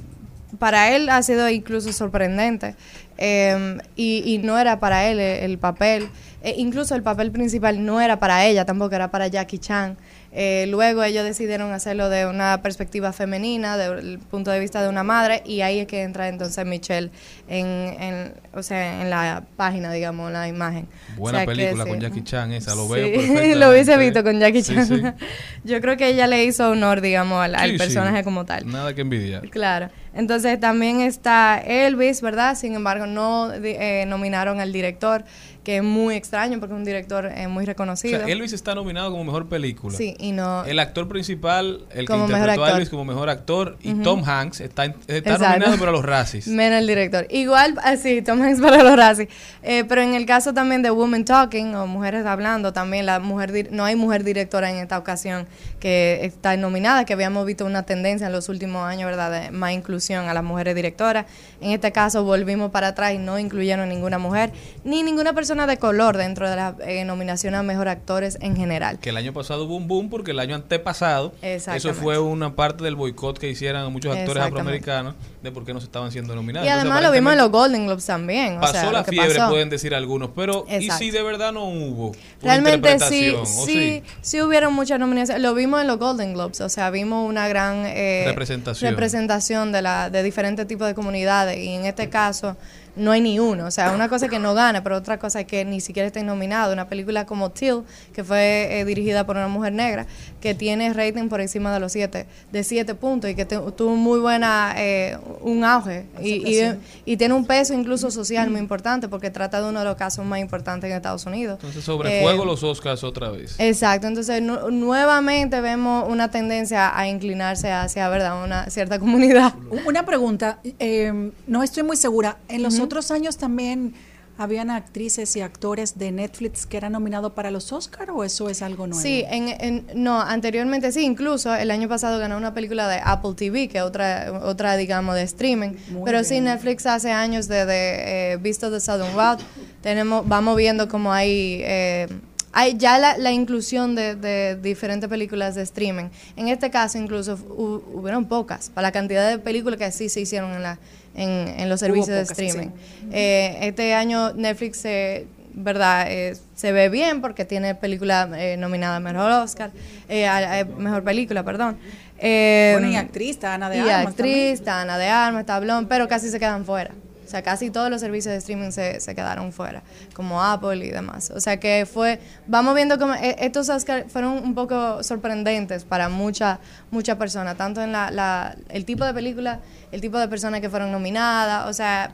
para 0.59 0.95
él 0.97 1.09
ha 1.09 1.23
sido 1.23 1.49
incluso 1.49 1.93
sorprendente. 1.93 2.75
eh, 3.23 3.77
y, 3.97 4.23
y 4.25 4.39
no 4.39 4.59
era 4.59 4.81
para 4.81 5.07
él 5.09 5.21
el, 5.21 5.51
el 5.51 5.59
papel. 5.59 6.09
Eh, 6.43 6.55
incluso 6.57 6.95
el 6.95 7.03
papel 7.03 7.31
principal 7.31 7.85
no 7.85 8.01
era 8.01 8.19
para 8.19 8.47
ella, 8.47 8.65
tampoco 8.65 8.95
era 8.95 9.11
para 9.11 9.27
Jackie 9.29 9.59
Chan. 9.59 9.97
Eh, 10.33 10.67
luego 10.69 11.03
ellos 11.03 11.25
decidieron 11.25 11.73
hacerlo 11.73 12.09
de 12.09 12.27
una 12.27 12.63
perspectiva 12.63 13.13
femenina, 13.13 13.77
del 13.77 14.19
punto 14.19 14.51
de 14.53 14.61
vista 14.61 14.81
de 14.83 14.89
una 14.89 15.03
madre, 15.03 15.43
y 15.45 15.63
ahí 15.63 15.81
es 15.81 15.87
que 15.89 16.03
entra 16.03 16.29
entonces 16.29 16.65
Michelle 16.65 17.11
en, 17.49 17.67
en, 17.67 18.35
o 18.55 18.63
sea, 18.63 19.03
en 19.03 19.11
la 19.11 19.43
página, 19.57 19.93
digamos, 19.93 20.29
en 20.29 20.35
la 20.35 20.47
imagen. 20.47 20.87
Buena 21.17 21.39
O 21.39 21.41
sea 21.41 21.47
que 21.47 21.57
película 21.57 21.85
sí. 21.85 21.91
con 21.91 22.01
Jackie 22.01 22.23
Chan 22.23 22.53
esa, 22.53 22.75
lo 22.77 22.89
veo 22.89 23.09
lo 23.57 23.71
hubiese 23.71 23.97
visto 23.97 24.23
con 24.23 24.39
Jackie 24.39 24.63
Chan. 24.63 24.87
sí. 24.87 25.03
Yo 25.65 25.81
creo 25.81 25.97
que 25.97 26.09
ella 26.09 26.29
le 26.29 26.45
hizo 26.45 26.71
honor, 26.71 27.01
digamos, 27.01 27.43
al, 27.43 27.57
al 27.57 27.77
personaje 27.77 28.23
como 28.23 28.45
tal. 28.45 28.71
Nada 28.71 28.95
que 28.95 29.01
envidiar. 29.01 29.49
Claro. 29.51 29.89
Entonces 30.13 30.59
también 30.59 31.01
está 31.01 31.59
Elvis, 31.59 32.21
¿verdad? 32.21 32.57
Sin 32.57 32.75
embargo, 32.75 33.07
no 33.07 33.53
eh, 33.53 34.05
nominaron 34.09 34.61
al 34.61 34.73
director, 34.73 35.25
que 35.63 35.77
es 35.77 35.83
muy 35.83 36.17
extraño 36.17 36.59
porque 36.59 36.75
es 36.75 36.79
un 36.79 36.85
director 36.85 37.27
eh, 37.27 37.47
muy 37.47 37.65
O 37.65 37.67
reconocido. 37.67 38.19
sea, 38.19 38.29
Elvis 38.29 38.53
está 38.53 38.75
nominado 38.75 39.11
como 39.13 39.23
mejor 39.25 39.49
película. 39.49 39.97
Sí, 39.97 40.17
y 40.19 40.33
no... 40.33 40.65
El 40.65 40.79
actor 40.79 41.07
principal, 41.07 41.85
el 41.93 42.09
que 42.09 42.17
interpretó 42.17 42.65
a. 42.65 42.71
Elvis 42.73 42.89
como 42.89 43.05
mejor 43.05 43.29
actor, 43.31 43.77
y. 43.83 43.95
Tom 43.95 44.25
Hanks 44.25 44.61
está, 44.61 44.87
está 45.07 45.39
nominado 45.39 45.79
para 45.79 45.93
los 45.93 46.05
Razzies. 46.05 46.49
Menos 46.49 46.81
el 46.81 46.87
director. 46.87 47.27
Igual, 47.31 47.79
así, 47.85 48.23
Tom 48.23 48.43
Hanks 48.43 48.61
para 48.61 48.83
los 48.83 48.97
Razzie. 48.97 49.29
Eh, 49.63 49.85
pero 49.85 50.03
en 50.03 50.15
el 50.15 50.27
caso 50.27 50.55
también 50.55 50.83
de 50.83 50.91
Women 50.91 51.25
Talking 51.25 51.75
o 51.77 51.87
Mujeres 51.87 52.27
Hablando, 52.27 52.73
también 52.73 53.07
la 53.07 53.21
mujer 53.21 53.69
no 53.71 53.85
hay 53.85 53.97
mujer 53.97 54.25
directora 54.25 54.71
en 54.71 54.79
esta 54.79 54.99
ocasión 54.99 55.47
que 55.79 56.21
está 56.25 56.57
nominada, 56.57 57.05
que 57.05 57.13
habíamos 57.13 57.47
visto 57.47 57.65
una 57.65 57.85
tendencia 57.85 58.27
en 58.27 58.33
los 58.33 58.49
últimos 58.49 58.85
años, 58.85 59.07
¿verdad?, 59.07 59.31
de 59.31 59.51
más 59.51 59.73
inclusión 59.73 60.00
a 60.01 60.35
las 60.35 60.43
mujeres 60.45 60.75
directoras. 60.75 61.27
En 61.61 61.73
este 61.73 61.93
caso 61.93 62.25
volvimos 62.25 62.71
para 62.71 62.89
atrás 62.89 63.13
y 63.15 63.19
no 63.19 63.39
incluyeron 63.39 63.89
ninguna 63.89 64.19
mujer, 64.19 64.51
ni 64.85 65.03
ninguna 65.03 65.33
persona 65.33 65.67
de 65.67 65.77
color 65.77 66.17
dentro 66.17 66.49
de 66.49 66.57
la 66.57 66.75
eh, 66.87 67.05
nominación 67.05 67.55
a 67.55 67.63
mejor 67.63 67.89
actores 67.89 68.39
en 68.41 68.57
general. 68.57 68.99
Que 68.99 69.11
el 69.11 69.17
año 69.17 69.33
pasado 69.33 69.65
hubo 69.65 69.77
un 69.77 69.89
boom 69.89 70.11
porque 70.11 70.31
el 70.31 70.39
año 70.39 70.55
antepasado, 70.55 71.33
eso 71.43 71.95
fue 71.95 72.19
una 72.19 72.55
parte 72.57 72.85
del 72.85 72.97
boicot 72.97 73.39
que 73.39 73.49
hicieran 73.49 73.93
muchos 73.93 74.17
actores 74.17 74.43
afroamericanos 74.43 75.15
de 75.43 75.51
por 75.53 75.65
qué 75.65 75.73
no 75.73 75.81
se 75.81 75.87
estaban 75.87 76.13
siendo 76.13 76.35
nominados. 76.35 76.67
Y 76.67 76.69
Entonces, 76.69 76.91
además 76.91 77.03
lo 77.09 77.13
vimos 77.13 77.33
en 77.33 77.39
los 77.39 77.51
Golden 77.51 77.87
Globes 77.87 78.07
también. 78.07 78.59
o 78.59 78.61
Pasó 78.61 78.73
sea, 78.75 78.93
la 78.93 79.05
fiebre, 79.05 79.35
pasó. 79.37 79.51
pueden 79.51 79.71
decir 79.71 79.95
algunos, 79.95 80.31
pero 80.35 80.67
¿y 80.69 80.91
si 80.91 81.11
de 81.11 81.23
verdad 81.23 81.53
no 81.53 81.65
hubo? 81.65 82.13
Realmente 82.43 82.99
sí, 83.01 83.35
sí, 83.45 84.03
sí 84.21 84.41
hubieron 84.43 84.75
muchas 84.75 84.99
nominaciones. 84.99 85.43
Lo 85.43 85.55
vimos 85.55 85.81
en 85.81 85.87
los 85.87 85.99
Golden 85.99 86.35
Globes, 86.35 86.61
o 86.61 86.69
sea, 86.69 86.91
vimos 86.91 87.29
una 87.29 87.49
gran 87.49 87.85
eh, 87.87 88.25
Representación. 88.27 88.91
representación 88.91 89.73
de, 89.73 89.83
la, 89.83 89.90
de 90.11 90.23
diferentes 90.23 90.67
tipos 90.67 90.87
de 90.87 90.95
comunidades. 90.95 91.59
Y 91.59 91.75
en 91.75 91.87
este 91.87 92.09
caso, 92.09 92.57
no 92.97 93.13
hay 93.13 93.21
ni 93.21 93.39
uno. 93.39 93.67
O 93.67 93.71
sea, 93.71 93.93
una 93.93 94.09
cosa 94.09 94.27
es 94.27 94.31
que 94.31 94.39
no 94.39 94.55
gana, 94.55 94.83
pero 94.83 94.97
otra 94.97 95.19
cosa 95.19 95.41
es 95.41 95.47
que 95.47 95.65
ni 95.65 95.81
siquiera 95.81 96.07
esté 96.07 96.23
nominado. 96.23 96.73
Una 96.73 96.89
película 96.89 97.27
como 97.27 97.51
Till, 97.51 97.83
que 98.13 98.25
fue 98.25 98.81
eh, 98.81 98.85
dirigida 98.85 99.25
por 99.27 99.37
una 99.37 99.49
mujer 99.49 99.73
negra, 99.73 100.07
que 100.41 100.55
tiene 100.55 100.93
rating 100.93 101.29
por 101.29 101.41
encima 101.41 101.73
de 101.73 101.81
los 101.81 101.93
siete, 101.93 102.27
de 102.53 102.65
siete 102.65 102.95
puntos 102.95 103.31
y 103.31 103.35
que 103.35 103.45
te- 103.45 103.59
tuvo 103.77 103.95
muy 103.97 104.19
buena, 104.19 104.75
eh, 104.77 105.17
un 105.43 105.65
auge. 105.65 106.07
Y, 106.21 106.29
y, 106.29 106.35
Aceptación. 106.61 106.81
y 107.05 107.17
tiene 107.17 107.35
un 107.35 107.47
peso 107.47 107.75
incluso 107.75 108.11
social 108.11 108.51
muy 108.51 108.61
importante 108.61 109.09
porque 109.09 109.31
trata 109.31 109.61
de 109.63 109.69
uno 109.69 109.79
de 109.81 109.85
los 109.85 109.97
casos 109.97 110.25
más 110.25 110.41
importantes 110.41 110.91
en 110.91 110.97
Estados 110.97 111.25
Unidos. 111.27 111.59
Entonces, 111.61 111.85
sobre 111.85 112.21
Eh, 112.21 112.23
fuego 112.23 112.45
los 112.45 112.63
Oscars 112.63 113.05
otra 113.05 113.31
vez. 113.31 113.55
Exacto, 113.59 114.07
entonces 114.07 114.43
nu- 114.43 114.71
nuevamente 114.71 115.61
vemos 115.61 116.07
una 116.09 116.31
tendencia 116.31 116.97
a 116.99 117.09
inclinarse 117.09 117.71
hacia, 117.71 118.09
¿verdad?, 118.09 118.43
una 118.45 118.69
cierta 118.71 118.99
comunidad. 119.01 119.55
Una 119.87 120.05
pregunta, 120.05 120.59
eh, 120.79 121.31
no 121.47 121.63
estoy 121.63 121.83
muy 121.85 121.97
segura. 121.97 122.37
¿En 122.49 122.63
los 122.63 122.80
Ujú. 122.81 122.87
otros 122.87 123.11
años 123.11 123.37
también 123.37 123.95
habían 124.39 124.71
actrices 124.71 125.37
y 125.37 125.43
actores 125.43 125.99
de 125.99 126.13
Netflix 126.13 126.65
que 126.65 126.79
eran 126.79 126.93
nominados 126.93 127.33
para 127.35 127.51
los 127.51 127.73
Oscar 127.75 128.11
o 128.11 128.25
eso 128.25 128.49
es 128.49 128.63
algo 128.63 128.87
nuevo? 128.87 129.03
Sí, 129.03 129.23
en, 129.29 129.49
en- 129.49 129.87
no, 129.95 130.19
anteriormente 130.23 130.93
sí, 130.93 131.03
incluso 131.05 131.55
el 131.55 131.71
año 131.71 131.89
pasado 131.91 132.19
ganó 132.19 132.39
una 132.39 132.55
película 132.55 132.89
de 132.89 133.01
Apple 133.05 133.35
TV, 133.37 133.69
que 133.69 133.79
es 133.79 133.85
otra, 133.85 134.41
otra 134.45 134.77
digamos, 134.79 135.15
de 135.17 135.25
streaming. 135.25 135.73
Muy 135.91 136.03
Pero 136.07 136.25
sí. 136.25 136.41
Netflix 136.41 136.87
hace 136.87 137.11
años 137.11 137.49
desde 137.49 138.33
eh, 138.33 138.37
Visto 138.39 138.71
de 138.71 138.81
Southern 138.81 139.15
Wild, 139.15 139.41
tenemos, 139.83 140.27
vamos 140.27 140.57
viendo 140.57 140.89
como 140.89 141.13
hay... 141.13 141.61
eh, 141.63 142.09
hay 142.53 142.77
ya 142.77 142.99
la, 142.99 143.17
la 143.17 143.31
inclusión 143.31 143.95
de, 143.95 144.17
de 144.17 144.57
diferentes 144.57 145.09
películas 145.09 145.55
de 145.55 145.63
streaming. 145.63 146.07
En 146.35 146.49
este 146.49 146.69
caso, 146.69 146.99
incluso 146.99 147.37
hu- 147.37 147.81
hubieron 147.95 148.25
pocas, 148.25 148.71
para 148.71 148.89
la 148.89 148.93
cantidad 148.93 149.29
de 149.31 149.39
películas 149.39 149.79
que 149.79 149.93
sí 149.93 150.09
se 150.09 150.21
hicieron 150.23 150.51
en, 150.55 150.63
la, 150.65 150.79
en, 151.21 151.61
en 151.61 151.69
los 151.69 151.81
servicios 151.81 152.09
de 152.17 152.23
streaming. 152.23 152.69
sí. 152.69 153.09
Eh, 153.13 153.59
este 153.63 153.95
año 153.95 154.33
Netflix 154.35 154.79
se 154.79 155.27
verdad 155.53 156.07
Eh, 156.09 156.37
se 156.55 156.71
ve 156.73 156.89
bien 156.89 157.21
porque 157.21 157.45
tiene 157.45 157.75
película 157.75 158.29
eh, 158.37 158.57
nominada 158.57 158.97
a 158.97 159.01
mejor 159.01 159.31
Oscar 159.33 159.71
eh, 160.09 160.27
a- 160.27 160.61
a 160.61 160.65
mejor 160.65 161.03
película 161.03 161.43
perdón 161.43 161.77
Eh, 162.23 162.71
Bueno, 162.75 162.89
y 162.93 162.97
actriz, 162.97 163.31
está 163.31 163.55
Ana 163.55 163.69
de 163.71 163.77
y 163.79 163.81
Armas 163.81 164.07
actriz 164.09 164.17
también. 164.17 164.55
está 164.55 164.81
Ana 164.83 164.99
de 164.99 165.07
Armas 165.09 165.41
está 165.41 165.59
Blon 165.59 165.87
pero 165.89 166.07
casi 166.07 166.29
se 166.31 166.39
quedan 166.39 166.65
fuera 166.65 166.93
o 167.31 167.33
sea 167.33 167.43
casi 167.43 167.71
todos 167.71 167.89
los 167.91 168.01
servicios 168.01 168.33
de 168.33 168.39
streaming 168.39 168.71
se, 168.73 168.99
se 169.01 169.15
quedaron 169.15 169.53
fuera 169.53 169.83
como 170.15 170.43
Apple 170.43 170.85
y 170.85 170.91
demás 170.91 171.31
o 171.33 171.39
sea 171.41 171.59
que 171.61 171.87
fue 171.87 172.19
vamos 172.49 172.75
viendo 172.75 172.99
como 172.99 173.15
eh, 173.15 173.37
estos 173.39 173.69
Oscar 173.69 174.07
fueron 174.09 174.33
un 174.33 174.55
poco 174.57 175.03
sorprendentes 175.05 175.85
para 175.85 176.09
muchas 176.09 176.59
muchas 176.91 177.17
personas 177.17 177.57
tanto 177.57 177.81
en 177.83 177.93
la, 177.93 178.11
la- 178.11 178.57
el 178.69 178.85
tipo 178.85 179.05
de 179.05 179.15
película 179.15 179.61
el 179.93 180.01
tipo 180.01 180.19
de 180.19 180.27
personas 180.27 180.61
que 180.61 180.69
fueron 180.69 180.91
nominadas 180.91 181.69
o 181.69 181.73
sea 181.73 182.13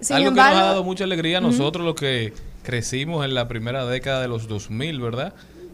sin 0.00 0.16
Algo 0.16 0.28
embargo, 0.28 0.50
que 0.50 0.54
nos 0.58 0.62
ha 0.64 0.70
dado 0.72 0.84
mucha 0.84 1.04
alegría 1.04 1.38
a 1.38 1.40
nosotros, 1.40 1.84
los 1.86 1.94
que 1.94 2.32
crecimos 2.62 3.24
en 3.24 3.34
la 3.34 3.46
primera 3.48 3.86
década 3.86 4.20
de 4.20 4.28
los 4.28 4.48
2000, 4.48 5.00
¿verdad? 5.00 5.32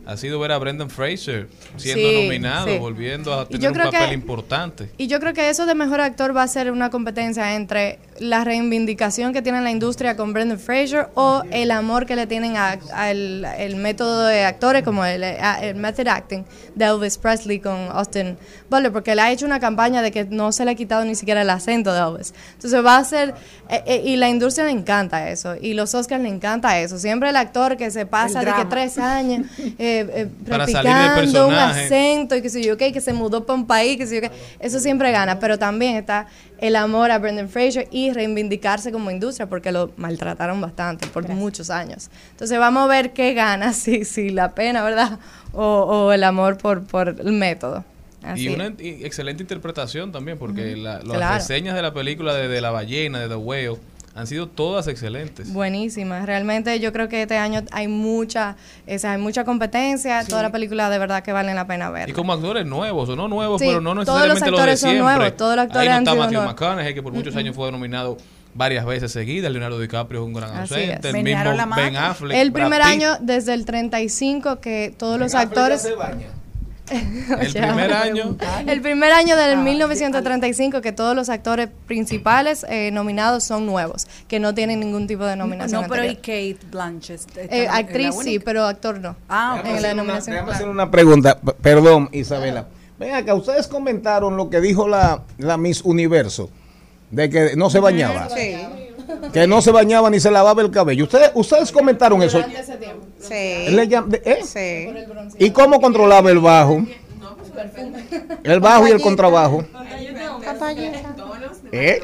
Ha 0.09 0.16
sido 0.16 0.40
ver 0.40 0.52
a 0.52 0.59
Brendan 0.59 0.89
Fraser 0.89 1.48
siendo 1.76 2.09
Sí, 2.09 2.22
nominado, 2.24 2.66
sí. 2.66 2.78
volviendo 2.78 3.35
a 3.39 3.47
tener 3.47 3.60
yo 3.60 3.68
un 3.72 3.76
papel 3.76 4.09
que- 4.09 4.14
importante. 4.14 4.90
Y 4.97 5.06
yo 5.06 5.20
creo 5.20 5.35
que 5.35 5.51
eso 5.51 5.66
de 5.66 5.74
mejor 5.74 6.01
actor 6.01 6.35
va 6.35 6.43
a 6.44 6.48
ser 6.48 6.72
una 6.72 6.89
competencia 6.89 7.55
entre 7.56 7.98
la 8.18 8.43
reivindicación 8.43 9.35
que 9.35 9.43
tiene 9.43 9.60
la 9.60 9.70
industria 9.70 10.16
con 10.16 10.32
Brendan 10.32 10.59
Fraser 10.59 11.09
o 11.14 11.43
el 11.51 11.70
amor 11.70 12.06
que 12.06 12.16
le 12.16 12.26
tienen 12.26 12.56
a- 12.56 12.78
al 12.94 13.44
el 13.59 13.76
método 13.76 14.24
de 14.24 14.44
actores 14.47 14.82
como 14.82 15.05
el, 15.05 15.22
el 15.22 15.74
method 15.76 16.09
acting 16.09 16.44
de 16.74 16.86
Elvis 16.86 17.18
Presley 17.18 17.60
con 17.60 17.76
Austin 17.93 18.39
Butler, 18.70 18.93
porque 18.93 19.12
él 19.12 19.19
ha 19.19 19.31
hecho 19.31 19.47
una 19.47 19.61
campaña 19.61 20.03
de 20.03 20.11
que 20.11 20.24
no 20.24 20.53
se 20.53 20.65
le 20.65 20.73
ha 20.73 20.74
quitado 20.74 21.05
ni 21.05 21.15
siquiera 21.15 21.43
el 21.43 21.51
acento 21.51 21.93
de 21.93 22.01
Elvis. 22.01 22.35
Entonces 22.55 22.85
va 22.85 22.97
a 22.97 23.05
ser, 23.05 23.35
eh, 23.69 23.82
eh, 23.86 24.03
y 24.05 24.16
la 24.16 24.28
industria 24.28 24.66
le 24.66 24.73
encanta 24.73 25.31
eso, 25.31 25.55
y 25.61 25.74
los 25.74 25.95
Oscars 25.95 26.23
le 26.23 26.28
encanta 26.28 26.78
eso. 26.78 26.99
Siempre 26.99 27.31
el 27.31 27.36
actor 27.36 27.77
que 27.77 27.90
se 27.90 28.07
pasa 28.07 28.40
de 28.40 28.53
que 28.53 28.65
tres 28.66 28.99
años 28.99 29.47
eh, 29.59 29.74
eh, 29.78 30.28
practicando 30.47 31.49
un 31.49 31.55
acento 31.55 32.36
y 32.36 32.43
que 32.43 32.51
sé 32.51 32.62
yo 32.62 32.77
qué, 32.77 32.93
que 32.93 33.01
se 33.01 33.12
mudó 33.12 33.45
para 33.45 33.59
un 33.59 33.66
país, 33.66 33.97
que 33.97 34.07
sé 34.07 34.16
yo 34.16 34.20
qué. 34.23 34.31
Eso 34.61 34.81
siempre 34.81 35.11
gana, 35.12 35.39
pero 35.39 35.59
también 35.59 35.97
está 35.97 36.27
el 36.59 36.77
amor 36.77 37.11
a 37.11 37.19
Brendan 37.19 37.49
Fraser 37.49 37.89
y 37.90 38.12
reivindicarse 38.12 38.93
como 38.93 39.11
industria 39.11 39.49
porque 39.49 39.73
lo 39.73 39.93
maltrataron 39.97 40.61
bastante 40.61 41.07
por 41.07 41.28
muchos 41.28 41.70
años. 41.70 42.11
Entonces 42.32 42.59
vamos 42.59 42.85
a 42.85 42.86
ver 42.86 43.12
qué 43.12 43.35
gana, 43.35 43.73
si, 43.73 44.05
si 44.05 44.31
la 44.31 44.55
pena, 44.55 44.82
¿verdad? 44.82 45.19
O, 45.53 45.62
o 45.65 46.12
el 46.12 46.24
amor 46.24 46.59
por, 46.59 46.85
por 46.85 47.09
el 47.09 47.32
método. 47.32 47.85
Así 48.32 48.44
Y 48.44 48.48
una 48.48 48.72
y 48.78 49.05
excelente 49.05 49.42
interpretación 49.42 50.12
también, 50.12 50.38
porque 50.38 50.76
la- 50.76 50.94
las 51.00 51.05
Claro. 51.05 51.34
reseñas 51.36 51.74
de 51.74 51.82
la 51.82 51.92
película 51.92 52.34
de, 52.34 52.48
de 52.48 52.60
La 52.60 52.70
Ballena, 52.70 53.20
de 53.20 53.28
The 53.28 53.36
Whale, 53.36 53.76
han 54.14 54.26
sido 54.26 54.48
todas 54.48 54.88
excelentes. 54.88 55.52
Buenísima. 55.52 56.26
Realmente 56.26 56.80
yo 56.80 56.92
creo 56.92 57.09
que 57.09 57.22
este 57.22 57.36
año 57.36 57.62
hay 57.70 57.86
mucha, 57.86 58.56
o 58.92 58.98
sea, 58.98 59.12
hay 59.12 59.18
mucha 59.18 59.44
competencia. 59.44 60.24
Toda 60.24 60.42
la 60.42 60.50
película 60.50 60.90
de 60.90 60.98
verdad 60.98 61.22
que 61.22 61.30
valen 61.32 61.55
la 61.55 61.68
pena 61.68 61.88
ver. 61.90 62.09
Y 62.09 62.12
como 62.12 62.32
actores 62.32 62.66
nuevos, 62.66 63.09
o 63.09 63.14
no 63.14 63.28
nuevos, 63.28 63.60
Sí, 63.60 63.68
pero 63.68 63.80
no 63.80 63.90
todos 64.05 64.06
necesariamente 64.06 64.28
los 64.28 64.40
los 64.40 64.40
de 64.40 64.56
actores 64.62 64.80
son 64.80 64.90
siempre. 64.90 65.14
nuevos, 65.14 65.36
todos 65.36 65.55
los 65.56 65.62
actores 65.66 65.82
Ahí 65.82 65.88
no 65.88 65.94
han 65.94 66.02
está 66.02 66.10
sido 66.12 66.22
Matthew 66.24 66.38
nuevos. 66.40 66.52
McConaughey, 66.55 66.94
que 66.94 67.02
por 67.02 67.12
muchos 67.12 67.36
años 67.36 67.55
fue 67.55 67.70
nominado 67.70 68.16
varias 68.55 68.84
veces 68.86 69.12
seguidas. 69.12 69.52
Leonardo 69.52 69.78
DiCaprio 69.78 70.20
es 70.22 70.26
un 70.26 70.32
gran 70.32 70.50
Así 70.50 70.74
ausente. 70.74 71.09
es. 71.10 71.14
El 71.14 71.22
mismo 71.22 71.74
Ben. 71.76 71.96
Affleck. 71.96 72.36
El 72.38 72.50
primer 72.52 72.82
año 72.82 73.18
desde 73.20 73.55
el 73.55 73.64
35 73.66 74.59
que 74.59 74.92
todos 74.98 75.20
los 75.20 75.32
Affleck 75.32 75.55
ya 75.55 75.60
actores 75.60 75.82
se 75.82 75.94
baña. 75.94 76.26
El 77.40 77.52
primer 77.52 77.93
año. 77.93 78.36
el 78.66 78.81
primer 78.81 79.12
año 79.12 79.35
Ah, 79.39 79.47
del 79.47 79.59
1935 79.59 80.81
que 80.81 80.93
todos 80.93 81.15
los 81.15 81.28
actores 81.28 81.69
principales 81.86 82.65
eh, 82.69 82.90
nominados 82.93 83.44
son 83.44 83.66
nuevos 83.66 84.06
que 84.28 84.40
no 84.40 84.55
tienen 84.55 84.81
ningún 84.81 85.06
tipo 85.06 85.24
de 85.24 85.36
nominación 85.36 85.82
No, 85.82 85.89
pero 85.89 86.05
y 86.05 86.09
anterior. 86.09 86.56
Kate 86.59 86.66
Blanchett. 86.70 87.20
Eh, 87.36 87.69
actriz 87.70 88.15
sí 88.23 88.39
pero 88.39 88.65
actor 88.65 88.98
no 89.01 89.16
Ah, 89.28 89.62
en 89.65 89.82
la 89.82 89.94
nominación 89.94 90.35
Déjame 90.35 90.47
claro. 90.51 90.52
hacer 90.56 90.69
una 90.69 90.90
pregunta. 90.90 91.39
P- 91.40 91.52
Perdón, 91.60 92.09
Isabela. 92.12 92.66
Ven 92.98 93.15
acá, 93.15 93.35
ustedes 93.35 93.69
comentaron 93.69 94.36
lo 94.36 94.51
que 94.51 94.60
dijo 94.60 94.89
la, 94.89 95.23
la 95.39 95.56
Miss 95.56 95.82
Universo, 95.82 96.51
de 97.10 97.31
que 97.31 97.55
no 97.56 97.70
se 97.70 97.78
bañaba. 97.81 98.28
Que 99.32 99.47
no 99.47 99.60
se 99.62 99.70
bañaba 99.70 100.10
ni 100.10 100.20
se 100.20 100.30
lavaba 100.30 100.62
el 100.62 100.70
cabello. 100.70 101.05
Ustedes, 101.05 101.30
ustedes 101.35 101.72
comentaron 101.72 102.22
eso. 102.22 102.43
Sí. 103.20 103.35
¿eh? 103.35 105.06
¿Y 105.39 105.51
cómo 105.51 105.80
controlaba 105.80 106.30
el 106.30 106.39
bajo? 106.39 106.85
El 108.44 108.60
bajo 108.60 108.86
y 108.86 108.90
el 108.93 109.01
contrabajo. 109.01 109.64
¿Eh? 111.70 112.01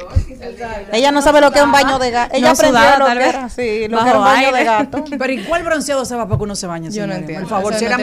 Ella 0.91 1.11
no 1.11 1.21
sabe 1.21 1.41
lo 1.41 1.51
que 1.51 1.59
es 1.59 1.65
un 1.65 1.71
baño 1.71 1.97
de 1.97 2.11
gato. 2.11 2.35
Ella 2.35 2.47
No 2.47 2.53
aprendió 2.53 2.79
sudaba, 2.79 2.99
lo 2.99 3.05
tal 3.05 3.17
que 3.17 3.23
vez. 3.23 3.33
era, 3.33 3.49
sí, 3.49 3.87
lo 3.87 3.97
Bajo 3.97 4.03
que 4.05 4.09
era 4.09 4.19
un 4.19 4.25
baño 4.25 4.45
aire. 4.47 4.57
de 4.59 4.63
gato. 4.65 5.03
Pero 5.17 5.33
¿y 5.33 5.43
cuál 5.43 5.63
bronceado 5.63 6.05
se 6.05 6.15
va 6.15 6.25
para 6.25 6.37
que 6.37 6.43
uno 6.43 6.55
se 6.55 6.67
bañe? 6.67 6.91
Yo 6.91 7.07
no 7.07 7.13
entiendo. 7.13 7.47
Por 7.47 7.57
favor, 7.57 7.73
si 7.73 7.85
no 7.85 7.89
era 7.95 7.97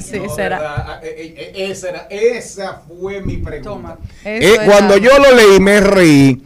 sí, 0.00 0.22
Esa, 1.54 1.88
era- 1.88 2.06
esa 2.10 2.82
fue 2.86 3.20
mi 3.22 3.38
pregunta. 3.38 3.96
Eh, 4.24 4.58
cuando 4.66 4.96
yo 4.98 5.18
lo 5.18 5.32
leí 5.34 5.58
me 5.60 5.80
reí. 5.80 6.42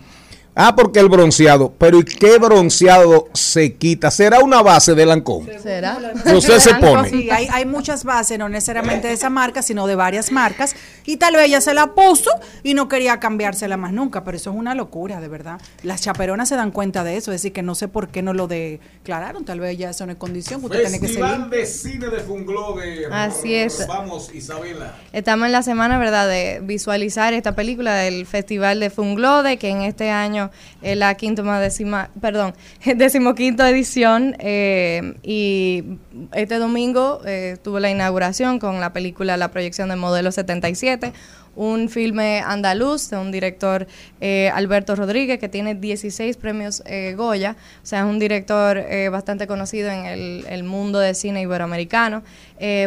Ah, 0.60 0.74
porque 0.74 0.98
el 0.98 1.09
bronceado. 1.09 1.72
Pero 1.78 2.01
¿y 2.01 2.05
qué 2.05 2.36
bronceado 2.36 3.28
se 3.32 3.74
quita? 3.74 4.10
¿Será 4.10 4.40
una 4.40 4.60
base 4.60 4.97
de 4.97 5.06
Lancôme? 5.06 5.56
será 5.60 5.97
usted 6.35 6.59
se 6.59 6.74
pone. 6.74 7.09
Sí, 7.09 7.30
hay, 7.30 7.47
hay 7.52 7.64
muchas 7.64 8.02
bases, 8.02 8.40
no 8.40 8.48
necesariamente 8.48 9.06
de 9.06 9.14
esa 9.14 9.30
marca, 9.30 9.62
sino 9.62 9.86
de 9.86 9.94
varias 9.94 10.32
marcas. 10.32 10.74
Y 11.06 11.18
tal 11.18 11.36
vez 11.36 11.47
ella 11.47 11.60
se 11.60 11.74
la 11.74 11.94
puso 11.94 12.32
y 12.64 12.74
no 12.74 12.89
quería 12.89 13.20
cambiársela 13.20 13.76
más 13.76 13.93
nunca, 13.93 14.24
pero 14.24 14.36
eso 14.36 14.51
es 14.51 14.56
una 14.56 14.74
locura, 14.74 15.20
de 15.20 15.28
verdad. 15.28 15.60
Las 15.85 16.02
chaperonas 16.02 16.48
se 16.48 16.56
dan 16.56 16.72
cuenta 16.72 17.05
de 17.05 17.16
eso, 17.16 17.30
es 17.30 17.40
decir, 17.40 17.52
que 17.52 17.62
no 17.62 17.76
sé 17.76 17.86
por 17.86 18.09
qué 18.09 18.22
no 18.22 18.35
lo 18.35 18.48
declararon, 18.48 19.44
tal 19.44 19.60
vez 19.60 19.78
ya 19.78 19.90
eso 19.90 20.06
no 20.06 20.12
es 20.12 20.18
condición, 20.18 20.64
usted 20.64 20.80
tiene 20.80 20.98
que 20.98 21.06
Festival 21.06 21.51
de 21.51 21.66
cine 21.66 22.09
de 22.09 22.18
Funglobe. 22.18 23.06
Así 23.12 23.55
es. 23.55 23.86
Vamos, 23.86 24.35
Isabela. 24.35 24.97
Estamos 25.12 25.47
en 25.47 25.52
la 25.52 25.62
semana, 25.62 25.98
¿verdad?, 25.98 26.28
de 26.28 26.60
visualizar 26.64 27.32
esta 27.32 27.55
película 27.55 27.94
del 27.94 28.26
Festival 28.26 28.80
de 28.80 28.90
Funglode, 28.90 29.56
que 29.56 29.68
en 29.68 29.82
este 29.82 30.10
año 30.10 30.48
es 30.83 30.97
la 30.97 31.15
quinta 31.15 31.61
décima, 31.61 32.11
perdón, 32.20 32.55
decimoquinta 32.97 33.69
edición. 33.70 34.37
eh, 34.39 35.15
y 35.23 35.85
este 36.33 36.59
domingo 36.59 37.20
eh, 37.25 37.57
tuvo 37.62 37.81
la 37.81 37.91
inauguración 37.91 38.59
con 38.59 38.81
la 38.81 38.93
película 38.93 39.37
La 39.37 39.51
proyección 39.51 39.89
de 39.89 39.97
Modelo 39.97 40.33
77, 40.33 41.12
un 41.59 41.89
filme 41.89 42.40
andaluz 42.47 43.10
de 43.10 43.16
un 43.16 43.32
director 43.32 43.89
eh, 44.20 44.48
Alberto 44.55 44.94
Rodríguez 44.94 45.40
que 45.40 45.48
tiene 45.48 45.74
16 45.74 46.36
premios 46.36 46.85
eh, 46.86 47.14
Goya, 47.16 47.56
o 47.82 47.86
sea, 47.86 48.01
es 48.01 48.05
un 48.06 48.20
director 48.20 48.78
eh, 48.78 49.09
bastante 49.09 49.48
conocido 49.48 49.90
en 49.90 50.06
el, 50.06 50.62
mundo 50.62 51.01
de 51.01 51.14
cine 51.14 51.43
iberoamericano. 51.43 52.22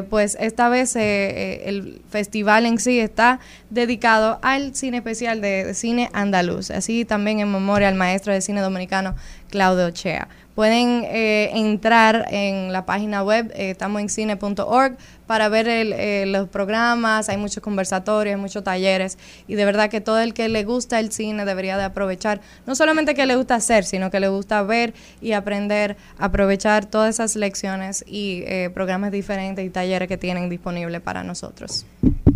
Pues 0.10 0.38
esta 0.40 0.70
vez 0.70 0.96
el 0.96 2.02
festival 2.10 2.66
en 2.66 2.78
sí 2.78 3.00
está 3.00 3.40
dedicado 3.70 4.40
al 4.42 4.76
cine 4.76 4.98
especial 4.98 5.42
de, 5.42 5.64
de 5.64 5.74
cine 5.74 6.10
andaluz, 6.14 6.72
así 6.72 7.06
también 7.06 7.40
en 7.40 7.52
memoria 7.52 7.88
al 7.88 7.96
maestro 7.96 8.34
de 8.34 8.42
cine 8.42 8.62
dominicano 8.62 9.16
Claudio 9.50 9.88
Ochea. 9.88 10.28
Pueden 10.62 11.06
eh, 11.06 11.50
entrar 11.56 12.28
en 12.30 12.72
la 12.72 12.86
página 12.86 13.24
web, 13.24 13.52
eh, 13.56 13.72
estamos 13.72 14.00
en 14.00 14.10
cine.org, 14.10 14.96
para 15.26 15.50
ver 15.50 15.68
eh, 15.68 16.26
los 16.28 16.50
programas, 16.50 17.30
hay 17.30 17.38
muchos 17.38 17.64
conversatorios, 17.64 18.40
muchos 18.40 18.64
talleres, 18.64 19.18
y 19.48 19.56
de 19.56 19.66
verdad 19.66 19.90
que 19.90 20.02
todo 20.02 20.20
el 20.20 20.36
que 20.36 20.50
le 20.50 20.64
gusta 20.64 21.00
el 21.00 21.12
cine 21.12 21.46
debería 21.46 21.80
de 21.80 21.86
aprovechar, 21.86 22.42
no 22.68 22.76
solamente 22.76 23.16
que 23.16 23.26
le 23.26 23.36
gusta 23.38 23.56
hacer, 23.56 23.86
sino 23.86 24.12
que 24.12 24.20
le 24.20 24.28
gusta 24.28 24.62
ver 24.62 24.94
y 25.20 25.32
aprender, 25.32 25.98
aprovechar 26.20 26.86
todas 26.86 27.16
esas 27.16 27.36
lecciones 27.36 28.06
y 28.06 28.44
eh, 28.46 28.70
programas 28.72 29.12
diferentes 29.12 29.66
y 29.66 29.72
talleres 29.72 30.08
que 30.08 30.18
tienen 30.20 30.48
disponibles 30.48 31.02
para 31.02 31.24
nosotros. 31.24 31.88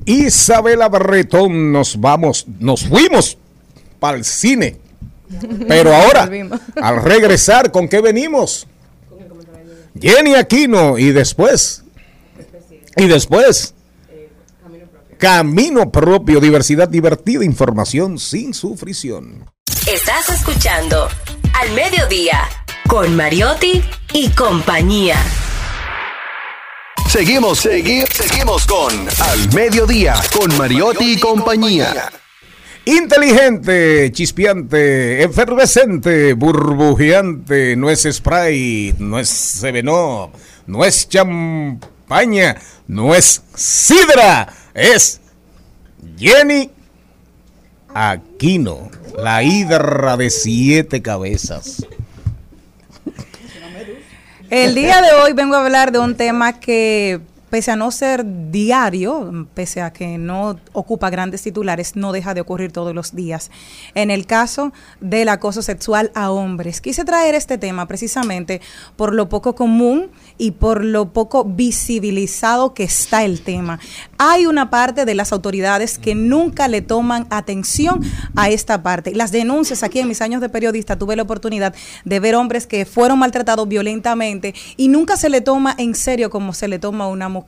Isabela 0.07 0.89
Barretón, 0.89 1.72
nos 1.72 2.02
vamos, 2.02 2.47
nos 2.60 2.88
fuimos 2.88 3.38
para 3.99 4.18
el 4.18 4.26
cine. 4.26 4.84
Pero 5.68 5.93
ahora, 5.95 6.30
al 6.81 7.03
regresar, 7.03 7.72
¿con 7.72 7.88
qué 7.88 8.02
venimos? 8.02 8.68
Jenny 9.99 10.35
Aquino 10.35 10.97
y 10.97 11.11
después, 11.11 11.84
y 12.97 13.07
después, 13.07 13.73
Camino 15.18 15.89
propio, 15.91 16.39
diversidad 16.41 16.89
divertida, 16.89 17.43
información 17.45 18.19
sin 18.19 18.53
sufrición. 18.53 19.49
Estás 19.88 20.30
escuchando 20.30 21.07
Al 21.53 21.72
Mediodía 21.72 22.41
con 22.88 23.15
Mariotti 23.15 23.81
y 24.14 24.30
compañía. 24.31 25.15
Seguimos, 27.07 27.65
segui- 27.65 28.06
seguimos 28.11 28.65
con 28.65 28.91
Al 29.22 29.53
Mediodía, 29.53 30.15
con 30.38 30.56
Mariotti 30.57 31.14
y 31.14 31.19
compañía. 31.19 32.11
Inteligente, 32.87 34.11
chispeante, 34.11 35.23
efervescente, 35.23 36.33
burbujeante, 36.33 37.75
no 37.75 37.89
es 37.89 38.07
Sprite, 38.09 38.97
no 38.99 39.17
es 39.17 39.27
Seveno, 39.27 40.31
no 40.67 40.85
es 40.85 41.09
champaña, 41.09 42.57
no 42.87 43.15
es 43.15 43.41
sidra, 43.55 44.53
es 44.75 45.19
Jenny 46.15 46.69
Aquino, 47.91 48.91
la 49.17 49.41
hidra 49.41 50.15
de 50.15 50.29
siete 50.29 51.01
cabezas. 51.01 51.87
El 54.51 54.75
día 54.75 55.01
de 55.01 55.11
hoy 55.23 55.33
vengo 55.33 55.55
a 55.55 55.63
hablar 55.63 55.91
de 55.91 55.97
un 55.97 56.15
tema 56.15 56.59
que, 56.59 57.19
pese 57.56 57.72
a 57.72 57.77
no 57.77 57.90
ser 57.90 58.26
diario, 58.52 59.48
pese 59.53 59.82
a 59.82 59.94
que 59.94 60.18
no 60.18 60.60
ocupa 60.73 61.10
grandes 61.10 61.41
titulares, 61.41 61.95
no 61.95 62.11
deja 62.11 62.34
de 62.34 62.41
ocurrir 62.41 62.73
todos 62.73 62.94
los 62.94 63.15
días. 63.15 63.49
En 63.94 64.11
el 64.11 64.26
caso 64.26 64.73
del 64.99 65.30
acoso 65.30 65.61
sexual 65.61 66.11
a 66.15 66.32
hombres. 66.32 66.82
Quise 66.82 67.06
traer 67.06 67.34
este 67.34 67.57
tema 67.57 67.88
precisamente 67.88 68.60
por 68.98 69.14
lo 69.14 69.30
poco 69.30 69.56
común 69.56 70.11
y 70.38 70.52
por 70.52 70.84
lo 70.84 71.14
poco 71.14 71.45
visibilizado 71.45 72.73
que 72.73 72.84
está 72.84 73.23
el 73.23 73.40
tema. 73.40 73.80
Hay 74.18 74.48
una 74.48 74.69
parte 74.69 75.06
de 75.06 75.15
las 75.15 75.32
autoridades 75.32 75.98
que 75.98 76.14
nunca 76.14 76.68
le 76.68 76.82
toman 76.82 77.26
atención 77.30 78.02
a 78.36 78.49
esta 78.49 78.84
parte. 78.84 79.15
Las 79.15 79.32
denuncias 79.32 79.82
aquí 79.82 79.99
en 79.99 80.10
mis 80.10 80.22
años 80.22 80.41
de 80.41 80.49
periodista 80.49 80.98
tuve 80.98 81.15
la 81.15 81.23
oportunidad 81.23 81.73
de 82.03 82.19
ver 82.19 82.36
hombres 82.36 82.68
que 82.68 82.84
fueron 82.84 83.19
maltratados 83.19 83.65
violentamente 83.65 84.53
y 84.76 84.90
nunca 84.90 85.15
se 85.15 85.30
le 85.30 85.40
toma 85.40 85.73
en 85.77 85.95
serio 85.95 86.30
como 86.30 86.52
se 86.52 86.68
le 86.68 86.80
toma 86.80 87.06
a 87.06 87.07
una 87.07 87.30
mujer. 87.30 87.44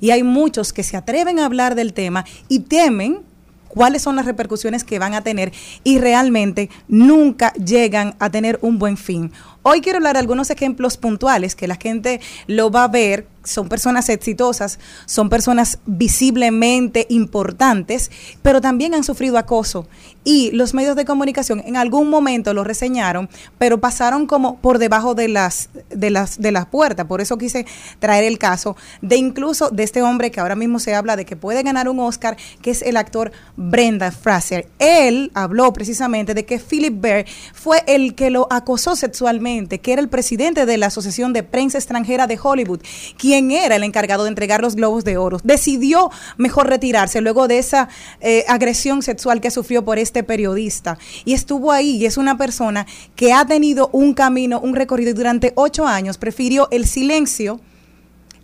Y 0.00 0.10
hay 0.10 0.22
muchos 0.22 0.72
que 0.72 0.82
se 0.82 0.96
atreven 0.96 1.38
a 1.38 1.44
hablar 1.44 1.74
del 1.74 1.92
tema 1.92 2.24
y 2.48 2.60
temen 2.60 3.20
cuáles 3.68 4.02
son 4.02 4.16
las 4.16 4.26
repercusiones 4.26 4.82
que 4.82 4.98
van 4.98 5.14
a 5.14 5.22
tener 5.22 5.52
y 5.84 5.98
realmente 5.98 6.70
nunca 6.88 7.52
llegan 7.54 8.16
a 8.18 8.30
tener 8.30 8.58
un 8.62 8.78
buen 8.78 8.96
fin. 8.96 9.30
Hoy 9.62 9.80
quiero 9.80 9.98
hablar 9.98 10.14
de 10.14 10.20
algunos 10.20 10.50
ejemplos 10.50 10.96
puntuales 10.96 11.54
que 11.54 11.66
la 11.66 11.76
gente 11.76 12.20
lo 12.46 12.70
va 12.70 12.84
a 12.84 12.88
ver. 12.88 13.26
Son 13.44 13.68
personas 13.68 14.10
exitosas, 14.10 14.78
son 15.06 15.30
personas 15.30 15.78
visiblemente 15.86 17.06
importantes, 17.08 18.10
pero 18.42 18.60
también 18.60 18.94
han 18.94 19.04
sufrido 19.04 19.38
acoso. 19.38 19.88
Y 20.22 20.50
los 20.50 20.74
medios 20.74 20.96
de 20.96 21.06
comunicación 21.06 21.62
en 21.64 21.78
algún 21.78 22.10
momento 22.10 22.52
lo 22.52 22.62
reseñaron, 22.62 23.30
pero 23.56 23.80
pasaron 23.80 24.26
como 24.26 24.58
por 24.58 24.78
debajo 24.78 25.14
de 25.14 25.28
las, 25.28 25.70
de 25.88 26.10
las, 26.10 26.38
de 26.38 26.52
las 26.52 26.66
puertas. 26.66 27.06
Por 27.06 27.22
eso 27.22 27.38
quise 27.38 27.64
traer 28.00 28.24
el 28.24 28.38
caso 28.38 28.76
de 29.00 29.16
incluso 29.16 29.70
de 29.70 29.84
este 29.84 30.02
hombre 30.02 30.30
que 30.30 30.40
ahora 30.40 30.54
mismo 30.54 30.78
se 30.78 30.94
habla 30.94 31.16
de 31.16 31.24
que 31.24 31.34
puede 31.34 31.62
ganar 31.62 31.88
un 31.88 32.00
Oscar, 32.00 32.36
que 32.60 32.70
es 32.70 32.82
el 32.82 32.98
actor 32.98 33.32
Brenda 33.56 34.12
Fraser. 34.12 34.68
Él 34.78 35.30
habló 35.32 35.72
precisamente 35.72 36.34
de 36.34 36.44
que 36.44 36.58
Philip 36.58 37.00
Bear 37.00 37.24
fue 37.54 37.82
el 37.86 38.14
que 38.14 38.28
lo 38.28 38.46
acosó 38.50 38.94
sexualmente, 38.96 39.47
que 39.80 39.92
era 39.92 40.02
el 40.02 40.08
presidente 40.08 40.66
de 40.66 40.76
la 40.76 40.86
Asociación 40.86 41.32
de 41.32 41.42
Prensa 41.42 41.78
Extranjera 41.78 42.26
de 42.26 42.38
Hollywood, 42.42 42.80
quien 43.16 43.50
era 43.50 43.76
el 43.76 43.84
encargado 43.84 44.24
de 44.24 44.28
entregar 44.28 44.60
los 44.60 44.74
globos 44.76 45.04
de 45.04 45.16
oro. 45.16 45.38
Decidió 45.42 46.10
mejor 46.36 46.68
retirarse 46.68 47.20
luego 47.20 47.48
de 47.48 47.58
esa 47.58 47.88
eh, 48.20 48.44
agresión 48.48 49.02
sexual 49.02 49.40
que 49.40 49.50
sufrió 49.50 49.84
por 49.84 49.98
este 49.98 50.22
periodista. 50.22 50.98
Y 51.24 51.32
estuvo 51.32 51.72
ahí 51.72 51.96
y 51.96 52.06
es 52.06 52.16
una 52.16 52.36
persona 52.36 52.86
que 53.16 53.32
ha 53.32 53.44
tenido 53.46 53.90
un 53.92 54.14
camino, 54.14 54.60
un 54.60 54.74
recorrido 54.74 55.10
y 55.10 55.14
durante 55.14 55.52
ocho 55.56 55.86
años 55.86 56.18
prefirió 56.18 56.68
el 56.70 56.86
silencio 56.86 57.60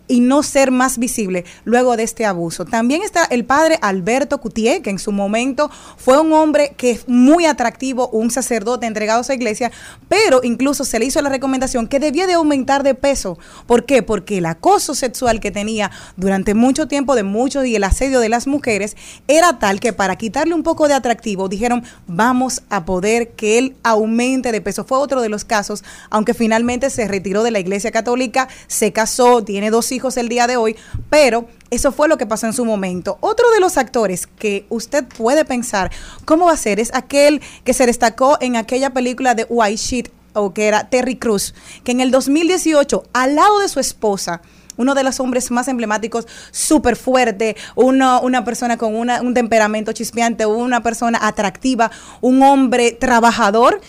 y 0.07 0.19
no 0.19 0.43
ser 0.43 0.71
más 0.71 0.97
visible 0.97 1.45
luego 1.63 1.97
de 1.97 2.03
este 2.03 2.25
abuso. 2.25 2.65
También 2.65 3.01
está 3.01 3.25
el 3.25 3.45
padre 3.45 3.79
Alberto 3.81 4.39
Cutier, 4.39 4.81
que 4.81 4.89
en 4.89 4.99
su 4.99 5.11
momento 5.11 5.69
fue 5.97 6.19
un 6.19 6.33
hombre 6.33 6.73
que 6.77 6.91
es 6.91 7.07
muy 7.07 7.45
atractivo, 7.45 8.09
un 8.09 8.31
sacerdote 8.31 8.85
entregado 8.85 9.21
a 9.21 9.23
su 9.23 9.33
iglesia, 9.33 9.71
pero 10.09 10.41
incluso 10.43 10.85
se 10.85 10.99
le 10.99 11.05
hizo 11.05 11.21
la 11.21 11.29
recomendación 11.29 11.87
que 11.87 11.99
debía 11.99 12.27
de 12.27 12.33
aumentar 12.33 12.83
de 12.83 12.95
peso. 12.95 13.37
¿Por 13.65 13.85
qué? 13.85 14.03
Porque 14.03 14.37
el 14.37 14.45
acoso 14.45 14.95
sexual 14.95 15.39
que 15.39 15.51
tenía 15.51 15.91
durante 16.17 16.53
mucho 16.53 16.87
tiempo 16.87 17.15
de 17.15 17.23
muchos 17.23 17.65
y 17.65 17.75
el 17.75 17.83
asedio 17.83 18.19
de 18.19 18.29
las 18.29 18.47
mujeres 18.47 18.95
era 19.27 19.59
tal 19.59 19.79
que 19.79 19.93
para 19.93 20.15
quitarle 20.17 20.53
un 20.53 20.63
poco 20.63 20.87
de 20.87 20.93
atractivo 20.93 21.49
dijeron 21.49 21.83
vamos 22.07 22.61
a 22.69 22.85
poder 22.85 23.31
que 23.31 23.57
él 23.57 23.75
aumente 23.83 24.51
de 24.51 24.61
peso. 24.61 24.83
Fue 24.85 24.97
otro 24.97 25.21
de 25.21 25.29
los 25.29 25.45
casos, 25.45 25.83
aunque 26.09 26.33
finalmente 26.33 26.89
se 26.89 27.07
retiró 27.07 27.43
de 27.43 27.51
la 27.51 27.59
iglesia 27.59 27.91
católica, 27.91 28.47
se 28.67 28.91
casó, 28.91 29.43
tiene 29.43 29.71
dos 29.71 29.91
hijos 29.91 29.94
el 30.17 30.29
día 30.29 30.47
de 30.47 30.57
hoy, 30.57 30.75
pero 31.09 31.47
eso 31.69 31.91
fue 31.91 32.07
lo 32.07 32.17
que 32.17 32.25
pasó 32.25 32.45
en 32.45 32.53
su 32.53 32.65
momento. 32.65 33.17
Otro 33.21 33.49
de 33.51 33.59
los 33.59 33.77
actores 33.77 34.27
que 34.27 34.65
usted 34.69 35.05
puede 35.05 35.45
pensar 35.45 35.91
cómo 36.25 36.45
va 36.45 36.51
a 36.53 36.57
ser 36.57 36.79
es 36.79 36.91
aquel 36.93 37.41
que 37.63 37.73
se 37.73 37.85
destacó 37.85 38.37
en 38.41 38.55
aquella 38.55 38.91
película 38.91 39.33
de 39.35 39.45
White 39.49 39.77
Sheet 39.77 40.11
o 40.33 40.53
que 40.53 40.67
era 40.67 40.89
Terry 40.89 41.15
Cruz, 41.15 41.53
que 41.83 41.91
en 41.93 42.01
el 42.01 42.11
2018 42.11 43.03
al 43.13 43.35
lado 43.35 43.59
de 43.59 43.69
su 43.69 43.79
esposa 43.79 44.41
uno 44.77 44.93
de 44.93 45.03
los 45.03 45.21
hombres 45.21 45.51
más 45.51 45.69
emblemáticos, 45.69 46.27
súper 46.51 46.97
fuerte, 46.97 47.55
una 47.75 48.43
persona 48.43 48.75
con 48.75 48.93
una- 48.93 49.21
un 49.21 49.33
temperamento 49.33 49.93
chispeante, 49.93 50.45
una 50.45 50.83
persona 50.83 51.17
atractiva, 51.21 51.89
un 52.19 52.43
hombre 52.43 52.91
trabajador. 52.91 53.79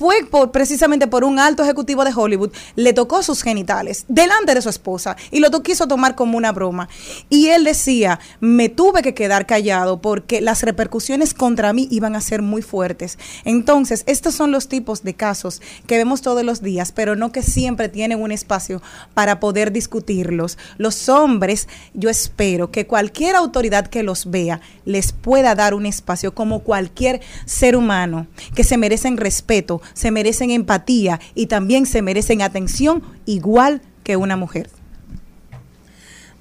Fue 0.00 0.24
por, 0.24 0.50
precisamente 0.50 1.08
por 1.08 1.24
un 1.24 1.38
alto 1.38 1.62
ejecutivo 1.62 2.06
de 2.06 2.12
Hollywood, 2.16 2.52
le 2.74 2.94
tocó 2.94 3.22
sus 3.22 3.42
genitales 3.42 4.06
delante 4.08 4.54
de 4.54 4.62
su 4.62 4.70
esposa 4.70 5.14
y 5.30 5.40
lo 5.40 5.50
quiso 5.62 5.88
tomar 5.88 6.14
como 6.14 6.38
una 6.38 6.52
broma. 6.52 6.88
Y 7.28 7.48
él 7.48 7.64
decía, 7.64 8.18
me 8.40 8.70
tuve 8.70 9.02
que 9.02 9.12
quedar 9.12 9.44
callado 9.44 10.00
porque 10.00 10.40
las 10.40 10.62
repercusiones 10.62 11.34
contra 11.34 11.74
mí 11.74 11.86
iban 11.90 12.16
a 12.16 12.22
ser 12.22 12.40
muy 12.40 12.62
fuertes. 12.62 13.18
Entonces, 13.44 14.04
estos 14.06 14.34
son 14.34 14.52
los 14.52 14.68
tipos 14.68 15.02
de 15.02 15.12
casos 15.12 15.60
que 15.86 15.98
vemos 15.98 16.22
todos 16.22 16.44
los 16.44 16.62
días, 16.62 16.92
pero 16.92 17.14
no 17.14 17.30
que 17.30 17.42
siempre 17.42 17.90
tienen 17.90 18.22
un 18.22 18.32
espacio 18.32 18.80
para 19.12 19.38
poder 19.38 19.70
discutirlos. 19.70 20.56
Los 20.78 21.10
hombres, 21.10 21.68
yo 21.92 22.08
espero 22.08 22.70
que 22.70 22.86
cualquier 22.86 23.36
autoridad 23.36 23.88
que 23.88 24.02
los 24.02 24.30
vea 24.30 24.62
les 24.86 25.12
pueda 25.12 25.54
dar 25.54 25.74
un 25.74 25.84
espacio 25.84 26.34
como 26.34 26.60
cualquier 26.60 27.20
ser 27.44 27.76
humano, 27.76 28.28
que 28.54 28.64
se 28.64 28.78
merecen 28.78 29.18
respeto, 29.18 29.82
se 29.92 30.10
merecen 30.10 30.50
empatía 30.50 31.20
y 31.34 31.46
también 31.46 31.86
se 31.86 32.02
merecen 32.02 32.42
atención 32.42 33.02
igual 33.26 33.82
que 34.02 34.16
una 34.16 34.36
mujer. 34.36 34.70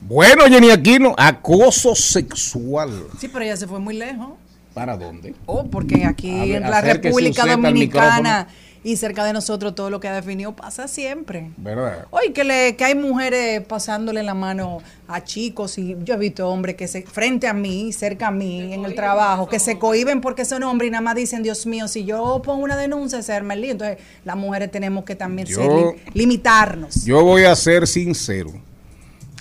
Bueno, 0.02 0.46
Jenny 0.46 0.72
Aquino, 0.72 1.14
acoso 1.18 1.94
sexual. 1.96 2.92
Sí, 3.20 3.28
pero 3.28 3.46
ella 3.46 3.58
se 3.58 3.68
fue 3.68 3.80
muy 3.80 3.96
lejos. 3.96 4.30
¿Para 4.74 4.96
dónde? 4.96 5.36
Oh, 5.46 5.66
porque 5.66 6.06
aquí 6.06 6.32
ver, 6.32 6.64
en 6.64 6.72
la 6.72 6.82
República 6.82 7.46
Dominicana 7.46 8.48
y 8.84 8.96
cerca 8.96 9.24
de 9.26 9.34
nosotros 9.34 9.76
todo 9.76 9.90
lo 9.90 10.00
que 10.00 10.08
ha 10.08 10.14
definido 10.16 10.56
pasa 10.56 10.88
siempre. 10.88 11.50
¿Verdad? 11.58 12.06
Oye, 12.12 12.32
que, 12.34 12.44
le, 12.44 12.76
que 12.76 12.84
hay 12.86 12.96
mujeres 12.96 13.62
pasándole 13.66 14.24
la 14.24 14.34
mano 14.34 14.80
a 15.08 15.24
chicos 15.24 15.78
y 15.78 15.98
yo 16.04 16.14
he 16.14 16.18
visto 16.18 16.48
hombres 16.48 16.76
que 16.76 16.88
se 16.88 17.02
frente 17.02 17.48
a 17.48 17.54
mí, 17.54 17.92
cerca 17.92 18.28
a 18.28 18.32
mí, 18.32 18.74
en 18.74 18.86
el 18.86 18.96
trabajo, 18.96 19.48
que 19.50 19.60
se 19.60 19.78
cohiben 19.80 20.22
porque 20.22 20.46
son 20.46 20.64
hombres 20.64 20.88
y 20.90 20.92
nada 20.92 21.02
más 21.02 21.16
dicen, 21.16 21.44
Dios 21.44 21.66
mío, 21.66 21.88
si 21.88 22.06
yo 22.06 22.42
pongo 22.44 22.64
una 22.64 22.78
denuncia, 22.78 23.22
se 23.22 23.34
arma 23.34 23.54
el 23.56 23.62
lío. 23.62 23.72
Entonces, 23.72 23.98
las 24.24 24.36
mujeres 24.38 24.72
tenemos 24.72 25.04
que 25.04 25.16
también 25.16 25.48
Yo- 25.48 25.58
ser 25.62 25.72
li- 25.72 26.02
limitarnos. 26.14 27.04
Yo 27.06 27.24
voy 27.24 27.44
a 27.46 27.56
ser 27.56 27.88
sincero. 27.88 28.52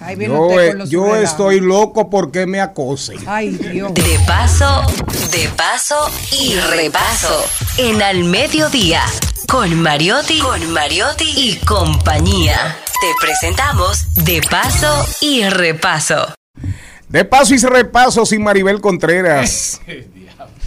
Ahí 0.01 0.15
viene 0.15 0.35
Yo, 0.35 0.43
usted 0.43 0.69
con 0.69 0.79
los 0.79 0.91
yo 0.91 1.17
estoy 1.17 1.61
loco 1.61 2.09
porque 2.09 2.47
me 2.47 2.61
acosen. 2.61 3.19
Ay, 3.27 3.51
Dios. 3.51 3.93
De 3.95 4.19
paso, 4.27 4.83
de 5.33 5.49
paso 5.57 6.11
y 6.41 6.55
repaso. 6.55 7.45
En 7.79 8.01
Al 8.03 8.25
Mediodía, 8.25 9.03
con 9.49 9.81
Mariotti, 9.81 10.39
con 10.39 10.71
Mariotti 10.71 11.33
y 11.37 11.57
compañía. 11.65 12.77
Te 13.01 13.13
presentamos 13.21 14.13
De 14.25 14.41
Paso 14.49 15.07
y 15.21 15.49
Repaso. 15.49 16.35
De 17.09 17.25
paso 17.25 17.55
y 17.55 17.59
repaso 17.59 18.27
sin 18.27 18.43
Maribel 18.43 18.81
Contreras. 18.81 19.81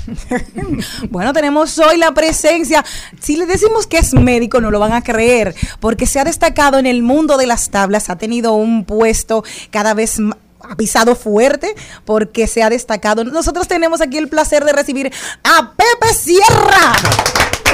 Bueno, 1.09 1.33
tenemos 1.33 1.77
hoy 1.79 1.97
la 1.97 2.13
presencia. 2.13 2.83
Si 3.19 3.35
le 3.35 3.45
decimos 3.45 3.87
que 3.87 3.97
es 3.97 4.13
médico, 4.13 4.61
no 4.61 4.71
lo 4.71 4.79
van 4.79 4.93
a 4.93 5.03
creer, 5.03 5.55
porque 5.79 6.05
se 6.05 6.19
ha 6.19 6.23
destacado 6.23 6.77
en 6.79 6.85
el 6.85 7.03
mundo 7.03 7.37
de 7.37 7.47
las 7.47 7.69
tablas, 7.69 8.09
ha 8.09 8.17
tenido 8.17 8.53
un 8.53 8.85
puesto 8.85 9.43
cada 9.69 9.93
vez 9.93 10.19
más 10.19 10.37
ha 10.63 10.75
pisado 10.75 11.15
fuerte 11.15 11.73
porque 12.05 12.45
se 12.45 12.61
ha 12.61 12.69
destacado. 12.69 13.23
Nosotros 13.23 13.67
tenemos 13.67 13.99
aquí 13.99 14.19
el 14.19 14.29
placer 14.29 14.63
de 14.63 14.73
recibir 14.73 15.11
a 15.43 15.73
Pepe 15.73 16.13
Sierra. 16.13 16.95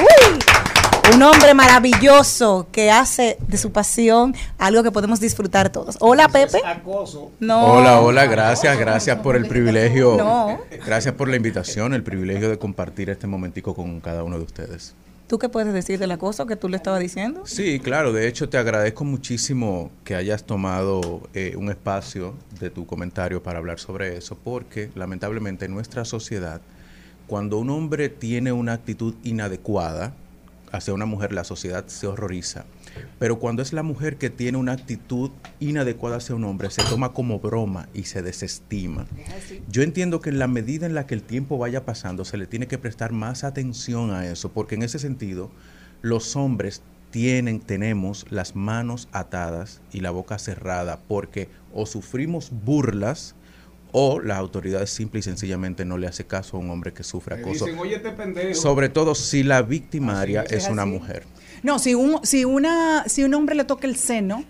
Uy, 0.00 0.38
un 1.14 1.22
hombre 1.22 1.54
maravilloso 1.54 2.66
que 2.70 2.90
hace 2.90 3.38
de 3.46 3.56
su 3.56 3.72
pasión 3.72 4.34
algo 4.58 4.82
que 4.82 4.90
podemos 4.90 5.20
disfrutar 5.20 5.70
todos. 5.70 5.96
Hola, 6.00 6.28
Pepe. 6.28 6.60
No. 7.40 7.66
Hola, 7.66 8.00
hola, 8.00 8.26
gracias, 8.26 8.78
gracias 8.78 9.18
por 9.20 9.36
el 9.36 9.46
privilegio. 9.46 10.16
No. 10.16 10.60
Gracias 10.84 11.14
por 11.14 11.28
la 11.28 11.36
invitación, 11.36 11.94
el 11.94 12.02
privilegio 12.02 12.50
de 12.50 12.58
compartir 12.58 13.10
este 13.10 13.26
momentico 13.26 13.74
con 13.74 14.00
cada 14.00 14.22
uno 14.22 14.38
de 14.38 14.44
ustedes. 14.44 14.94
¿Tú 15.28 15.38
qué 15.38 15.48
puedes 15.48 15.72
decir 15.74 15.98
del 15.98 16.10
acoso 16.10 16.46
que 16.46 16.56
tú 16.56 16.68
le 16.68 16.78
estabas 16.78 17.00
diciendo? 17.00 17.42
Sí, 17.44 17.80
claro, 17.80 18.12
de 18.12 18.28
hecho 18.28 18.48
te 18.48 18.56
agradezco 18.56 19.04
muchísimo 19.04 19.90
que 20.04 20.14
hayas 20.14 20.44
tomado 20.44 21.20
eh, 21.34 21.54
un 21.56 21.68
espacio 21.68 22.34
de 22.60 22.70
tu 22.70 22.86
comentario 22.86 23.42
para 23.42 23.58
hablar 23.58 23.78
sobre 23.78 24.16
eso, 24.16 24.38
porque 24.42 24.90
lamentablemente 24.94 25.66
en 25.66 25.74
nuestra 25.74 26.06
sociedad, 26.06 26.62
cuando 27.26 27.58
un 27.58 27.68
hombre 27.68 28.08
tiene 28.08 28.52
una 28.52 28.72
actitud 28.72 29.14
inadecuada 29.22 30.14
hacia 30.72 30.94
una 30.94 31.06
mujer, 31.06 31.32
la 31.32 31.44
sociedad 31.44 31.86
se 31.86 32.06
horroriza. 32.06 32.64
Pero 33.18 33.38
cuando 33.38 33.62
es 33.62 33.72
la 33.72 33.82
mujer 33.82 34.16
que 34.16 34.30
tiene 34.30 34.58
una 34.58 34.72
actitud 34.72 35.30
inadecuada 35.60 36.16
hacia 36.16 36.34
un 36.34 36.44
hombre, 36.44 36.70
se 36.70 36.82
toma 36.84 37.12
como 37.12 37.38
broma 37.40 37.88
y 37.94 38.04
se 38.04 38.22
desestima. 38.22 39.06
Yo 39.68 39.82
entiendo 39.82 40.20
que 40.20 40.30
en 40.30 40.38
la 40.38 40.48
medida 40.48 40.86
en 40.86 40.94
la 40.94 41.06
que 41.06 41.14
el 41.14 41.22
tiempo 41.22 41.58
vaya 41.58 41.84
pasando, 41.84 42.24
se 42.24 42.36
le 42.36 42.46
tiene 42.46 42.66
que 42.66 42.78
prestar 42.78 43.12
más 43.12 43.44
atención 43.44 44.10
a 44.10 44.26
eso, 44.26 44.52
porque 44.52 44.74
en 44.74 44.82
ese 44.82 44.98
sentido, 44.98 45.50
los 46.02 46.36
hombres 46.36 46.82
tienen, 47.10 47.60
tenemos 47.60 48.26
las 48.30 48.54
manos 48.54 49.08
atadas 49.12 49.80
y 49.92 50.00
la 50.00 50.10
boca 50.10 50.38
cerrada, 50.38 51.00
porque 51.08 51.48
o 51.72 51.86
sufrimos 51.86 52.50
burlas, 52.64 53.34
o 53.92 54.20
las 54.20 54.38
autoridades 54.38 54.90
simple 54.90 55.20
y 55.20 55.22
sencillamente 55.22 55.84
no 55.84 55.96
le 55.98 56.06
hace 56.06 56.26
caso 56.26 56.56
a 56.56 56.60
un 56.60 56.70
hombre 56.70 56.92
que 56.92 57.02
sufre 57.02 57.36
acoso. 57.40 57.64
dicen, 57.66 57.78
"Oye, 57.80 57.96
este 57.96 58.10
pendejo". 58.12 58.54
Sobre 58.60 58.88
todo 58.88 59.14
si 59.14 59.42
la 59.42 59.62
victimaria 59.62 60.42
Así 60.42 60.54
es, 60.56 60.68
una 60.68 60.82
así. 60.82 60.90
mujer. 60.90 61.24
No, 61.62 61.78
si 61.78 61.94
un, 61.94 62.20
si 62.24 62.44
una, 62.44 63.04
si 63.08 63.24
un 63.24 63.34
hombre 63.34 63.54
le 63.54 63.64
toca 63.64 63.86
el 63.86 63.96
seno 63.96 64.44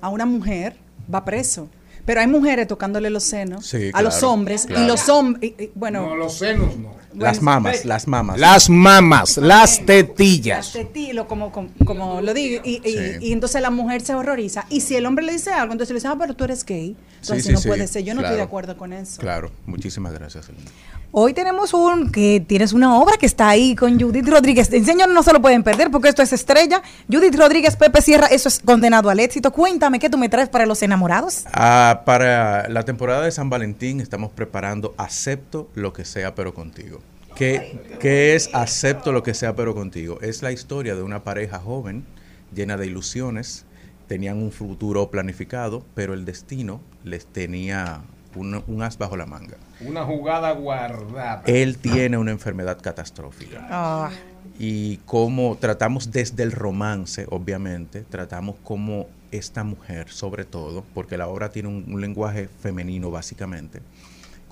a 0.00 0.08
una 0.08 0.26
mujer, 0.26 0.76
va 1.12 1.24
preso. 1.24 1.68
Pero 2.04 2.20
hay 2.20 2.26
mujeres 2.26 2.66
tocándole 2.66 3.10
los 3.10 3.22
senos 3.22 3.64
Sí, 3.66 3.90
a 3.92 4.02
los 4.02 4.14
claro, 4.14 4.32
hombres 4.32 4.66
y 4.68 4.86
los 4.86 5.08
hombres, 5.08 5.52
bueno, 5.76 6.02
No, 6.08 6.16
los 6.16 6.36
senos 6.36 6.76
no. 6.76 6.94
Las 7.14 7.42
mamas, 7.42 7.84
las 7.84 8.06
mamas. 8.08 8.38
Las 8.38 8.68
mamas, 8.70 9.36
las 9.36 9.84
tetillas. 9.84 10.58
las 10.58 10.72
tetilo, 10.72 11.26
como, 11.28 11.52
como, 11.52 11.68
como 11.84 12.20
lo 12.20 12.34
digo, 12.34 12.60
y, 12.64 12.80
y- 12.88 12.92
Sí. 12.92 13.16
y 13.20 13.32
entonces 13.32 13.60
la 13.62 13.70
mujer 13.70 14.00
se 14.02 14.14
horroriza. 14.14 14.64
Y 14.68 14.80
si 14.80 14.96
el 14.96 15.06
hombre 15.06 15.24
le 15.24 15.32
dice 15.32 15.52
algo, 15.52 15.72
entonces 15.72 15.90
le 15.92 15.98
dice, 15.98 16.08
ah, 16.08 16.16
pero 16.18 16.34
tú 16.34 16.44
eres 16.44 16.64
gay. 16.64 16.96
Entonces 17.20 17.44
Sí, 17.44 17.48
sí, 17.48 17.52
no 17.54 17.60
sí, 17.60 17.68
puede 17.68 17.86
ser, 17.86 18.02
yo 18.02 18.14
no 18.14 18.20
estoy 18.22 18.36
de 18.36 18.42
acuerdo 18.42 18.76
con 18.76 18.92
eso. 18.92 19.20
Claro, 19.20 19.50
muchísimas 19.66 20.12
gracias. 20.12 20.48
Elena. 20.48 20.70
Hoy 21.14 21.34
tenemos 21.34 21.74
un 21.74 22.10
que 22.10 22.40
tienes 22.40 22.72
una 22.72 22.96
obra 22.98 23.18
que 23.18 23.26
está 23.26 23.50
ahí 23.50 23.76
con 23.76 24.00
Judith 24.00 24.26
Rodríguez. 24.26 24.72
Enseño 24.72 25.06
no 25.06 25.22
se 25.22 25.30
lo 25.34 25.42
pueden 25.42 25.62
perder 25.62 25.90
porque 25.90 26.08
esto 26.08 26.22
es 26.22 26.32
estrella. 26.32 26.82
Judith 27.06 27.34
Rodríguez, 27.36 27.76
Pepe 27.76 28.00
Sierra, 28.00 28.28
eso 28.28 28.48
es 28.48 28.58
condenado 28.60 29.10
al 29.10 29.20
éxito. 29.20 29.52
Cuéntame 29.52 29.98
qué 29.98 30.08
tú 30.08 30.16
me 30.16 30.30
traes 30.30 30.48
para 30.48 30.64
los 30.64 30.82
enamorados. 30.82 31.44
Ah, 31.52 32.00
para 32.06 32.66
la 32.70 32.82
temporada 32.86 33.24
de 33.26 33.30
San 33.30 33.50
Valentín 33.50 34.00
estamos 34.00 34.32
preparando 34.32 34.94
Acepto 34.96 35.68
lo 35.74 35.92
que 35.92 36.06
sea 36.06 36.34
pero 36.34 36.54
contigo. 36.54 37.00
¿Qué, 37.34 37.96
qué 38.00 38.34
es 38.34 38.50
Acepto 38.52 39.12
lo 39.12 39.22
que 39.22 39.34
sea 39.34 39.54
pero 39.54 39.74
contigo? 39.74 40.20
Es 40.20 40.42
la 40.42 40.52
historia 40.52 40.94
de 40.94 41.02
una 41.02 41.24
pareja 41.24 41.58
joven 41.58 42.04
llena 42.54 42.76
de 42.76 42.86
ilusiones, 42.86 43.64
tenían 44.06 44.38
un 44.38 44.52
futuro 44.52 45.10
planificado, 45.10 45.84
pero 45.94 46.14
el 46.14 46.24
destino 46.24 46.80
les 47.04 47.26
tenía 47.26 48.02
un, 48.34 48.62
un 48.66 48.82
as 48.82 48.98
bajo 48.98 49.16
la 49.16 49.26
manga. 49.26 49.56
Una 49.80 50.04
jugada 50.04 50.52
guardada. 50.52 51.42
Él 51.46 51.78
tiene 51.78 52.18
una 52.18 52.30
enfermedad 52.30 52.78
catastrófica. 52.80 53.66
Ah. 53.70 54.10
y 54.58 54.98
cómo 54.98 55.56
tratamos 55.58 56.12
desde 56.12 56.42
el 56.42 56.52
romance, 56.52 57.26
obviamente, 57.30 58.02
tratamos 58.02 58.56
como 58.62 59.06
esta 59.30 59.64
mujer, 59.64 60.10
sobre 60.10 60.44
todo, 60.44 60.84
porque 60.94 61.16
la 61.16 61.26
obra 61.28 61.50
tiene 61.50 61.68
un, 61.68 61.84
un 61.88 62.00
lenguaje 62.00 62.48
femenino 62.60 63.10
básicamente, 63.10 63.80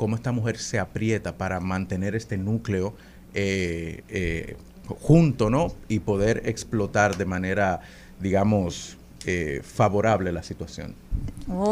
cómo 0.01 0.17
esta 0.17 0.33
mujer 0.33 0.57
se 0.57 0.79
aprieta 0.79 1.37
para 1.37 1.61
mantener 1.61 2.15
este 2.15 2.39
núcleo 2.39 2.95
eh, 3.35 4.03
eh, 4.09 4.57
junto, 4.87 5.51
¿no? 5.51 5.75
Y 5.89 5.99
poder 5.99 6.41
explotar 6.47 7.19
de 7.19 7.27
manera, 7.27 7.83
digamos, 8.19 8.97
eh, 9.27 9.61
favorable 9.63 10.33
la 10.33 10.43
situación. 10.43 10.95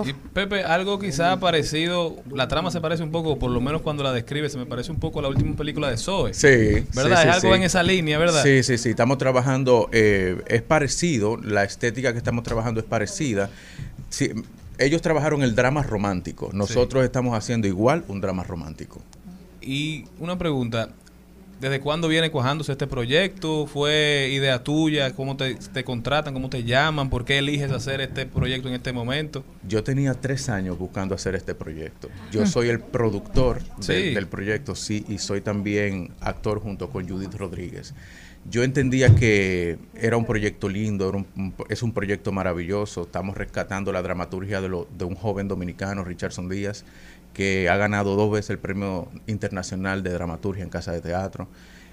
Y 0.05 0.13
Pepe, 0.13 0.63
algo 0.63 0.99
quizá 0.99 1.41
parecido, 1.41 2.17
la 2.31 2.49
trama 2.49 2.71
se 2.71 2.83
parece 2.83 3.03
un 3.03 3.13
poco, 3.13 3.39
por 3.39 3.51
lo 3.51 3.63
menos 3.63 3.81
cuando 3.81 4.03
la 4.03 4.13
describe, 4.13 4.51
se 4.51 4.59
me 4.59 4.67
parece 4.67 4.93
un 4.93 4.99
poco 5.01 5.21
a 5.21 5.23
la 5.23 5.29
última 5.29 5.57
película 5.57 5.89
de 5.89 5.97
Zoe. 5.97 6.35
Sí. 6.35 6.85
¿Verdad? 6.95 7.23
sí, 7.23 7.29
es 7.29 7.35
sí, 7.37 7.47
algo 7.47 7.55
sí. 7.55 7.57
en 7.57 7.63
esa 7.63 7.83
línea, 7.83 8.19
¿verdad? 8.19 8.43
Sí, 8.43 8.63
sí, 8.63 8.77
sí. 8.77 8.91
Estamos 8.91 9.17
trabajando, 9.17 9.89
eh, 9.91 10.43
es 10.49 10.61
parecido, 10.61 11.39
la 11.39 11.65
estética 11.65 12.13
que 12.13 12.19
estamos 12.19 12.45
trabajando 12.45 12.79
es 12.79 12.87
parecida. 12.87 13.49
Ellos 14.79 15.03
trabajaron 15.03 15.43
el 15.43 15.55
drama 15.55 15.83
romántico. 15.83 16.51
Nosotros 16.53 17.05
estamos 17.05 17.37
haciendo 17.37 17.67
igual 17.67 18.05
un 18.09 18.21
drama 18.21 18.45
romántico. 18.45 19.03
Y 19.61 20.05
una 20.21 20.39
pregunta, 20.39 20.91
¿desde 21.61 21.81
cuándo 21.81 22.07
viene 22.07 22.31
cuajándose 22.31 22.71
este 22.73 22.87
proyecto? 22.87 23.67
¿Fue 23.67 24.31
idea 24.33 24.63
tuya? 24.63 25.15
¿Cómo 25.17 25.37
te, 25.37 25.57
te 25.57 25.83
contratan? 25.83 26.33
¿Cómo 26.33 26.49
te 26.49 26.63
llaman? 26.63 27.11
¿Por 27.11 27.25
qué 27.25 27.39
eliges 27.39 27.73
hacer 27.73 28.01
este 28.01 28.25
proyecto 28.27 28.69
en 28.69 28.75
este 28.75 28.93
momento? 28.93 29.45
Yo 29.67 29.83
tenía 29.83 30.15
tres 30.15 30.49
años 30.49 30.79
buscando 30.79 31.15
hacer 31.17 31.35
este 31.35 31.57
proyecto. 31.57 32.09
Yo 32.31 32.43
Mm. 32.43 32.47
soy 32.47 32.69
el 32.69 32.79
productor 32.79 33.61
de- 33.79 33.83
Sí. 33.83 34.15
del 34.15 34.29
proyecto, 34.29 34.77
sí, 34.77 35.05
y 35.09 35.19
soy 35.19 35.41
también 35.41 36.13
actor 36.21 36.61
junto 36.61 36.89
con 36.91 37.09
Judith 37.09 37.35
Rodríguez. 37.35 37.95
Yo 38.51 38.63
entendía 38.63 39.15
que 39.15 39.79
era 39.95 40.17
un 40.17 40.25
proyecto 40.25 40.69
lindo, 40.69 41.09
era 41.09 41.19
un- 41.19 41.55
es 41.69 41.83
un 41.83 41.93
proyecto 41.93 42.33
maravilloso. 42.33 43.03
Estamos 43.03 43.37
rescatando 43.37 43.93
la 43.93 44.01
dramaturgia 44.03 44.61
de, 44.61 44.69
de 44.97 45.05
un 45.05 45.15
joven 45.15 45.49
dominicano, 45.49 46.03
Richardson 46.05 46.49
Díaz, 46.49 46.85
que 47.35 47.69
ha 47.69 47.77
ganado 47.77 48.17
dos 48.17 48.31
veces 48.33 48.51
el 48.51 48.59
Premio 48.59 49.09
Internacional 49.27 50.03
de 50.03 50.11
Dramaturgia 50.13 50.65
en 50.65 50.71
Casa 50.71 50.93
de 50.93 51.01
Teatro. 51.01 51.47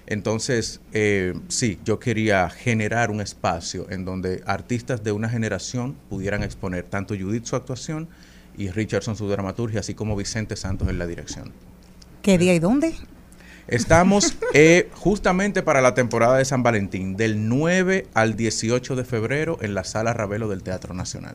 Entonces, 0.06 0.80
eh, 0.92 1.34
sí, 1.48 1.78
yo 1.84 1.98
quería 1.98 2.48
generar 2.48 3.10
un 3.10 3.20
espacio 3.20 3.90
en 3.90 4.04
donde 4.04 4.42
artistas 4.46 5.02
de 5.02 5.12
una 5.12 5.28
generación 5.28 5.94
pudieran 6.08 6.42
exponer 6.42 6.84
tanto 6.84 7.14
Judith 7.18 7.44
su 7.44 7.56
actuación 7.56 8.08
y 8.56 8.70
Richardson 8.70 9.16
su 9.16 9.28
dramaturgia, 9.28 9.80
así 9.80 9.94
como 9.94 10.16
Vicente 10.16 10.56
Santos 10.56 10.88
en 10.88 10.98
la 10.98 11.06
dirección. 11.06 11.52
¿Qué 12.22 12.38
día 12.38 12.54
y 12.54 12.60
dónde? 12.60 12.94
Estamos 13.68 14.36
eh, 14.54 14.88
justamente 14.94 15.62
para 15.62 15.80
la 15.80 15.94
temporada 15.94 16.38
de 16.38 16.44
San 16.44 16.62
Valentín, 16.62 17.16
del 17.16 17.48
9 17.48 18.06
al 18.14 18.36
18 18.36 18.94
de 18.94 19.04
febrero 19.04 19.58
en 19.60 19.74
la 19.74 19.82
Sala 19.82 20.12
Ravelo 20.12 20.48
del 20.48 20.62
Teatro 20.62 20.94
Nacional. 20.94 21.34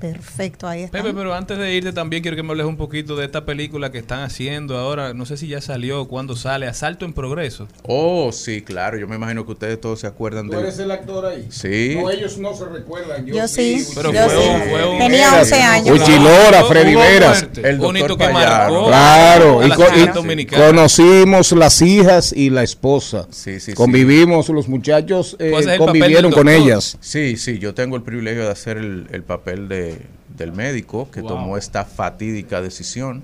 Perfecto, 0.00 0.66
ahí 0.68 0.82
está. 0.82 0.98
Pepe, 0.98 1.12
pero 1.14 1.34
antes 1.34 1.58
de 1.58 1.74
irte 1.74 1.92
también 1.92 2.22
quiero 2.22 2.36
que 2.36 2.42
me 2.42 2.50
hables 2.50 2.66
un 2.66 2.76
poquito 2.76 3.16
de 3.16 3.24
esta 3.24 3.44
película 3.44 3.90
que 3.90 3.98
están 3.98 4.20
haciendo 4.22 4.76
ahora. 4.78 5.14
No 5.14 5.26
sé 5.26 5.36
si 5.36 5.48
ya 5.48 5.60
salió, 5.60 6.06
cuándo 6.06 6.36
sale, 6.36 6.66
Asalto 6.66 7.04
en 7.04 7.12
Progreso. 7.12 7.68
Oh, 7.82 8.30
sí, 8.32 8.62
claro. 8.62 8.98
Yo 8.98 9.08
me 9.08 9.16
imagino 9.16 9.44
que 9.44 9.52
ustedes 9.52 9.80
todos 9.80 10.00
se 10.00 10.06
acuerdan 10.06 10.46
¿Tú 10.48 10.56
de... 10.56 10.62
eres 10.62 10.78
el 10.78 10.90
actor 10.90 11.26
ahí? 11.26 11.46
Sí. 11.50 11.96
No, 12.00 12.10
ellos 12.10 12.38
no 12.38 12.54
se 12.54 12.64
recuerdan. 12.66 13.26
Yo, 13.26 13.34
Yo 13.34 13.48
sí, 13.48 13.84
Pero 13.94 14.12
yo 14.12 14.28
fue 14.28 14.42
sí. 14.42 14.48
un- 14.48 14.70
fue 14.70 14.88
un- 14.88 14.98
Tenía 14.98 15.38
11 15.40 15.54
años. 15.62 16.00
Uchilora, 16.00 16.64
Freddy 16.64 16.94
Veras. 16.94 17.46
El 17.62 17.78
doctor 17.78 18.16
que 18.18 18.28
marcó 18.28 18.86
Claro, 18.86 19.60
a 19.60 19.66
y, 19.66 19.68
la 19.68 19.76
co- 19.76 19.82
y 19.82 19.86
sociedad 19.88 20.14
dominicana. 20.14 20.66
conocimos 20.66 21.52
las 21.52 21.82
hijas 21.82 22.32
y 22.32 22.50
la 22.50 22.62
esposa. 22.62 23.26
Sí, 23.30 23.54
sí, 23.54 23.60
sí. 23.60 23.72
Convivimos, 23.74 24.48
los 24.48 24.68
muchachos 24.68 25.36
eh, 25.38 25.52
Tú 25.76 25.84
convivieron 25.84 26.32
con 26.32 26.48
ellas. 26.48 26.96
Sí, 27.00 27.36
sí, 27.36 27.58
yo 27.58 27.74
tengo 27.74 27.96
el 27.96 28.02
privilegio 28.02 28.44
de 28.44 28.50
hacer 28.50 28.76
el, 28.78 29.06
el 29.10 29.22
papel 29.22 29.68
de, 29.68 29.87
del 30.36 30.52
médico 30.52 31.10
que 31.10 31.20
Wow. 31.20 31.28
tomó 31.28 31.56
esta 31.56 31.84
fatídica 31.84 32.60
decisión. 32.62 33.22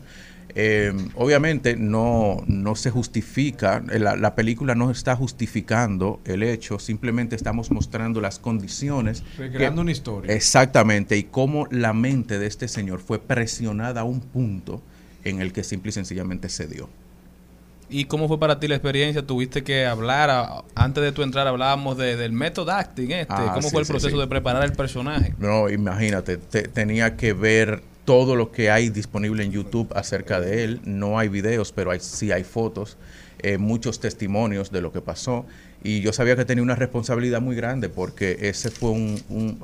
Eh, 0.56 0.92
obviamente 1.16 1.74
no, 1.76 2.44
no 2.46 2.76
se 2.76 2.90
justifica, 2.90 3.82
eh, 3.90 3.98
la, 3.98 4.14
la 4.14 4.36
película 4.36 4.76
no 4.76 4.90
está 4.92 5.16
justificando 5.16 6.20
el 6.24 6.44
hecho, 6.44 6.78
simplemente 6.78 7.34
estamos 7.34 7.72
mostrando 7.72 8.20
las 8.20 8.38
condiciones. 8.38 9.24
Recreando 9.36 9.80
que- 9.80 9.82
una 9.82 9.90
historia. 9.90 10.32
Exactamente, 10.32 11.16
y 11.16 11.24
cómo 11.24 11.66
la 11.72 11.92
mente 11.92 12.38
de 12.38 12.46
este 12.46 12.68
señor 12.68 13.00
fue 13.00 13.18
presionada 13.18 14.02
a 14.02 14.04
un 14.04 14.20
punto 14.20 14.80
en 15.24 15.40
el 15.40 15.52
que 15.52 15.64
simple 15.64 15.88
y 15.88 15.92
sencillamente 15.92 16.48
cedió. 16.48 16.88
¿Y 17.90 18.06
cómo 18.06 18.28
fue 18.28 18.38
para 18.40 18.58
ti 18.58 18.66
la 18.68 18.74
experiencia? 18.76 19.22
¿Tuviste 19.22 19.62
que 19.62 19.86
hablar? 19.86 20.30
a- 20.30 20.62
antes 20.74 21.02
de 21.04 21.12
tu 21.12 21.22
entrar 21.22 21.46
hablábamos 21.46 21.96
de- 21.98 22.16
del 22.16 22.32
método 22.32 22.72
acting 22.72 23.10
este. 23.10 23.26
Ah, 23.34 23.50
¿Cómo 23.54 23.62
sí, 23.68 23.70
fue 23.72 23.80
el 23.80 23.86
sí, 23.86 23.92
proceso 23.92 24.16
sí. 24.16 24.20
de 24.20 24.26
preparar 24.26 24.64
el 24.64 24.72
personaje? 24.72 25.34
No, 25.38 25.68
imagínate, 25.68 26.36
te- 26.38 26.62
tenía 26.68 27.16
que 27.16 27.32
ver 27.32 27.82
todo 28.04 28.36
lo 28.36 28.52
que 28.52 28.70
hay 28.70 28.88
disponible 28.90 29.44
en 29.44 29.52
YouTube 29.52 29.92
acerca 29.94 30.40
de 30.40 30.64
él. 30.64 30.80
No 30.84 31.18
hay 31.18 31.28
videos, 31.28 31.72
pero 31.72 31.90
hay, 31.90 32.00
sí 32.00 32.32
hay 32.32 32.44
fotos, 32.44 32.96
eh, 33.40 33.58
muchos 33.58 34.00
testimonios 34.00 34.70
de 34.70 34.80
lo 34.80 34.92
que 34.92 35.00
pasó. 35.00 35.46
Y 35.82 36.00
yo 36.00 36.12
sabía 36.14 36.34
que 36.36 36.44
tenía 36.46 36.62
una 36.62 36.74
responsabilidad 36.76 37.42
muy 37.42 37.54
grande 37.56 37.88
porque 37.90 38.38
ese 38.40 38.70
fue 38.70 38.90
un... 38.90 39.22
un- 39.28 39.58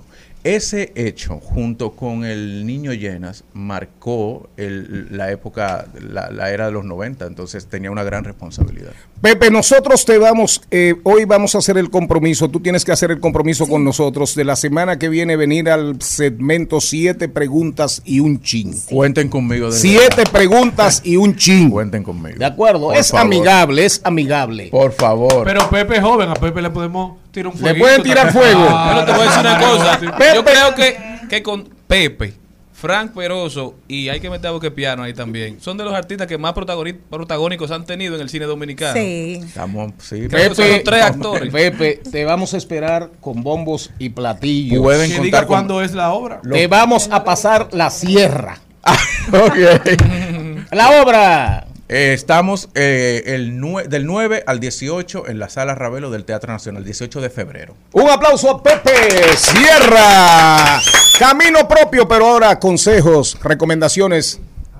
ese 0.44 0.92
hecho, 0.94 1.36
junto 1.38 1.92
con 1.92 2.24
el 2.24 2.66
niño 2.66 2.92
Llenas, 2.92 3.44
marcó 3.52 4.48
el- 4.56 5.08
la 5.16 5.30
época, 5.30 5.86
la, 6.00 6.30
la 6.30 6.50
era 6.50 6.66
de 6.66 6.72
los 6.72 6.84
90, 6.84 7.26
entonces 7.26 7.66
tenía 7.66 7.90
una 7.90 8.02
gran 8.04 8.24
responsabilidad. 8.24 8.92
Pepe, 9.20 9.50
nosotros 9.50 10.04
te 10.06 10.16
vamos, 10.16 10.62
eh, 10.70 10.94
hoy 11.04 11.26
vamos 11.26 11.54
a 11.54 11.58
hacer 11.58 11.76
el 11.76 11.90
compromiso, 11.90 12.48
tú 12.48 12.60
tienes 12.60 12.84
que 12.86 12.92
hacer 12.92 13.10
el 13.10 13.20
compromiso 13.20 13.66
con 13.66 13.84
nosotros 13.84 14.34
de 14.34 14.44
la 14.44 14.56
semana 14.56 14.98
que 14.98 15.08
viene 15.10 15.36
venir 15.36 15.68
al 15.68 16.00
segmento 16.00 16.80
siete 16.80 17.28
preguntas 17.28 18.00
y 18.04 18.20
un 18.20 18.40
chin. 18.40 18.74
Cuenten 18.88 19.28
conmigo. 19.28 19.70
Siete 19.72 20.16
verdad. 20.16 20.32
preguntas 20.32 21.02
y 21.04 21.16
un 21.16 21.36
chin. 21.36 21.70
Cuenten 21.70 22.02
conmigo. 22.02 22.38
De 22.38 22.44
acuerdo, 22.46 22.88
Por 22.88 22.96
es 22.96 23.10
favor. 23.10 23.26
amigable, 23.26 23.84
es 23.84 24.00
amigable. 24.04 24.68
Por 24.70 24.92
favor. 24.92 25.44
Pero 25.44 25.68
Pepe 25.68 25.96
es 25.96 26.02
joven, 26.02 26.30
a 26.30 26.34
Pepe 26.34 26.62
le 26.62 26.70
podemos 26.70 27.18
tirar 27.32 27.52
un 27.52 27.54
Le 27.54 27.60
fuego. 27.60 27.78
pueden 27.78 28.02
tirar 28.02 28.32
fuego. 28.32 28.66
Pero 28.88 29.04
te 29.04 29.12
voy 29.12 29.20
a 29.20 29.24
decir 29.24 29.40
una 29.40 29.58
cosa. 29.60 29.98
Pepe. 30.00 30.34
Yo 30.34 30.44
creo 30.44 30.74
que, 30.74 30.96
que 31.28 31.42
con 31.42 31.68
Pepe, 31.86 32.34
Frank 32.72 33.12
Peroso 33.12 33.74
y 33.88 34.08
hay 34.08 34.20
que 34.20 34.30
meter 34.30 34.46
a 34.48 34.50
Boque 34.52 34.70
Piano 34.70 35.02
ahí 35.02 35.12
también. 35.12 35.60
Son 35.60 35.76
de 35.76 35.84
los 35.84 35.92
artistas 35.92 36.26
que 36.26 36.38
más 36.38 36.54
protagónicos 36.54 37.70
han 37.70 37.84
tenido 37.84 38.14
en 38.14 38.22
el 38.22 38.28
cine 38.30 38.46
dominicano. 38.46 38.94
Sí. 38.94 39.40
Estamos, 39.44 39.92
sí, 39.98 40.28
son 40.30 40.68
los 40.68 40.82
tres 40.84 41.02
actores. 41.04 41.52
Pepe, 41.52 42.00
te 42.10 42.24
vamos 42.24 42.54
a 42.54 42.56
esperar 42.56 43.10
con 43.20 43.42
bombos 43.42 43.90
y 43.98 44.08
platillos. 44.10 44.82
Pueden 44.82 45.10
Que 45.10 45.16
contar 45.16 45.24
diga 45.24 45.38
con- 45.40 45.46
cuándo 45.48 45.82
es 45.82 45.92
la 45.92 46.12
obra. 46.12 46.40
Te 46.50 46.66
vamos 46.68 47.08
a 47.12 47.22
pasar 47.24 47.68
la 47.72 47.90
sierra. 47.90 48.58
Ok. 49.32 50.70
La 50.72 51.02
obra. 51.02 51.66
Eh, 51.92 52.12
estamos 52.14 52.68
eh, 52.76 53.24
el 53.26 53.58
nue- 53.60 53.88
del 53.88 54.06
9 54.06 54.44
al 54.46 54.60
18 54.60 55.26
en 55.26 55.40
la 55.40 55.48
Sala 55.48 55.74
Ravelo 55.74 56.08
del 56.10 56.24
Teatro 56.24 56.52
Nacional, 56.52 56.84
18 56.84 57.20
de 57.20 57.30
febrero. 57.30 57.74
Un 57.94 58.08
aplauso 58.08 58.48
a 58.48 58.62
Pepe 58.62 58.92
Sierra. 59.36 60.80
Camino 61.18 61.66
propio, 61.66 62.06
pero 62.06 62.26
ahora 62.28 62.60
consejos, 62.60 63.36
recomendaciones 63.42 64.38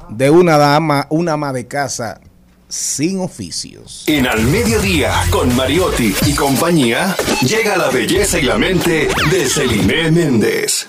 de 0.09 0.31
una 0.31 0.57
dama, 0.57 1.09
una 1.11 1.33
ama 1.33 1.53
de 1.53 1.67
casa 1.67 2.21
sin 2.69 3.19
oficios. 3.19 4.05
En 4.07 4.29
Al 4.29 4.43
Mediodía, 4.45 5.13
con 5.33 5.53
Mariotti 5.57 6.15
y 6.27 6.35
compañía, 6.37 7.17
llega 7.43 7.77
la 7.77 7.89
belleza 7.91 8.39
y 8.39 8.43
la 8.43 8.57
mente 8.57 9.09
de 9.33 9.49
Celine 9.49 10.13
Méndez. 10.13 10.87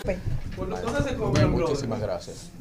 Muchísimas 1.50 2.00
gracias. 2.00 2.52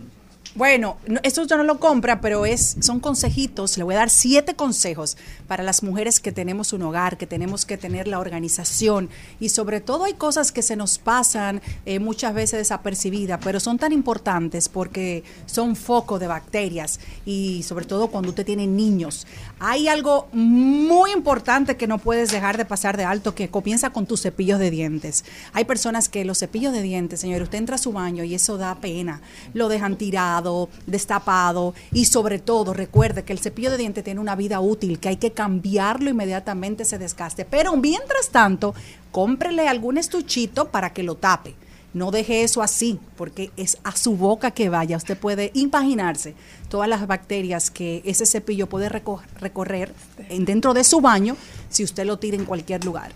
Bueno, 0.56 0.96
no- 1.06 1.20
esto 1.22 1.44
yo 1.46 1.56
no 1.56 1.62
lo 1.62 1.78
compra, 1.78 2.20
pero 2.20 2.44
es, 2.44 2.76
son 2.80 2.98
consejitos. 2.98 3.78
Le 3.78 3.84
voy 3.84 3.94
a 3.94 3.98
dar 3.98 4.10
siete 4.10 4.54
consejos 4.56 5.16
para 5.46 5.62
las 5.62 5.84
mujeres 5.84 6.18
que 6.18 6.32
tenemos 6.32 6.72
un 6.72 6.82
hogar, 6.82 7.16
que 7.18 7.26
tenemos 7.28 7.64
que 7.64 7.76
tener 7.76 8.08
la 8.08 8.18
organización. 8.18 9.08
Y 9.38 9.50
sobre 9.50 9.80
todo 9.80 10.04
hay 10.04 10.14
cosas 10.14 10.50
que 10.50 10.62
se 10.62 10.74
nos 10.74 10.98
pasan 10.98 11.62
eh, 11.86 12.00
muchas 12.00 12.34
veces 12.34 12.58
desapercibidas, 12.58 13.38
pero 13.44 13.60
son 13.60 13.78
tan 13.78 13.92
importantes 13.92 14.68
porque 14.68 15.22
son 15.46 15.76
foco 15.76 16.18
de 16.18 16.26
bacterias. 16.26 16.98
Y 17.24 17.62
sobre 17.62 17.84
todo 17.84 18.08
cuando 18.08 18.30
usted 18.30 18.44
tiene 18.44 18.66
niños. 18.66 19.28
Hay 19.62 19.88
algo 19.88 20.26
muy 20.32 21.12
importante 21.12 21.76
que 21.76 21.86
no 21.86 21.98
puedes 21.98 22.30
dejar 22.30 22.56
de 22.56 22.64
pasar 22.64 22.96
de 22.96 23.04
alto, 23.04 23.34
que 23.34 23.50
comienza 23.50 23.90
con 23.90 24.06
tus 24.06 24.22
cepillos 24.22 24.58
de 24.58 24.70
dientes. 24.70 25.22
Hay 25.52 25.66
personas 25.66 26.08
que 26.08 26.24
los 26.24 26.38
cepillos 26.38 26.72
de 26.72 26.80
dientes, 26.80 27.20
señor, 27.20 27.42
usted 27.42 27.58
entra 27.58 27.74
a 27.74 27.78
su 27.78 27.92
baño 27.92 28.24
y 28.24 28.34
eso 28.34 28.56
da 28.56 28.74
pena. 28.76 29.20
Lo 29.52 29.68
dejan 29.68 29.96
tirado, 29.96 30.70
destapado 30.86 31.74
y 31.92 32.06
sobre 32.06 32.38
todo 32.38 32.72
recuerde 32.72 33.22
que 33.22 33.34
el 33.34 33.38
cepillo 33.38 33.70
de 33.70 33.76
dientes 33.76 34.02
tiene 34.02 34.20
una 34.20 34.34
vida 34.34 34.60
útil, 34.60 34.98
que 34.98 35.10
hay 35.10 35.16
que 35.16 35.32
cambiarlo 35.32 36.08
inmediatamente 36.08 36.86
se 36.86 36.96
desgaste. 36.96 37.44
Pero 37.44 37.76
mientras 37.76 38.30
tanto, 38.30 38.74
cómprele 39.12 39.68
algún 39.68 39.98
estuchito 39.98 40.70
para 40.70 40.94
que 40.94 41.02
lo 41.02 41.16
tape. 41.16 41.54
No 41.92 42.10
deje 42.12 42.42
eso 42.44 42.62
así, 42.62 43.00
porque 43.16 43.50
es 43.56 43.78
a 43.82 43.96
su 43.96 44.16
boca 44.16 44.52
que 44.52 44.68
vaya. 44.68 44.96
Usted 44.96 45.18
puede 45.18 45.50
imaginarse 45.54 46.34
todas 46.68 46.88
las 46.88 47.06
bacterias 47.06 47.70
que 47.70 48.00
ese 48.04 48.26
cepillo 48.26 48.68
puede 48.68 48.88
reco- 48.88 49.22
recorrer 49.40 49.92
en- 50.28 50.44
dentro 50.44 50.72
de 50.72 50.84
su 50.84 51.00
baño 51.00 51.36
si 51.68 51.82
usted 51.82 52.04
lo 52.04 52.18
tira 52.18 52.36
en 52.36 52.44
cualquier 52.44 52.84
lugar. 52.84 53.12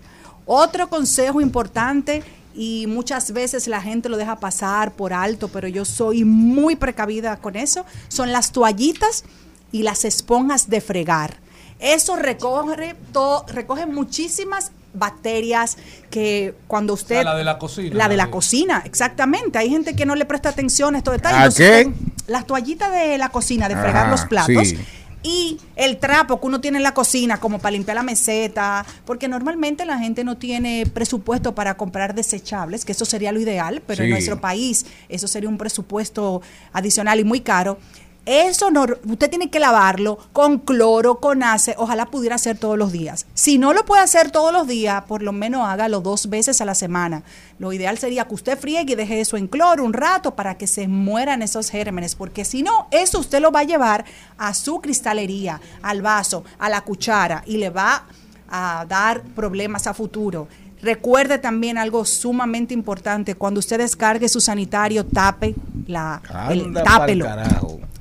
Otro 0.46 0.88
consejo 0.88 1.40
importante, 1.40 2.22
y 2.56 2.86
muchas 2.88 3.32
veces 3.32 3.66
la 3.66 3.80
gente 3.80 4.08
lo 4.08 4.16
deja 4.16 4.38
pasar 4.40 4.92
por 4.92 5.12
alto, 5.12 5.48
pero 5.48 5.66
yo 5.68 5.84
soy 5.84 6.24
muy 6.24 6.76
precavida 6.76 7.36
con 7.38 7.56
eso, 7.56 7.84
son 8.08 8.30
las 8.32 8.52
toallitas 8.52 9.24
y 9.72 9.82
las 9.82 10.04
esponjas 10.04 10.68
de 10.68 10.80
fregar. 10.80 11.38
Eso 11.80 12.14
recoge, 12.16 12.94
to- 13.12 13.44
recoge 13.48 13.86
muchísimas 13.86 14.70
bacterias 14.94 15.76
que 16.10 16.54
cuando 16.66 16.94
usted... 16.94 17.22
la 17.24 17.34
de 17.34 17.44
la 17.44 17.58
cocina, 17.58 17.94
La 17.94 18.08
de 18.08 18.16
la 18.16 18.30
cocina, 18.30 18.82
exactamente. 18.84 19.58
Hay 19.58 19.68
gente 19.68 19.94
que 19.94 20.06
no 20.06 20.14
le 20.14 20.24
presta 20.24 20.48
atención 20.48 20.94
a 20.94 20.98
estos 20.98 21.12
¿A 21.12 21.16
detalles. 21.16 21.54
qué? 21.54 21.92
Las 22.26 22.46
toallitas 22.46 22.92
de 22.92 23.18
la 23.18 23.28
cocina, 23.28 23.68
de 23.68 23.76
fregar 23.76 24.08
los 24.08 24.24
platos. 24.24 24.68
sí. 24.68 24.78
Y 25.26 25.58
el 25.76 25.96
trapo 25.96 26.38
que 26.38 26.46
uno 26.46 26.60
tiene 26.60 26.76
en 26.76 26.82
la 26.82 26.92
cocina, 26.92 27.40
como 27.40 27.58
para 27.58 27.70
limpiar 27.70 27.94
la 27.94 28.02
meseta, 28.02 28.84
porque 29.06 29.26
normalmente 29.26 29.86
la 29.86 29.98
gente 29.98 30.22
no 30.22 30.36
tiene 30.36 30.84
presupuesto 30.84 31.54
para 31.54 31.78
comprar 31.78 32.14
desechables, 32.14 32.84
que 32.84 32.92
eso 32.92 33.06
sería 33.06 33.32
lo 33.32 33.40
ideal, 33.40 33.82
pero 33.86 34.04
en 34.04 34.10
nuestro 34.10 34.38
país 34.38 34.84
eso 35.08 35.26
sería 35.26 35.48
un 35.48 35.56
presupuesto 35.56 36.42
adicional 36.74 37.20
y 37.20 37.24
muy 37.24 37.40
caro. 37.40 37.78
Eso 38.26 38.70
no, 38.70 38.86
usted 39.06 39.28
tiene 39.28 39.50
que 39.50 39.60
lavarlo 39.60 40.18
con 40.32 40.58
cloro, 40.58 41.16
con 41.20 41.42
ace, 41.42 41.74
ojalá 41.76 42.06
pudiera 42.06 42.36
hacer 42.36 42.56
todos 42.56 42.78
los 42.78 42.90
días. 42.90 43.26
Si 43.34 43.58
no 43.58 43.74
lo 43.74 43.84
puede 43.84 44.02
hacer 44.02 44.30
todos 44.30 44.50
los 44.50 44.66
días, 44.66 45.02
por 45.04 45.20
lo 45.22 45.32
menos 45.32 45.68
hágalo 45.68 46.00
dos 46.00 46.30
veces 46.30 46.60
a 46.62 46.64
la 46.64 46.74
semana. 46.74 47.22
Lo 47.58 47.72
ideal 47.74 47.98
sería 47.98 48.24
que 48.24 48.34
usted 48.34 48.58
friegue 48.58 48.94
y 48.94 48.96
deje 48.96 49.20
eso 49.20 49.36
en 49.36 49.46
cloro 49.46 49.84
un 49.84 49.92
rato 49.92 50.34
para 50.34 50.56
que 50.56 50.66
se 50.66 50.88
mueran 50.88 51.42
esos 51.42 51.68
gérmenes, 51.68 52.14
porque 52.14 52.46
si 52.46 52.62
no, 52.62 52.88
eso 52.90 53.18
usted 53.18 53.40
lo 53.40 53.52
va 53.52 53.60
a 53.60 53.64
llevar 53.64 54.06
a 54.38 54.54
su 54.54 54.80
cristalería, 54.80 55.60
al 55.82 56.00
vaso, 56.00 56.44
a 56.58 56.70
la 56.70 56.80
cuchara 56.80 57.42
y 57.46 57.58
le 57.58 57.68
va 57.68 58.04
a 58.48 58.86
dar 58.88 59.20
problemas 59.22 59.86
a 59.86 59.92
futuro. 59.92 60.48
Recuerde 60.80 61.38
también 61.38 61.76
algo 61.78 62.04
sumamente 62.06 62.72
importante, 62.74 63.34
cuando 63.34 63.60
usted 63.60 63.78
descargue 63.78 64.28
su 64.30 64.40
sanitario, 64.40 65.04
tape 65.04 65.54
la, 65.86 66.22
el- 66.52 66.72
tápelo. 66.84 67.24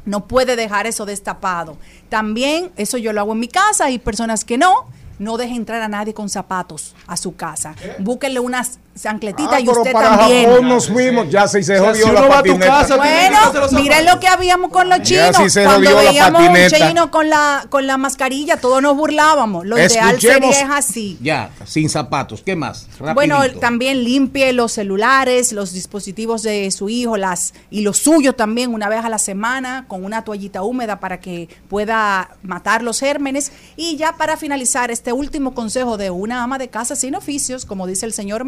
No 0.05 0.27
puede 0.27 0.55
dejar 0.55 0.87
eso 0.87 1.05
destapado. 1.05 1.77
También, 2.09 2.71
eso 2.75 2.97
yo 2.97 3.13
lo 3.13 3.21
hago 3.21 3.33
en 3.33 3.39
mi 3.39 3.47
casa, 3.47 3.85
hay 3.85 3.99
personas 3.99 4.43
que 4.45 4.57
no. 4.57 4.85
No 5.19 5.37
deje 5.37 5.55
entrar 5.55 5.81
a 5.81 5.87
nadie 5.87 6.13
con 6.13 6.29
zapatos 6.29 6.95
a 7.07 7.17
su 7.17 7.35
casa. 7.35 7.75
Búsquenle 7.99 8.39
unas 8.39 8.79
chancletitas 8.99 9.53
Ah, 9.53 9.59
y 9.59 9.67
usted 9.69 9.91
para 9.91 10.17
también. 10.17 10.49
Japón 10.49 10.69
nos 10.69 10.87
fuimos, 10.87 11.29
ya 11.29 11.47
se, 11.47 11.63
se 11.63 11.79
O 11.79 11.83
sea, 11.83 11.89
jodió 11.91 12.05
si 12.05 12.11
la 12.11 12.19
a 12.19 12.23
tu 12.23 12.29
patineta. 12.29 12.65
casa, 12.67 12.95
Bueno, 12.97 13.37
miren 13.71 14.05
lo 14.05 14.19
que 14.19 14.27
habíamos 14.27 14.71
con 14.71 14.89
los 14.89 14.99
Ya 14.99 15.03
chinos. 15.31 15.37
sí 15.37 15.49
se 15.49 15.63
Cuando 15.63 15.89
jodió 15.89 16.03
la 16.03 16.09
veíamos 16.11 16.41
un 16.49 16.87
chino 16.87 17.11
con 17.11 17.29
la, 17.29 17.65
con 17.69 17.87
la 17.87 17.97
mascarilla, 17.97 18.57
todos 18.57 18.81
nos 18.81 18.95
burlábamos. 18.95 19.65
Lo 19.65 19.77
ideal 19.77 20.15
Escuchemos- 20.15 20.55
sería 20.55 20.65
es 20.65 20.69
así. 20.71 21.17
Ya, 21.21 21.49
sin 21.65 21.89
zapatos. 21.89 22.41
¿Qué 22.45 22.55
más? 22.55 22.87
Bueno, 23.15 23.37
Rapidito. 23.37 23.59
también 23.59 24.03
limpie 24.03 24.53
los 24.53 24.71
celulares, 24.73 25.51
los 25.53 25.73
dispositivos 25.73 26.43
de 26.43 26.69
su 26.71 26.89
hijo, 26.89 27.17
las 27.17 27.53
y 27.71 27.81
los 27.81 27.97
suyos 27.97 28.35
también 28.35 28.73
una 28.73 28.89
vez 28.89 29.03
a 29.03 29.09
la 29.09 29.17
semana 29.17 29.85
con 29.87 30.05
una 30.05 30.23
toallita 30.23 30.61
húmeda 30.63 30.99
para 30.99 31.19
que 31.19 31.49
pueda 31.69 32.29
matar 32.43 32.83
los 32.83 32.99
gérmenes. 32.99 33.51
Y 33.75 33.95
ya 33.97 34.13
para 34.17 34.37
finalizar, 34.37 34.91
este 34.91 35.11
último 35.13 35.53
consejo 35.53 35.97
de 35.97 36.09
una 36.11 36.43
ama 36.43 36.57
de 36.57 36.67
casa 36.69 36.95
sin 36.95 37.15
oficios, 37.15 37.65
como 37.65 37.87
dice 37.87 38.05
el 38.05 38.13
señor 38.13 38.45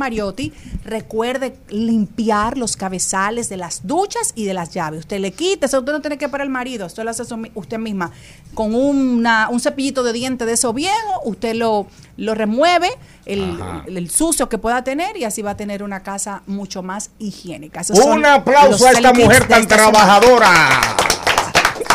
Recuerde 0.83 1.57
limpiar 1.69 2.57
los 2.57 2.75
cabezales 2.75 3.49
de 3.49 3.57
las 3.57 3.85
duchas 3.87 4.31
y 4.35 4.45
de 4.45 4.53
las 4.53 4.71
llaves. 4.73 5.01
Usted 5.01 5.19
le 5.19 5.31
quita, 5.31 5.65
eso 5.65 5.79
usted 5.79 5.91
no 5.93 6.01
tiene 6.01 6.17
que 6.17 6.29
para 6.29 6.43
el 6.43 6.49
marido, 6.49 6.85
esto 6.85 7.03
lo 7.03 7.09
hace 7.11 7.25
su- 7.25 7.47
usted 7.55 7.77
misma. 7.79 8.11
Con 8.53 8.75
una, 8.75 9.49
un 9.49 9.59
cepillito 9.59 10.03
de 10.03 10.13
dientes 10.13 10.47
de 10.47 10.53
esos 10.53 10.73
viejos, 10.73 11.15
usted 11.25 11.55
lo, 11.55 11.87
lo 12.17 12.35
remueve, 12.35 12.89
el, 13.25 13.57
el- 13.87 13.97
el 13.97 14.09
sucio 14.09 14.47
que 14.49 14.57
pueda 14.57 14.83
tener, 14.83 15.17
y 15.17 15.23
así 15.23 15.41
va 15.41 15.51
a 15.51 15.57
tener 15.57 15.83
una 15.83 16.03
casa 16.03 16.43
mucho 16.47 16.83
más 16.83 17.09
higiénica. 17.19 17.81
Esos 17.81 17.97
Un 17.99 18.25
aplauso 18.25 18.85
a 18.87 18.91
esta 18.91 19.11
mujer 19.25 19.47
tan 19.47 19.67
semana. 19.91 20.07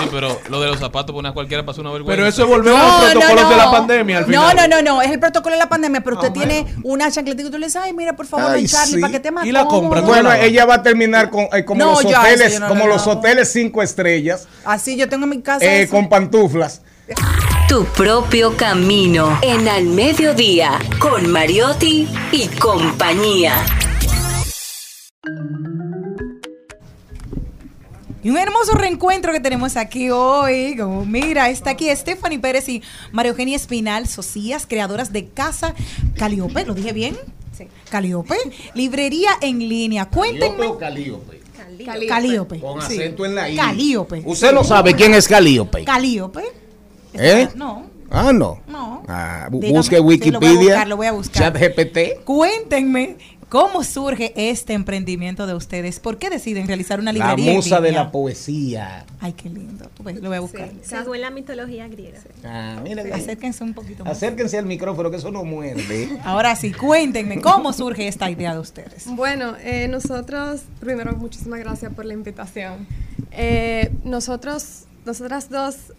Sí, 0.00 0.08
pero 0.10 0.40
lo 0.48 0.60
de 0.60 0.68
los 0.68 0.78
zapatos 0.78 1.14
poner 1.14 1.30
a 1.30 1.34
cualquiera 1.34 1.64
pasó 1.64 1.80
una 1.80 1.90
vergüenza. 1.92 2.16
Pero 2.16 2.28
eso 2.28 2.46
volvió 2.46 2.76
a 2.76 2.82
los 2.82 3.10
protocolos 3.12 3.50
de 3.50 3.56
la 3.56 3.70
pandemia 3.70 4.18
al 4.18 4.30
No, 4.30 4.48
final. 4.50 4.70
no, 4.70 4.76
no, 4.76 4.82
no, 4.82 5.02
es 5.02 5.10
el 5.10 5.18
protocolo 5.20 5.54
de 5.54 5.58
la 5.60 5.68
pandemia, 5.68 6.00
pero 6.02 6.16
usted 6.16 6.28
Ah, 6.30 6.32
tiene 6.32 6.66
una 6.82 7.10
chancletita 7.10 7.48
y 7.48 7.50
tú 7.50 7.58
le 7.58 7.66
dices, 7.66 7.80
ay, 7.84 7.92
mira, 7.92 8.14
por 8.16 8.26
favor, 8.26 8.46
Ay, 8.50 8.62
ven 8.62 8.66
Charlie, 8.66 8.94
sí. 8.94 9.00
para 9.00 9.12
que 9.12 9.20
te 9.20 9.30
más 9.30 9.44
Y 9.46 9.52
la 9.52 9.66
compra, 9.66 10.00
cómodo". 10.00 10.06
Bueno, 10.06 10.32
ella 10.32 10.64
va 10.66 10.74
a 10.76 10.82
terminar 10.82 11.30
con, 11.30 11.48
eh, 11.52 11.64
como 11.64 11.84
No, 11.84 11.92
los 11.92 12.04
ya, 12.10 12.20
hoteles, 12.20 12.60
no 12.60 12.68
como 12.68 12.86
lo 12.86 12.94
los 12.94 13.06
hoteles 13.06 13.50
cinco 13.52 13.82
estrellas, 13.82 14.46
Así 14.64 14.96
yo 14.96 15.08
tengo 15.08 15.24
en 15.24 15.30
mi 15.30 15.42
casa. 15.42 15.64
eh, 15.64 15.88
con 15.88 16.08
pantuflas. 16.08 16.82
tu 17.68 17.84
propio 17.86 18.56
camino 18.56 19.38
en 19.42 19.68
Al 19.68 19.84
Mediodía 19.86 20.78
con 20.98 21.30
Mariotti 21.30 22.08
y 22.32 22.46
compañía. 22.48 23.54
Y 28.22 28.30
un 28.30 28.36
hermoso 28.36 28.72
reencuentro 28.74 29.32
que 29.32 29.40
tenemos 29.40 29.76
aquí 29.76 30.10
hoy. 30.10 30.76
Como 30.76 31.04
mira, 31.06 31.48
está 31.48 31.70
aquí 31.70 31.88
Stephanie 31.94 32.38
Pérez 32.38 32.68
y 32.68 32.82
María 33.12 33.30
Eugenia 33.30 33.56
Espinal, 33.56 34.06
socias, 34.06 34.66
creadoras 34.66 35.12
de 35.12 35.28
Casa 35.28 35.74
Caliope. 36.16 36.64
¿Lo 36.66 36.74
dije 36.74 36.92
bien? 36.92 37.16
Sí. 37.56 37.66
Caliope. 37.90 38.36
Librería 38.74 39.30
en 39.40 39.58
línea. 39.58 40.06
Cuéntenme. 40.06 40.74
¿Caliope 40.78 41.40
o 41.40 41.86
Calíope? 41.86 42.08
Calíope. 42.08 42.60
Con 42.60 42.82
sí. 42.82 42.94
acento 42.98 43.24
en 43.24 43.34
la 43.34 43.48
I. 43.48 43.56
Calíope. 43.56 44.22
Usted 44.26 44.52
no 44.52 44.64
sabe 44.64 44.94
quién 44.94 45.14
es 45.14 45.26
Calíope. 45.26 45.84
Calíope. 45.84 46.42
¿Eh? 47.14 47.48
No. 47.54 47.86
Ah, 48.10 48.32
no. 48.32 48.60
No. 48.66 49.02
Ah, 49.08 49.48
Dígame. 49.50 49.72
busque 49.78 49.96
Sí, 49.96 50.00
lo 50.00 50.04
voy 50.04 50.14
a 50.14 50.18
Wikipedia. 50.18 50.58
buscar, 50.58 50.88
lo 50.88 50.96
voy 50.96 51.06
a 51.06 51.12
buscar. 51.12 51.52
Chat 51.52 51.62
GPT. 51.76 52.24
Cuéntenme 52.24 53.16
cómo 53.50 53.84
surge 53.84 54.32
este 54.36 54.72
emprendimiento 54.72 55.46
de 55.46 55.54
ustedes. 55.54 56.00
¿Por 56.00 56.16
qué 56.16 56.30
deciden 56.30 56.66
realizar 56.66 57.00
una 57.00 57.12
La 57.12 57.18
librería? 57.18 57.50
en 57.50 57.56
musa 57.56 57.80
de 57.80 57.92
la 57.92 58.10
poesía. 58.10 59.04
Ay, 59.20 59.34
qué 59.34 59.50
lindo. 59.50 59.90
Lo 59.98 60.28
voy 60.28 60.36
a 60.36 60.40
buscar. 60.40 60.70
Según 60.82 61.20
la 61.20 61.30
mitología 61.30 61.86
griega. 61.88 62.20
Ah, 62.44 62.80
mira. 62.82 63.02
Acérquense 63.14 63.62
un 63.62 63.74
poquito 63.74 64.04
más. 64.04 64.16
Acérquense 64.16 64.56
al 64.56 64.66
micrófono 64.66 65.10
que 65.10 65.16
eso 65.16 65.30
no 65.30 65.44
muerde. 65.44 66.08
Ahora 66.24 66.56
sí, 66.56 66.72
cuéntenme 66.72 67.40
cómo 67.42 67.72
surge 67.72 68.08
esta 68.08 68.30
idea 68.30 68.54
de 68.54 68.60
ustedes. 68.60 69.04
Bueno, 69.06 69.56
eh, 69.60 69.88
nosotros, 69.88 70.62
primero, 70.78 71.12
muchísimas 71.16 71.58
gracias 71.58 71.92
por 71.92 72.06
la 72.06 72.14
invitación. 72.14 72.86
Eh, 73.32 73.90
nosotros, 74.04 74.84
nosotras 75.04 75.50
dos, 75.50 75.92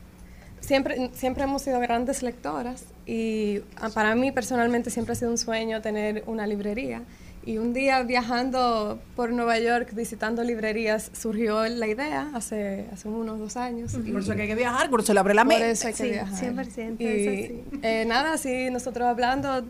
siempre, 0.62 1.12
siempre 1.14 1.44
hemos 1.44 1.64
sido 1.64 1.80
grandes 1.82 2.24
lectoras 2.24 2.86
y 3.06 3.60
ah, 3.76 3.90
para 3.94 4.16
mí 4.16 4.32
personalmente 4.32 4.90
siempre 4.90 5.14
ha 5.14 5.16
sido 5.16 5.32
un 5.32 5.38
sueño 5.38 5.82
tener 5.82 6.24
una 6.28 6.48
librería. 6.48 7.02
Y 7.44 7.58
un 7.58 7.74
día 7.74 8.04
viajando 8.04 9.00
por 9.16 9.32
Nueva 9.32 9.58
York, 9.58 9.94
visitando 9.94 10.44
librerías, 10.44 11.10
surgió 11.20 11.66
la 11.68 11.88
idea 11.88 12.30
hace, 12.36 12.86
hace 12.94 13.08
unos 13.08 13.40
dos 13.40 13.58
años. 13.58 13.94
Por 13.94 14.08
Y- 14.08 14.16
eso 14.16 14.36
que 14.36 14.44
hay 14.44 14.48
que 14.48 14.56
viajar, 14.56 14.90
por 14.92 15.00
eso 15.00 15.12
le 15.14 15.20
abre 15.22 15.34
la 15.34 15.44
por 15.44 15.50
mente. 15.54 15.72
eso 15.72 15.88
hay 15.88 15.94
que 15.94 16.04
Sí, 16.04 16.10
viajar. 16.12 16.36
100%, 16.38 17.02
Y 17.04 17.08
es 17.08 17.28
así. 17.28 17.64
eh, 17.82 18.06
nada, 18.06 18.34
así 18.34 18.70
nosotros 18.70 19.08
hablando, 19.08 19.64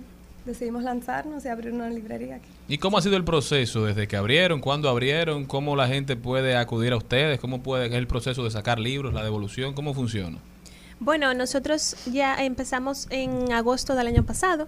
decidimos 0.46 0.84
lanzarnos 0.84 1.46
y 1.46 1.48
abrir 1.48 1.72
una 1.72 1.90
librería 1.90 2.36
aquí. 2.38 2.50
¿Y 2.68 2.78
cómo 2.78 2.98
ha 2.98 3.02
sido 3.02 3.16
el 3.16 3.24
proceso 3.24 3.86
desde 3.86 4.06
que 4.08 4.18
abrieron? 4.18 4.60
¿Cuándo 4.60 4.90
abrieron? 4.90 5.46
¿Cómo 5.46 5.76
la 5.78 5.88
gente 5.88 6.18
puede 6.18 6.58
acudir 6.58 6.92
a 6.92 6.98
ustedes? 6.98 7.40
¿Cómo 7.40 7.64
puede 7.64 7.86
es 7.88 7.94
el 7.94 8.08
proceso 8.08 8.44
de 8.44 8.52
sacar 8.52 8.80
libros, 8.80 9.14
la 9.14 9.24
devolución? 9.24 9.74
¿Cómo 9.74 9.94
funciona? 9.94 10.40
Bueno, 11.02 11.34
nosotros 11.34 11.96
ya 12.06 12.36
empezamos 12.36 13.08
en 13.10 13.52
agosto 13.52 13.96
del 13.96 14.06
año 14.06 14.24
pasado. 14.24 14.68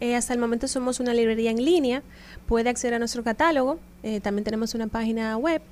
Eh, 0.00 0.16
hasta 0.16 0.32
el 0.32 0.40
momento 0.40 0.66
somos 0.66 0.98
una 0.98 1.14
librería 1.14 1.52
en 1.52 1.64
línea. 1.64 2.02
Puede 2.48 2.68
acceder 2.68 2.94
a 2.94 2.98
nuestro 2.98 3.22
catálogo. 3.22 3.78
Eh, 4.02 4.18
también 4.18 4.42
tenemos 4.42 4.74
una 4.74 4.88
página 4.88 5.36
web. 5.36 5.62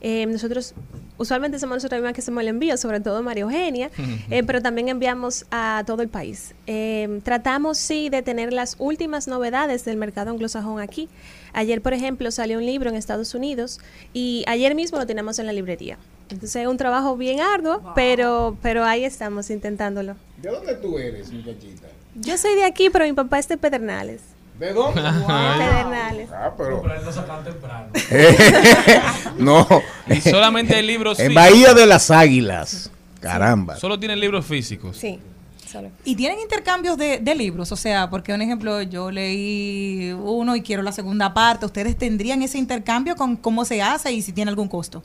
Eh, 0.00 0.24
nosotros 0.24 0.74
usualmente 1.16 1.58
somos 1.58 1.76
nosotros 1.76 2.00
mismas 2.00 2.14
que 2.14 2.22
hacemos 2.22 2.40
el 2.40 2.48
envío, 2.48 2.78
sobre 2.78 2.98
todo 3.00 3.22
María 3.22 3.42
Eugenia, 3.42 3.90
eh, 4.30 4.42
pero 4.42 4.62
también 4.62 4.88
enviamos 4.88 5.44
a 5.50 5.84
todo 5.86 6.00
el 6.00 6.08
país. 6.08 6.54
Eh, 6.66 7.20
tratamos, 7.22 7.76
sí, 7.76 8.08
de 8.08 8.22
tener 8.22 8.54
las 8.54 8.76
últimas 8.78 9.28
novedades 9.28 9.84
del 9.84 9.98
mercado 9.98 10.30
anglosajón 10.30 10.80
aquí. 10.80 11.10
Ayer, 11.52 11.82
por 11.82 11.92
ejemplo, 11.92 12.30
salió 12.30 12.56
un 12.56 12.64
libro 12.64 12.88
en 12.88 12.96
Estados 12.96 13.34
Unidos 13.34 13.80
y 14.14 14.44
ayer 14.48 14.74
mismo 14.74 14.98
lo 14.98 15.06
tenemos 15.06 15.38
en 15.38 15.46
la 15.46 15.52
librería. 15.52 15.98
Entonces 16.30 16.62
es 16.62 16.66
un 16.66 16.76
trabajo 16.76 17.16
bien 17.16 17.40
arduo, 17.40 17.92
pero, 17.94 18.56
pero 18.62 18.84
ahí 18.84 19.04
estamos 19.04 19.50
intentándolo. 19.50 20.16
¿De 20.38 20.50
dónde 20.50 20.74
tú 20.76 20.98
eres, 20.98 21.30
muchachita? 21.32 21.88
Yo 22.14 22.36
soy 22.36 22.54
de 22.54 22.64
aquí, 22.64 22.90
pero 22.90 23.04
mi 23.04 23.12
papá 23.12 23.38
es 23.38 23.48
de 23.48 23.56
Pedernales. 23.56 24.20
¿De 24.58 24.72
dónde? 24.72 25.00
Pedernales. 25.02 26.30
Ah, 26.32 26.52
pero. 26.56 26.82
No 26.82 27.12
sacan 27.12 27.44
temprano. 27.44 27.88
no. 29.38 29.66
Y 30.08 30.20
solamente 30.20 30.74
hay 30.74 30.86
libros 30.86 31.18
En. 31.18 31.34
Bahía 31.34 31.74
de 31.74 31.86
las 31.86 32.10
Águilas. 32.10 32.90
Caramba. 33.20 33.76
Solo 33.76 33.98
tienen 33.98 34.20
libros 34.20 34.44
físicos. 34.44 34.96
Sí. 34.96 35.20
Y 36.04 36.16
tienen 36.16 36.40
intercambios 36.40 36.98
de, 36.98 37.18
de 37.18 37.34
libros, 37.34 37.72
o 37.72 37.76
sea, 37.76 38.10
porque 38.10 38.32
un 38.32 38.42
ejemplo, 38.42 38.82
yo 38.82 39.10
leí 39.10 40.12
uno 40.12 40.54
y 40.56 40.62
quiero 40.62 40.82
la 40.82 40.92
segunda 40.92 41.32
parte, 41.32 41.66
¿ustedes 41.66 41.96
tendrían 41.96 42.42
ese 42.42 42.58
intercambio 42.58 43.16
con 43.16 43.36
cómo 43.36 43.64
se 43.64 43.80
hace 43.80 44.12
y 44.12 44.22
si 44.22 44.32
tiene 44.32 44.50
algún 44.50 44.68
costo? 44.68 45.02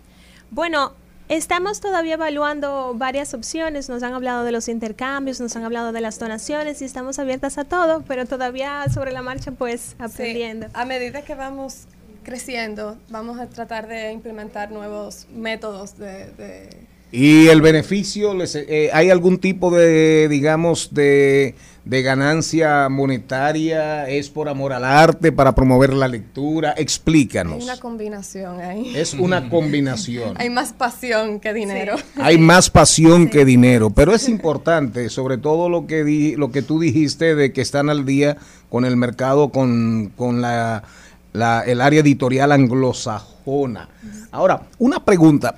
Bueno, 0.51 0.93
estamos 1.29 1.79
todavía 1.81 2.13
evaluando 2.15 2.93
varias 2.95 3.33
opciones. 3.33 3.89
Nos 3.89 4.03
han 4.03 4.13
hablado 4.13 4.43
de 4.43 4.51
los 4.51 4.67
intercambios, 4.67 5.39
nos 5.39 5.55
han 5.55 5.63
hablado 5.63 5.91
de 5.91 6.01
las 6.01 6.19
donaciones 6.19 6.81
y 6.81 6.85
estamos 6.85 7.19
abiertas 7.19 7.57
a 7.57 7.65
todo, 7.65 8.03
pero 8.07 8.25
todavía 8.25 8.85
sobre 8.93 9.11
la 9.11 9.21
marcha, 9.21 9.51
pues, 9.51 9.95
aprendiendo. 9.99 10.67
Sí, 10.67 10.71
a 10.75 10.85
medida 10.85 11.21
que 11.23 11.35
vamos 11.35 11.85
creciendo, 12.23 12.97
vamos 13.09 13.39
a 13.39 13.47
tratar 13.47 13.87
de 13.87 14.11
implementar 14.11 14.71
nuevos 14.71 15.27
métodos 15.33 15.97
de... 15.97 16.31
de- 16.37 16.87
¿Y 17.09 17.47
el 17.47 17.61
beneficio, 17.61 18.33
les- 18.33 18.55
eh, 18.55 18.89
hay 18.91 19.09
algún 19.09 19.39
tipo 19.39 19.71
de, 19.71 20.27
digamos, 20.27 20.93
de, 20.93 21.55
de 21.87 22.01
ganancia 22.01 22.89
monetaria? 22.89 24.09
¿Es 24.09 24.29
por 24.29 24.49
amor 24.49 24.73
al 24.73 24.83
arte, 24.83 25.31
para 25.31 25.55
promover 25.55 25.93
la 25.93 26.07
lectura? 26.09 26.73
Explícanos. 26.77 27.63
una 27.63 27.77
combinación 27.79 28.59
ahí. 28.59 28.91
Es 28.95 29.13
una 29.13 29.49
combinación. 29.49 30.33
Hay 30.37 30.49
más 30.49 30.73
pasión 30.73 31.39
que 31.39 31.53
dinero. 31.53 31.95
Hay 32.17 32.37
más 32.37 32.69
pasión 32.69 33.29
que 33.29 33.45
dinero, 33.45 33.89
pero 33.89 34.13
es 34.13 34.27
importante, 34.27 35.09
sobre 35.09 35.37
todo 35.37 35.69
lo 35.69 35.87
que 35.87 36.03
di- 36.03 36.35
lo 36.35 36.51
que 36.51 36.61
tú 36.61 36.79
dijiste 36.79 37.35
de 37.35 37.53
que 37.53 37.61
están 37.61 37.89
al 37.89 38.05
día 38.05 38.35
con 38.69 38.83
el 38.83 38.97
mercado, 38.97 39.49
con, 39.49 40.11
con 40.17 40.41
la, 40.41 40.83
la- 41.31 41.61
el 41.61 41.79
área 41.79 42.01
editorial 42.01 42.51
anglosajona. 42.51 43.87
Ahora, 44.31 44.63
una 44.77 45.05
pregunta. 45.05 45.55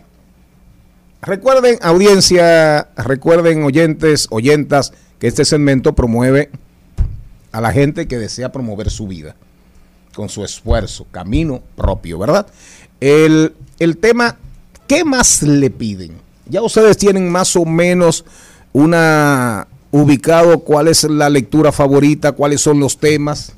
Recuerden, 1.22 1.78
audiencia, 1.82 2.88
recuerden, 2.96 3.64
oyentes, 3.64 4.28
oyentas, 4.30 4.94
que 5.20 5.28
este 5.28 5.46
segmento 5.46 5.94
promueve 5.94 6.50
a 7.52 7.62
la 7.62 7.72
gente 7.72 8.08
que 8.08 8.18
desea 8.18 8.52
promover 8.52 8.90
su 8.90 9.08
vida 9.08 9.36
con 10.14 10.30
su 10.30 10.44
esfuerzo, 10.44 11.06
camino 11.12 11.62
propio, 11.76 12.18
¿verdad? 12.18 12.48
El, 13.00 13.54
el 13.80 13.98
tema, 13.98 14.38
¿qué 14.88 15.06
más 15.06 15.44
le 15.44 15.70
piden? 15.70 16.18
Ya 16.48 16.62
ustedes 16.62 16.98
tienen 16.98 17.30
más 17.30 17.56
o 17.56 17.66
menos 17.66 18.26
una 18.74 19.68
ubicado 19.92 20.60
cuál 20.60 20.88
es 20.88 21.04
la 21.04 21.30
lectura 21.30 21.72
favorita, 21.72 22.32
cuáles 22.32 22.62
son 22.62 22.80
los 22.80 22.98
temas, 22.98 23.54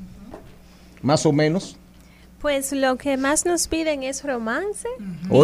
más 1.02 1.26
o 1.26 1.32
menos. 1.32 1.76
Pues 2.42 2.72
lo 2.72 2.96
que 2.96 3.16
más 3.16 3.46
nos 3.46 3.68
piden 3.68 4.02
es 4.02 4.24
romance 4.24 4.88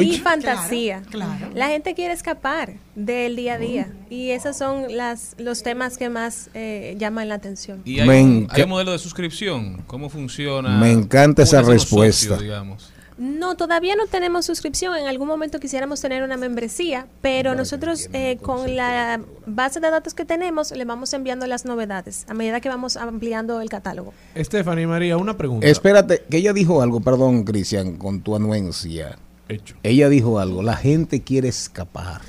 y 0.03 0.19
fantasía. 0.19 1.03
Claro, 1.11 1.49
La 1.55 1.69
gente 1.69 1.95
quiere 1.95 2.13
escapar 2.13 2.75
del 2.97 3.37
día 3.37 3.55
a 3.55 3.59
día 3.59 3.93
y 4.11 4.31
esos 4.31 4.57
son 4.57 4.97
las, 4.97 5.37
los 5.39 5.63
temas 5.63 5.97
que 5.97 6.09
más 6.09 6.51
eh, 6.55 6.97
llaman 6.99 7.29
la 7.29 7.37
atención. 7.37 7.83
¿Y 7.85 8.01
hay, 8.01 8.09
un, 8.09 8.47
enca- 8.49 8.53
hay 8.55 8.63
un 8.65 8.69
modelo 8.71 8.91
de 8.93 8.99
suscripción? 8.99 9.83
¿Cómo 9.87 10.09
funciona? 10.11 10.77
Me 10.79 10.91
encanta 10.91 11.45
¿Cómo 11.45 11.61
esa 11.61 11.63
respuesta. 11.63 12.21
socios, 12.35 12.41
digamos? 12.43 12.93
No, 13.19 13.57
todavía 13.57 13.97
no 13.97 14.07
tenemos 14.07 14.47
suscripción. 14.47 14.97
En 14.97 15.09
algún 15.09 15.27
momento 15.27 15.59
quisiéramos 15.59 16.01
tener 16.01 16.23
una 16.23 16.37
membresía, 16.37 17.09
pero 17.21 17.57
nosotros 17.57 18.09
eh, 18.13 18.39
con 18.41 18.77
la 18.77 19.21
base 19.45 19.81
de 19.81 19.91
datos 19.91 20.15
que 20.15 20.25
tenemos 20.25 20.71
le 20.71 20.85
vamos 20.85 21.13
enviando 21.13 21.47
las 21.47 21.65
novedades 21.65 22.25
a 22.29 22.35
medida 22.35 22.61
que 22.61 22.69
vamos 22.69 22.97
ampliando 22.97 23.61
el 23.61 23.69
catálogo. 23.69 24.15
Stephanie 24.37 24.87
María, 24.87 25.17
una 25.17 25.37
pregunta. 25.37 25.67
Espérate, 25.67 26.23
que 26.31 26.37
ella 26.37 26.53
dijo 26.53 26.81
algo, 26.81 27.01
perdón, 27.01 27.43
Cristian, 27.43 27.97
con 27.97 28.21
tu 28.21 28.37
anuencia. 28.37 29.19
Hecho. 29.49 29.75
Ella 29.83 30.09
dijo 30.09 30.39
algo, 30.39 30.63
la 30.63 30.77
gente 30.77 31.23
quiere 31.23 31.49
escapar. 31.49 32.21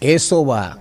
Eso 0.00 0.44
va 0.44 0.78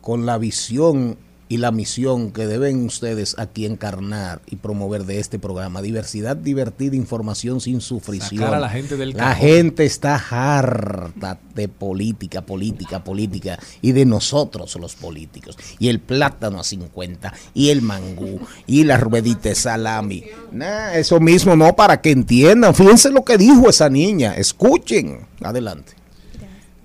con 0.00 0.24
la 0.24 0.38
visión 0.38 1.18
y 1.48 1.56
la 1.56 1.70
misión 1.70 2.30
que 2.30 2.46
deben 2.46 2.84
ustedes 2.84 3.38
aquí 3.38 3.64
encarnar 3.64 4.40
y 4.46 4.56
promover 4.56 5.04
de 5.04 5.18
este 5.18 5.38
programa. 5.38 5.80
Diversidad 5.82 6.36
divertida, 6.36 6.94
información 6.94 7.60
sin 7.60 7.80
sufrición. 7.80 8.40
Sacar 8.42 8.54
a 8.54 8.60
la 8.60 8.68
gente 8.68 8.96
del 8.96 9.10
La 9.10 9.16
cajón. 9.16 9.36
gente 9.36 9.84
está 9.84 10.16
harta 10.16 11.38
de 11.54 11.68
política, 11.68 12.42
política, 12.42 13.02
política 13.02 13.58
y 13.80 13.92
de 13.92 14.04
nosotros 14.04 14.76
los 14.76 14.94
políticos. 14.94 15.56
Y 15.78 15.88
el 15.88 16.00
plátano 16.00 16.60
a 16.60 16.64
50 16.64 17.32
y 17.54 17.70
el 17.70 17.82
mangú 17.82 18.40
y 18.66 18.84
la 18.84 18.98
ruedita 18.98 19.48
de 19.48 19.54
salami. 19.54 20.24
Nah, 20.52 20.92
eso 20.92 21.18
mismo 21.20 21.56
no 21.56 21.74
para 21.74 22.00
que 22.00 22.10
entiendan. 22.10 22.74
Fíjense 22.74 23.10
lo 23.10 23.24
que 23.24 23.38
dijo 23.38 23.70
esa 23.70 23.88
niña. 23.88 24.34
Escuchen. 24.34 25.26
Adelante. 25.40 25.92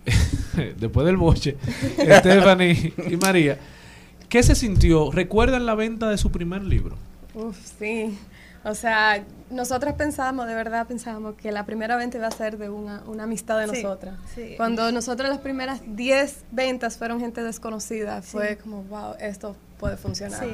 Después 0.80 1.06
del 1.06 1.18
boche, 1.18 1.58
Stephanie 1.98 2.94
y 3.10 3.16
María, 3.18 3.58
¿qué 4.34 4.42
se 4.42 4.56
sintió? 4.56 5.12
¿Recuerdan 5.12 5.68
la 5.68 5.76
venta 5.76 6.10
de 6.10 6.18
su 6.18 6.32
primer 6.32 6.64
libro? 6.64 6.96
Uf, 7.36 7.56
sí. 7.78 8.18
O 8.64 8.74
sea, 8.74 9.24
nosotros 9.52 9.94
pensábamos, 9.94 10.48
de 10.48 10.56
verdad 10.56 10.88
pensábamos 10.88 11.36
que 11.36 11.52
la 11.52 11.68
primera 11.68 11.98
venta 11.98 12.18
iba 12.18 12.26
a 12.26 12.32
ser 12.32 12.58
de 12.58 12.68
una, 12.68 13.04
una 13.06 13.26
amistad 13.26 13.60
de 13.60 13.68
Sí, 13.76 13.84
nosotras. 13.84 14.16
sí. 14.34 14.56
Cuando 14.58 14.92
nosotros 14.92 15.30
las 15.30 15.38
primeras 15.38 15.82
10 15.86 16.46
ventas 16.52 16.98
fueron 16.98 17.20
gente 17.20 17.44
desconocida, 17.44 18.24
fue 18.24 18.58
como, 18.58 18.82
wow, 18.86 19.14
esto 19.20 19.56
puede 19.84 19.98
funcionar. 19.98 20.48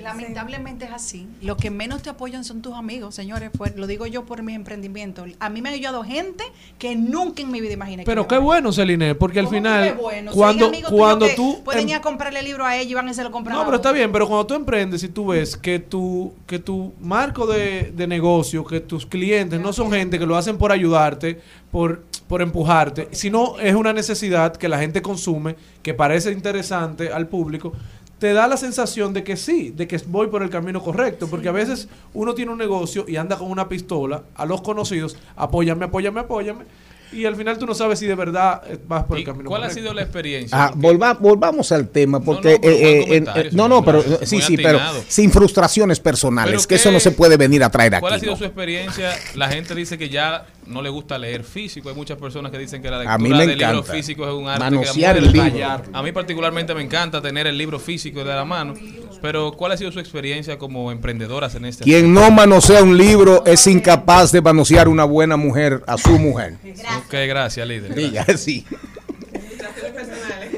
Lamentablemente 0.00 0.84
es 0.84 0.92
así. 0.92 1.26
Lo 1.42 1.56
que 1.56 1.68
menos 1.68 2.00
te 2.00 2.10
apoyan 2.10 2.44
son 2.44 2.62
tus 2.62 2.74
amigos, 2.74 3.12
señores. 3.12 3.50
Pues, 3.58 3.74
lo 3.74 3.88
digo 3.88 4.06
yo 4.06 4.24
por 4.24 4.44
mis 4.44 4.54
emprendimientos. 4.54 5.30
A 5.40 5.48
mí 5.50 5.60
me 5.60 5.70
han 5.70 5.74
ayudado 5.74 6.04
gente 6.04 6.44
que 6.78 6.94
nunca 6.94 7.42
en 7.42 7.50
mi 7.50 7.60
vida 7.60 7.72
imaginé. 7.72 8.04
Pero 8.04 8.28
qué 8.28 8.38
bueno, 8.38 8.72
Celine, 8.72 9.16
porque 9.16 9.40
al 9.40 9.46
¿Cómo 9.46 9.56
final, 9.56 9.94
bueno? 9.94 10.30
Si 10.30 10.38
cuando, 10.38 10.70
tuyos 10.70 10.90
cuando 10.92 11.26
tú... 11.34 11.60
Pueden 11.64 11.82
em- 11.82 11.88
ir 11.88 11.94
a 11.96 12.00
comprarle 12.00 12.40
libro 12.40 12.64
a 12.64 12.76
ellos 12.76 12.92
y 12.92 12.94
van 12.94 13.08
y 13.08 13.14
se 13.14 13.24
lo 13.24 13.32
compran 13.32 13.56
No, 13.56 13.62
a 13.62 13.64
pero 13.64 13.78
está 13.78 13.90
bien, 13.90 14.12
pero 14.12 14.28
cuando 14.28 14.46
tú 14.46 14.54
emprendes 14.54 15.02
y 15.02 15.08
tú 15.08 15.26
ves 15.26 15.56
que 15.56 15.80
tu, 15.80 16.32
que 16.46 16.60
tu 16.60 16.92
marco 17.00 17.48
de, 17.48 17.92
de 17.92 18.06
negocio, 18.06 18.64
que 18.64 18.78
tus 18.78 19.04
clientes 19.04 19.58
no 19.58 19.72
son 19.72 19.90
gente 19.90 20.20
que 20.20 20.26
lo 20.26 20.36
hacen 20.36 20.56
por 20.56 20.70
ayudarte, 20.70 21.40
por, 21.72 22.04
por 22.28 22.42
empujarte, 22.42 23.08
sino 23.12 23.58
es 23.58 23.74
una 23.74 23.92
necesidad 23.92 24.56
que 24.56 24.68
la 24.68 24.78
gente 24.78 25.02
consume, 25.02 25.56
que 25.82 25.94
parece 25.94 26.30
interesante 26.32 27.10
al 27.10 27.26
público, 27.26 27.72
te 28.18 28.32
da 28.32 28.48
la 28.48 28.56
sensación 28.56 29.12
de 29.12 29.22
que 29.22 29.36
sí, 29.36 29.72
de 29.76 29.86
que 29.86 29.98
voy 30.06 30.26
por 30.26 30.42
el 30.42 30.50
camino 30.50 30.82
correcto, 30.82 31.28
porque 31.28 31.48
a 31.48 31.52
veces 31.52 31.88
uno 32.14 32.34
tiene 32.34 32.50
un 32.52 32.58
negocio 32.58 33.04
y 33.06 33.16
anda 33.16 33.36
con 33.36 33.50
una 33.50 33.68
pistola 33.68 34.22
a 34.34 34.44
los 34.44 34.60
conocidos, 34.60 35.16
apóyame, 35.36 35.84
apóyame, 35.84 36.20
apóyame, 36.20 36.64
y 37.10 37.24
al 37.24 37.36
final 37.36 37.56
tú 37.56 37.64
no 37.64 37.74
sabes 37.74 37.98
si 37.98 38.06
de 38.06 38.14
verdad 38.14 38.60
eh, 38.68 38.78
vas 38.86 39.04
por 39.04 39.16
el 39.16 39.24
camino 39.24 39.48
¿Cuál 39.48 39.64
ha 39.64 39.70
sido 39.70 39.94
la 39.94 40.02
experiencia? 40.02 40.64
Ah, 40.66 40.72
volva- 40.74 41.14
volvamos 41.14 41.72
al 41.72 41.88
tema, 41.88 42.20
porque... 42.20 42.54
no, 42.54 42.58
pero 42.60 42.74
eh, 42.74 43.00
eh, 43.16 43.24
eh, 43.34 43.48
no, 43.52 43.66
no, 43.66 43.82
pero 43.82 44.02
señor, 44.02 44.26
sí, 44.26 44.42
sí, 44.42 44.56
pero 44.58 44.78
sin 45.06 45.30
frustraciones 45.30 46.00
personales, 46.00 46.66
que 46.66 46.74
eso 46.74 46.90
no 46.90 47.00
se 47.00 47.12
puede 47.12 47.36
venir 47.36 47.64
a 47.64 47.70
traer 47.70 47.94
aquí. 47.94 48.00
¿Cuál 48.02 48.14
ha 48.14 48.18
sido 48.18 48.32
¿no? 48.32 48.38
su 48.38 48.44
experiencia? 48.44 49.12
La 49.36 49.48
gente 49.48 49.74
dice 49.74 49.96
que 49.96 50.10
ya 50.10 50.44
no 50.68 50.82
le 50.82 50.90
gusta 50.90 51.18
leer 51.18 51.44
físico. 51.44 51.88
Hay 51.88 51.94
muchas 51.94 52.18
personas 52.18 52.52
que 52.52 52.58
dicen 52.58 52.82
que 52.82 52.90
la 52.90 52.98
lectura 52.98 53.14
A 53.14 53.18
mí 53.18 53.30
me 53.30 53.46
del 53.46 53.58
libro 53.58 53.78
encanta. 53.78 53.92
físico 53.92 54.26
es 54.26 54.32
un 54.32 54.48
arte 54.48 54.64
Manosear 54.64 55.18
que 55.18 55.24
el 55.24 55.32
libro. 55.32 55.66
A 55.92 56.02
mí 56.02 56.12
particularmente 56.12 56.74
me 56.74 56.82
encanta 56.82 57.20
tener 57.20 57.46
el 57.46 57.56
libro 57.56 57.78
físico 57.78 58.20
de 58.20 58.34
la 58.34 58.44
mano. 58.44 58.74
Pero 59.20 59.52
¿cuál 59.52 59.72
ha 59.72 59.76
sido 59.76 59.90
su 59.90 59.98
experiencia 59.98 60.58
como 60.58 60.92
emprendedoras 60.92 61.54
en 61.54 61.64
este 61.64 61.84
Quien 61.84 62.14
no 62.14 62.30
manosea 62.30 62.82
un 62.82 62.96
libro 62.96 63.44
es 63.46 63.66
incapaz 63.66 64.30
de 64.30 64.40
manosear 64.40 64.88
una 64.88 65.04
buena 65.04 65.36
mujer 65.36 65.82
a 65.86 65.98
su 65.98 66.18
mujer. 66.18 66.56
Ok, 66.98 67.14
gracias, 67.26 67.66
líder. 67.66 67.94
Diga, 67.94 68.24
sí. 68.36 68.64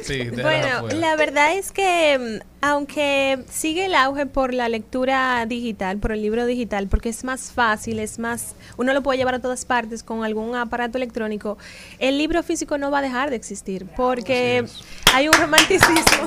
Sí, 0.02 0.30
Bueno, 0.30 0.88
la 0.88 1.16
verdad 1.16 1.56
es 1.56 1.72
que 1.72 2.40
mm, 2.42 2.46
aunque 2.62 3.44
sigue 3.48 3.86
el 3.86 3.94
auge 3.94 4.26
por 4.26 4.52
la 4.52 4.68
lectura 4.68 5.44
digital, 5.46 5.98
por 5.98 6.12
el 6.12 6.22
libro 6.22 6.46
digital, 6.46 6.88
porque 6.88 7.08
es 7.08 7.24
más 7.24 7.52
fácil, 7.52 7.98
es 7.98 8.18
más, 8.18 8.54
uno 8.76 8.92
lo 8.92 9.02
puede 9.02 9.18
llevar 9.18 9.34
a 9.34 9.40
todas 9.40 9.64
partes 9.64 10.02
con 10.02 10.24
algún 10.24 10.54
aparato 10.54 10.98
electrónico, 10.98 11.58
el 11.98 12.18
libro 12.18 12.42
físico 12.42 12.78
no 12.78 12.90
va 12.90 12.98
a 12.98 13.02
dejar 13.02 13.30
de 13.30 13.36
existir, 13.36 13.86
porque 13.96 14.64
hay 15.12 15.28
un 15.28 15.34
romanticismo. 15.34 16.24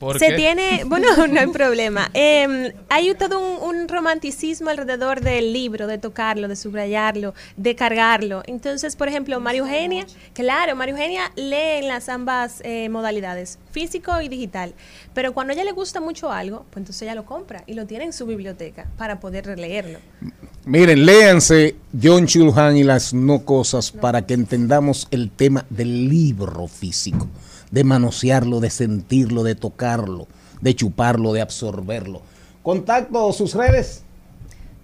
¿Por 0.00 0.18
Se 0.18 0.28
qué? 0.28 0.36
tiene, 0.36 0.82
bueno, 0.86 1.06
no 1.28 1.38
hay 1.38 1.46
problema. 1.48 2.10
Eh, 2.14 2.74
hay 2.88 3.14
todo 3.14 3.38
un, 3.38 3.76
un 3.76 3.88
romanticismo 3.88 4.70
alrededor 4.70 5.20
del 5.20 5.52
libro, 5.52 5.86
de 5.86 5.98
tocarlo, 5.98 6.48
de 6.48 6.56
subrayarlo, 6.56 7.34
de 7.58 7.76
cargarlo. 7.76 8.42
Entonces, 8.46 8.96
por 8.96 9.08
ejemplo, 9.08 9.38
María 9.40 9.60
Eugenia, 9.60 10.06
claro, 10.32 10.74
María 10.74 10.94
Eugenia 10.94 11.32
lee 11.36 11.80
en 11.80 11.88
las 11.88 12.08
ambas 12.08 12.62
eh, 12.64 12.88
modalidades, 12.88 13.58
físico 13.72 14.18
y 14.22 14.28
digital. 14.28 14.72
Pero 15.12 15.34
cuando 15.34 15.52
a 15.52 15.54
ella 15.54 15.64
le 15.64 15.72
gusta 15.72 16.00
mucho 16.00 16.32
algo, 16.32 16.64
pues 16.70 16.78
entonces 16.78 17.02
ella 17.02 17.14
lo 17.14 17.26
compra 17.26 17.62
y 17.66 17.74
lo 17.74 17.86
tiene 17.86 18.04
en 18.04 18.14
su 18.14 18.24
biblioteca 18.24 18.86
para 18.96 19.20
poder 19.20 19.44
releerlo. 19.44 19.98
Miren, 20.64 21.04
léanse 21.04 21.76
John 22.02 22.26
Chulhan 22.26 22.76
y 22.76 22.84
las 22.84 23.12
no 23.12 23.44
cosas 23.44 23.90
para 23.90 24.24
que 24.24 24.32
entendamos 24.32 25.08
el 25.10 25.30
tema 25.30 25.66
del 25.68 26.08
libro 26.08 26.68
físico, 26.68 27.28
de 27.70 27.84
manosearlo, 27.84 28.60
de 28.60 28.70
sentirlo, 28.70 29.42
de 29.42 29.54
tocarlo, 29.54 30.26
de 30.60 30.74
chuparlo, 30.74 31.32
de 31.32 31.40
absorberlo. 31.40 32.22
Contacto, 32.62 33.32
sus 33.32 33.54
redes. 33.54 34.02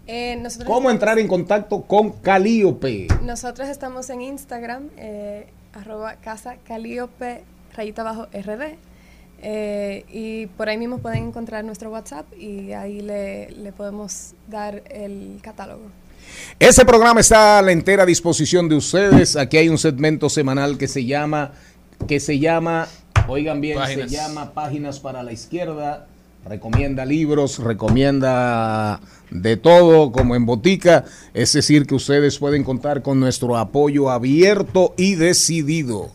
Eh, 0.07 0.37
nosotros, 0.41 0.69
¿Cómo 0.69 0.91
entrar 0.91 1.19
en 1.19 1.27
contacto 1.27 1.83
con 1.83 2.13
Calíope? 2.13 3.09
Nosotros 3.23 3.69
estamos 3.69 4.09
en 4.11 4.23
Instagram, 4.23 4.89
eh, 4.97 5.47
arroba 5.73 6.15
casa 6.17 6.57
calíope, 6.65 7.43
rayita 7.77 8.03
abajo 8.03 8.29
RD. 8.33 8.77
eh, 9.43 10.05
y 10.11 10.47
por 10.47 10.69
ahí 10.69 10.79
mismo 10.79 10.99
pueden 10.99 11.25
encontrar 11.29 11.65
nuestro 11.65 11.91
WhatsApp 11.91 12.25
y 12.39 12.73
ahí 12.73 13.01
le, 13.03 13.51
le 13.51 13.73
podemos 13.73 14.33
dar 14.49 14.83
el 14.89 15.41
catálogo. 15.43 15.83
Ese 16.59 16.85
programa 16.85 17.21
está 17.21 17.59
a 17.59 17.63
la 17.63 17.73
entera 17.73 18.07
disposición 18.07 18.69
de 18.69 18.77
ustedes. 18.77 19.37
Aquí 19.37 19.59
hay 19.59 19.69
un 19.69 19.79
segmento 19.79 20.29
semanal 20.31 20.79
que 20.79 20.89
se 20.89 21.05
llama, 21.05 21.53
que 22.07 22.21
se 22.21 22.39
llama, 22.39 22.89
oigan 23.29 23.61
bien, 23.61 23.79
Páginas. 23.79 24.11
se 24.11 24.17
llama 24.17 24.53
Páginas 24.53 25.01
para 25.01 25.23
la 25.23 25.33
Izquierda. 25.33 26.07
Recomienda 26.49 27.05
libros, 27.05 27.59
recomienda 27.59 29.01
de 29.31 29.57
todo, 29.57 30.13
como 30.13 30.37
en 30.37 30.47
botica. 30.47 31.05
Es 31.35 31.53
decir, 31.55 31.87
que 31.87 31.97
ustedes 31.97 32.39
pueden 32.39 32.63
contar 32.63 33.03
con 33.03 33.19
nuestro 33.19 33.57
apoyo 33.57 34.11
abierto 34.11 34.95
y 34.97 35.17
decidido. 35.17 36.13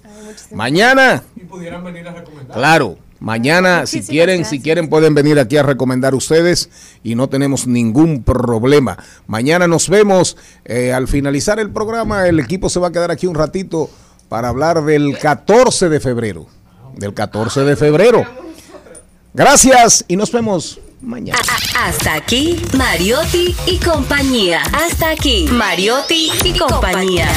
Mañana, 0.53 1.23
Y 1.35 1.41
pudieran 1.41 1.83
venir 1.83 2.07
a 2.07 2.13
recomendar. 2.13 2.55
Claro, 2.55 2.97
mañana 3.19 3.85
si 3.85 4.01
quieren, 4.01 4.45
si 4.45 4.61
quieren 4.61 4.87
pueden 4.89 5.13
venir 5.13 5.37
aquí 5.37 5.57
a 5.57 5.63
recomendar 5.63 6.15
ustedes 6.15 6.69
y 7.03 7.15
no 7.15 7.27
tenemos 7.27 7.67
ningún 7.67 8.23
problema. 8.23 8.97
Mañana 9.27 9.67
nos 9.67 9.89
vemos. 9.89 10.37
eh, 10.63 10.93
al 10.93 11.09
finalizar 11.09 11.59
el 11.59 11.71
programa, 11.71 12.29
el 12.29 12.39
equipo 12.39 12.69
se 12.69 12.79
va 12.79 12.87
a 12.87 12.91
quedar 12.93 13.11
aquí 13.11 13.27
un 13.27 13.35
ratito 13.35 13.89
para 14.31 14.47
hablar 14.47 14.81
del 14.85 15.17
14 15.17 15.89
de 15.89 15.99
febrero. 15.99 16.47
Del 16.95 17.13
14 17.13 17.65
de 17.65 17.75
febrero. 17.75 18.23
Gracias 19.33 20.05
y 20.07 20.15
nos 20.15 20.31
vemos 20.31 20.79
mañana. 21.01 21.37
Hasta 21.77 22.13
aquí, 22.13 22.55
Mariotti 22.77 23.53
y 23.65 23.77
compañía. 23.79 24.61
Hasta 24.71 25.09
aquí, 25.09 25.49
Mariotti 25.51 26.31
y 26.45 26.57
compañía. 26.57 27.27